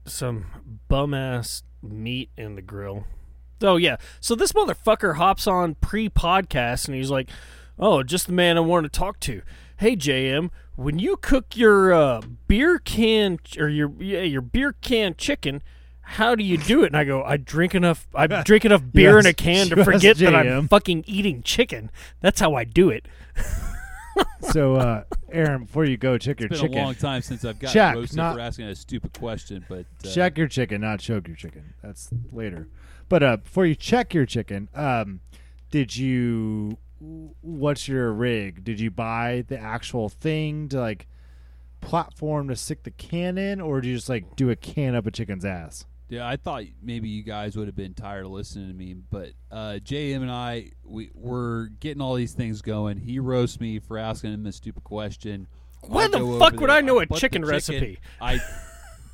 some 0.04 0.46
bum 0.88 1.14
ass 1.14 1.62
meat 1.82 2.30
in 2.36 2.54
the 2.54 2.62
grill. 2.62 3.04
Oh 3.62 3.76
yeah. 3.76 3.96
So 4.20 4.34
this 4.34 4.52
motherfucker 4.52 5.16
hops 5.16 5.46
on 5.46 5.74
pre 5.76 6.08
podcast 6.08 6.86
and 6.86 6.96
he's 6.96 7.10
like, 7.10 7.28
"Oh, 7.78 8.02
just 8.02 8.26
the 8.26 8.32
man 8.32 8.56
I 8.56 8.60
want 8.60 8.84
to 8.84 8.88
talk 8.88 9.20
to." 9.20 9.42
Hey 9.76 9.96
JM, 9.96 10.50
when 10.76 10.98
you 10.98 11.16
cook 11.16 11.56
your 11.56 11.92
uh, 11.92 12.22
beer 12.46 12.78
can 12.78 13.38
or 13.58 13.68
your 13.68 13.92
yeah 13.98 14.22
your 14.22 14.42
beer 14.42 14.74
can 14.80 15.14
chicken, 15.16 15.62
how 16.02 16.34
do 16.34 16.44
you 16.44 16.56
do 16.58 16.82
it? 16.82 16.88
And 16.88 16.96
I 16.96 17.04
go, 17.04 17.22
I 17.22 17.36
drink 17.36 17.74
enough. 17.74 18.06
I 18.14 18.26
drink 18.44 18.64
enough 18.64 18.82
beer 18.92 19.18
in 19.18 19.26
a 19.26 19.32
can 19.32 19.68
to 19.68 19.84
forget 19.84 20.18
that 20.18 20.34
I'm 20.34 20.68
fucking 20.68 21.04
eating 21.06 21.42
chicken. 21.42 21.90
That's 22.20 22.40
how 22.40 22.54
I 22.54 22.64
do 22.64 22.90
it. 22.90 23.06
So, 24.40 24.74
uh, 24.74 25.04
Aaron, 25.30 25.64
before 25.64 25.84
you 25.84 25.96
go, 25.96 26.18
check 26.18 26.40
your 26.40 26.48
chicken. 26.48 26.52
It's 26.52 26.60
been 26.62 26.70
chicken. 26.72 26.82
a 26.82 26.84
long 26.84 26.94
time 26.96 27.22
since 27.22 27.44
I've 27.44 27.58
got 27.58 27.72
Check, 27.72 27.94
roasted 27.94 28.16
not- 28.16 28.34
for 28.34 28.40
asking 28.40 28.66
a 28.66 28.74
stupid 28.74 29.18
question, 29.18 29.64
but 29.68 29.86
uh, 30.04 30.08
check 30.10 30.36
your 30.36 30.48
chicken, 30.48 30.82
not 30.82 31.00
choke 31.00 31.28
your 31.28 31.36
chicken. 31.36 31.72
That's 31.82 32.10
later. 32.30 32.68
But 33.12 33.22
uh, 33.22 33.36
before 33.36 33.66
you 33.66 33.74
check 33.74 34.14
your 34.14 34.24
chicken, 34.24 34.70
um, 34.74 35.20
did 35.70 35.94
you? 35.94 36.78
What's 36.98 37.86
your 37.86 38.10
rig? 38.10 38.64
Did 38.64 38.80
you 38.80 38.90
buy 38.90 39.44
the 39.48 39.58
actual 39.58 40.08
thing 40.08 40.70
to 40.70 40.80
like 40.80 41.08
platform 41.82 42.48
to 42.48 42.56
stick 42.56 42.84
the 42.84 42.90
can 42.90 43.36
in, 43.36 43.60
or 43.60 43.82
do 43.82 43.88
you 43.90 43.96
just 43.96 44.08
like 44.08 44.34
do 44.34 44.48
a 44.48 44.56
can 44.56 44.94
up 44.94 45.06
a 45.06 45.10
chicken's 45.10 45.44
ass? 45.44 45.84
Yeah, 46.08 46.26
I 46.26 46.36
thought 46.36 46.62
maybe 46.82 47.10
you 47.10 47.22
guys 47.22 47.54
would 47.54 47.68
have 47.68 47.76
been 47.76 47.92
tired 47.92 48.24
of 48.24 48.30
listening 48.30 48.68
to 48.68 48.74
me, 48.74 48.94
but 48.94 49.32
uh, 49.50 49.78
JM 49.84 50.22
and 50.22 50.30
I, 50.30 50.70
we 50.82 51.10
we're 51.12 51.66
getting 51.66 52.00
all 52.00 52.14
these 52.14 52.32
things 52.32 52.62
going. 52.62 52.96
He 52.96 53.18
roasts 53.18 53.60
me 53.60 53.78
for 53.78 53.98
asking 53.98 54.32
him 54.32 54.46
a 54.46 54.52
stupid 54.52 54.84
question. 54.84 55.48
Why 55.82 56.08
the 56.08 56.16
fuck 56.38 56.54
over 56.54 56.62
would 56.62 56.70
I 56.70 56.80
know 56.80 56.98
a 56.98 57.06
put 57.06 57.16
the 57.16 57.20
chicken 57.20 57.44
recipe? 57.44 57.98
I 58.22 58.40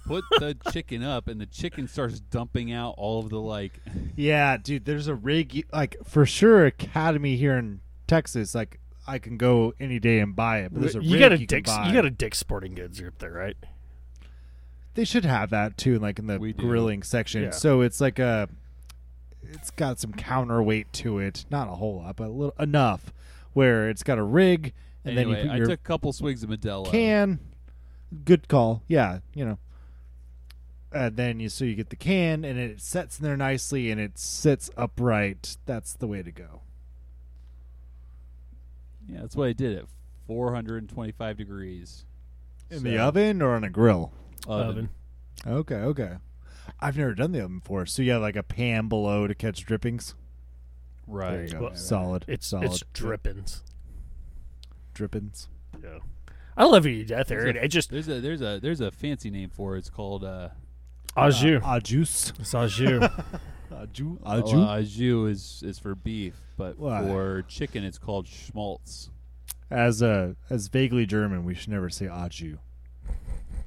put 0.09 0.25
the 0.41 0.57
chicken 0.73 1.03
up, 1.05 1.29
and 1.29 1.41
the 1.41 1.47
chicken 1.47 1.87
starts 1.87 2.19
dumping 2.21 2.73
out 2.73 2.95
all 2.99 3.21
of 3.21 3.29
the 3.31 3.39
like. 3.41 3.81
Yeah, 4.17 4.57
dude. 4.57 4.85
There's 4.85 5.07
a 5.07 5.15
rig 5.15 5.67
like 5.73 5.97
for 6.05 6.27
sure 6.27 6.67
Academy 6.67 7.37
here 7.37 7.57
in 7.57 7.81
Texas. 8.07 8.55
Like 8.55 8.81
I 9.07 9.19
can 9.19 9.37
go 9.37 9.75
any 9.79 9.99
day 10.01 10.19
and 10.19 10.35
buy 10.35 10.61
it. 10.61 10.73
But 10.73 10.81
there's 10.83 10.97
a 10.97 11.03
you 11.03 11.13
rig 11.13 11.21
got 11.21 11.33
a 11.33 11.39
you 11.39 11.47
can 11.47 11.59
Dick's. 11.59 11.71
buy. 11.71 11.87
You 11.89 11.93
got 11.95 12.05
a 12.05 12.11
Dick's 12.11 12.39
Sporting 12.39 12.75
Goods 12.75 13.01
up 13.01 13.19
there, 13.19 13.33
right? 13.33 13.57
They 14.95 15.05
should 15.05 15.25
have 15.25 15.51
that 15.51 15.77
too, 15.77 15.99
like 16.01 16.19
in 16.19 16.27
the 16.27 16.39
We 16.39 16.53
do. 16.53 16.63
grilling 16.63 17.03
section. 17.05 17.43
Yeah. 17.45 17.51
So 17.51 17.83
it's 17.83 18.01
like 18.01 18.19
a, 18.19 18.49
it's 19.45 19.71
got 19.71 20.01
some 20.01 20.13
counterweight 20.13 20.93
to 20.95 21.21
it. 21.21 21.45
Not 21.51 21.69
a 21.69 21.73
whole 21.77 21.99
lot, 21.99 22.17
but 22.17 22.25
a 22.29 22.33
little 22.33 22.55
enough 22.59 23.13
where 23.53 23.89
it's 23.89 24.03
got 24.03 24.19
a 24.19 24.23
rig, 24.25 24.73
and 25.05 25.17
anyway, 25.17 25.35
then 25.37 25.45
you 25.45 25.49
put 25.51 25.55
I 25.55 25.57
your 25.59 25.67
took 25.69 25.81
a 25.81 25.83
couple 25.85 26.13
swigs 26.13 26.43
of 26.43 26.51
Modelo. 26.51 26.91
can. 26.91 27.39
Good 28.25 28.49
call. 28.49 28.83
Yeah, 28.89 29.21
you 29.35 29.45
know. 29.45 29.59
And 30.91 31.17
then 31.17 31.39
you 31.41 31.49
so 31.51 31.65
you 31.67 31.75
get 31.75 31.91
the 31.91 31.97
can, 31.97 32.45
and 32.45 32.59
it 32.59 32.81
sets 32.81 33.19
in 33.19 33.25
there 33.25 33.37
nicely, 33.37 33.91
and 33.91 34.01
it 34.01 34.19
sits 34.19 34.71
upright. 34.77 35.59
That's 35.67 35.93
the 35.93 36.07
way 36.07 36.23
to 36.23 36.33
go. 36.33 36.63
Yeah, 39.07 39.21
that's 39.23 39.37
what 39.37 39.49
I 39.49 39.53
did 39.53 39.77
at 39.79 39.85
425 40.27 41.37
degrees 41.37 42.05
In 42.71 42.79
So- 42.79 42.85
the 42.85 42.99
oven 42.99 43.41
or 43.43 43.55
on 43.55 43.65
a 43.65 43.71
grill. 43.71 44.13
oven. 44.47 44.91
Okay, 45.47 45.77
okay. 45.77 46.17
I've 46.81 46.99
never 46.99 47.15
done 47.15 47.33
the 47.33 47.41
oven 47.43 47.61
before. 47.61 47.87
So 47.87 48.03
you 48.03 48.13
have 48.13 48.21
like 48.23 48.37
a 48.37 48.43
pan 48.43 48.89
below 48.89 49.27
to 49.27 49.35
catch 49.35 49.65
drippings. 49.65 50.15
Right. 51.07 51.31
There 51.33 51.43
you 51.45 51.49
go. 51.51 51.61
Well, 51.63 51.75
solid. 51.77 52.25
It's 52.29 52.47
solid. 52.47 52.67
it's 52.67 52.83
drippings. 52.93 53.63
drippings. 54.93 55.49
Yeah. 55.83 56.01
I 56.57 56.65
love 56.65 56.85
you 56.85 56.97
to 56.99 57.05
death, 57.05 57.29
There's 57.29 57.45
Aaron. 57.45 57.57
a- 57.57 57.61
It 57.61 57.69
just 57.69 57.91
There's 57.91 58.09
a 58.09 58.21
there's 58.21 58.43
a 58.43 58.59
there's 58.61 58.81
a 58.81 58.91
fancy 58.91 59.31
name 59.31 59.49
for 59.49 59.77
it. 59.77 59.79
It's 59.79 59.91
called 59.91 60.25
uh, 60.25 60.49
au 61.27 61.31
jus. 61.31 61.61
Uh, 61.65 61.81
juice. 61.81 62.33
It's 62.39 62.55
au 62.55 62.67
jus. 62.67 63.03
Uh, 63.71 63.87
ju- 63.93 64.19
uh, 64.25 64.41
au 64.45 64.83
jus 64.83 65.27
is 65.27 65.63
is 65.65 65.79
for 65.79 65.95
beef, 65.95 66.35
but 66.57 66.77
Why? 66.79 67.01
for 67.03 67.43
chicken 67.49 67.85
it's 67.85 67.99
called 67.99 68.27
schmaltz. 68.27 69.11
As 69.71 70.03
uh, 70.03 70.33
as 70.51 70.67
vaguely 70.69 71.07
German, 71.07 71.45
we 71.45 71.55
should 71.55 71.69
never 71.69 71.89
say 71.91 72.07
ajou. 72.07 72.59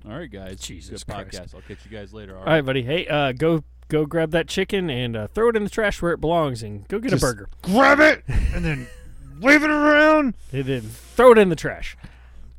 All 0.06 0.12
right, 0.18 0.30
guys. 0.30 0.60
Jesus 0.60 1.04
Good 1.06 1.14
Christ. 1.14 1.30
podcast. 1.30 1.56
I'll 1.56 1.62
catch 1.62 1.86
you 1.86 1.92
guys 1.96 2.14
later. 2.14 2.36
All 2.38 2.44
right, 2.44 2.66
buddy. 2.66 2.82
Hey, 2.82 3.08
uh, 3.08 3.32
go 3.32 3.64
go 3.88 4.06
grab 4.06 4.32
that 4.32 4.48
chicken 4.48 4.90
and 4.90 5.16
uh, 5.16 5.28
throw 5.28 5.48
it 5.50 5.56
in 5.56 5.64
the 5.64 5.70
trash 5.70 6.02
where 6.02 6.12
it 6.12 6.20
belongs, 6.20 6.62
and 6.64 6.86
go 6.90 7.00
get 7.00 7.12
Just- 7.12 7.24
a 7.24 7.28
burger. 7.28 7.48
Grab 7.62 8.00
it 8.02 8.24
and 8.28 8.66
then 8.66 8.88
wave 9.40 9.64
it 9.64 9.70
around. 9.70 10.34
And 10.52 10.66
then 10.66 10.82
throw 10.82 11.32
it 11.32 11.38
in 11.38 11.48
the 11.50 11.56
trash. 11.56 11.96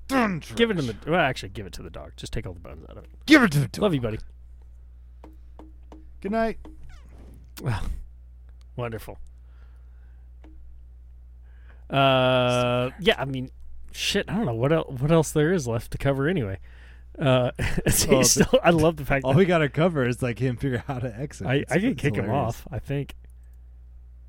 Done 0.09 0.43
Give 0.55 0.71
it 0.71 0.79
in 0.79 0.87
the. 0.87 0.97
Well, 1.07 1.21
actually, 1.21 1.51
give 1.51 1.67
it 1.67 1.73
to 1.75 1.83
the 1.83 1.91
dog. 1.91 2.13
Just 2.17 2.33
take 2.33 2.47
all 2.47 2.55
the 2.55 2.61
bones 2.61 2.85
out 2.89 2.97
of 2.97 3.05
it. 3.05 3.11
Give 3.27 3.43
it 3.43 3.51
to 3.51 3.59
the 3.61 3.69
dog. 3.69 3.83
Love 3.83 3.95
you, 3.95 4.01
buddy. 4.01 4.19
Good 6.23 6.33
night. 6.33 6.59
Well, 7.63 7.83
wonderful. 8.77 9.19
Uh, 11.91 12.91
yeah. 13.01 13.17
I 13.19 13.25
mean, 13.27 13.51
shit, 13.93 14.31
I 14.31 14.37
don't 14.37 14.47
know 14.47 14.55
what 14.55 14.73
el- 14.73 14.85
what 14.99 15.11
else 15.13 15.33
there 15.33 15.53
is 15.53 15.67
left 15.67 15.91
to 15.93 15.99
cover 15.99 16.29
anyway. 16.29 16.59
Uh, 17.19 17.51
so 17.91 18.11
Oh, 18.13 18.19
he's 18.19 18.35
the- 18.35 18.45
still, 18.45 18.61
I 18.63 18.71
love 18.71 18.97
the 18.97 19.05
fact 19.05 19.25
All 19.25 19.33
that 19.33 19.39
we 19.39 19.45
gotta 19.45 19.69
cover 19.69 20.07
is 20.07 20.23
like 20.23 20.39
him 20.39 20.57
figure 20.57 20.79
out 20.79 20.85
how 20.87 20.99
to 21.01 21.15
exit. 21.15 21.47
I, 21.47 21.65
I 21.69 21.79
can 21.79 21.95
kick 21.95 22.15
him 22.17 22.31
off. 22.31 22.67
I 22.71 22.79
think. 22.79 23.15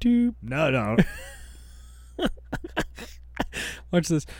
Doop. 0.02 0.36
No, 0.41 0.70
no. 0.70 0.98
Watch 3.91 4.07
this. 4.10 4.26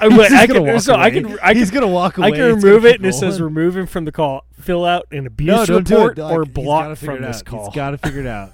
I, 0.00 0.08
He's 0.08 0.32
I 0.32 0.46
can, 0.46 0.64
walk 0.64 0.80
so 0.80 0.94
I 0.94 1.10
can 1.10 1.38
I 1.40 1.54
He's 1.54 1.70
can 1.70 1.80
gonna 1.80 1.92
walk 1.92 2.18
away. 2.18 2.28
I 2.28 2.30
can 2.30 2.40
gonna 2.40 2.54
remove 2.54 2.84
it 2.84 2.96
and 2.96 3.06
it 3.06 3.12
says 3.14 3.40
remove 3.40 3.76
him 3.76 3.86
from 3.86 4.04
the 4.04 4.12
call. 4.12 4.44
Fill 4.60 4.84
out 4.84 5.06
an 5.10 5.26
abuse 5.26 5.68
no, 5.68 5.80
do 5.80 5.96
report 5.96 6.18
it. 6.18 6.22
or 6.22 6.44
block 6.44 6.96
from 6.96 7.22
this 7.22 7.38
out. 7.38 7.44
call. 7.44 7.64
He's 7.66 7.74
got 7.74 7.90
to 7.90 7.98
figure 7.98 8.20
it 8.20 8.26
out. 8.26 8.52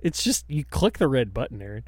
It's 0.00 0.22
just 0.22 0.44
you 0.48 0.64
click 0.64 0.98
the 0.98 1.08
red 1.08 1.34
button, 1.34 1.60
Aaron. 1.60 1.84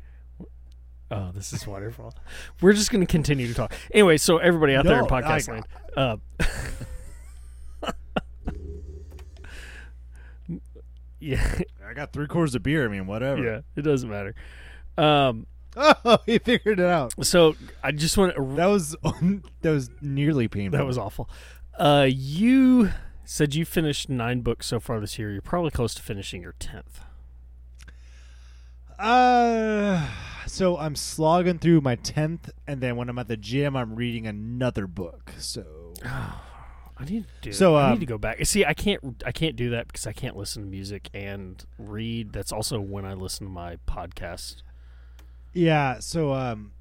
Oh, 1.11 1.31
this 1.32 1.53
is 1.53 1.66
wonderful. 1.66 2.12
We're 2.61 2.73
just 2.74 2.90
going 2.90 3.01
to 3.01 3.07
continue 3.11 3.47
to 3.49 3.55
talk. 3.55 3.73
Anyway, 3.95 4.19
so 4.19 4.36
everybody 4.39 4.74
out 4.74 4.85
there 4.85 4.99
in 4.99 5.05
No, 5.05 5.07
podcast 5.07 5.49
I- 5.49 5.53
land, 5.53 5.66
uh, 5.97 6.16
yeah, 11.20 11.61
I 11.86 11.95
got 11.95 12.12
three 12.12 12.27
quarters 12.27 12.55
of 12.55 12.62
beer. 12.62 12.85
I 12.85 12.89
mean, 12.89 13.07
whatever. 13.07 13.43
yeah, 13.43 13.61
it 13.77 13.82
doesn't 13.82 14.09
matter. 14.09 14.35
Um, 14.97 15.47
Oh, 15.80 16.18
he 16.26 16.38
figured 16.38 16.80
it 16.80 16.86
out. 16.86 17.14
so 17.24 17.55
I 17.82 17.92
just 17.92 18.18
want 18.18 18.34
to. 18.34 18.42
That 18.56 18.66
was 18.66 18.96
that 19.62 19.70
was 19.70 19.90
nearly 20.00 20.48
painful. 20.48 20.76
That 20.76 20.84
was 20.84 20.98
awful. 20.98 21.30
Uh, 21.78 22.09
you 22.10 22.90
said 23.24 23.55
you 23.55 23.64
finished 23.64 24.09
nine 24.09 24.40
books 24.40 24.66
so 24.66 24.80
far 24.80 24.98
this 24.98 25.18
year. 25.18 25.30
You're 25.30 25.40
probably 25.40 25.70
close 25.70 25.94
to 25.94 26.02
finishing 26.02 26.42
your 26.42 26.55
tenth. 26.59 27.00
Uh, 28.98 30.09
so 30.46 30.76
I'm 30.76 30.96
slogging 30.96 31.60
through 31.60 31.82
my 31.82 31.94
tenth, 31.94 32.50
and 32.66 32.80
then 32.80 32.96
when 32.96 33.09
I'm 33.09 33.18
at 33.18 33.28
the 33.28 33.36
gym, 33.36 33.76
I'm 33.76 33.94
reading 33.94 34.26
another 34.26 34.88
book. 34.88 35.32
So 35.38 35.94
I 36.05 37.05
need 37.05 37.26
to 37.26 37.50
do. 37.50 37.52
So, 37.52 37.76
I 37.76 37.86
um, 37.86 37.92
need 37.92 38.00
to 38.00 38.06
go 38.06 38.18
back. 38.18 38.44
See, 38.44 38.64
I 38.64 38.74
can't. 38.74 39.22
I 39.24 39.30
can't 39.30 39.55
do 39.55 39.70
that 39.70 39.86
because 39.86 40.06
I 40.09 40.12
can't 40.12 40.36
listen 40.36 40.64
to 40.64 40.68
music 40.68 41.09
and 41.14 41.64
read. 41.78 42.32
That's 42.32 42.50
also 42.50 42.80
when 42.80 43.05
I 43.05 43.14
listen 43.14 43.46
to 43.46 43.52
my 43.52 43.76
podcast. 43.86 44.62
Yeah, 45.53 45.99
so 46.01 46.33
um, 46.33 46.73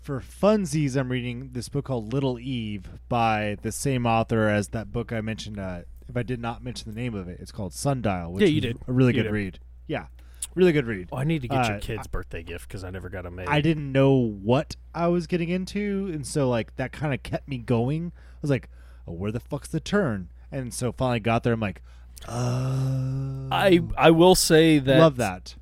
for 0.00 0.20
funsies, 0.20 0.96
I'm 0.96 1.10
reading 1.10 1.50
this 1.52 1.68
book 1.68 1.86
called 1.86 2.12
Little 2.12 2.38
Eve 2.38 2.88
by 3.08 3.56
the 3.62 3.72
same 3.72 4.06
author 4.06 4.48
as 4.48 4.68
that 4.68 4.92
book 4.92 5.12
I 5.12 5.20
mentioned. 5.20 5.58
Uh, 5.58 5.82
if 6.08 6.16
I 6.16 6.22
did 6.22 6.40
not 6.40 6.62
mention 6.62 6.92
the 6.92 7.00
name 7.00 7.14
of 7.14 7.28
it, 7.28 7.38
it's 7.40 7.52
called 7.52 7.72
Sundial. 7.72 8.32
Which 8.32 8.42
Yeah, 8.42 8.48
you 8.48 8.60
did. 8.60 8.78
A 8.86 8.92
really 8.92 9.12
You 9.12 9.20
good 9.20 9.28
did. 9.28 9.32
read. 9.32 9.58
Yeah, 9.86 10.06
really 10.54 10.72
good 10.72 10.86
read. 10.86 11.08
Oh, 11.12 11.16
I 11.16 11.24
need 11.24 11.42
to 11.42 11.48
get 11.48 11.66
your 11.66 11.76
Uh, 11.76 11.80
kid's 11.80 12.06
birthday 12.06 12.42
gift 12.42 12.68
because 12.68 12.84
I 12.84 12.90
never 12.90 13.08
got 13.08 13.24
a 13.26 13.30
mail. 13.30 13.46
I 13.48 13.60
didn't 13.60 13.90
know 13.90 14.12
what 14.12 14.76
I 14.94 15.08
was 15.08 15.26
getting 15.26 15.48
into, 15.48 16.10
and 16.12 16.26
so 16.26 16.48
like 16.48 16.76
that 16.76 16.92
kind 16.92 17.14
of 17.14 17.22
kept 17.22 17.48
me 17.48 17.58
going. 17.58 18.12
I 18.14 18.38
was 18.42 18.50
like, 18.50 18.68
"Oh, 19.06 19.12
where 19.14 19.32
the 19.32 19.40
fuck's 19.40 19.68
the 19.68 19.80
turn?" 19.80 20.28
And 20.52 20.72
so 20.74 20.92
finally 20.92 21.20
got 21.20 21.42
there. 21.42 21.54
I'm 21.54 21.60
like, 21.60 21.80
"Uh." 22.28 23.48
I 23.50 23.80
I 23.96 24.10
will 24.10 24.34
say 24.34 24.78
that 24.78 24.98
love 24.98 25.16
that. 25.16 25.54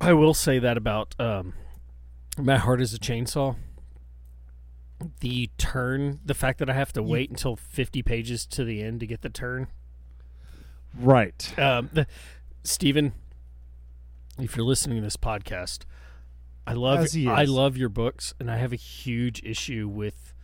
I 0.00 0.12
will 0.12 0.34
say 0.34 0.58
that 0.60 0.76
about 0.76 1.14
um, 1.18 1.54
My 2.38 2.56
Heart 2.56 2.80
is 2.80 2.94
a 2.94 2.98
Chainsaw. 2.98 3.56
The 5.20 5.50
turn, 5.58 6.20
the 6.24 6.34
fact 6.34 6.58
that 6.58 6.70
I 6.70 6.74
have 6.74 6.92
to 6.94 7.02
wait 7.02 7.30
until 7.30 7.56
50 7.56 8.02
pages 8.02 8.46
to 8.46 8.64
the 8.64 8.82
end 8.82 9.00
to 9.00 9.06
get 9.06 9.22
the 9.22 9.30
turn. 9.30 9.68
Right. 10.98 11.56
Um, 11.58 11.90
the, 11.92 12.06
Stephen, 12.64 13.12
if 14.38 14.56
you're 14.56 14.66
listening 14.66 14.96
to 14.98 15.02
this 15.02 15.16
podcast, 15.16 15.82
I 16.66 16.72
love 16.74 17.06
I 17.26 17.44
love 17.44 17.76
your 17.76 17.88
books, 17.88 18.34
and 18.38 18.50
I 18.50 18.56
have 18.58 18.72
a 18.72 18.76
huge 18.76 19.42
issue 19.44 19.88
with 19.88 20.34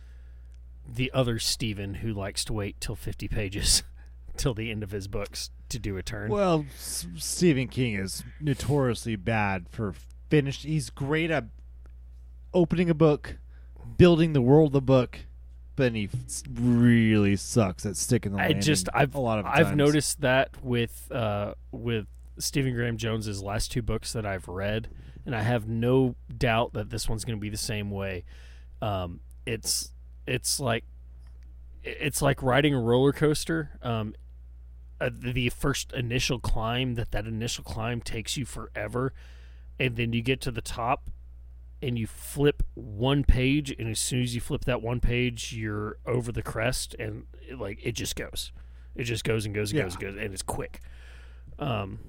the 0.87 1.11
other 1.13 1.37
Stephen 1.39 1.95
who 1.95 2.13
likes 2.13 2.45
to 2.45 2.53
wait 2.53 2.79
till 2.79 2.95
50 2.95 3.27
pages 3.27 3.83
till 4.37 4.53
the 4.53 4.71
end 4.71 4.83
of 4.83 4.91
his 4.91 5.07
books 5.07 5.49
to 5.69 5.79
do 5.79 5.97
a 5.97 6.03
turn. 6.03 6.29
Well, 6.31 6.65
S- 6.75 7.07
Stephen 7.17 7.67
King 7.67 7.95
is 7.95 8.23
notoriously 8.39 9.15
bad 9.15 9.67
for 9.69 9.93
finished. 10.29 10.63
He's 10.63 10.89
great 10.89 11.31
at 11.31 11.45
opening 12.55 12.89
a 12.89 12.95
book, 12.95 13.35
building 13.97 14.33
the 14.33 14.41
world 14.41 14.69
of 14.69 14.73
the 14.73 14.81
book, 14.81 15.19
but 15.75 15.93
he 15.93 16.09
really 16.51 17.35
sucks 17.35 17.85
at 17.85 17.97
sticking 17.97 18.31
the 18.31 18.41
I 18.41 18.53
just 18.53 18.89
I've 18.93 19.13
a 19.13 19.19
lot 19.19 19.37
of 19.37 19.45
I've 19.45 19.67
times. 19.67 19.77
noticed 19.77 20.21
that 20.21 20.63
with 20.63 21.11
uh 21.11 21.53
with 21.71 22.07
Stephen 22.39 22.73
Graham 22.73 22.97
Jones's 22.97 23.43
last 23.43 23.71
two 23.71 23.81
books 23.81 24.13
that 24.13 24.25
I've 24.25 24.47
read, 24.47 24.89
and 25.25 25.35
I 25.35 25.41
have 25.41 25.67
no 25.67 26.15
doubt 26.35 26.73
that 26.73 26.89
this 26.89 27.07
one's 27.07 27.23
going 27.25 27.37
to 27.37 27.41
be 27.41 27.49
the 27.49 27.57
same 27.57 27.91
way. 27.91 28.23
Um, 28.81 29.19
it's 29.45 29.91
it's 30.25 30.59
like 30.59 30.85
it's 31.83 32.21
like 32.21 32.41
riding 32.41 32.73
a 32.73 32.79
roller 32.79 33.13
coaster. 33.13 33.77
Um, 33.81 34.15
uh, 34.99 35.09
the 35.13 35.49
first 35.49 35.91
initial 35.93 36.39
climb 36.39 36.95
that 36.95 37.11
that 37.11 37.25
initial 37.25 37.63
climb 37.63 38.01
takes 38.01 38.37
you 38.37 38.45
forever, 38.45 39.13
and 39.79 39.95
then 39.97 40.13
you 40.13 40.21
get 40.21 40.41
to 40.41 40.51
the 40.51 40.61
top. 40.61 41.09
And 41.85 41.99
you 41.99 42.07
flip 42.07 42.63
one 42.73 43.23
page, 43.23 43.69
and 43.77 43.87
as 43.89 43.99
soon 43.99 44.23
as 44.23 44.33
you 44.33 44.41
flip 44.41 44.65
that 44.65 44.81
one 44.81 44.99
page, 44.99 45.53
you're 45.53 45.97
over 46.05 46.31
the 46.31 46.41
crest, 46.41 46.95
and 46.97 47.25
it, 47.47 47.59
like 47.59 47.79
it 47.83 47.91
just 47.91 48.15
goes, 48.15 48.51
it 48.95 49.03
just 49.03 49.23
goes 49.23 49.45
and 49.45 49.53
goes 49.53 49.71
and 49.71 49.77
Yeah. 49.77 49.83
goes 49.83 49.93
and 49.93 50.01
goes, 50.01 50.15
and 50.15 50.33
it's 50.33 50.41
quick. 50.41 50.81
Um, 51.59 51.99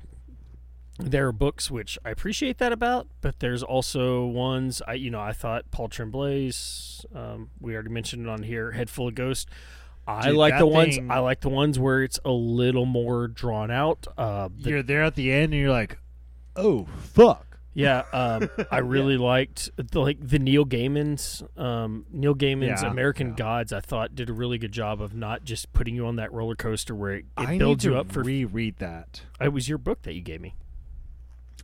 there 0.98 1.26
are 1.28 1.32
books 1.32 1.70
which 1.70 1.98
I 2.06 2.10
appreciate 2.10 2.56
that 2.58 2.72
about, 2.72 3.06
but 3.20 3.40
there's 3.40 3.62
also 3.62 4.24
ones 4.24 4.80
I, 4.88 4.94
you 4.94 5.10
know, 5.10 5.20
I 5.20 5.32
thought 5.34 5.70
Paul 5.70 5.88
Tremblay's, 5.88 7.04
um, 7.14 7.50
we 7.60 7.74
already 7.74 7.90
mentioned 7.90 8.22
it 8.26 8.30
on 8.30 8.44
here, 8.44 8.72
Head 8.72 8.88
Full 8.88 9.08
of 9.08 9.14
Ghost. 9.14 9.48
I 10.08 10.28
Dude, 10.28 10.36
like 10.36 10.56
the 10.56 10.66
ones 10.66 10.94
thing- 10.96 11.10
I 11.10 11.18
like 11.18 11.40
the 11.40 11.50
ones 11.50 11.78
where 11.78 12.02
it's 12.02 12.18
a 12.24 12.30
little 12.30 12.86
more 12.86 13.28
drawn 13.28 13.70
out. 13.70 14.06
Uh, 14.16 14.48
the 14.56 14.70
You're 14.70 14.82
there 14.82 15.02
at 15.02 15.16
the 15.16 15.30
end, 15.32 15.52
and 15.52 15.60
you're 15.60 15.70
like, 15.70 15.98
"Oh 16.54 16.86
fuck." 17.02 17.55
Yeah, 17.76 18.04
um, 18.14 18.48
I 18.70 18.78
really 18.78 19.18
liked 19.18 19.68
the, 19.76 20.00
like 20.00 20.16
the 20.26 20.38
Neil 20.38 20.64
Gaiman's 20.64 21.42
um, 21.58 22.06
Neil 22.10 22.34
Gaiman's 22.34 22.82
Yeah, 22.82 22.90
American 22.90 23.28
yeah. 23.28 23.34
Gods. 23.34 23.72
I 23.72 23.80
thought 23.80 24.14
did 24.14 24.30
a 24.30 24.32
really 24.32 24.56
good 24.56 24.72
job 24.72 25.02
of 25.02 25.14
not 25.14 25.44
just 25.44 25.70
putting 25.74 25.94
you 25.94 26.06
on 26.06 26.16
that 26.16 26.32
roller 26.32 26.54
coaster 26.54 26.94
where 26.94 27.12
it, 27.16 27.26
it 27.38 27.48
I 27.48 27.58
builds 27.58 27.84
you 27.84 27.94
up 27.96 28.10
for. 28.10 28.22
reread 28.22 28.78
that. 28.78 29.20
it 29.40 29.50
was 29.50 29.68
your 29.68 29.76
book 29.76 30.02
that 30.02 30.14
you 30.14 30.22
gave 30.22 30.40
me. 30.40 30.54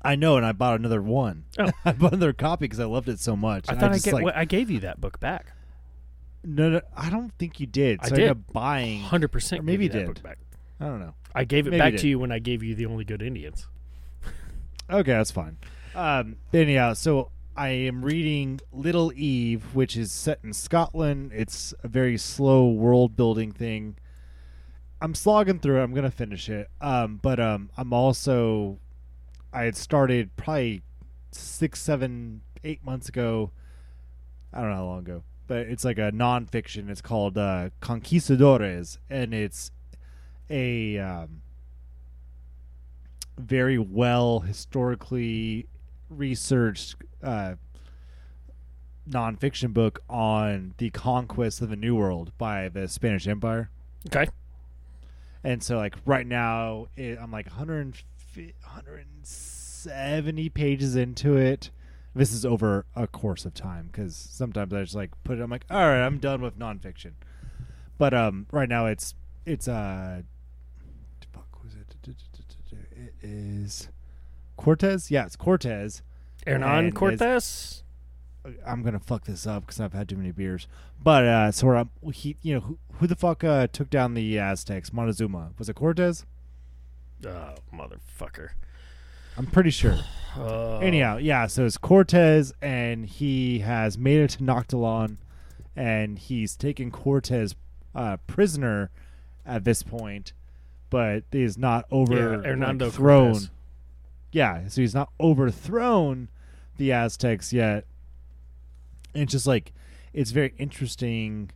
I 0.03 0.17
know, 0.17 0.37
and 0.37 0.45
I 0.45 0.53
bought 0.53 0.79
another 0.79 1.01
one. 1.01 1.45
Oh. 1.59 1.71
I 1.85 1.93
bought 1.93 2.13
another 2.13 2.35
copy 2.35 2.65
because 2.67 2.81
I 2.81 2.85
loved 2.85 3.09
it 3.09 3.19
so 3.19 3.35
much. 3.35 3.67
I 3.71 3.75
thought 3.75 3.91
I, 3.91 3.95
just, 3.95 4.05
get, 4.05 4.15
like, 4.15 4.25
well, 4.25 4.35
I 4.37 4.45
gave 4.45 4.71
you 4.71 4.81
that 4.81 5.01
book 5.01 5.19
back. 5.19 5.53
no, 6.45 6.69
no, 6.69 6.81
I 6.95 7.09
don't 7.09 7.33
think 7.39 7.59
you 7.59 7.67
did. 7.67 8.01
I 8.03 8.09
So 8.09 8.17
did. 8.17 8.25
ended 8.25 8.31
up 8.47 8.53
buying. 8.53 9.01
Hundred 9.01 9.29
percent. 9.29 9.65
Maybe 9.65 9.87
gave 9.89 9.95
you 9.95 10.01
did. 10.01 10.15
book 10.15 10.23
back. 10.23 10.39
I 10.79 10.87
don't 10.87 11.01
know. 11.01 11.15
I 11.35 11.45
gave 11.45 11.67
it 11.67 11.71
Maybe 11.71 11.79
back 11.79 11.97
to 12.01 12.09
you 12.09 12.19
when 12.19 12.31
I 12.33 12.39
gave 12.39 12.63
you 12.63 12.75
the 12.75 12.85
Only 12.85 13.05
Good 13.07 13.23
Indians. 13.23 13.67
Okay, 14.91 15.13
that's 15.13 15.31
fine. 15.31 15.57
Um, 15.95 16.37
anyhow, 16.53 16.95
so 16.95 17.31
I 17.57 17.69
am 17.69 18.05
reading 18.05 18.61
Little 18.73 19.13
Eve, 19.15 19.75
which 19.75 19.97
is 19.97 20.11
set 20.11 20.39
in 20.43 20.53
Scotland. 20.53 21.33
It's 21.35 21.75
a 21.83 21.89
very 21.89 22.17
slow 22.17 22.69
world 22.69 23.15
building 23.15 23.53
thing. 23.53 23.97
I'm 25.03 25.15
slogging 25.15 25.59
through 25.59 25.81
it. 25.81 25.85
I'm 25.85 25.93
gonna 25.93 26.11
finish 26.11 26.49
it. 26.49 26.71
Um, 26.81 27.19
but 27.21 27.39
um, 27.39 27.71
I'm 27.77 27.93
also 27.93 28.79
I 29.53 29.65
had 29.65 29.77
started 29.77 30.35
probably 30.37 30.83
six, 31.31 31.83
seven, 31.83 32.41
eight 32.65 32.85
months 32.85 33.09
ago. 33.09 33.51
I 34.53 34.61
don't 34.61 34.71
know 34.71 34.77
how 34.77 34.85
long 34.85 34.99
ago, 35.01 35.25
but 35.47 35.59
it's 35.67 35.85
like 35.85 35.99
a 35.99 36.11
nonfiction. 36.13 36.89
It's 36.89 37.03
called 37.03 37.37
uh, 37.37 37.71
Conquistadores, 37.81 38.99
and 39.11 39.35
it's 39.35 39.71
a 40.49 40.99
um, 40.99 41.43
very 43.39 43.79
well 43.79 44.41
historically 44.41 45.67
researched 46.17 46.97
uh, 47.23 47.55
nonfiction 49.09 49.73
book 49.73 50.01
on 50.09 50.75
the 50.79 50.91
conquest 50.91 51.61
of 51.61 51.71
the 51.71 51.77
New 51.77 51.97
World 51.97 52.33
by 52.39 52.69
the 52.69 52.89
Spanish 52.89 53.27
Empire. 53.27 53.71
Okay. 54.07 54.29
And 55.45 55.63
so, 55.63 55.77
like 55.77 55.97
right 56.07 56.27
now, 56.27 56.87
it, 56.97 57.19
I'm 57.21 57.33
like 57.33 57.47
150 57.47 58.55
170 58.63 60.49
pages 60.51 60.97
into 60.97 61.37
it. 61.37 61.71
This 62.15 62.33
is 62.33 62.45
over 62.45 62.85
a 62.95 63.07
course 63.07 63.45
of 63.45 63.55
time 63.55 63.89
because 63.91 64.15
sometimes 64.15 64.73
I 64.73 64.83
just 64.83 64.95
like 64.95 65.11
put 65.25 65.39
it. 65.39 65.43
I'm 65.43 65.51
like, 65.51 65.65
all 65.71 65.81
right, 65.81 66.05
I'm 66.05 66.19
done 66.19 66.43
with 66.43 66.59
nonfiction. 66.59 67.13
But 67.99 68.15
um, 68.15 68.47
right 68.53 68.69
now 68.69 68.87
it's 68.87 69.15
it's 69.47 69.67
uh, 69.67 70.23
fuck, 71.33 71.63
was 71.63 71.75
it? 71.75 71.97
It 72.93 73.15
is 73.23 73.89
Cortez. 74.57 75.11
Yeah, 75.11 75.27
it's 75.27 75.37
Cortez. 75.37 76.03
Hernan 76.47 76.93
Cortez. 76.93 77.83
I'm 78.67 78.83
gonna 78.83 78.99
fuck 78.99 79.25
this 79.25 79.47
up 79.47 79.65
because 79.65 79.81
I've 79.81 79.93
had 79.93 80.09
too 80.09 80.17
many 80.17 80.33
beers. 80.33 80.67
But 81.01 81.25
uh, 81.25 81.53
so 81.53 81.77
um, 81.77 81.91
he, 82.13 82.37
you 82.43 82.55
know, 82.55 82.61
who, 82.61 82.79
who 82.95 83.07
the 83.07 83.15
fuck 83.15 83.45
uh, 83.45 83.69
took 83.69 83.89
down 83.89 84.15
the 84.15 84.39
Aztecs? 84.39 84.93
Montezuma 84.93 85.53
was 85.59 85.69
it 85.69 85.77
Cortez? 85.77 86.25
Oh, 87.25 87.55
motherfucker. 87.73 88.51
I'm 89.37 89.47
pretty 89.47 89.71
sure. 89.71 89.99
Uh, 90.35 90.79
Anyhow, 90.79 91.19
yeah. 91.19 91.47
So 91.47 91.67
it's 91.67 91.77
Cortez, 91.77 92.55
and 92.63 93.05
he 93.05 93.59
has 93.59 93.99
made 93.99 94.19
it 94.19 94.31
to 94.31 94.39
Noctilon, 94.39 95.19
and 95.77 96.19
he's 96.19 96.57
taken 96.57 96.91
Cortez 96.91 97.55
uh, 97.95 98.17
prisoner 98.27 98.91
at 99.45 99.65
this 99.65 99.83
point, 99.83 100.33
but 100.89 101.25
is 101.33 101.59
not 101.59 101.85
over 101.91 102.43
yeah, 102.47 102.55
like, 102.55 102.93
thrown. 102.95 103.33
Cortez. 103.33 103.51
Yeah, 104.33 104.67
so 104.69 104.81
he's 104.81 104.95
not 104.95 105.11
overthrown 105.21 106.29
the 106.79 106.93
Aztecs 106.93 107.53
yet. 107.53 107.85
And 109.15 109.25
it's 109.25 109.33
just 109.33 109.47
like 109.47 109.73
it's 110.13 110.31
very 110.31 110.55
interesting. 110.59 111.51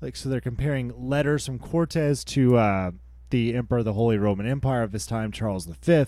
Like 0.00 0.16
so, 0.16 0.28
they're 0.28 0.40
comparing 0.40 1.08
letters 1.08 1.44
from 1.46 1.58
Cortez 1.58 2.24
to 2.24 2.56
uh, 2.56 2.90
the 3.30 3.54
Emperor 3.54 3.78
of 3.78 3.84
the 3.84 3.94
Holy 3.94 4.18
Roman 4.18 4.46
Empire 4.46 4.82
of 4.82 4.92
this 4.92 5.06
time, 5.06 5.32
Charles 5.32 5.66
V, 5.66 6.04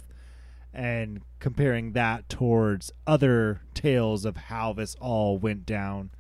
and 0.73 1.23
comparing 1.41 1.93
that 1.93 2.29
towards 2.29 2.93
other 3.07 3.63
tales 3.75 4.25
of 4.25 4.37
how 4.37 4.73
this 4.73 4.95
all 5.01 5.39
went 5.39 5.67
down, 5.67 6.11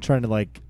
trying 0.00 0.22
to 0.22 0.28
like 0.28 0.60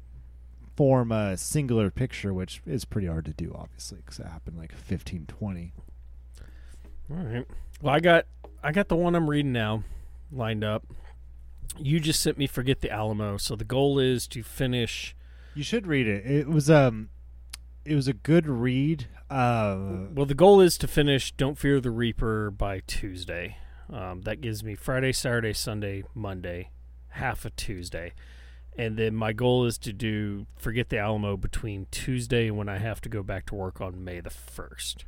form 0.77 1.11
a 1.11 1.37
singular 1.37 1.91
picture, 1.91 2.33
which 2.33 2.62
is 2.67 2.85
pretty 2.85 3.09
hard 3.09 3.25
to 3.25 3.33
do, 3.33 3.55
obviously, 3.55 3.99
because 3.99 4.19
it 4.19 4.27
happened 4.27 4.57
like 4.57 4.73
1520. 4.73 5.73
All 7.11 7.16
right. 7.16 7.47
Well, 7.82 7.95
I 7.95 8.01
got 8.01 8.27
I 8.62 8.73
got 8.73 8.89
the 8.89 8.97
one 8.97 9.15
I'm 9.15 9.28
reading 9.28 9.53
now 9.53 9.85
lined 10.31 10.65
up. 10.65 10.85
You 11.78 12.01
just 12.01 12.20
sent 12.20 12.37
me 12.37 12.47
Forget 12.47 12.81
the 12.81 12.91
Alamo, 12.91 13.37
so 13.37 13.57
the 13.57 13.65
goal 13.65 13.99
is 13.99 14.27
to 14.28 14.43
finish. 14.43 15.15
You 15.55 15.62
should 15.62 15.87
read 15.87 16.07
it. 16.07 16.27
It 16.27 16.49
was 16.49 16.70
um, 16.70 17.09
it 17.85 17.95
was 17.95 18.09
a 18.09 18.12
good 18.12 18.47
read. 18.47 19.07
Uh, 19.31 20.07
Well, 20.12 20.27
the 20.27 20.35
goal 20.35 20.61
is 20.61 20.77
to 20.78 20.89
finish 20.89 21.32
Don't 21.32 21.57
Fear 21.59 21.81
the 21.81 21.91
Reaper 21.91 22.51
by 22.51 22.81
Tuesday. 22.87 23.57
Um, 23.93 24.23
that 24.23 24.41
gives 24.41 24.62
me 24.62 24.74
Friday, 24.74 25.12
Saturday, 25.12 25.53
Sunday, 25.53 26.05
Monday, 26.15 26.70
half 27.11 27.45
of 27.45 27.57
Tuesday. 27.57 28.12
And 28.77 28.97
then 28.97 29.15
my 29.15 29.32
goal 29.32 29.66
is 29.66 29.78
to 29.78 29.93
do 29.93 30.47
Forget 30.57 30.89
the 30.91 30.99
Alamo 30.99 31.37
between 31.37 31.87
Tuesday 31.91 32.47
and 32.49 32.57
when 32.57 32.69
I 32.69 32.78
have 32.78 33.01
to 33.03 33.09
go 33.09 33.23
back 33.23 33.47
to 33.47 33.55
work 33.55 33.81
on 33.81 34.05
May 34.05 34.20
the 34.20 34.31
1st. 34.31 35.05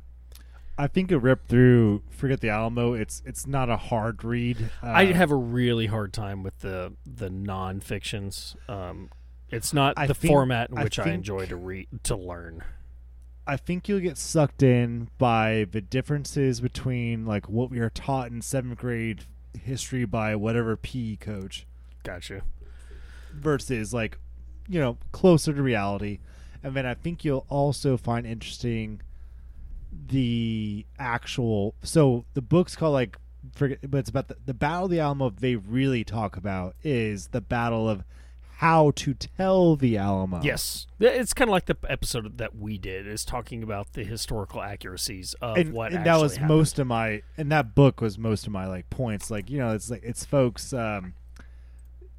I 0.77 0.87
think 0.87 1.11
it 1.11 1.17
ripped 1.17 1.47
through. 1.49 2.01
Forget 2.09 2.41
the 2.41 2.49
Alamo. 2.49 2.93
It's 2.93 3.21
it's 3.25 3.45
not 3.45 3.69
a 3.69 3.77
hard 3.77 4.23
read. 4.23 4.69
Uh, 4.81 4.87
I 4.87 5.05
have 5.13 5.29
a 5.31 5.35
really 5.35 5.85
hard 5.85 6.13
time 6.13 6.41
with 6.43 6.59
the 6.59 6.93
the 7.05 7.29
non 7.29 7.79
fictions. 7.79 8.55
Um, 8.67 9.09
it's 9.49 9.71
not 9.73 9.93
I 9.97 10.07
the 10.07 10.15
think- 10.15 10.31
format 10.31 10.69
in 10.71 10.81
which 10.81 10.97
I, 10.97 11.03
think- 11.03 11.15
enjoy 11.15 11.45
to 11.47 11.55
read 11.55 11.87
to 12.03 12.15
learn. 12.15 12.63
I 13.45 13.57
think 13.57 13.89
you'll 13.89 13.99
get 13.99 14.17
sucked 14.17 14.63
in 14.63 15.09
by 15.17 15.67
the 15.69 15.81
differences 15.81 16.61
between 16.61 17.25
like 17.25 17.49
what 17.49 17.69
we 17.69 17.79
are 17.79 17.89
taught 17.89 18.31
in 18.31 18.41
seventh 18.41 18.79
grade 18.79 19.25
history 19.61 20.05
by 20.05 20.35
whatever 20.37 20.77
PE 20.77 21.17
coach 21.17 21.67
Gotcha. 22.03 22.41
versus 23.33 23.93
like 23.93 24.17
you 24.69 24.79
know 24.79 24.97
closer 25.11 25.53
to 25.53 25.61
reality 25.61 26.19
and 26.63 26.73
then 26.73 26.85
i 26.85 26.93
think 26.93 27.25
you'll 27.25 27.45
also 27.49 27.97
find 27.97 28.25
interesting 28.25 29.01
the 30.07 30.85
actual 30.99 31.75
so 31.83 32.25
the 32.33 32.41
book's 32.41 32.75
called 32.75 32.93
like 32.93 33.17
forget 33.53 33.79
but 33.89 33.99
it's 33.99 34.09
about 34.09 34.27
the, 34.27 34.37
the 34.45 34.53
battle 34.53 34.85
of 34.85 34.91
the 34.91 34.99
alamo 34.99 35.29
they 35.29 35.55
really 35.55 36.03
talk 36.03 36.37
about 36.37 36.75
is 36.83 37.27
the 37.27 37.41
battle 37.41 37.89
of 37.89 38.03
how 38.57 38.91
to 38.91 39.13
tell 39.13 39.75
the 39.75 39.97
alamo. 39.97 40.39
Yes, 40.41 40.87
it's 40.97 41.33
kind 41.33 41.49
of 41.49 41.51
like 41.51 41.65
the 41.65 41.75
episode 41.89 42.37
that 42.37 42.55
we 42.55 42.77
did 42.77 43.05
is 43.05 43.25
talking 43.25 43.61
about 43.61 43.91
the 43.91 44.05
historical 44.05 44.61
accuracies 44.61 45.33
of 45.41 45.57
and, 45.57 45.73
what 45.73 45.91
and 45.91 46.05
that 46.05 46.21
was 46.21 46.37
happened. 46.37 46.57
most 46.57 46.79
of 46.79 46.87
my 46.87 47.23
and 47.35 47.51
that 47.51 47.75
book 47.75 47.99
was 47.99 48.17
most 48.17 48.47
of 48.47 48.53
my 48.53 48.65
like 48.65 48.89
points. 48.89 49.29
Like 49.29 49.49
you 49.49 49.57
know 49.57 49.73
it's 49.73 49.89
like 49.89 50.03
it's 50.03 50.23
folks 50.23 50.71
um 50.71 51.13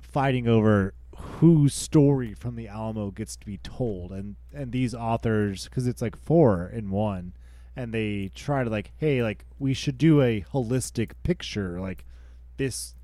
fighting 0.03 0.47
over 0.47 0.93
whose 1.17 1.75
story 1.75 2.35
from 2.35 2.57
the 2.57 2.69
alamo 2.69 3.11
gets 3.11 3.37
to 3.37 3.47
be 3.47 3.57
told. 3.59 4.13
And 4.13 4.37
and 4.53 4.71
these 4.71 4.95
authors 4.95 5.65
because 5.65 5.87
it's 5.87 6.03
like 6.03 6.15
four 6.15 6.71
in 6.71 6.91
one 6.91 7.33
and 7.77 7.93
they 7.93 8.31
try 8.35 8.63
to 8.65 8.71
like 8.71 8.93
hey 8.97 9.23
like 9.23 9.45
we 9.59 9.75
should 9.75 9.99
do 9.99 10.21
a 10.23 10.43
holistic 10.53 11.13
picture 11.23 11.81
like 11.81 12.05
this 12.57 12.95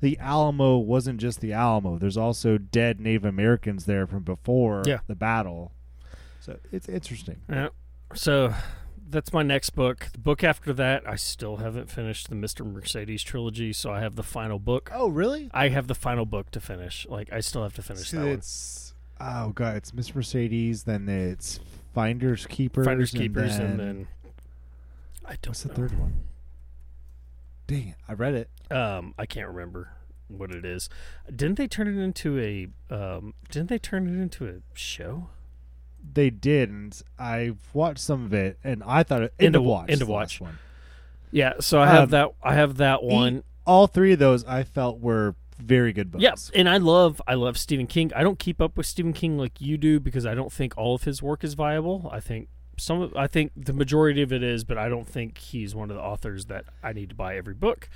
the 0.00 0.18
alamo 0.18 0.76
wasn't 0.78 1.18
just 1.18 1.40
the 1.40 1.52
alamo 1.52 1.98
there's 1.98 2.16
also 2.16 2.58
dead 2.58 3.00
native 3.00 3.24
americans 3.24 3.84
there 3.86 4.06
from 4.06 4.22
before 4.22 4.82
Yeah. 4.86 4.98
the 5.06 5.14
battle 5.14 5.72
so 6.40 6.58
it's 6.72 6.88
interesting 6.88 7.38
Yeah. 7.48 7.68
So 8.14 8.54
that's 9.08 9.32
my 9.32 9.42
next 9.42 9.70
book. 9.70 10.08
The 10.12 10.18
book 10.18 10.42
after 10.44 10.72
that, 10.74 11.08
I 11.08 11.14
still 11.16 11.56
haven't 11.58 11.90
finished 11.90 12.28
the 12.28 12.34
Mr. 12.36 12.64
Mercedes 12.64 13.22
trilogy, 13.22 13.72
so 13.72 13.90
I 13.92 14.00
have 14.00 14.14
the 14.16 14.22
final 14.22 14.58
book. 14.60 14.90
oh 14.94 15.08
really 15.08 15.48
I 15.52 15.68
have 15.68 15.86
the 15.88 15.94
final 15.94 16.24
book 16.24 16.50
to 16.52 16.60
finish. 16.60 17.04
Like 17.08 17.32
I 17.32 17.40
still 17.40 17.62
have 17.64 17.74
to 17.74 17.82
finish 17.82 18.10
that 18.12 18.20
one. 18.24 18.40
oh 19.20 19.50
god, 19.50 19.76
it's 19.76 19.90
Mr. 19.92 20.14
Mercedes, 20.16 20.84
then 20.84 21.08
it's 21.08 21.58
Finders 21.94 22.46
Keepers, 22.46 22.86
Finders 22.86 23.12
and 23.12 23.22
Keepers, 23.22 23.56
then, 23.58 23.66
and 23.72 23.80
then 23.80 24.08
I 25.26 25.30
don't 25.42 25.48
what's 25.48 25.62
the 25.62 25.68
know. 25.68 25.74
third 25.74 25.98
one? 25.98 26.14
Dang, 27.66 27.88
it, 27.88 27.94
I 28.08 28.12
read 28.12 28.34
it. 28.34 28.50
Um, 28.70 29.14
I 29.18 29.26
can't 29.26 29.48
remember 29.48 29.90
what 30.28 30.50
it 30.52 30.64
is. 30.64 30.88
Didn't 31.34 31.56
they 31.56 31.66
turn 31.66 31.88
it 31.88 32.00
into 32.00 32.38
a? 32.38 32.68
Um, 32.94 33.34
didn't 33.50 33.68
they 33.68 33.78
turn 33.78 34.06
it 34.06 34.20
into 34.20 34.46
a 34.46 34.54
show? 34.74 35.28
They 36.14 36.30
did, 36.30 36.70
and 36.70 37.00
I've 37.18 37.58
watched 37.74 37.98
some 37.98 38.24
of 38.24 38.32
it, 38.32 38.58
and 38.62 38.82
I 38.84 39.02
thought 39.02 39.22
it, 39.22 39.34
End 39.40 39.46
end 39.46 39.56
of 39.56 39.64
watch, 39.64 39.90
end 39.90 40.02
of 40.02 40.08
watch. 40.08 40.40
one. 40.40 40.58
Yeah. 41.32 41.54
So 41.60 41.80
I 41.80 41.86
have 41.88 42.04
Um, 42.04 42.10
that. 42.10 42.28
I 42.42 42.54
have 42.54 42.76
that 42.76 43.02
one. 43.02 43.42
All 43.66 43.88
three 43.88 44.12
of 44.12 44.20
those 44.20 44.44
I 44.44 44.62
felt 44.62 45.00
were 45.00 45.34
very 45.58 45.92
good 45.92 46.12
books. 46.12 46.22
Yeah, 46.22 46.34
and 46.54 46.68
I 46.68 46.76
love 46.76 47.20
I 47.26 47.34
love 47.34 47.58
Stephen 47.58 47.88
King. 47.88 48.12
I 48.14 48.22
don't 48.22 48.38
keep 48.38 48.60
up 48.60 48.76
with 48.76 48.86
Stephen 48.86 49.12
King 49.12 49.36
like 49.36 49.60
you 49.60 49.76
do 49.76 49.98
because 49.98 50.24
I 50.24 50.34
don't 50.34 50.52
think 50.52 50.74
all 50.76 50.94
of 50.94 51.02
his 51.02 51.20
work 51.20 51.42
is 51.42 51.54
viable. 51.54 52.08
I 52.12 52.20
think 52.20 52.48
some 52.76 53.00
of, 53.00 53.16
I 53.16 53.26
think 53.26 53.52
the 53.56 53.72
majority 53.72 54.22
of 54.22 54.32
it 54.32 54.42
is, 54.42 54.64
but 54.64 54.76
I 54.78 54.88
don't 54.88 55.08
think 55.08 55.38
he's 55.38 55.74
one 55.74 55.90
of 55.90 55.96
the 55.96 56.02
authors 56.02 56.46
that 56.46 56.64
I 56.82 56.92
need 56.92 57.08
to 57.10 57.14
buy 57.14 57.36
every 57.36 57.54
book. 57.54 57.88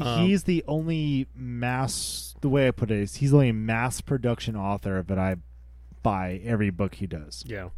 Um, 0.00 0.26
he's 0.26 0.44
the 0.44 0.64
only 0.66 1.28
mass. 1.34 2.34
The 2.40 2.48
way 2.48 2.66
I 2.66 2.70
put 2.72 2.90
it 2.90 2.98
is, 2.98 3.16
he's 3.16 3.30
the 3.30 3.36
only 3.36 3.52
mass 3.52 4.00
production 4.00 4.56
author 4.56 5.04
that 5.06 5.18
I 5.18 5.36
buy 6.02 6.40
every 6.44 6.70
book 6.70 6.96
he 6.96 7.06
does, 7.06 7.44
Yeah. 7.46 7.68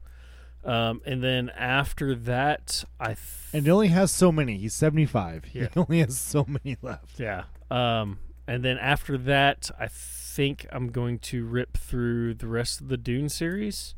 Um, 0.64 1.00
and 1.06 1.22
then 1.22 1.50
after 1.50 2.14
that, 2.14 2.82
I 2.98 3.08
th- 3.08 3.18
and 3.52 3.64
he 3.66 3.70
only 3.70 3.88
has 3.88 4.10
so 4.10 4.32
many. 4.32 4.56
He's 4.58 4.72
seventy 4.74 5.06
five. 5.06 5.44
Yeah. 5.52 5.68
He 5.72 5.78
only 5.80 6.00
has 6.00 6.18
so 6.18 6.44
many 6.48 6.76
left. 6.82 7.20
yeah. 7.20 7.44
Um, 7.70 8.18
and 8.48 8.64
then 8.64 8.76
after 8.78 9.16
that, 9.18 9.70
I 9.78 9.86
think 9.88 10.66
I'm 10.72 10.88
going 10.88 11.18
to 11.20 11.44
rip 11.44 11.76
through 11.76 12.34
the 12.34 12.48
rest 12.48 12.80
of 12.80 12.88
the 12.88 12.96
Dune 12.96 13.28
series. 13.28 13.94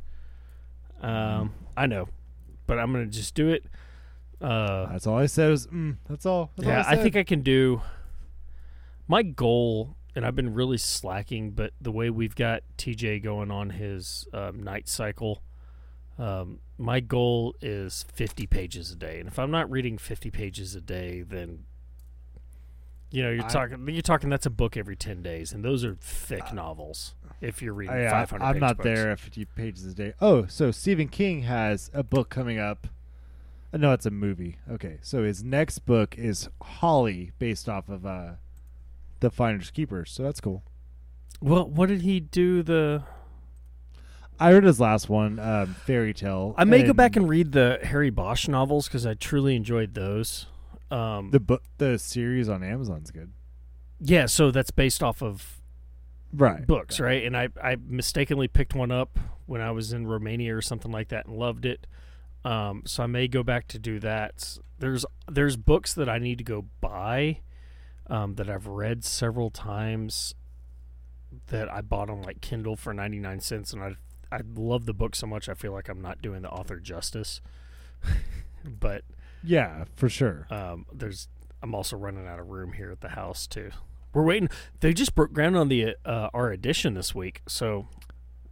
Um, 1.01 1.55
I 1.77 1.87
know, 1.87 2.09
but 2.67 2.79
I'm 2.79 2.93
gonna 2.93 3.07
just 3.07 3.35
do 3.35 3.49
it. 3.49 3.65
Uh, 4.41 4.87
That's 4.93 5.07
all 5.07 5.19
I 5.19 5.27
said. 5.27 5.51
Was 5.51 5.67
mm, 5.67 5.97
that's 6.09 6.25
all. 6.27 6.51
That's 6.57 6.67
all 6.69 6.73
yeah, 6.75 6.85
I 6.87 6.95
said. 6.95 7.03
think 7.03 7.17
I 7.17 7.25
can 7.25 7.41
do. 7.41 7.83
My 9.09 9.23
goal, 9.23 9.97
and 10.15 10.25
I've 10.27 10.37
been 10.37 10.53
really 10.55 10.79
slacking, 10.79 11.53
but 11.53 11.73
the 11.81 11.91
way 11.91 12.11
we've 12.11 12.35
got 12.35 12.63
TJ 12.77 13.23
going 13.23 13.51
on 13.51 13.71
his 13.71 14.29
um, 14.35 14.63
night 14.63 14.87
cycle, 14.89 15.43
um, 16.19 16.61
my 16.77 17.01
goal 17.01 17.55
is 17.63 18.05
50 18.13 18.47
pages 18.47 18.93
a 18.93 18.97
day. 18.97 19.19
And 19.19 19.29
if 19.29 19.39
I'm 19.39 19.51
not 19.51 19.71
reading 19.71 19.97
50 19.99 20.31
pages 20.31 20.75
a 20.75 20.81
day, 20.81 21.23
then 21.23 21.65
you 23.11 23.23
know 23.23 23.31
you're 23.31 23.45
I- 23.45 23.49
talking 23.49 23.89
you're 23.89 24.03
talking 24.03 24.31
that's 24.31 24.47
a 24.47 24.51
book 24.51 24.77
every 24.77 24.97
10 24.97 25.23
days, 25.23 25.53
and 25.53 25.65
those 25.65 25.85
are 25.85 25.97
thick 26.01 26.53
novels. 26.53 27.15
If 27.41 27.63
you're 27.63 27.73
reading 27.75 27.95
I, 27.95 28.07
I, 28.09 28.11
500, 28.27 28.45
I'm 28.45 28.53
page 28.55 28.61
not 28.61 28.77
books. 28.79 28.85
there 28.85 29.11
at 29.13 29.21
50 29.21 29.45
pages 29.45 29.87
a 29.87 29.95
day. 29.95 30.13
Oh, 30.21 30.47
so 30.47 30.71
Stephen 30.73 31.07
King 31.09 31.43
has 31.43 31.89
a 31.95 32.03
book 32.03 32.31
coming 32.31 32.59
up. 32.59 32.89
Uh, 33.73 33.77
No, 33.79 33.93
it's 33.93 34.07
a 34.07 34.11
movie. 34.11 34.59
Okay, 34.71 34.99
so 35.03 35.23
his 35.23 35.45
next 35.45 35.81
book 35.81 36.17
is 36.19 36.49
Holly, 36.61 37.31
based 37.39 37.69
off 37.69 37.89
of 37.89 38.05
uh, 38.05 38.33
the 39.21 39.31
Finders 39.31 39.71
Keepers. 39.71 40.11
So 40.11 40.25
that's 40.25 40.41
cool. 40.41 40.65
Well, 41.41 41.69
what 41.69 41.89
did 41.89 42.03
he 42.03 42.19
do? 42.19 42.65
The 42.65 43.05
I 44.41 44.53
read 44.53 44.65
his 44.65 44.81
last 44.81 45.09
one, 45.09 45.39
um, 45.39 45.75
Fairy 45.75 46.15
Tale. 46.15 46.55
I 46.57 46.65
may 46.65 46.83
go 46.85 46.93
back 46.93 47.15
and 47.17 47.29
read 47.29 47.53
the 47.53 47.79
Harry 47.85 48.11
Bosch 48.11 48.47
novels 48.49 48.87
because 48.89 49.05
I 49.07 49.15
truly 49.15 49.55
enjoyed 49.57 49.95
those. 49.95 50.47
Um, 50.91 51.31
the 51.31 51.41
book. 51.41 51.63
The 51.79 51.99
series 51.99 52.49
on 52.49 52.63
Amazon's 52.63 53.11
good. 53.11 53.33
Yeah, 54.01 54.27
so 54.27 54.51
that's 54.51 54.71
based 54.71 55.03
off 55.03 55.23
of 55.23 55.61
Right. 56.33 56.67
books, 56.67 57.01
right? 57.01 57.25
And 57.25 57.37
I 57.37 57.49
I 57.63 57.77
mistakenly 57.77 58.49
picked 58.49 58.75
one 58.75 58.91
up 58.91 59.19
when 59.47 59.61
I 59.61 59.71
was 59.71 59.93
in 59.93 60.07
Romania 60.07 60.55
or 60.57 60.61
something 60.63 60.93
like 60.93 61.09
that 61.09 61.27
and 61.27 61.37
loved 61.37 61.65
it. 61.67 61.87
Um, 62.45 62.83
so 62.87 63.03
I 63.03 63.07
may 63.07 63.29
go 63.29 63.43
back 63.43 63.67
to 63.69 63.79
do 63.79 63.99
that. 64.01 64.59
There's 64.79 65.05
there's 65.31 65.57
books 65.57 65.93
that 65.95 66.09
I 66.09 66.19
need 66.19 66.39
to 66.39 66.45
go 66.45 66.67
buy 66.81 67.41
um, 68.07 68.35
that 68.37 68.49
I've 68.49 68.67
read 68.67 69.05
several 69.05 69.51
times 69.51 70.35
that 71.49 71.71
I 71.71 71.81
bought 71.83 72.09
on 72.09 72.23
like 72.23 72.41
Kindle 72.41 72.77
for 72.77 72.95
99 72.95 73.41
cents 73.41 73.73
and 73.73 73.83
I 73.83 73.97
I 74.31 74.41
love 74.55 74.87
the 74.87 74.95
book 74.95 75.17
so 75.17 75.27
much 75.27 75.49
I 75.49 75.55
feel 75.55 75.73
like 75.73 75.89
I'm 75.89 76.01
not 76.01 76.23
doing 76.23 76.43
the 76.43 76.51
author 76.51 76.79
justice. 76.79 77.41
but 78.65 79.03
Yeah, 79.43 79.85
for 79.97 80.09
sure. 80.09 80.47
um, 80.51 80.87
there's 80.93 81.29
I'm 81.63 81.75
also 81.75 81.97
running 81.97 82.27
out 82.27 82.39
of 82.39 82.49
room 82.49 82.73
here 82.73 82.91
at 82.91 83.01
the 83.01 83.11
house 83.11 83.47
too. 83.47 83.71
We're 84.13 84.25
waiting. 84.25 84.49
They 84.81 84.93
just 84.93 85.15
broke 85.15 85.33
ground 85.33 85.57
on 85.57 85.69
the 85.69 85.97
uh, 86.05 86.29
our 86.35 86.51
addition 86.51 86.95
this 86.95 87.15
week, 87.15 87.43
so 87.49 87.89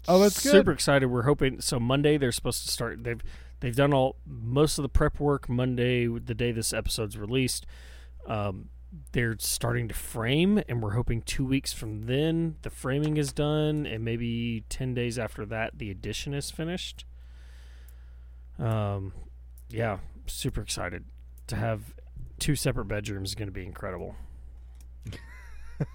Oh, 0.09 0.21
that's 0.21 0.41
good. 0.43 0.51
super 0.53 0.71
excited. 0.73 1.07
We're 1.07 1.23
hoping 1.23 1.61
so 1.61 1.81
Monday 1.81 2.17
they're 2.19 2.33
supposed 2.33 2.65
to 2.65 2.71
start. 2.71 3.03
They've 3.05 3.21
they've 3.61 3.75
done 3.75 3.93
all 3.95 4.17
most 4.27 4.79
of 4.79 4.83
the 4.83 4.89
prep 4.89 5.19
work 5.19 5.49
Monday, 5.49 6.07
the 6.07 6.35
day 6.35 6.53
this 6.53 6.73
episode's 6.73 7.17
released. 7.17 7.67
Um, 8.27 8.69
they're 9.13 9.37
starting 9.41 9.89
to 9.89 9.95
frame, 9.95 10.63
and 10.69 10.83
we're 10.83 10.93
hoping 10.93 11.23
two 11.23 11.45
weeks 11.45 11.73
from 11.73 12.03
then 12.03 12.57
the 12.63 12.71
framing 12.71 13.17
is 13.17 13.33
done, 13.33 13.85
and 13.87 14.05
maybe 14.05 14.65
ten 14.69 14.95
days 14.95 15.19
after 15.19 15.45
that 15.47 15.79
the 15.79 15.91
addition 15.91 16.35
is 16.35 16.51
finished. 16.51 17.05
Um, 18.59 19.13
yeah, 19.69 19.99
super 20.29 20.61
excited 20.61 21.05
to 21.47 21.57
have 21.57 21.95
two 22.39 22.55
separate 22.57 22.87
bedrooms. 22.87 23.31
Is 23.31 23.35
going 23.35 23.49
to 23.49 23.53
be 23.53 23.65
incredible. 23.65 24.17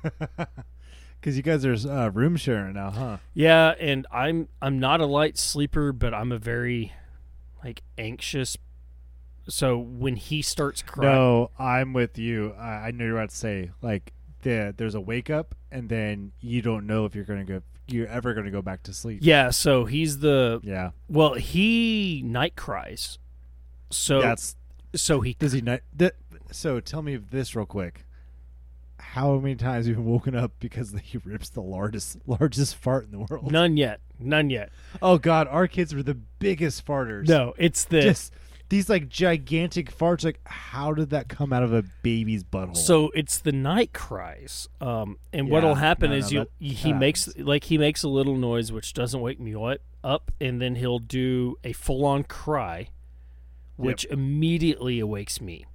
Because 1.20 1.38
you 1.38 1.44
guys 1.44 1.64
are 1.66 1.74
uh, 1.74 2.10
room 2.10 2.36
sharing 2.36 2.74
now, 2.74 2.90
huh? 2.90 3.18
Yeah, 3.36 3.76
and 3.80 4.08
I'm 4.12 4.48
I'm 4.60 4.80
not 4.80 5.02
a 5.02 5.06
light 5.06 5.38
sleeper, 5.38 5.94
but 5.94 6.16
I'm 6.16 6.32
a 6.32 6.40
very 6.40 6.94
like 7.64 7.84
anxious. 7.96 8.58
So 9.48 9.78
when 9.78 10.16
he 10.16 10.42
starts 10.42 10.82
crying, 10.82 11.12
No, 11.14 11.52
I'm 11.60 11.94
with 11.94 12.18
you. 12.18 12.54
I, 12.58 12.88
I 12.88 12.92
know 12.92 13.06
you're 13.06 13.18
about 13.18 13.30
to 13.30 13.36
say 13.36 13.70
like 13.84 14.14
the, 14.42 14.74
there's 14.76 14.96
a 14.96 15.02
wake 15.02 15.30
up, 15.30 15.54
and 15.72 15.90
then 15.90 16.32
you 16.40 16.64
don't 16.64 16.88
know 16.88 17.06
if 17.06 17.14
you're 17.14 17.26
gonna 17.26 17.46
go, 17.46 17.62
you're 17.86 18.08
ever 18.08 18.34
gonna 18.34 18.50
go 18.50 18.64
back 18.64 18.82
to 18.84 18.94
sleep. 18.94 19.20
yeah. 19.22 19.52
So 19.52 19.86
he's 19.86 20.20
the 20.20 20.60
yeah. 20.64 20.90
well, 21.08 21.36
he 21.36 22.24
night 22.26 22.56
cries. 22.56 23.20
So 23.92 24.22
That's 24.22 24.56
so 24.96 25.22
he 25.22 25.34
does 25.34 25.52
he 25.54 25.62
not? 25.62 25.82
Th- 25.98 26.14
so 26.52 26.80
tell 26.80 27.02
me 27.02 27.18
this 27.18 27.56
real 27.56 27.66
quick. 27.66 28.06
How 29.00 29.38
many 29.40 29.56
times 29.56 29.88
have 29.88 29.98
you 29.98 30.04
been 30.04 30.12
woken 30.12 30.36
up 30.36 30.54
because 30.60 30.94
he 31.04 31.18
rips 31.20 31.50
the 31.50 31.62
largest 31.62 32.18
largest 32.28 32.76
fart 32.76 33.06
in 33.06 33.12
the 33.12 33.20
world? 33.20 33.52
none 33.52 33.78
yet, 33.78 34.00
none 34.20 34.50
yet. 34.50 34.70
Oh 35.02 35.18
God, 35.18 35.48
our 35.48 35.68
kids 35.68 35.94
were 35.94 36.04
the 36.04 36.18
biggest 36.40 36.86
farters. 36.86 37.28
No, 37.28 37.54
it's 37.58 37.86
the 37.86 38.02
just 38.02 38.34
these 38.72 38.90
like 38.90 39.10
gigantic 39.10 39.96
farts. 39.96 40.24
Like, 40.24 40.40
how 40.46 40.94
did 40.94 41.10
that 41.10 41.28
come 41.28 41.52
out 41.52 41.62
of 41.62 41.74
a 41.74 41.84
baby's 42.04 42.44
butthole? 42.44 42.78
So 42.78 43.12
it's 43.14 43.40
the 43.40 43.52
night 43.52 43.92
cries, 43.92 44.70
um, 44.80 45.18
and 45.34 45.50
what'll 45.50 45.76
happen 45.76 46.12
no, 46.12 46.18
is 46.18 46.32
no, 46.32 46.46
you 46.58 46.74
he 46.74 46.94
makes 46.94 47.26
happens. 47.26 47.46
like 47.46 47.66
he 47.66 47.78
makes 47.78 48.02
a 48.04 48.08
little 48.08 48.38
noise 48.38 48.72
which 48.72 48.94
doesn't 48.94 49.20
wake 49.20 49.42
me 49.42 49.56
up, 50.04 50.32
and 50.40 50.62
then 50.62 50.76
he'll 50.76 51.00
do 51.00 51.58
a 51.66 51.74
full 51.74 52.06
on 52.06 52.24
cry, 52.24 52.88
which 53.78 54.06
immediately 54.06 55.00
awakes 55.00 55.42
me. 55.42 55.66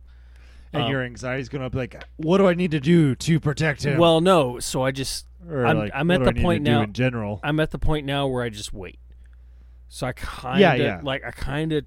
and 0.72 0.84
um, 0.84 0.90
your 0.90 1.02
anxiety's 1.02 1.48
going 1.48 1.62
to 1.62 1.70
be 1.70 1.78
like, 1.78 2.02
what 2.16 2.38
do 2.38 2.46
I 2.48 2.54
need 2.54 2.70
to 2.72 2.80
do 2.80 3.14
to 3.14 3.40
protect 3.40 3.84
him? 3.84 3.98
Well, 3.98 4.20
no, 4.20 4.58
so 4.60 4.82
I 4.82 4.90
just 4.90 5.26
I'm- 5.48 5.78
like, 5.78 5.92
I'm 5.94 6.10
at 6.10 6.22
the 6.24 6.30
I 6.30 6.42
point 6.42 6.62
now- 6.62 6.82
in 6.82 6.92
general. 6.92 7.40
I'm 7.42 7.60
at 7.60 7.70
the 7.70 7.78
point 7.78 8.04
now 8.06 8.26
where 8.26 8.42
I 8.42 8.48
just 8.48 8.72
wait. 8.72 8.98
So 9.88 10.06
I 10.06 10.12
kind 10.12 10.56
of 10.56 10.60
Yeah, 10.60 10.74
yeah. 10.74 11.00
like 11.02 11.24
I 11.24 11.30
kind 11.30 11.72
of 11.72 11.84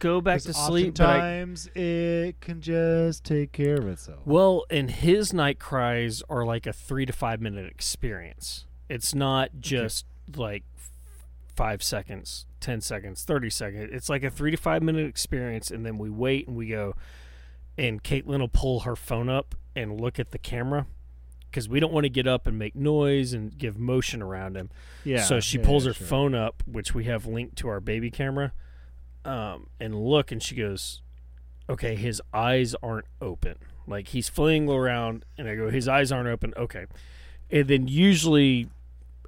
go 0.00 0.20
back 0.20 0.40
to 0.42 0.52
sleep. 0.52 0.98
Oftentimes 1.00 1.68
it 1.76 2.40
can 2.40 2.60
just 2.60 3.24
take 3.24 3.52
care 3.52 3.76
of 3.76 3.86
itself. 3.88 4.18
well, 4.26 4.64
and 4.70 4.90
his 4.90 5.32
night 5.32 5.58
cries 5.60 6.22
are 6.28 6.44
like 6.44 6.66
a 6.66 6.72
three 6.72 7.06
to 7.06 7.12
five 7.12 7.40
minute 7.40 7.66
experience. 7.70 8.66
It's 8.88 9.14
not 9.14 9.50
just 9.60 10.04
like 10.34 10.64
f- 10.75 10.75
five 11.56 11.82
seconds, 11.82 12.46
ten 12.60 12.80
seconds, 12.80 13.24
thirty 13.24 13.50
seconds. 13.50 13.90
It's 13.92 14.08
like 14.08 14.22
a 14.22 14.30
three 14.30 14.50
to 14.50 14.56
five 14.56 14.82
minute 14.82 15.06
experience, 15.06 15.70
and 15.70 15.84
then 15.84 15.98
we 15.98 16.10
wait 16.10 16.46
and 16.46 16.56
we 16.56 16.68
go. 16.68 16.94
And 17.78 18.02
Caitlin 18.02 18.40
will 18.40 18.48
pull 18.48 18.80
her 18.80 18.96
phone 18.96 19.28
up 19.28 19.54
and 19.74 20.00
look 20.00 20.18
at 20.18 20.30
the 20.30 20.38
camera 20.38 20.86
because 21.50 21.68
we 21.68 21.80
don't 21.80 21.92
want 21.92 22.04
to 22.04 22.10
get 22.10 22.26
up 22.26 22.46
and 22.46 22.58
make 22.58 22.76
noise 22.76 23.32
and 23.32 23.56
give 23.56 23.78
motion 23.78 24.22
around 24.22 24.56
him. 24.56 24.70
Yeah. 25.04 25.22
so 25.22 25.40
she 25.40 25.58
yeah, 25.58 25.64
pulls 25.64 25.84
yeah, 25.84 25.90
her 25.90 25.94
sure. 25.94 26.06
phone 26.06 26.34
up, 26.34 26.62
which 26.66 26.94
we 26.94 27.04
have 27.04 27.26
linked 27.26 27.56
to 27.56 27.68
our 27.68 27.80
baby 27.80 28.10
camera, 28.10 28.52
um, 29.24 29.68
and 29.80 29.94
look, 29.94 30.30
and 30.30 30.42
she 30.42 30.54
goes, 30.54 31.02
"Okay, 31.68 31.96
his 31.96 32.20
eyes 32.32 32.74
aren't 32.82 33.06
open. 33.20 33.56
Like 33.86 34.08
he's 34.08 34.28
flailing 34.28 34.68
around." 34.68 35.24
And 35.38 35.48
I 35.48 35.54
go, 35.54 35.70
"His 35.70 35.88
eyes 35.88 36.12
aren't 36.12 36.28
open." 36.28 36.52
Okay, 36.56 36.86
and 37.50 37.68
then 37.68 37.88
usually 37.88 38.68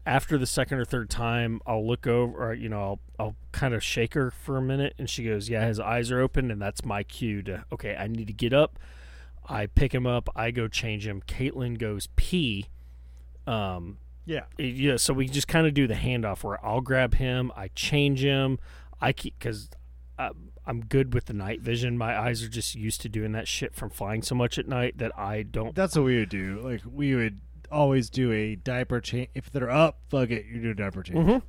after 0.08 0.38
the 0.38 0.46
second 0.46 0.78
or 0.78 0.84
third 0.84 1.10
time, 1.10 1.60
I'll 1.66 1.86
look 1.86 2.06
over, 2.06 2.48
or 2.50 2.54
you 2.54 2.68
know, 2.68 2.80
I'll 2.82 3.00
I'll 3.18 3.36
kind 3.52 3.74
of 3.74 3.84
shake 3.84 4.14
her 4.14 4.30
for 4.30 4.56
a 4.56 4.62
minute, 4.62 4.94
and 4.98 5.08
she 5.08 5.24
goes, 5.24 5.48
"Yeah, 5.48 5.66
his 5.66 5.78
eyes 5.78 6.10
are 6.10 6.20
open," 6.20 6.50
and 6.50 6.60
that's 6.60 6.84
my 6.84 7.02
cue 7.02 7.42
to 7.42 7.64
okay, 7.70 7.94
I 7.94 8.06
need 8.08 8.26
to 8.26 8.32
get 8.32 8.52
up. 8.52 8.78
I 9.46 9.66
pick 9.66 9.94
him 9.94 10.06
up. 10.06 10.28
I 10.34 10.50
go 10.50 10.66
change 10.68 11.06
him. 11.06 11.22
Caitlin 11.26 11.78
goes 11.78 12.08
pee. 12.16 12.66
Um, 13.46 13.98
Yeah. 14.26 14.44
yeah, 14.58 14.96
so 14.96 15.14
we 15.14 15.26
just 15.26 15.48
kind 15.48 15.66
of 15.66 15.72
do 15.72 15.86
the 15.86 15.94
handoff 15.94 16.42
where 16.44 16.62
I'll 16.64 16.82
grab 16.82 17.14
him, 17.14 17.50
I 17.56 17.68
change 17.68 18.22
him, 18.22 18.58
I 19.00 19.12
keep 19.14 19.38
because 19.38 19.70
I'm 20.68 20.80
good 20.82 21.14
with 21.14 21.24
the 21.26 21.32
night 21.32 21.62
vision. 21.62 21.96
My 21.96 22.18
eyes 22.18 22.42
are 22.42 22.48
just 22.48 22.74
used 22.74 23.00
to 23.00 23.08
doing 23.08 23.32
that 23.32 23.48
shit 23.48 23.74
from 23.74 23.88
flying 23.88 24.20
so 24.20 24.34
much 24.34 24.58
at 24.58 24.68
night 24.68 24.98
that 24.98 25.18
I 25.18 25.42
don't. 25.44 25.74
That's 25.74 25.96
what 25.96 26.04
we 26.04 26.18
would 26.18 26.28
do. 26.28 26.60
Like 26.62 26.82
we 26.84 27.14
would 27.14 27.40
always 27.70 28.10
do 28.10 28.32
a 28.32 28.56
diaper 28.56 29.00
change. 29.00 29.28
If 29.34 29.50
they're 29.50 29.70
up, 29.70 29.98
fuck 30.08 30.30
it, 30.30 30.46
you 30.46 30.60
do 30.62 30.70
a 30.70 30.74
diaper 30.74 31.02
change. 31.02 31.18
Mhm. 31.26 31.42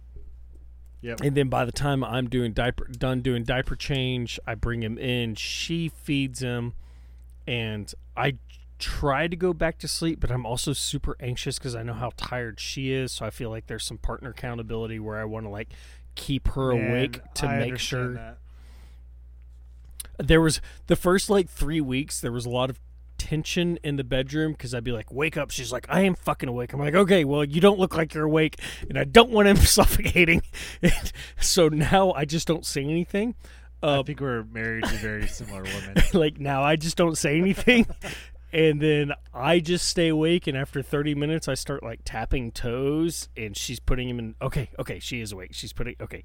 Yep. 1.02 1.22
And 1.22 1.36
then 1.38 1.48
by 1.50 1.64
the 1.66 1.72
time 1.72 2.04
I'm 2.04 2.30
doing 2.30 2.52
diaper 2.54 2.86
done 2.86 3.22
doing 3.22 3.44
diaper 3.44 3.76
change, 3.76 4.40
I 4.46 4.56
bring 4.56 4.84
him 4.84 4.98
in. 4.98 5.36
She 5.36 5.90
feeds 5.90 6.42
him, 6.42 6.74
and 7.48 7.94
I 8.18 8.36
try 8.80 9.28
to 9.28 9.36
go 9.36 9.54
back 9.54 9.78
to 9.80 9.88
sleep, 9.88 10.20
but 10.20 10.30
I'm 10.32 10.46
also 10.46 10.74
super 10.74 11.16
anxious 11.20 11.58
because 11.58 11.76
I 11.76 11.84
know 11.84 11.94
how 11.94 12.12
tired 12.18 12.60
she 12.60 12.92
is. 12.92 13.12
So 13.14 13.26
I 13.26 13.30
feel 13.30 13.50
like 13.50 13.68
there's 13.68 13.86
some 13.86 13.98
partner 13.98 14.30
accountability 14.32 15.00
where 15.00 15.18
I 15.20 15.26
want 15.26 15.46
to 15.46 15.50
like 15.50 15.70
keep 16.16 16.50
her 16.50 16.74
Man, 16.74 16.90
awake 16.92 17.22
to 17.36 17.48
I 17.48 17.60
make 17.60 17.78
sure 17.78 18.14
that. 18.16 18.38
there 20.18 20.42
was 20.42 20.60
the 20.88 20.96
first 20.96 21.30
like 21.30 21.50
three 21.50 21.80
weeks 21.82 22.20
there 22.20 22.32
was 22.32 22.46
a 22.46 22.50
lot 22.50 22.70
of 22.70 22.80
tension 23.30 23.78
in 23.84 23.96
the 23.96 24.04
bedroom 24.04 24.54
because 24.54 24.74
i'd 24.74 24.84
be 24.84 24.92
like 24.92 25.14
wake 25.14 25.38
up. 25.38 25.52
She's 25.52 25.72
like 25.72 25.86
i 25.88 26.02
am 26.02 26.16
fucking 26.16 26.50
awake. 26.50 26.74
I'm 26.74 26.80
like 26.80 26.96
okay 26.96 27.26
well 27.26 27.44
you 27.46 27.62
don't 27.62 27.78
look 27.78 27.96
like 27.96 28.16
you're 28.16 28.24
awake 28.24 28.60
and 28.90 28.98
i 28.98 29.04
don't 29.04 29.30
want 29.30 29.48
him 29.48 29.56
suffocating. 29.78 30.42
So 31.40 31.68
now 31.68 32.12
i 32.14 32.26
just 32.26 32.48
don't 32.48 32.66
say 32.66 32.84
anything. 32.84 33.36
Uh, 33.84 34.00
I 34.00 34.04
think 34.04 34.20
we're 34.20 34.44
married 34.46 34.86
to 34.86 34.96
very 34.96 35.28
similar 35.40 35.62
women. 35.62 36.04
like 36.14 36.40
now 36.40 36.64
i 36.64 36.76
just 36.76 36.98
don't 36.98 37.20
say 37.20 37.38
anything 37.38 37.86
and 38.52 38.82
then 38.82 39.14
i 39.32 39.60
just 39.60 39.88
stay 39.88 40.08
awake 40.08 40.48
and 40.48 40.58
after 40.58 40.82
30 40.82 41.14
minutes 41.14 41.48
i 41.48 41.54
start 41.54 41.84
like 41.84 42.00
tapping 42.04 42.52
toes 42.52 43.30
and 43.38 43.56
she's 43.56 43.80
putting 43.80 44.10
him 44.10 44.18
in 44.18 44.34
okay 44.42 44.72
okay 44.80 44.98
she 44.98 45.22
is 45.22 45.32
awake. 45.32 45.52
She's 45.54 45.72
putting 45.72 45.96
okay. 46.02 46.24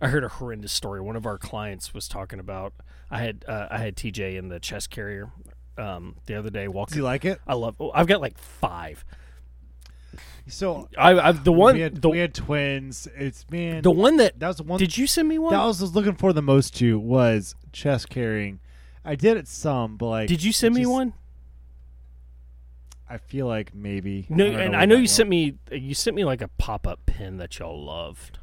I 0.00 0.08
heard 0.08 0.24
a 0.24 0.28
horrendous 0.28 0.72
story. 0.72 1.00
One 1.00 1.14
of 1.16 1.26
our 1.26 1.36
clients 1.38 1.92
was 1.92 2.08
talking 2.08 2.38
about 2.40 2.72
i 3.10 3.18
had 3.18 3.44
uh, 3.46 3.66
i 3.70 3.76
had 3.76 3.94
tj 3.94 4.38
in 4.38 4.48
the 4.48 4.58
chest 4.58 4.88
carrier 4.88 5.30
um, 5.78 6.16
the 6.26 6.34
other 6.34 6.50
day 6.50 6.66
Do 6.66 6.84
you 6.94 7.02
like 7.02 7.24
it? 7.24 7.40
i 7.46 7.54
love 7.54 7.76
oh, 7.80 7.90
i've 7.94 8.06
got 8.06 8.20
like 8.20 8.36
five 8.38 9.04
So 10.48 10.88
i 10.98 11.18
i've 11.18 11.44
the 11.44 11.52
one 11.52 11.74
we 11.74 11.80
had, 11.80 12.02
the, 12.02 12.08
we 12.10 12.18
had 12.18 12.34
twins. 12.34 13.08
It's 13.16 13.46
man. 13.50 13.82
the 13.82 13.90
one 13.90 14.16
that 14.18 14.38
that 14.40 14.48
was 14.48 14.56
the 14.56 14.64
one. 14.64 14.78
did 14.78 14.98
you 14.98 15.06
send 15.06 15.28
me 15.28 15.38
one 15.38 15.52
that 15.52 15.64
was, 15.64 15.80
I 15.80 15.84
was 15.84 15.94
looking 15.94 16.16
for 16.16 16.32
the 16.32 16.42
most 16.42 16.76
to 16.76 16.98
was 16.98 17.54
chest 17.72 18.10
carrying. 18.10 18.60
I 19.04 19.14
did 19.14 19.36
it 19.36 19.48
some, 19.48 19.96
but 19.96 20.06
like. 20.06 20.28
did 20.28 20.42
you 20.42 20.52
send 20.52 20.74
it 20.74 20.78
me 20.78 20.82
just- 20.82 20.92
one 20.92 21.14
I 23.08 23.18
feel 23.18 23.46
like 23.46 23.74
maybe. 23.74 24.24
No, 24.30 24.46
don't 24.46 24.54
and 24.58 24.72
what 24.72 24.80
I 24.80 24.86
know 24.86 24.96
you 24.96 25.06
sent 25.06 25.28
me 25.28 25.58
you 25.70 25.94
sent 25.94 26.16
me 26.16 26.24
like 26.24 26.40
a 26.40 26.48
pop 26.48 26.86
up 26.86 27.04
pin 27.04 27.36
that 27.36 27.58
y'all 27.58 27.84
loved. 27.84 28.38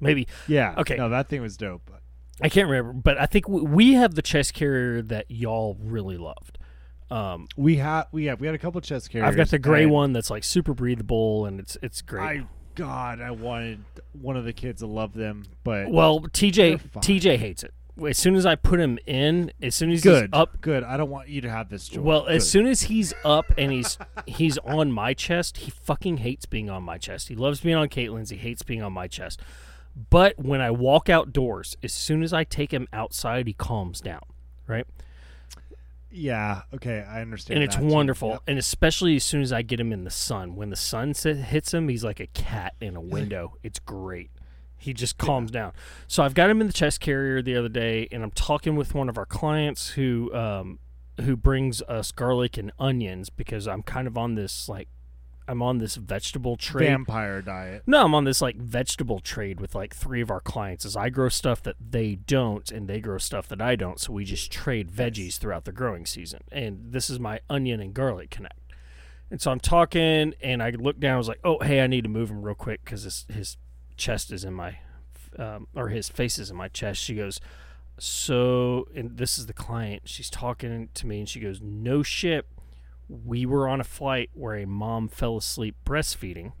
Maybe 0.00 0.28
Yeah. 0.46 0.74
Okay. 0.78 0.96
No, 0.96 1.08
that 1.08 1.28
thing 1.28 1.42
was 1.42 1.56
dope. 1.56 1.90
I 2.42 2.48
can't 2.48 2.68
remember, 2.68 2.92
but 2.92 3.18
I 3.18 3.26
think 3.26 3.48
we 3.48 3.94
have 3.94 4.14
the 4.14 4.22
chest 4.22 4.54
carrier 4.54 5.02
that 5.02 5.26
y'all 5.28 5.76
really 5.80 6.16
loved. 6.16 6.58
Um, 7.10 7.48
we 7.56 7.76
had 7.76 8.04
we 8.12 8.26
have 8.26 8.40
we 8.40 8.46
had 8.46 8.54
a 8.54 8.58
couple 8.58 8.80
chest 8.80 9.10
carriers. 9.10 9.28
I've 9.28 9.36
got 9.36 9.48
the 9.48 9.58
gray 9.58 9.86
one 9.86 10.12
that's 10.12 10.30
like 10.30 10.44
super 10.44 10.74
breathable 10.74 11.46
and 11.46 11.58
it's 11.58 11.76
it's 11.82 12.02
great. 12.02 12.22
I 12.22 12.46
God, 12.76 13.20
I 13.20 13.32
wanted 13.32 13.84
one 14.12 14.36
of 14.36 14.44
the 14.44 14.52
kids 14.52 14.80
to 14.80 14.86
love 14.86 15.12
them, 15.12 15.44
but 15.64 15.90
well, 15.90 16.20
TJ. 16.20 16.80
TJ 16.92 17.36
hates 17.36 17.62
it. 17.62 17.74
As 18.08 18.16
soon 18.16 18.34
as 18.34 18.46
I 18.46 18.54
put 18.54 18.80
him 18.80 18.98
in, 19.06 19.52
as 19.60 19.74
soon 19.74 19.90
as 19.90 20.02
he's 20.02 20.28
up 20.32 20.60
good. 20.62 20.84
I 20.84 20.96
don't 20.96 21.10
want 21.10 21.28
you 21.28 21.42
to 21.42 21.50
have 21.50 21.68
this 21.68 21.88
joy. 21.88 22.00
Well, 22.00 22.26
as 22.28 22.48
soon 22.48 22.66
as 22.66 22.82
he's 22.82 23.12
up 23.24 23.46
and 23.58 23.72
he's 23.72 23.98
he's 24.26 24.56
on 24.58 24.92
my 24.92 25.12
chest, 25.12 25.58
he 25.58 25.70
fucking 25.70 26.18
hates 26.18 26.46
being 26.46 26.70
on 26.70 26.82
my 26.82 26.96
chest. 26.96 27.28
He 27.28 27.34
loves 27.34 27.60
being 27.60 27.76
on 27.76 27.88
Caitlin's. 27.88 28.30
He 28.30 28.36
hates 28.36 28.62
being 28.62 28.82
on 28.82 28.92
my 28.92 29.08
chest. 29.08 29.42
But 30.10 30.38
when 30.38 30.60
I 30.60 30.70
walk 30.70 31.08
outdoors, 31.08 31.76
as 31.82 31.92
soon 31.92 32.22
as 32.22 32.32
I 32.32 32.44
take 32.44 32.72
him 32.72 32.88
outside, 32.92 33.46
he 33.46 33.52
calms 33.52 34.00
down, 34.00 34.22
right? 34.66 34.86
Yeah. 36.10 36.62
Okay, 36.74 37.04
I 37.08 37.20
understand. 37.20 37.56
And 37.56 37.64
it's 37.64 37.78
wonderful. 37.78 38.30
Yep. 38.30 38.42
And 38.48 38.58
especially 38.58 39.16
as 39.16 39.24
soon 39.24 39.42
as 39.42 39.52
I 39.52 39.62
get 39.62 39.78
him 39.78 39.92
in 39.92 40.04
the 40.04 40.10
sun. 40.10 40.56
When 40.56 40.70
the 40.70 40.76
sun 40.76 41.14
hits 41.14 41.72
him, 41.72 41.88
he's 41.88 42.04
like 42.04 42.20
a 42.20 42.26
cat 42.28 42.74
in 42.80 42.96
a 42.96 43.00
window. 43.00 43.56
It's 43.62 43.78
great. 43.78 44.30
He 44.76 44.94
just 44.94 45.18
calms 45.18 45.50
down. 45.50 45.72
So 46.08 46.22
I've 46.22 46.34
got 46.34 46.48
him 46.48 46.60
in 46.60 46.66
the 46.66 46.72
chest 46.72 47.00
carrier 47.00 47.42
the 47.42 47.54
other 47.54 47.68
day, 47.68 48.08
and 48.10 48.22
I'm 48.22 48.30
talking 48.30 48.76
with 48.76 48.94
one 48.94 49.10
of 49.10 49.18
our 49.18 49.26
clients 49.26 49.90
who 49.90 50.34
um, 50.34 50.78
who 51.20 51.36
brings 51.36 51.82
us 51.82 52.12
garlic 52.12 52.56
and 52.56 52.72
onions 52.78 53.28
because 53.28 53.68
I'm 53.68 53.82
kind 53.82 54.06
of 54.06 54.16
on 54.16 54.36
this 54.36 54.70
like 54.70 54.88
I'm 55.50 55.62
on 55.62 55.78
this 55.78 55.96
vegetable 55.96 56.56
trade. 56.56 56.86
Vampire 56.86 57.42
diet. 57.42 57.82
No, 57.84 58.04
I'm 58.04 58.14
on 58.14 58.22
this 58.22 58.40
like 58.40 58.54
vegetable 58.54 59.18
trade 59.18 59.60
with 59.60 59.74
like 59.74 59.92
three 59.92 60.20
of 60.20 60.30
our 60.30 60.40
clients. 60.40 60.84
As 60.84 60.94
I 60.94 61.08
grow 61.08 61.28
stuff 61.28 61.60
that 61.64 61.74
they 61.90 62.14
don't, 62.14 62.70
and 62.70 62.86
they 62.86 63.00
grow 63.00 63.18
stuff 63.18 63.48
that 63.48 63.60
I 63.60 63.74
don't, 63.74 63.98
so 63.98 64.12
we 64.12 64.24
just 64.24 64.52
trade 64.52 64.92
veggies 64.92 65.38
throughout 65.38 65.64
the 65.64 65.72
growing 65.72 66.06
season. 66.06 66.42
And 66.52 66.92
this 66.92 67.10
is 67.10 67.18
my 67.18 67.40
onion 67.50 67.80
and 67.80 67.92
garlic 67.92 68.30
connect. 68.30 68.60
And 69.28 69.42
so 69.42 69.50
I'm 69.50 69.58
talking, 69.58 70.34
and 70.40 70.62
I 70.62 70.70
look 70.70 71.00
down. 71.00 71.14
I 71.14 71.18
was 71.18 71.28
like, 71.28 71.40
"Oh, 71.42 71.58
hey, 71.58 71.80
I 71.80 71.88
need 71.88 72.04
to 72.04 72.10
move 72.10 72.30
him 72.30 72.42
real 72.42 72.54
quick 72.54 72.84
because 72.84 73.02
his 73.02 73.26
his 73.28 73.56
chest 73.96 74.30
is 74.30 74.44
in 74.44 74.54
my, 74.54 74.78
um, 75.36 75.66
or 75.74 75.88
his 75.88 76.08
face 76.08 76.38
is 76.38 76.52
in 76.52 76.56
my 76.56 76.68
chest." 76.68 77.02
She 77.02 77.16
goes, 77.16 77.40
"So," 77.98 78.86
and 78.94 79.16
this 79.16 79.36
is 79.36 79.46
the 79.46 79.52
client. 79.52 80.02
She's 80.04 80.30
talking 80.30 80.90
to 80.94 81.06
me, 81.08 81.18
and 81.18 81.28
she 81.28 81.40
goes, 81.40 81.60
"No 81.60 82.04
shit." 82.04 82.46
We 83.10 83.44
were 83.44 83.68
on 83.68 83.80
a 83.80 83.84
flight 83.84 84.30
where 84.32 84.56
a 84.56 84.66
mom 84.66 85.08
fell 85.08 85.36
asleep 85.36 85.74
breastfeeding 85.84 86.52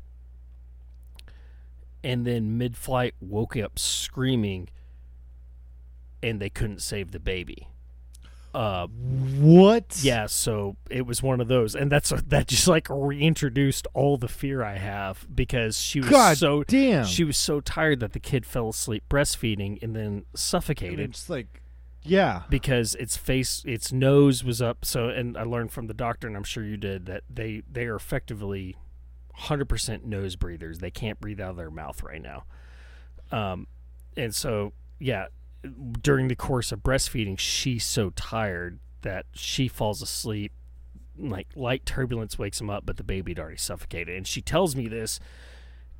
and 2.02 2.26
then 2.26 2.58
mid 2.58 2.76
flight 2.76 3.14
woke 3.20 3.56
up 3.56 3.78
screaming 3.78 4.68
and 6.22 6.40
they 6.40 6.50
couldn't 6.50 6.82
save 6.82 7.12
the 7.12 7.20
baby. 7.20 7.68
Uh, 8.52 8.88
what? 8.88 10.00
Yeah, 10.02 10.26
so 10.26 10.76
it 10.90 11.06
was 11.06 11.22
one 11.22 11.40
of 11.40 11.46
those, 11.46 11.76
and 11.76 11.90
that's 11.90 12.10
that 12.10 12.48
just 12.48 12.66
like 12.66 12.88
reintroduced 12.90 13.86
all 13.94 14.16
the 14.16 14.26
fear 14.26 14.64
I 14.64 14.76
have 14.76 15.24
because 15.32 15.78
she 15.78 16.00
was 16.00 16.10
God 16.10 16.36
so 16.36 16.64
damn. 16.64 17.04
she 17.04 17.22
was 17.22 17.36
so 17.36 17.60
tired 17.60 18.00
that 18.00 18.12
the 18.12 18.18
kid 18.18 18.44
fell 18.44 18.70
asleep 18.70 19.04
breastfeeding 19.08 19.80
and 19.82 19.94
then 19.94 20.04
I 20.04 20.10
mean, 20.10 20.24
suffocated 20.34 21.16
like, 21.28 21.59
yeah. 22.02 22.42
because 22.48 22.94
its 22.96 23.16
face 23.16 23.62
its 23.66 23.92
nose 23.92 24.42
was 24.42 24.62
up. 24.62 24.84
So 24.84 25.08
and 25.08 25.36
i 25.36 25.42
learned 25.42 25.72
from 25.72 25.86
the 25.86 25.94
doctor 25.94 26.26
and 26.26 26.36
i'm 26.36 26.44
sure 26.44 26.64
you 26.64 26.76
did 26.76 27.06
that 27.06 27.22
they 27.28 27.62
they 27.70 27.86
are 27.86 27.96
effectively 27.96 28.76
100% 29.38 30.04
nose 30.04 30.36
breathers. 30.36 30.80
They 30.80 30.90
can't 30.90 31.18
breathe 31.18 31.40
out 31.40 31.50
of 31.50 31.56
their 31.56 31.70
mouth 31.70 32.02
right 32.02 32.22
now. 32.22 32.44
Um 33.32 33.66
and 34.16 34.34
so 34.34 34.72
yeah 34.98 35.26
during 36.02 36.28
the 36.28 36.36
course 36.36 36.72
of 36.72 36.80
breastfeeding 36.80 37.38
she's 37.38 37.84
so 37.84 38.10
tired 38.10 38.78
that 39.02 39.26
she 39.34 39.68
falls 39.68 40.00
asleep 40.02 40.52
like 41.18 41.48
light 41.54 41.84
turbulence 41.84 42.38
wakes 42.38 42.60
him 42.60 42.70
up 42.70 42.86
but 42.86 42.96
the 42.96 43.04
baby 43.04 43.32
had 43.32 43.38
already 43.38 43.56
suffocated. 43.56 44.16
And 44.16 44.26
she 44.26 44.40
tells 44.40 44.74
me 44.74 44.88
this 44.88 45.20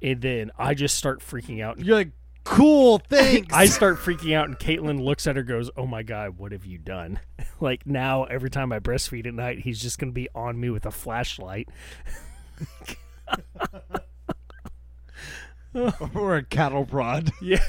and 0.03 0.23
then 0.23 0.51
i 0.59 0.73
just 0.75 0.95
start 0.97 1.21
freaking 1.21 1.63
out. 1.63 1.79
You're 1.79 1.97
like, 1.97 2.13
cool, 2.51 2.99
thanks. 3.09 3.55
I 3.55 3.67
start 3.67 3.99
freaking 3.99 4.35
out, 4.35 4.47
and 4.49 4.59
Caitlin 4.59 5.03
looks 5.03 5.27
at 5.27 5.37
her, 5.37 5.43
goes, 5.43 5.71
"Oh 5.77 5.87
my 5.87 6.03
god, 6.03 6.37
what 6.39 6.53
have 6.53 6.65
you 6.67 6.79
done?" 6.79 7.21
like 7.61 7.87
now, 7.87 8.25
every 8.25 8.51
time 8.51 8.73
I 8.73 8.79
breastfeed 8.81 9.27
at 9.27 9.35
night, 9.35 9.61
he's 9.61 9.81
just 9.81 9.99
gonna 9.99 10.13
be 10.13 10.29
on 10.35 10.59
me 10.61 10.71
with 10.71 10.85
a 10.87 10.91
flashlight. 10.91 11.69
or 16.15 16.37
a 16.37 16.43
cattle 16.45 16.85
prod. 16.85 17.31
Yeah. 17.41 17.63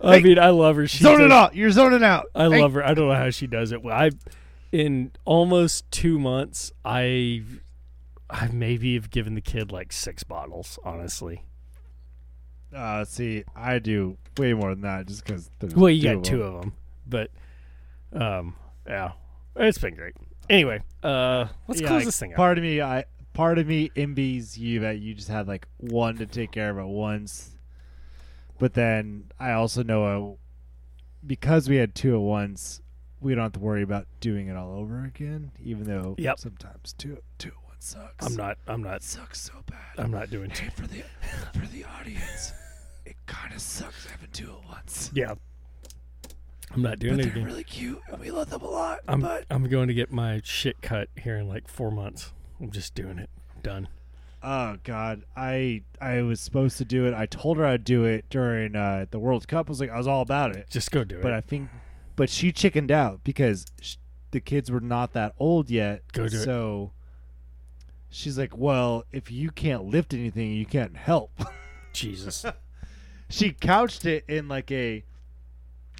I 0.00 0.18
Hey, 0.18 0.22
mean, 0.22 0.38
I 0.38 0.50
love 0.50 0.76
her. 0.76 0.86
She 0.86 1.02
zoning 1.02 1.28
does- 1.28 1.32
out. 1.32 1.54
You're 1.56 1.70
zoning 1.70 2.04
out. 2.04 2.26
I 2.34 2.48
Hey. 2.48 2.60
love 2.60 2.74
her. 2.74 2.84
I 2.84 2.94
don't 2.94 3.08
know 3.08 3.14
how 3.14 3.30
she 3.30 3.46
does 3.46 3.72
it. 3.72 3.82
Well, 3.82 3.96
I, 3.96 4.10
in 4.72 5.12
almost 5.24 5.90
two 5.90 6.18
months, 6.18 6.72
I, 6.84 7.42
I 8.30 8.48
maybe 8.48 8.94
have 8.94 9.10
given 9.10 9.34
the 9.34 9.40
kid 9.40 9.72
like 9.72 9.92
six 9.92 10.22
bottles. 10.22 10.78
Honestly, 10.84 11.42
Uh, 12.74 13.04
see, 13.04 13.44
I 13.56 13.78
do 13.78 14.16
way 14.36 14.52
more 14.52 14.70
than 14.70 14.82
that 14.82 15.06
just 15.06 15.24
because. 15.24 15.50
well, 15.74 15.90
you 15.90 16.02
got 16.14 16.24
two 16.24 16.42
of 16.42 16.60
them, 16.60 16.72
but, 17.06 17.30
um, 18.12 18.54
yeah, 18.86 19.12
it's 19.56 19.78
been 19.78 19.94
great. 19.94 20.14
Anyway, 20.50 20.82
uh, 21.02 21.46
let's 21.66 21.80
Yeah, 21.80 21.88
close 21.88 21.98
like, 22.00 22.04
this 22.06 22.18
thing 22.20 22.32
out. 22.32 22.36
Part 22.36 22.58
of 22.58 22.64
me, 22.64 22.80
I 22.80 23.04
part 23.34 23.58
of 23.58 23.66
me 23.66 23.90
envies 23.96 24.58
you 24.58 24.80
that 24.80 24.98
you 24.98 25.14
just 25.14 25.28
had 25.28 25.46
like 25.46 25.66
one 25.78 26.16
to 26.16 26.26
take 26.26 26.50
care 26.52 26.70
of 26.70 26.78
at 26.78 26.86
once. 26.88 27.56
But 28.58 28.74
then 28.74 29.30
I 29.38 29.52
also 29.52 29.82
know 29.82 30.04
uh 30.04 30.36
because 31.26 31.68
we 31.68 31.76
had 31.76 31.94
two 31.94 32.14
at 32.14 32.20
once, 32.20 32.80
we 33.20 33.34
don't 33.34 33.44
have 33.44 33.52
to 33.52 33.60
worry 33.60 33.82
about 33.82 34.06
doing 34.20 34.48
it 34.48 34.56
all 34.56 34.72
over 34.72 35.04
again. 35.04 35.52
Even 35.62 35.84
though 35.84 36.14
Yep. 36.18 36.38
sometimes 36.38 36.92
two 36.94 37.18
two 37.38 37.48
at 37.50 37.54
once 37.64 37.67
sucks. 37.82 38.26
I'm 38.26 38.34
not. 38.36 38.58
I'm 38.66 38.82
not. 38.82 38.96
It 38.96 39.02
sucks 39.02 39.40
so 39.40 39.52
bad. 39.66 39.78
I'm 40.04 40.10
not 40.10 40.30
doing. 40.30 40.50
Hey, 40.50 40.68
for 40.74 40.86
the 40.86 41.02
for 41.54 41.66
the 41.66 41.84
audience, 41.84 42.52
it 43.04 43.16
kind 43.26 43.52
of 43.54 43.60
sucks 43.60 44.06
having 44.06 44.30
two 44.32 44.50
it 44.50 44.68
once. 44.68 45.10
Yeah. 45.14 45.34
I'm 46.70 46.82
not 46.82 46.98
doing 46.98 47.16
But 47.16 47.20
it 47.20 47.22
they're 47.28 47.32
again. 47.32 47.44
really 47.44 47.64
cute, 47.64 48.00
and 48.08 48.20
we 48.20 48.30
love 48.30 48.50
them 48.50 48.60
a 48.60 48.68
lot. 48.68 49.00
I'm 49.08 49.20
but 49.20 49.46
I'm 49.50 49.64
going 49.68 49.88
to 49.88 49.94
get 49.94 50.12
my 50.12 50.40
shit 50.44 50.82
cut 50.82 51.08
here 51.16 51.36
in 51.38 51.48
like 51.48 51.66
four 51.66 51.90
months. 51.90 52.32
I'm 52.60 52.70
just 52.70 52.94
doing 52.94 53.18
it. 53.18 53.30
I'm 53.56 53.62
done. 53.62 53.88
Oh 54.42 54.76
God, 54.84 55.22
I 55.36 55.82
I 56.00 56.20
was 56.22 56.40
supposed 56.40 56.76
to 56.78 56.84
do 56.84 57.06
it. 57.06 57.14
I 57.14 57.24
told 57.26 57.56
her 57.56 57.64
I'd 57.64 57.84
do 57.84 58.04
it 58.04 58.26
during 58.28 58.76
uh, 58.76 59.06
the 59.10 59.18
World 59.18 59.48
Cup. 59.48 59.68
I 59.68 59.70
was 59.70 59.80
like, 59.80 59.90
I 59.90 59.96
was 59.96 60.06
all 60.06 60.20
about 60.22 60.54
it, 60.54 60.68
Just 60.70 60.90
go 60.90 61.04
do 61.04 61.14
but 61.16 61.20
it. 61.20 61.22
But 61.22 61.32
I 61.32 61.40
think, 61.40 61.70
but 62.16 62.28
she 62.30 62.52
chickened 62.52 62.90
out 62.92 63.24
because 63.24 63.64
sh- 63.80 63.96
the 64.30 64.40
kids 64.40 64.70
were 64.70 64.80
not 64.80 65.14
that 65.14 65.34
old 65.38 65.70
yet. 65.70 66.02
Go 66.12 66.28
do 66.28 66.36
it. 66.36 66.44
so 66.44 66.92
she's 68.10 68.38
like, 68.38 68.56
well, 68.56 69.04
if 69.12 69.30
you 69.30 69.50
can't 69.50 69.84
lift 69.84 70.14
anything, 70.14 70.52
you 70.52 70.66
can't 70.66 70.96
help. 70.96 71.30
Jesus. 71.92 72.44
she 73.28 73.52
couched 73.52 74.04
it 74.04 74.24
in 74.28 74.48
like 74.48 74.70
a. 74.70 75.04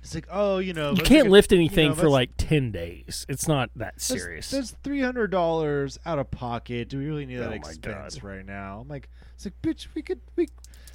It's 0.00 0.14
like, 0.14 0.28
oh, 0.30 0.58
you 0.58 0.72
know, 0.74 0.90
You 0.90 0.96
can't 0.98 1.08
take 1.08 1.24
a- 1.26 1.28
lift 1.30 1.50
you 1.52 1.58
anything 1.58 1.88
know, 1.88 1.94
for 1.96 2.08
like 2.08 2.30
ten 2.36 2.70
days. 2.70 3.26
It's 3.28 3.48
not 3.48 3.70
that 3.76 4.00
serious. 4.00 4.50
That's 4.50 4.70
three 4.84 5.00
hundred 5.02 5.30
dollars 5.30 5.98
out 6.06 6.18
of 6.18 6.30
pocket. 6.30 6.88
Do 6.88 6.98
we 6.98 7.06
really 7.06 7.26
need 7.26 7.38
Oh 7.38 7.40
that 7.40 7.50
my 7.50 7.56
expense 7.56 8.22
right 8.22 8.46
now? 8.46 8.80
I'm 8.82 8.88
like, 8.88 9.08
it's 9.34 9.44
like, 9.44 9.60
bitch, 9.60 9.88
we 9.94 10.02
could, 10.02 10.20
we. 10.36 10.48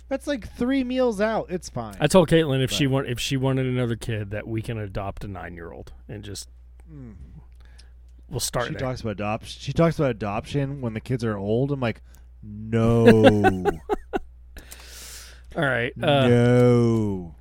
That's 0.09 0.25
like 0.25 0.47
three 0.55 0.83
meals 0.83 1.19
out. 1.19 1.47
It's 1.49 1.69
fine. 1.69 1.95
I 1.99 2.07
told 2.07 2.29
Caitlin 2.29 2.63
if 2.63 2.71
she 2.71 2.87
want 2.87 3.07
if 3.07 3.19
she 3.19 3.35
wanted 3.35 3.65
another 3.65 3.95
kid 3.95 4.31
that 4.31 4.47
we 4.47 4.61
can 4.61 4.77
adopt 4.77 5.23
a 5.23 5.27
nine 5.27 5.55
year 5.55 5.71
old 5.71 5.91
and 6.07 6.23
just 6.23 6.49
Mm. 6.91 7.15
We'll 8.33 8.39
start 8.41 8.67
She 8.67 8.73
there. 8.73 8.79
talks 8.81 8.99
about 9.01 9.11
adoption. 9.11 9.57
She 9.61 9.71
talks 9.71 9.97
about 9.97 10.11
adoption 10.11 10.81
when 10.81 10.93
the 10.93 10.99
kids 10.99 11.23
are 11.23 11.37
old. 11.37 11.71
I'm 11.71 11.79
like, 11.79 12.01
no, 12.41 13.05
All 15.55 15.63
right. 15.63 15.93
Uh, 16.01 16.27
no. 16.27 17.35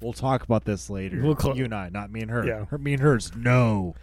We'll 0.00 0.12
talk 0.12 0.42
about 0.44 0.64
this 0.64 0.88
later. 0.88 1.20
We'll 1.22 1.34
clo- 1.34 1.54
you 1.54 1.64
and 1.64 1.74
I, 1.74 1.88
not 1.88 2.10
me 2.10 2.20
and 2.20 2.30
her. 2.30 2.46
Yeah. 2.46 2.64
her, 2.66 2.78
me 2.78 2.92
and 2.94 3.02
hers. 3.02 3.32
No. 3.36 3.94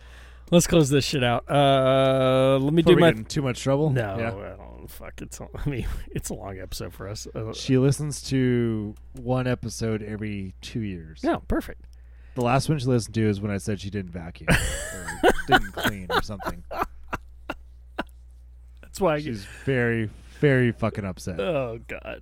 Let's 0.52 0.68
close 0.68 0.90
this 0.90 1.06
shit 1.06 1.24
out. 1.24 1.50
Uh, 1.50 2.58
let 2.62 2.74
me 2.74 2.82
Before 2.82 2.92
do 2.94 2.96
we 2.98 3.02
my 3.02 3.12
get 3.12 3.18
in 3.20 3.26
too 3.26 3.42
much 3.42 3.62
trouble. 3.62 3.90
no. 3.90 4.18
Yeah. 4.18 4.32
well, 4.34 4.86
fuck. 4.88 5.22
It's. 5.22 5.40
a- 5.40 5.48
I 5.66 5.70
mean, 5.70 5.86
it's 6.12 6.30
a 6.30 6.34
long 6.34 6.60
episode 6.60 6.94
for 6.94 7.08
us. 7.08 7.26
Uh, 7.34 7.54
She 7.54 7.78
listens 7.78 8.22
to 8.24 8.96
one 9.14 9.48
episode 9.48 10.04
every 10.04 10.54
two 10.62 10.82
years. 10.82 11.24
no, 11.24 11.40
perfect. 11.48 11.86
The 12.36 12.42
last 12.42 12.70
one 12.70 12.80
she 12.80 12.86
listened 12.86 13.16
to 13.16 13.28
is 13.28 13.42
when 13.42 13.52
I 13.52 13.58
said 13.58 13.80
she 13.82 13.90
didn't 13.90 14.12
vacuum 14.12 14.48
or 14.50 15.32
didn't 15.48 15.72
clean 15.74 16.08
or 16.10 16.22
something. 16.22 16.64
That's 18.82 19.00
why. 19.00 19.16
I 19.16 19.18
get, 19.20 19.26
She's 19.26 19.46
very, 19.66 20.10
very 20.40 20.72
fucking 20.72 21.06
upset. 21.06 21.40
oh 21.40 21.80
God. 21.88 22.22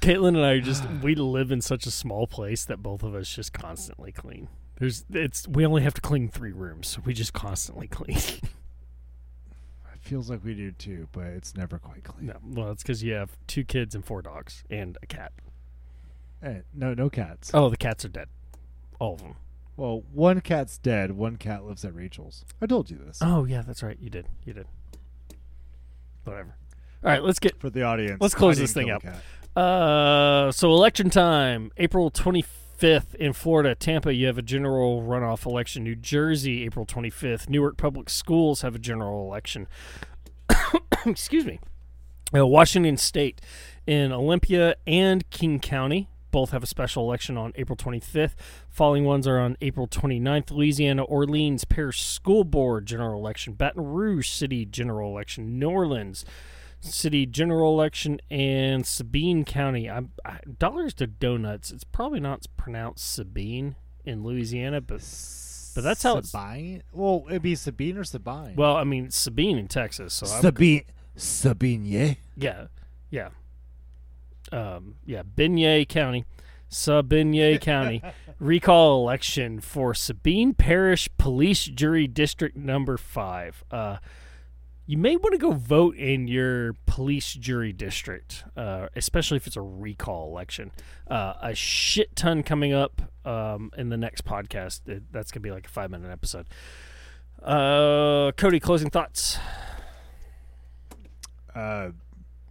Caitlin 0.00 0.28
and 0.36 0.44
I 0.44 0.50
are 0.52 0.60
just 0.60 0.84
we 1.02 1.14
live 1.14 1.50
in 1.50 1.60
such 1.60 1.86
a 1.86 1.90
small 1.90 2.26
place 2.26 2.64
that 2.64 2.82
both 2.82 3.02
of 3.02 3.14
us 3.14 3.28
just 3.28 3.52
constantly 3.52 4.12
clean. 4.12 4.48
There's 4.78 5.04
it's 5.10 5.48
we 5.48 5.64
only 5.66 5.82
have 5.82 5.94
to 5.94 6.00
clean 6.00 6.28
three 6.28 6.52
rooms, 6.52 6.86
so 6.88 7.00
we 7.04 7.14
just 7.14 7.32
constantly 7.32 7.88
clean. 7.88 8.16
It 8.18 8.40
feels 10.00 10.28
like 10.30 10.44
we 10.44 10.54
do 10.54 10.70
too, 10.72 11.08
but 11.12 11.24
it's 11.24 11.56
never 11.56 11.78
quite 11.78 12.04
clean. 12.04 12.26
no, 12.26 12.36
well, 12.44 12.70
it's 12.72 12.82
because 12.82 13.02
you 13.02 13.14
have 13.14 13.36
two 13.48 13.64
kids 13.64 13.94
and 13.94 14.04
four 14.04 14.22
dogs 14.22 14.62
and 14.70 14.96
a 15.02 15.06
cat. 15.06 15.32
Eh, 16.42 16.58
no, 16.74 16.94
no 16.94 17.08
cats. 17.10 17.50
Oh, 17.54 17.68
the 17.70 17.76
cats 17.76 18.04
are 18.04 18.08
dead, 18.08 18.28
all 18.98 19.14
of 19.14 19.20
them. 19.20 19.36
Well, 19.76 20.04
one 20.12 20.40
cat's 20.40 20.78
dead. 20.78 21.12
One 21.12 21.36
cat 21.36 21.64
lives 21.64 21.84
at 21.84 21.94
Rachel's. 21.94 22.44
I 22.62 22.66
told 22.66 22.90
you 22.90 22.96
this 22.96 23.18
Oh 23.22 23.44
yeah, 23.44 23.62
that's 23.62 23.82
right. 23.82 23.98
You 24.00 24.10
did. 24.10 24.28
You 24.44 24.54
did. 24.54 24.66
Whatever. 26.24 26.56
All 27.04 27.10
right, 27.10 27.22
let's 27.22 27.38
get 27.38 27.60
for 27.60 27.70
the 27.70 27.82
audience. 27.82 28.20
Let's 28.20 28.34
close 28.34 28.58
this 28.58 28.72
thing 28.72 28.90
up. 28.90 29.04
Uh, 29.54 30.50
so 30.50 30.70
election 30.72 31.08
time, 31.08 31.70
April 31.76 32.10
25th 32.10 33.14
in 33.14 33.32
Florida. 33.32 33.74
Tampa, 33.74 34.12
you 34.12 34.26
have 34.26 34.38
a 34.38 34.42
general 34.42 35.02
runoff 35.02 35.46
election. 35.46 35.84
New 35.84 35.94
Jersey, 35.94 36.64
April 36.64 36.84
25th. 36.84 37.48
Newark 37.48 37.76
Public 37.76 38.10
Schools 38.10 38.62
have 38.62 38.74
a 38.74 38.78
general 38.78 39.26
election. 39.26 39.68
Excuse 41.06 41.44
me. 41.44 41.60
Uh, 42.34 42.46
Washington 42.46 42.96
State 42.96 43.40
in 43.86 44.10
Olympia 44.10 44.74
and 44.86 45.28
King 45.30 45.60
County 45.60 46.08
both 46.36 46.50
have 46.50 46.62
a 46.62 46.66
special 46.66 47.02
election 47.02 47.38
on 47.38 47.50
April 47.56 47.78
25th. 47.78 48.34
Following 48.68 49.06
ones 49.06 49.26
are 49.26 49.38
on 49.38 49.56
April 49.62 49.88
29th. 49.88 50.50
Louisiana 50.50 51.02
Orleans 51.02 51.64
Parish 51.64 52.02
School 52.02 52.44
Board 52.44 52.84
general 52.84 53.18
election. 53.18 53.54
Baton 53.54 53.82
Rouge 53.82 54.28
City 54.28 54.66
general 54.66 55.10
election. 55.10 55.58
New 55.58 55.70
Orleans 55.70 56.26
City 56.80 57.24
general 57.24 57.72
election 57.72 58.20
and 58.30 58.86
Sabine 58.86 59.46
County. 59.46 59.88
I'm 59.88 60.10
I, 60.26 60.40
dollars 60.58 60.92
to 60.96 61.06
donuts. 61.06 61.70
It's 61.70 61.84
probably 61.84 62.20
not 62.20 62.44
pronounced 62.58 63.14
Sabine 63.14 63.76
in 64.04 64.22
Louisiana, 64.22 64.82
but 64.82 64.98
But 65.74 65.84
that's 65.84 66.02
how 66.02 66.18
it's- 66.18 66.32
Sabine. 66.32 66.82
Well, 66.92 67.24
it'd 67.30 67.40
be 67.40 67.54
Sabine 67.54 67.96
or 67.96 68.04
Sabine. 68.04 68.56
Well, 68.56 68.76
I 68.76 68.84
mean 68.84 69.10
Sabine 69.10 69.56
in 69.56 69.68
Texas, 69.68 70.12
so 70.12 70.26
Sabine. 70.26 70.84
Sabine. 71.16 71.86
Yeah. 71.86 72.12
yeah, 72.36 72.66
yeah, 73.08 73.30
um, 74.52 74.96
yeah, 75.04 75.22
Beignet 75.22 75.88
County, 75.88 76.24
Sabine 76.68 77.58
County 77.60 78.02
recall 78.38 79.00
election 79.02 79.60
for 79.60 79.94
Sabine 79.94 80.52
Parish 80.54 81.08
Police 81.18 81.64
Jury 81.64 82.06
District 82.06 82.56
Number 82.56 82.96
Five. 82.96 83.64
Uh, 83.70 83.96
you 84.88 84.96
may 84.98 85.16
want 85.16 85.32
to 85.32 85.38
go 85.38 85.50
vote 85.50 85.96
in 85.96 86.28
your 86.28 86.74
police 86.86 87.32
jury 87.34 87.72
district, 87.72 88.44
uh, 88.56 88.86
especially 88.94 89.36
if 89.36 89.46
it's 89.48 89.56
a 89.56 89.60
recall 89.60 90.28
election. 90.30 90.70
Uh, 91.10 91.34
a 91.42 91.54
shit 91.56 92.14
ton 92.14 92.44
coming 92.44 92.72
up 92.72 93.02
um, 93.24 93.72
in 93.76 93.88
the 93.88 93.96
next 93.96 94.24
podcast. 94.24 94.88
It- 94.88 95.12
that's 95.12 95.32
gonna 95.32 95.40
be 95.42 95.50
like 95.50 95.66
a 95.66 95.70
five 95.70 95.90
minute 95.90 96.10
episode. 96.10 96.46
Uh, 97.42 98.30
Cody, 98.36 98.60
closing 98.60 98.90
thoughts. 98.90 99.38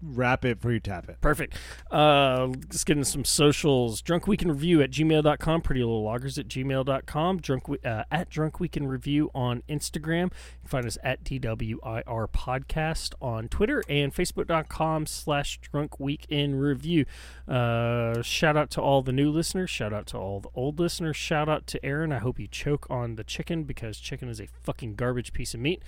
Wrap 0.07 0.45
it 0.45 0.57
before 0.57 0.71
you 0.71 0.79
tap 0.79 1.09
it. 1.09 1.19
Perfect. 1.21 1.55
Uh, 1.89 2.47
let's 2.47 2.83
get 2.83 2.97
into 2.97 3.09
some 3.09 3.25
socials. 3.25 4.01
Drunk 4.01 4.27
Weekend 4.27 4.51
Review 4.51 4.81
at 4.81 4.91
gmail.com. 4.91 5.61
Pretty 5.61 5.81
Little 5.81 6.03
Loggers 6.03 6.37
at 6.37 6.47
gmail.com. 6.47 7.39
Drunk, 7.39 7.63
uh, 7.83 8.03
at 8.11 8.29
Drunk 8.29 8.59
Weekend 8.59 8.89
Review 8.89 9.31
on 9.33 9.63
Instagram. 9.67 10.25
You 10.25 10.59
can 10.61 10.69
find 10.69 10.85
us 10.85 10.97
at 11.03 11.23
DWIR 11.23 12.29
Podcast 12.29 13.13
on 13.21 13.47
Twitter 13.47 13.83
and 13.89 14.13
Facebook.com 14.13 15.05
slash 15.07 15.57
Drunk 15.59 15.99
Weekend 15.99 16.61
Review. 16.61 17.05
Uh, 17.47 18.21
shout 18.21 18.55
out 18.55 18.69
to 18.71 18.81
all 18.81 19.01
the 19.01 19.11
new 19.11 19.31
listeners. 19.31 19.69
Shout 19.69 19.93
out 19.93 20.05
to 20.07 20.17
all 20.17 20.39
the 20.39 20.49
old 20.53 20.79
listeners. 20.79 21.15
Shout 21.15 21.49
out 21.49 21.65
to 21.67 21.83
Aaron. 21.83 22.11
I 22.11 22.19
hope 22.19 22.39
you 22.39 22.47
choke 22.47 22.85
on 22.89 23.15
the 23.15 23.23
chicken 23.23 23.63
because 23.63 23.97
chicken 23.97 24.29
is 24.29 24.39
a 24.39 24.47
fucking 24.63 24.95
garbage 24.95 25.33
piece 25.33 25.53
of 25.53 25.59
meat. 25.59 25.81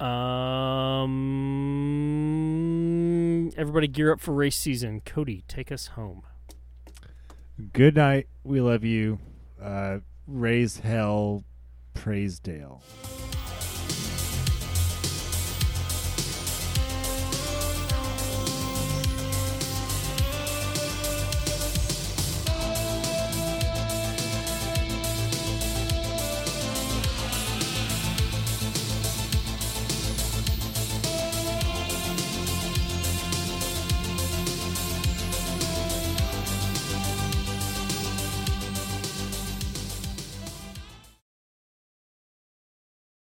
Um, 0.00 1.14
everybody 3.56 3.86
gear 3.88 4.12
up 4.12 4.20
for 4.20 4.32
race 4.34 4.56
season. 4.56 5.00
Cody, 5.04 5.44
take 5.48 5.70
us 5.70 5.88
home. 5.88 6.22
Good 7.72 7.94
night. 7.96 8.26
We 8.42 8.60
love 8.60 8.84
you. 8.84 9.18
Uh, 9.62 9.98
raise 10.26 10.80
hell. 10.80 11.44
Praise 11.94 12.40
Dale. 12.40 12.82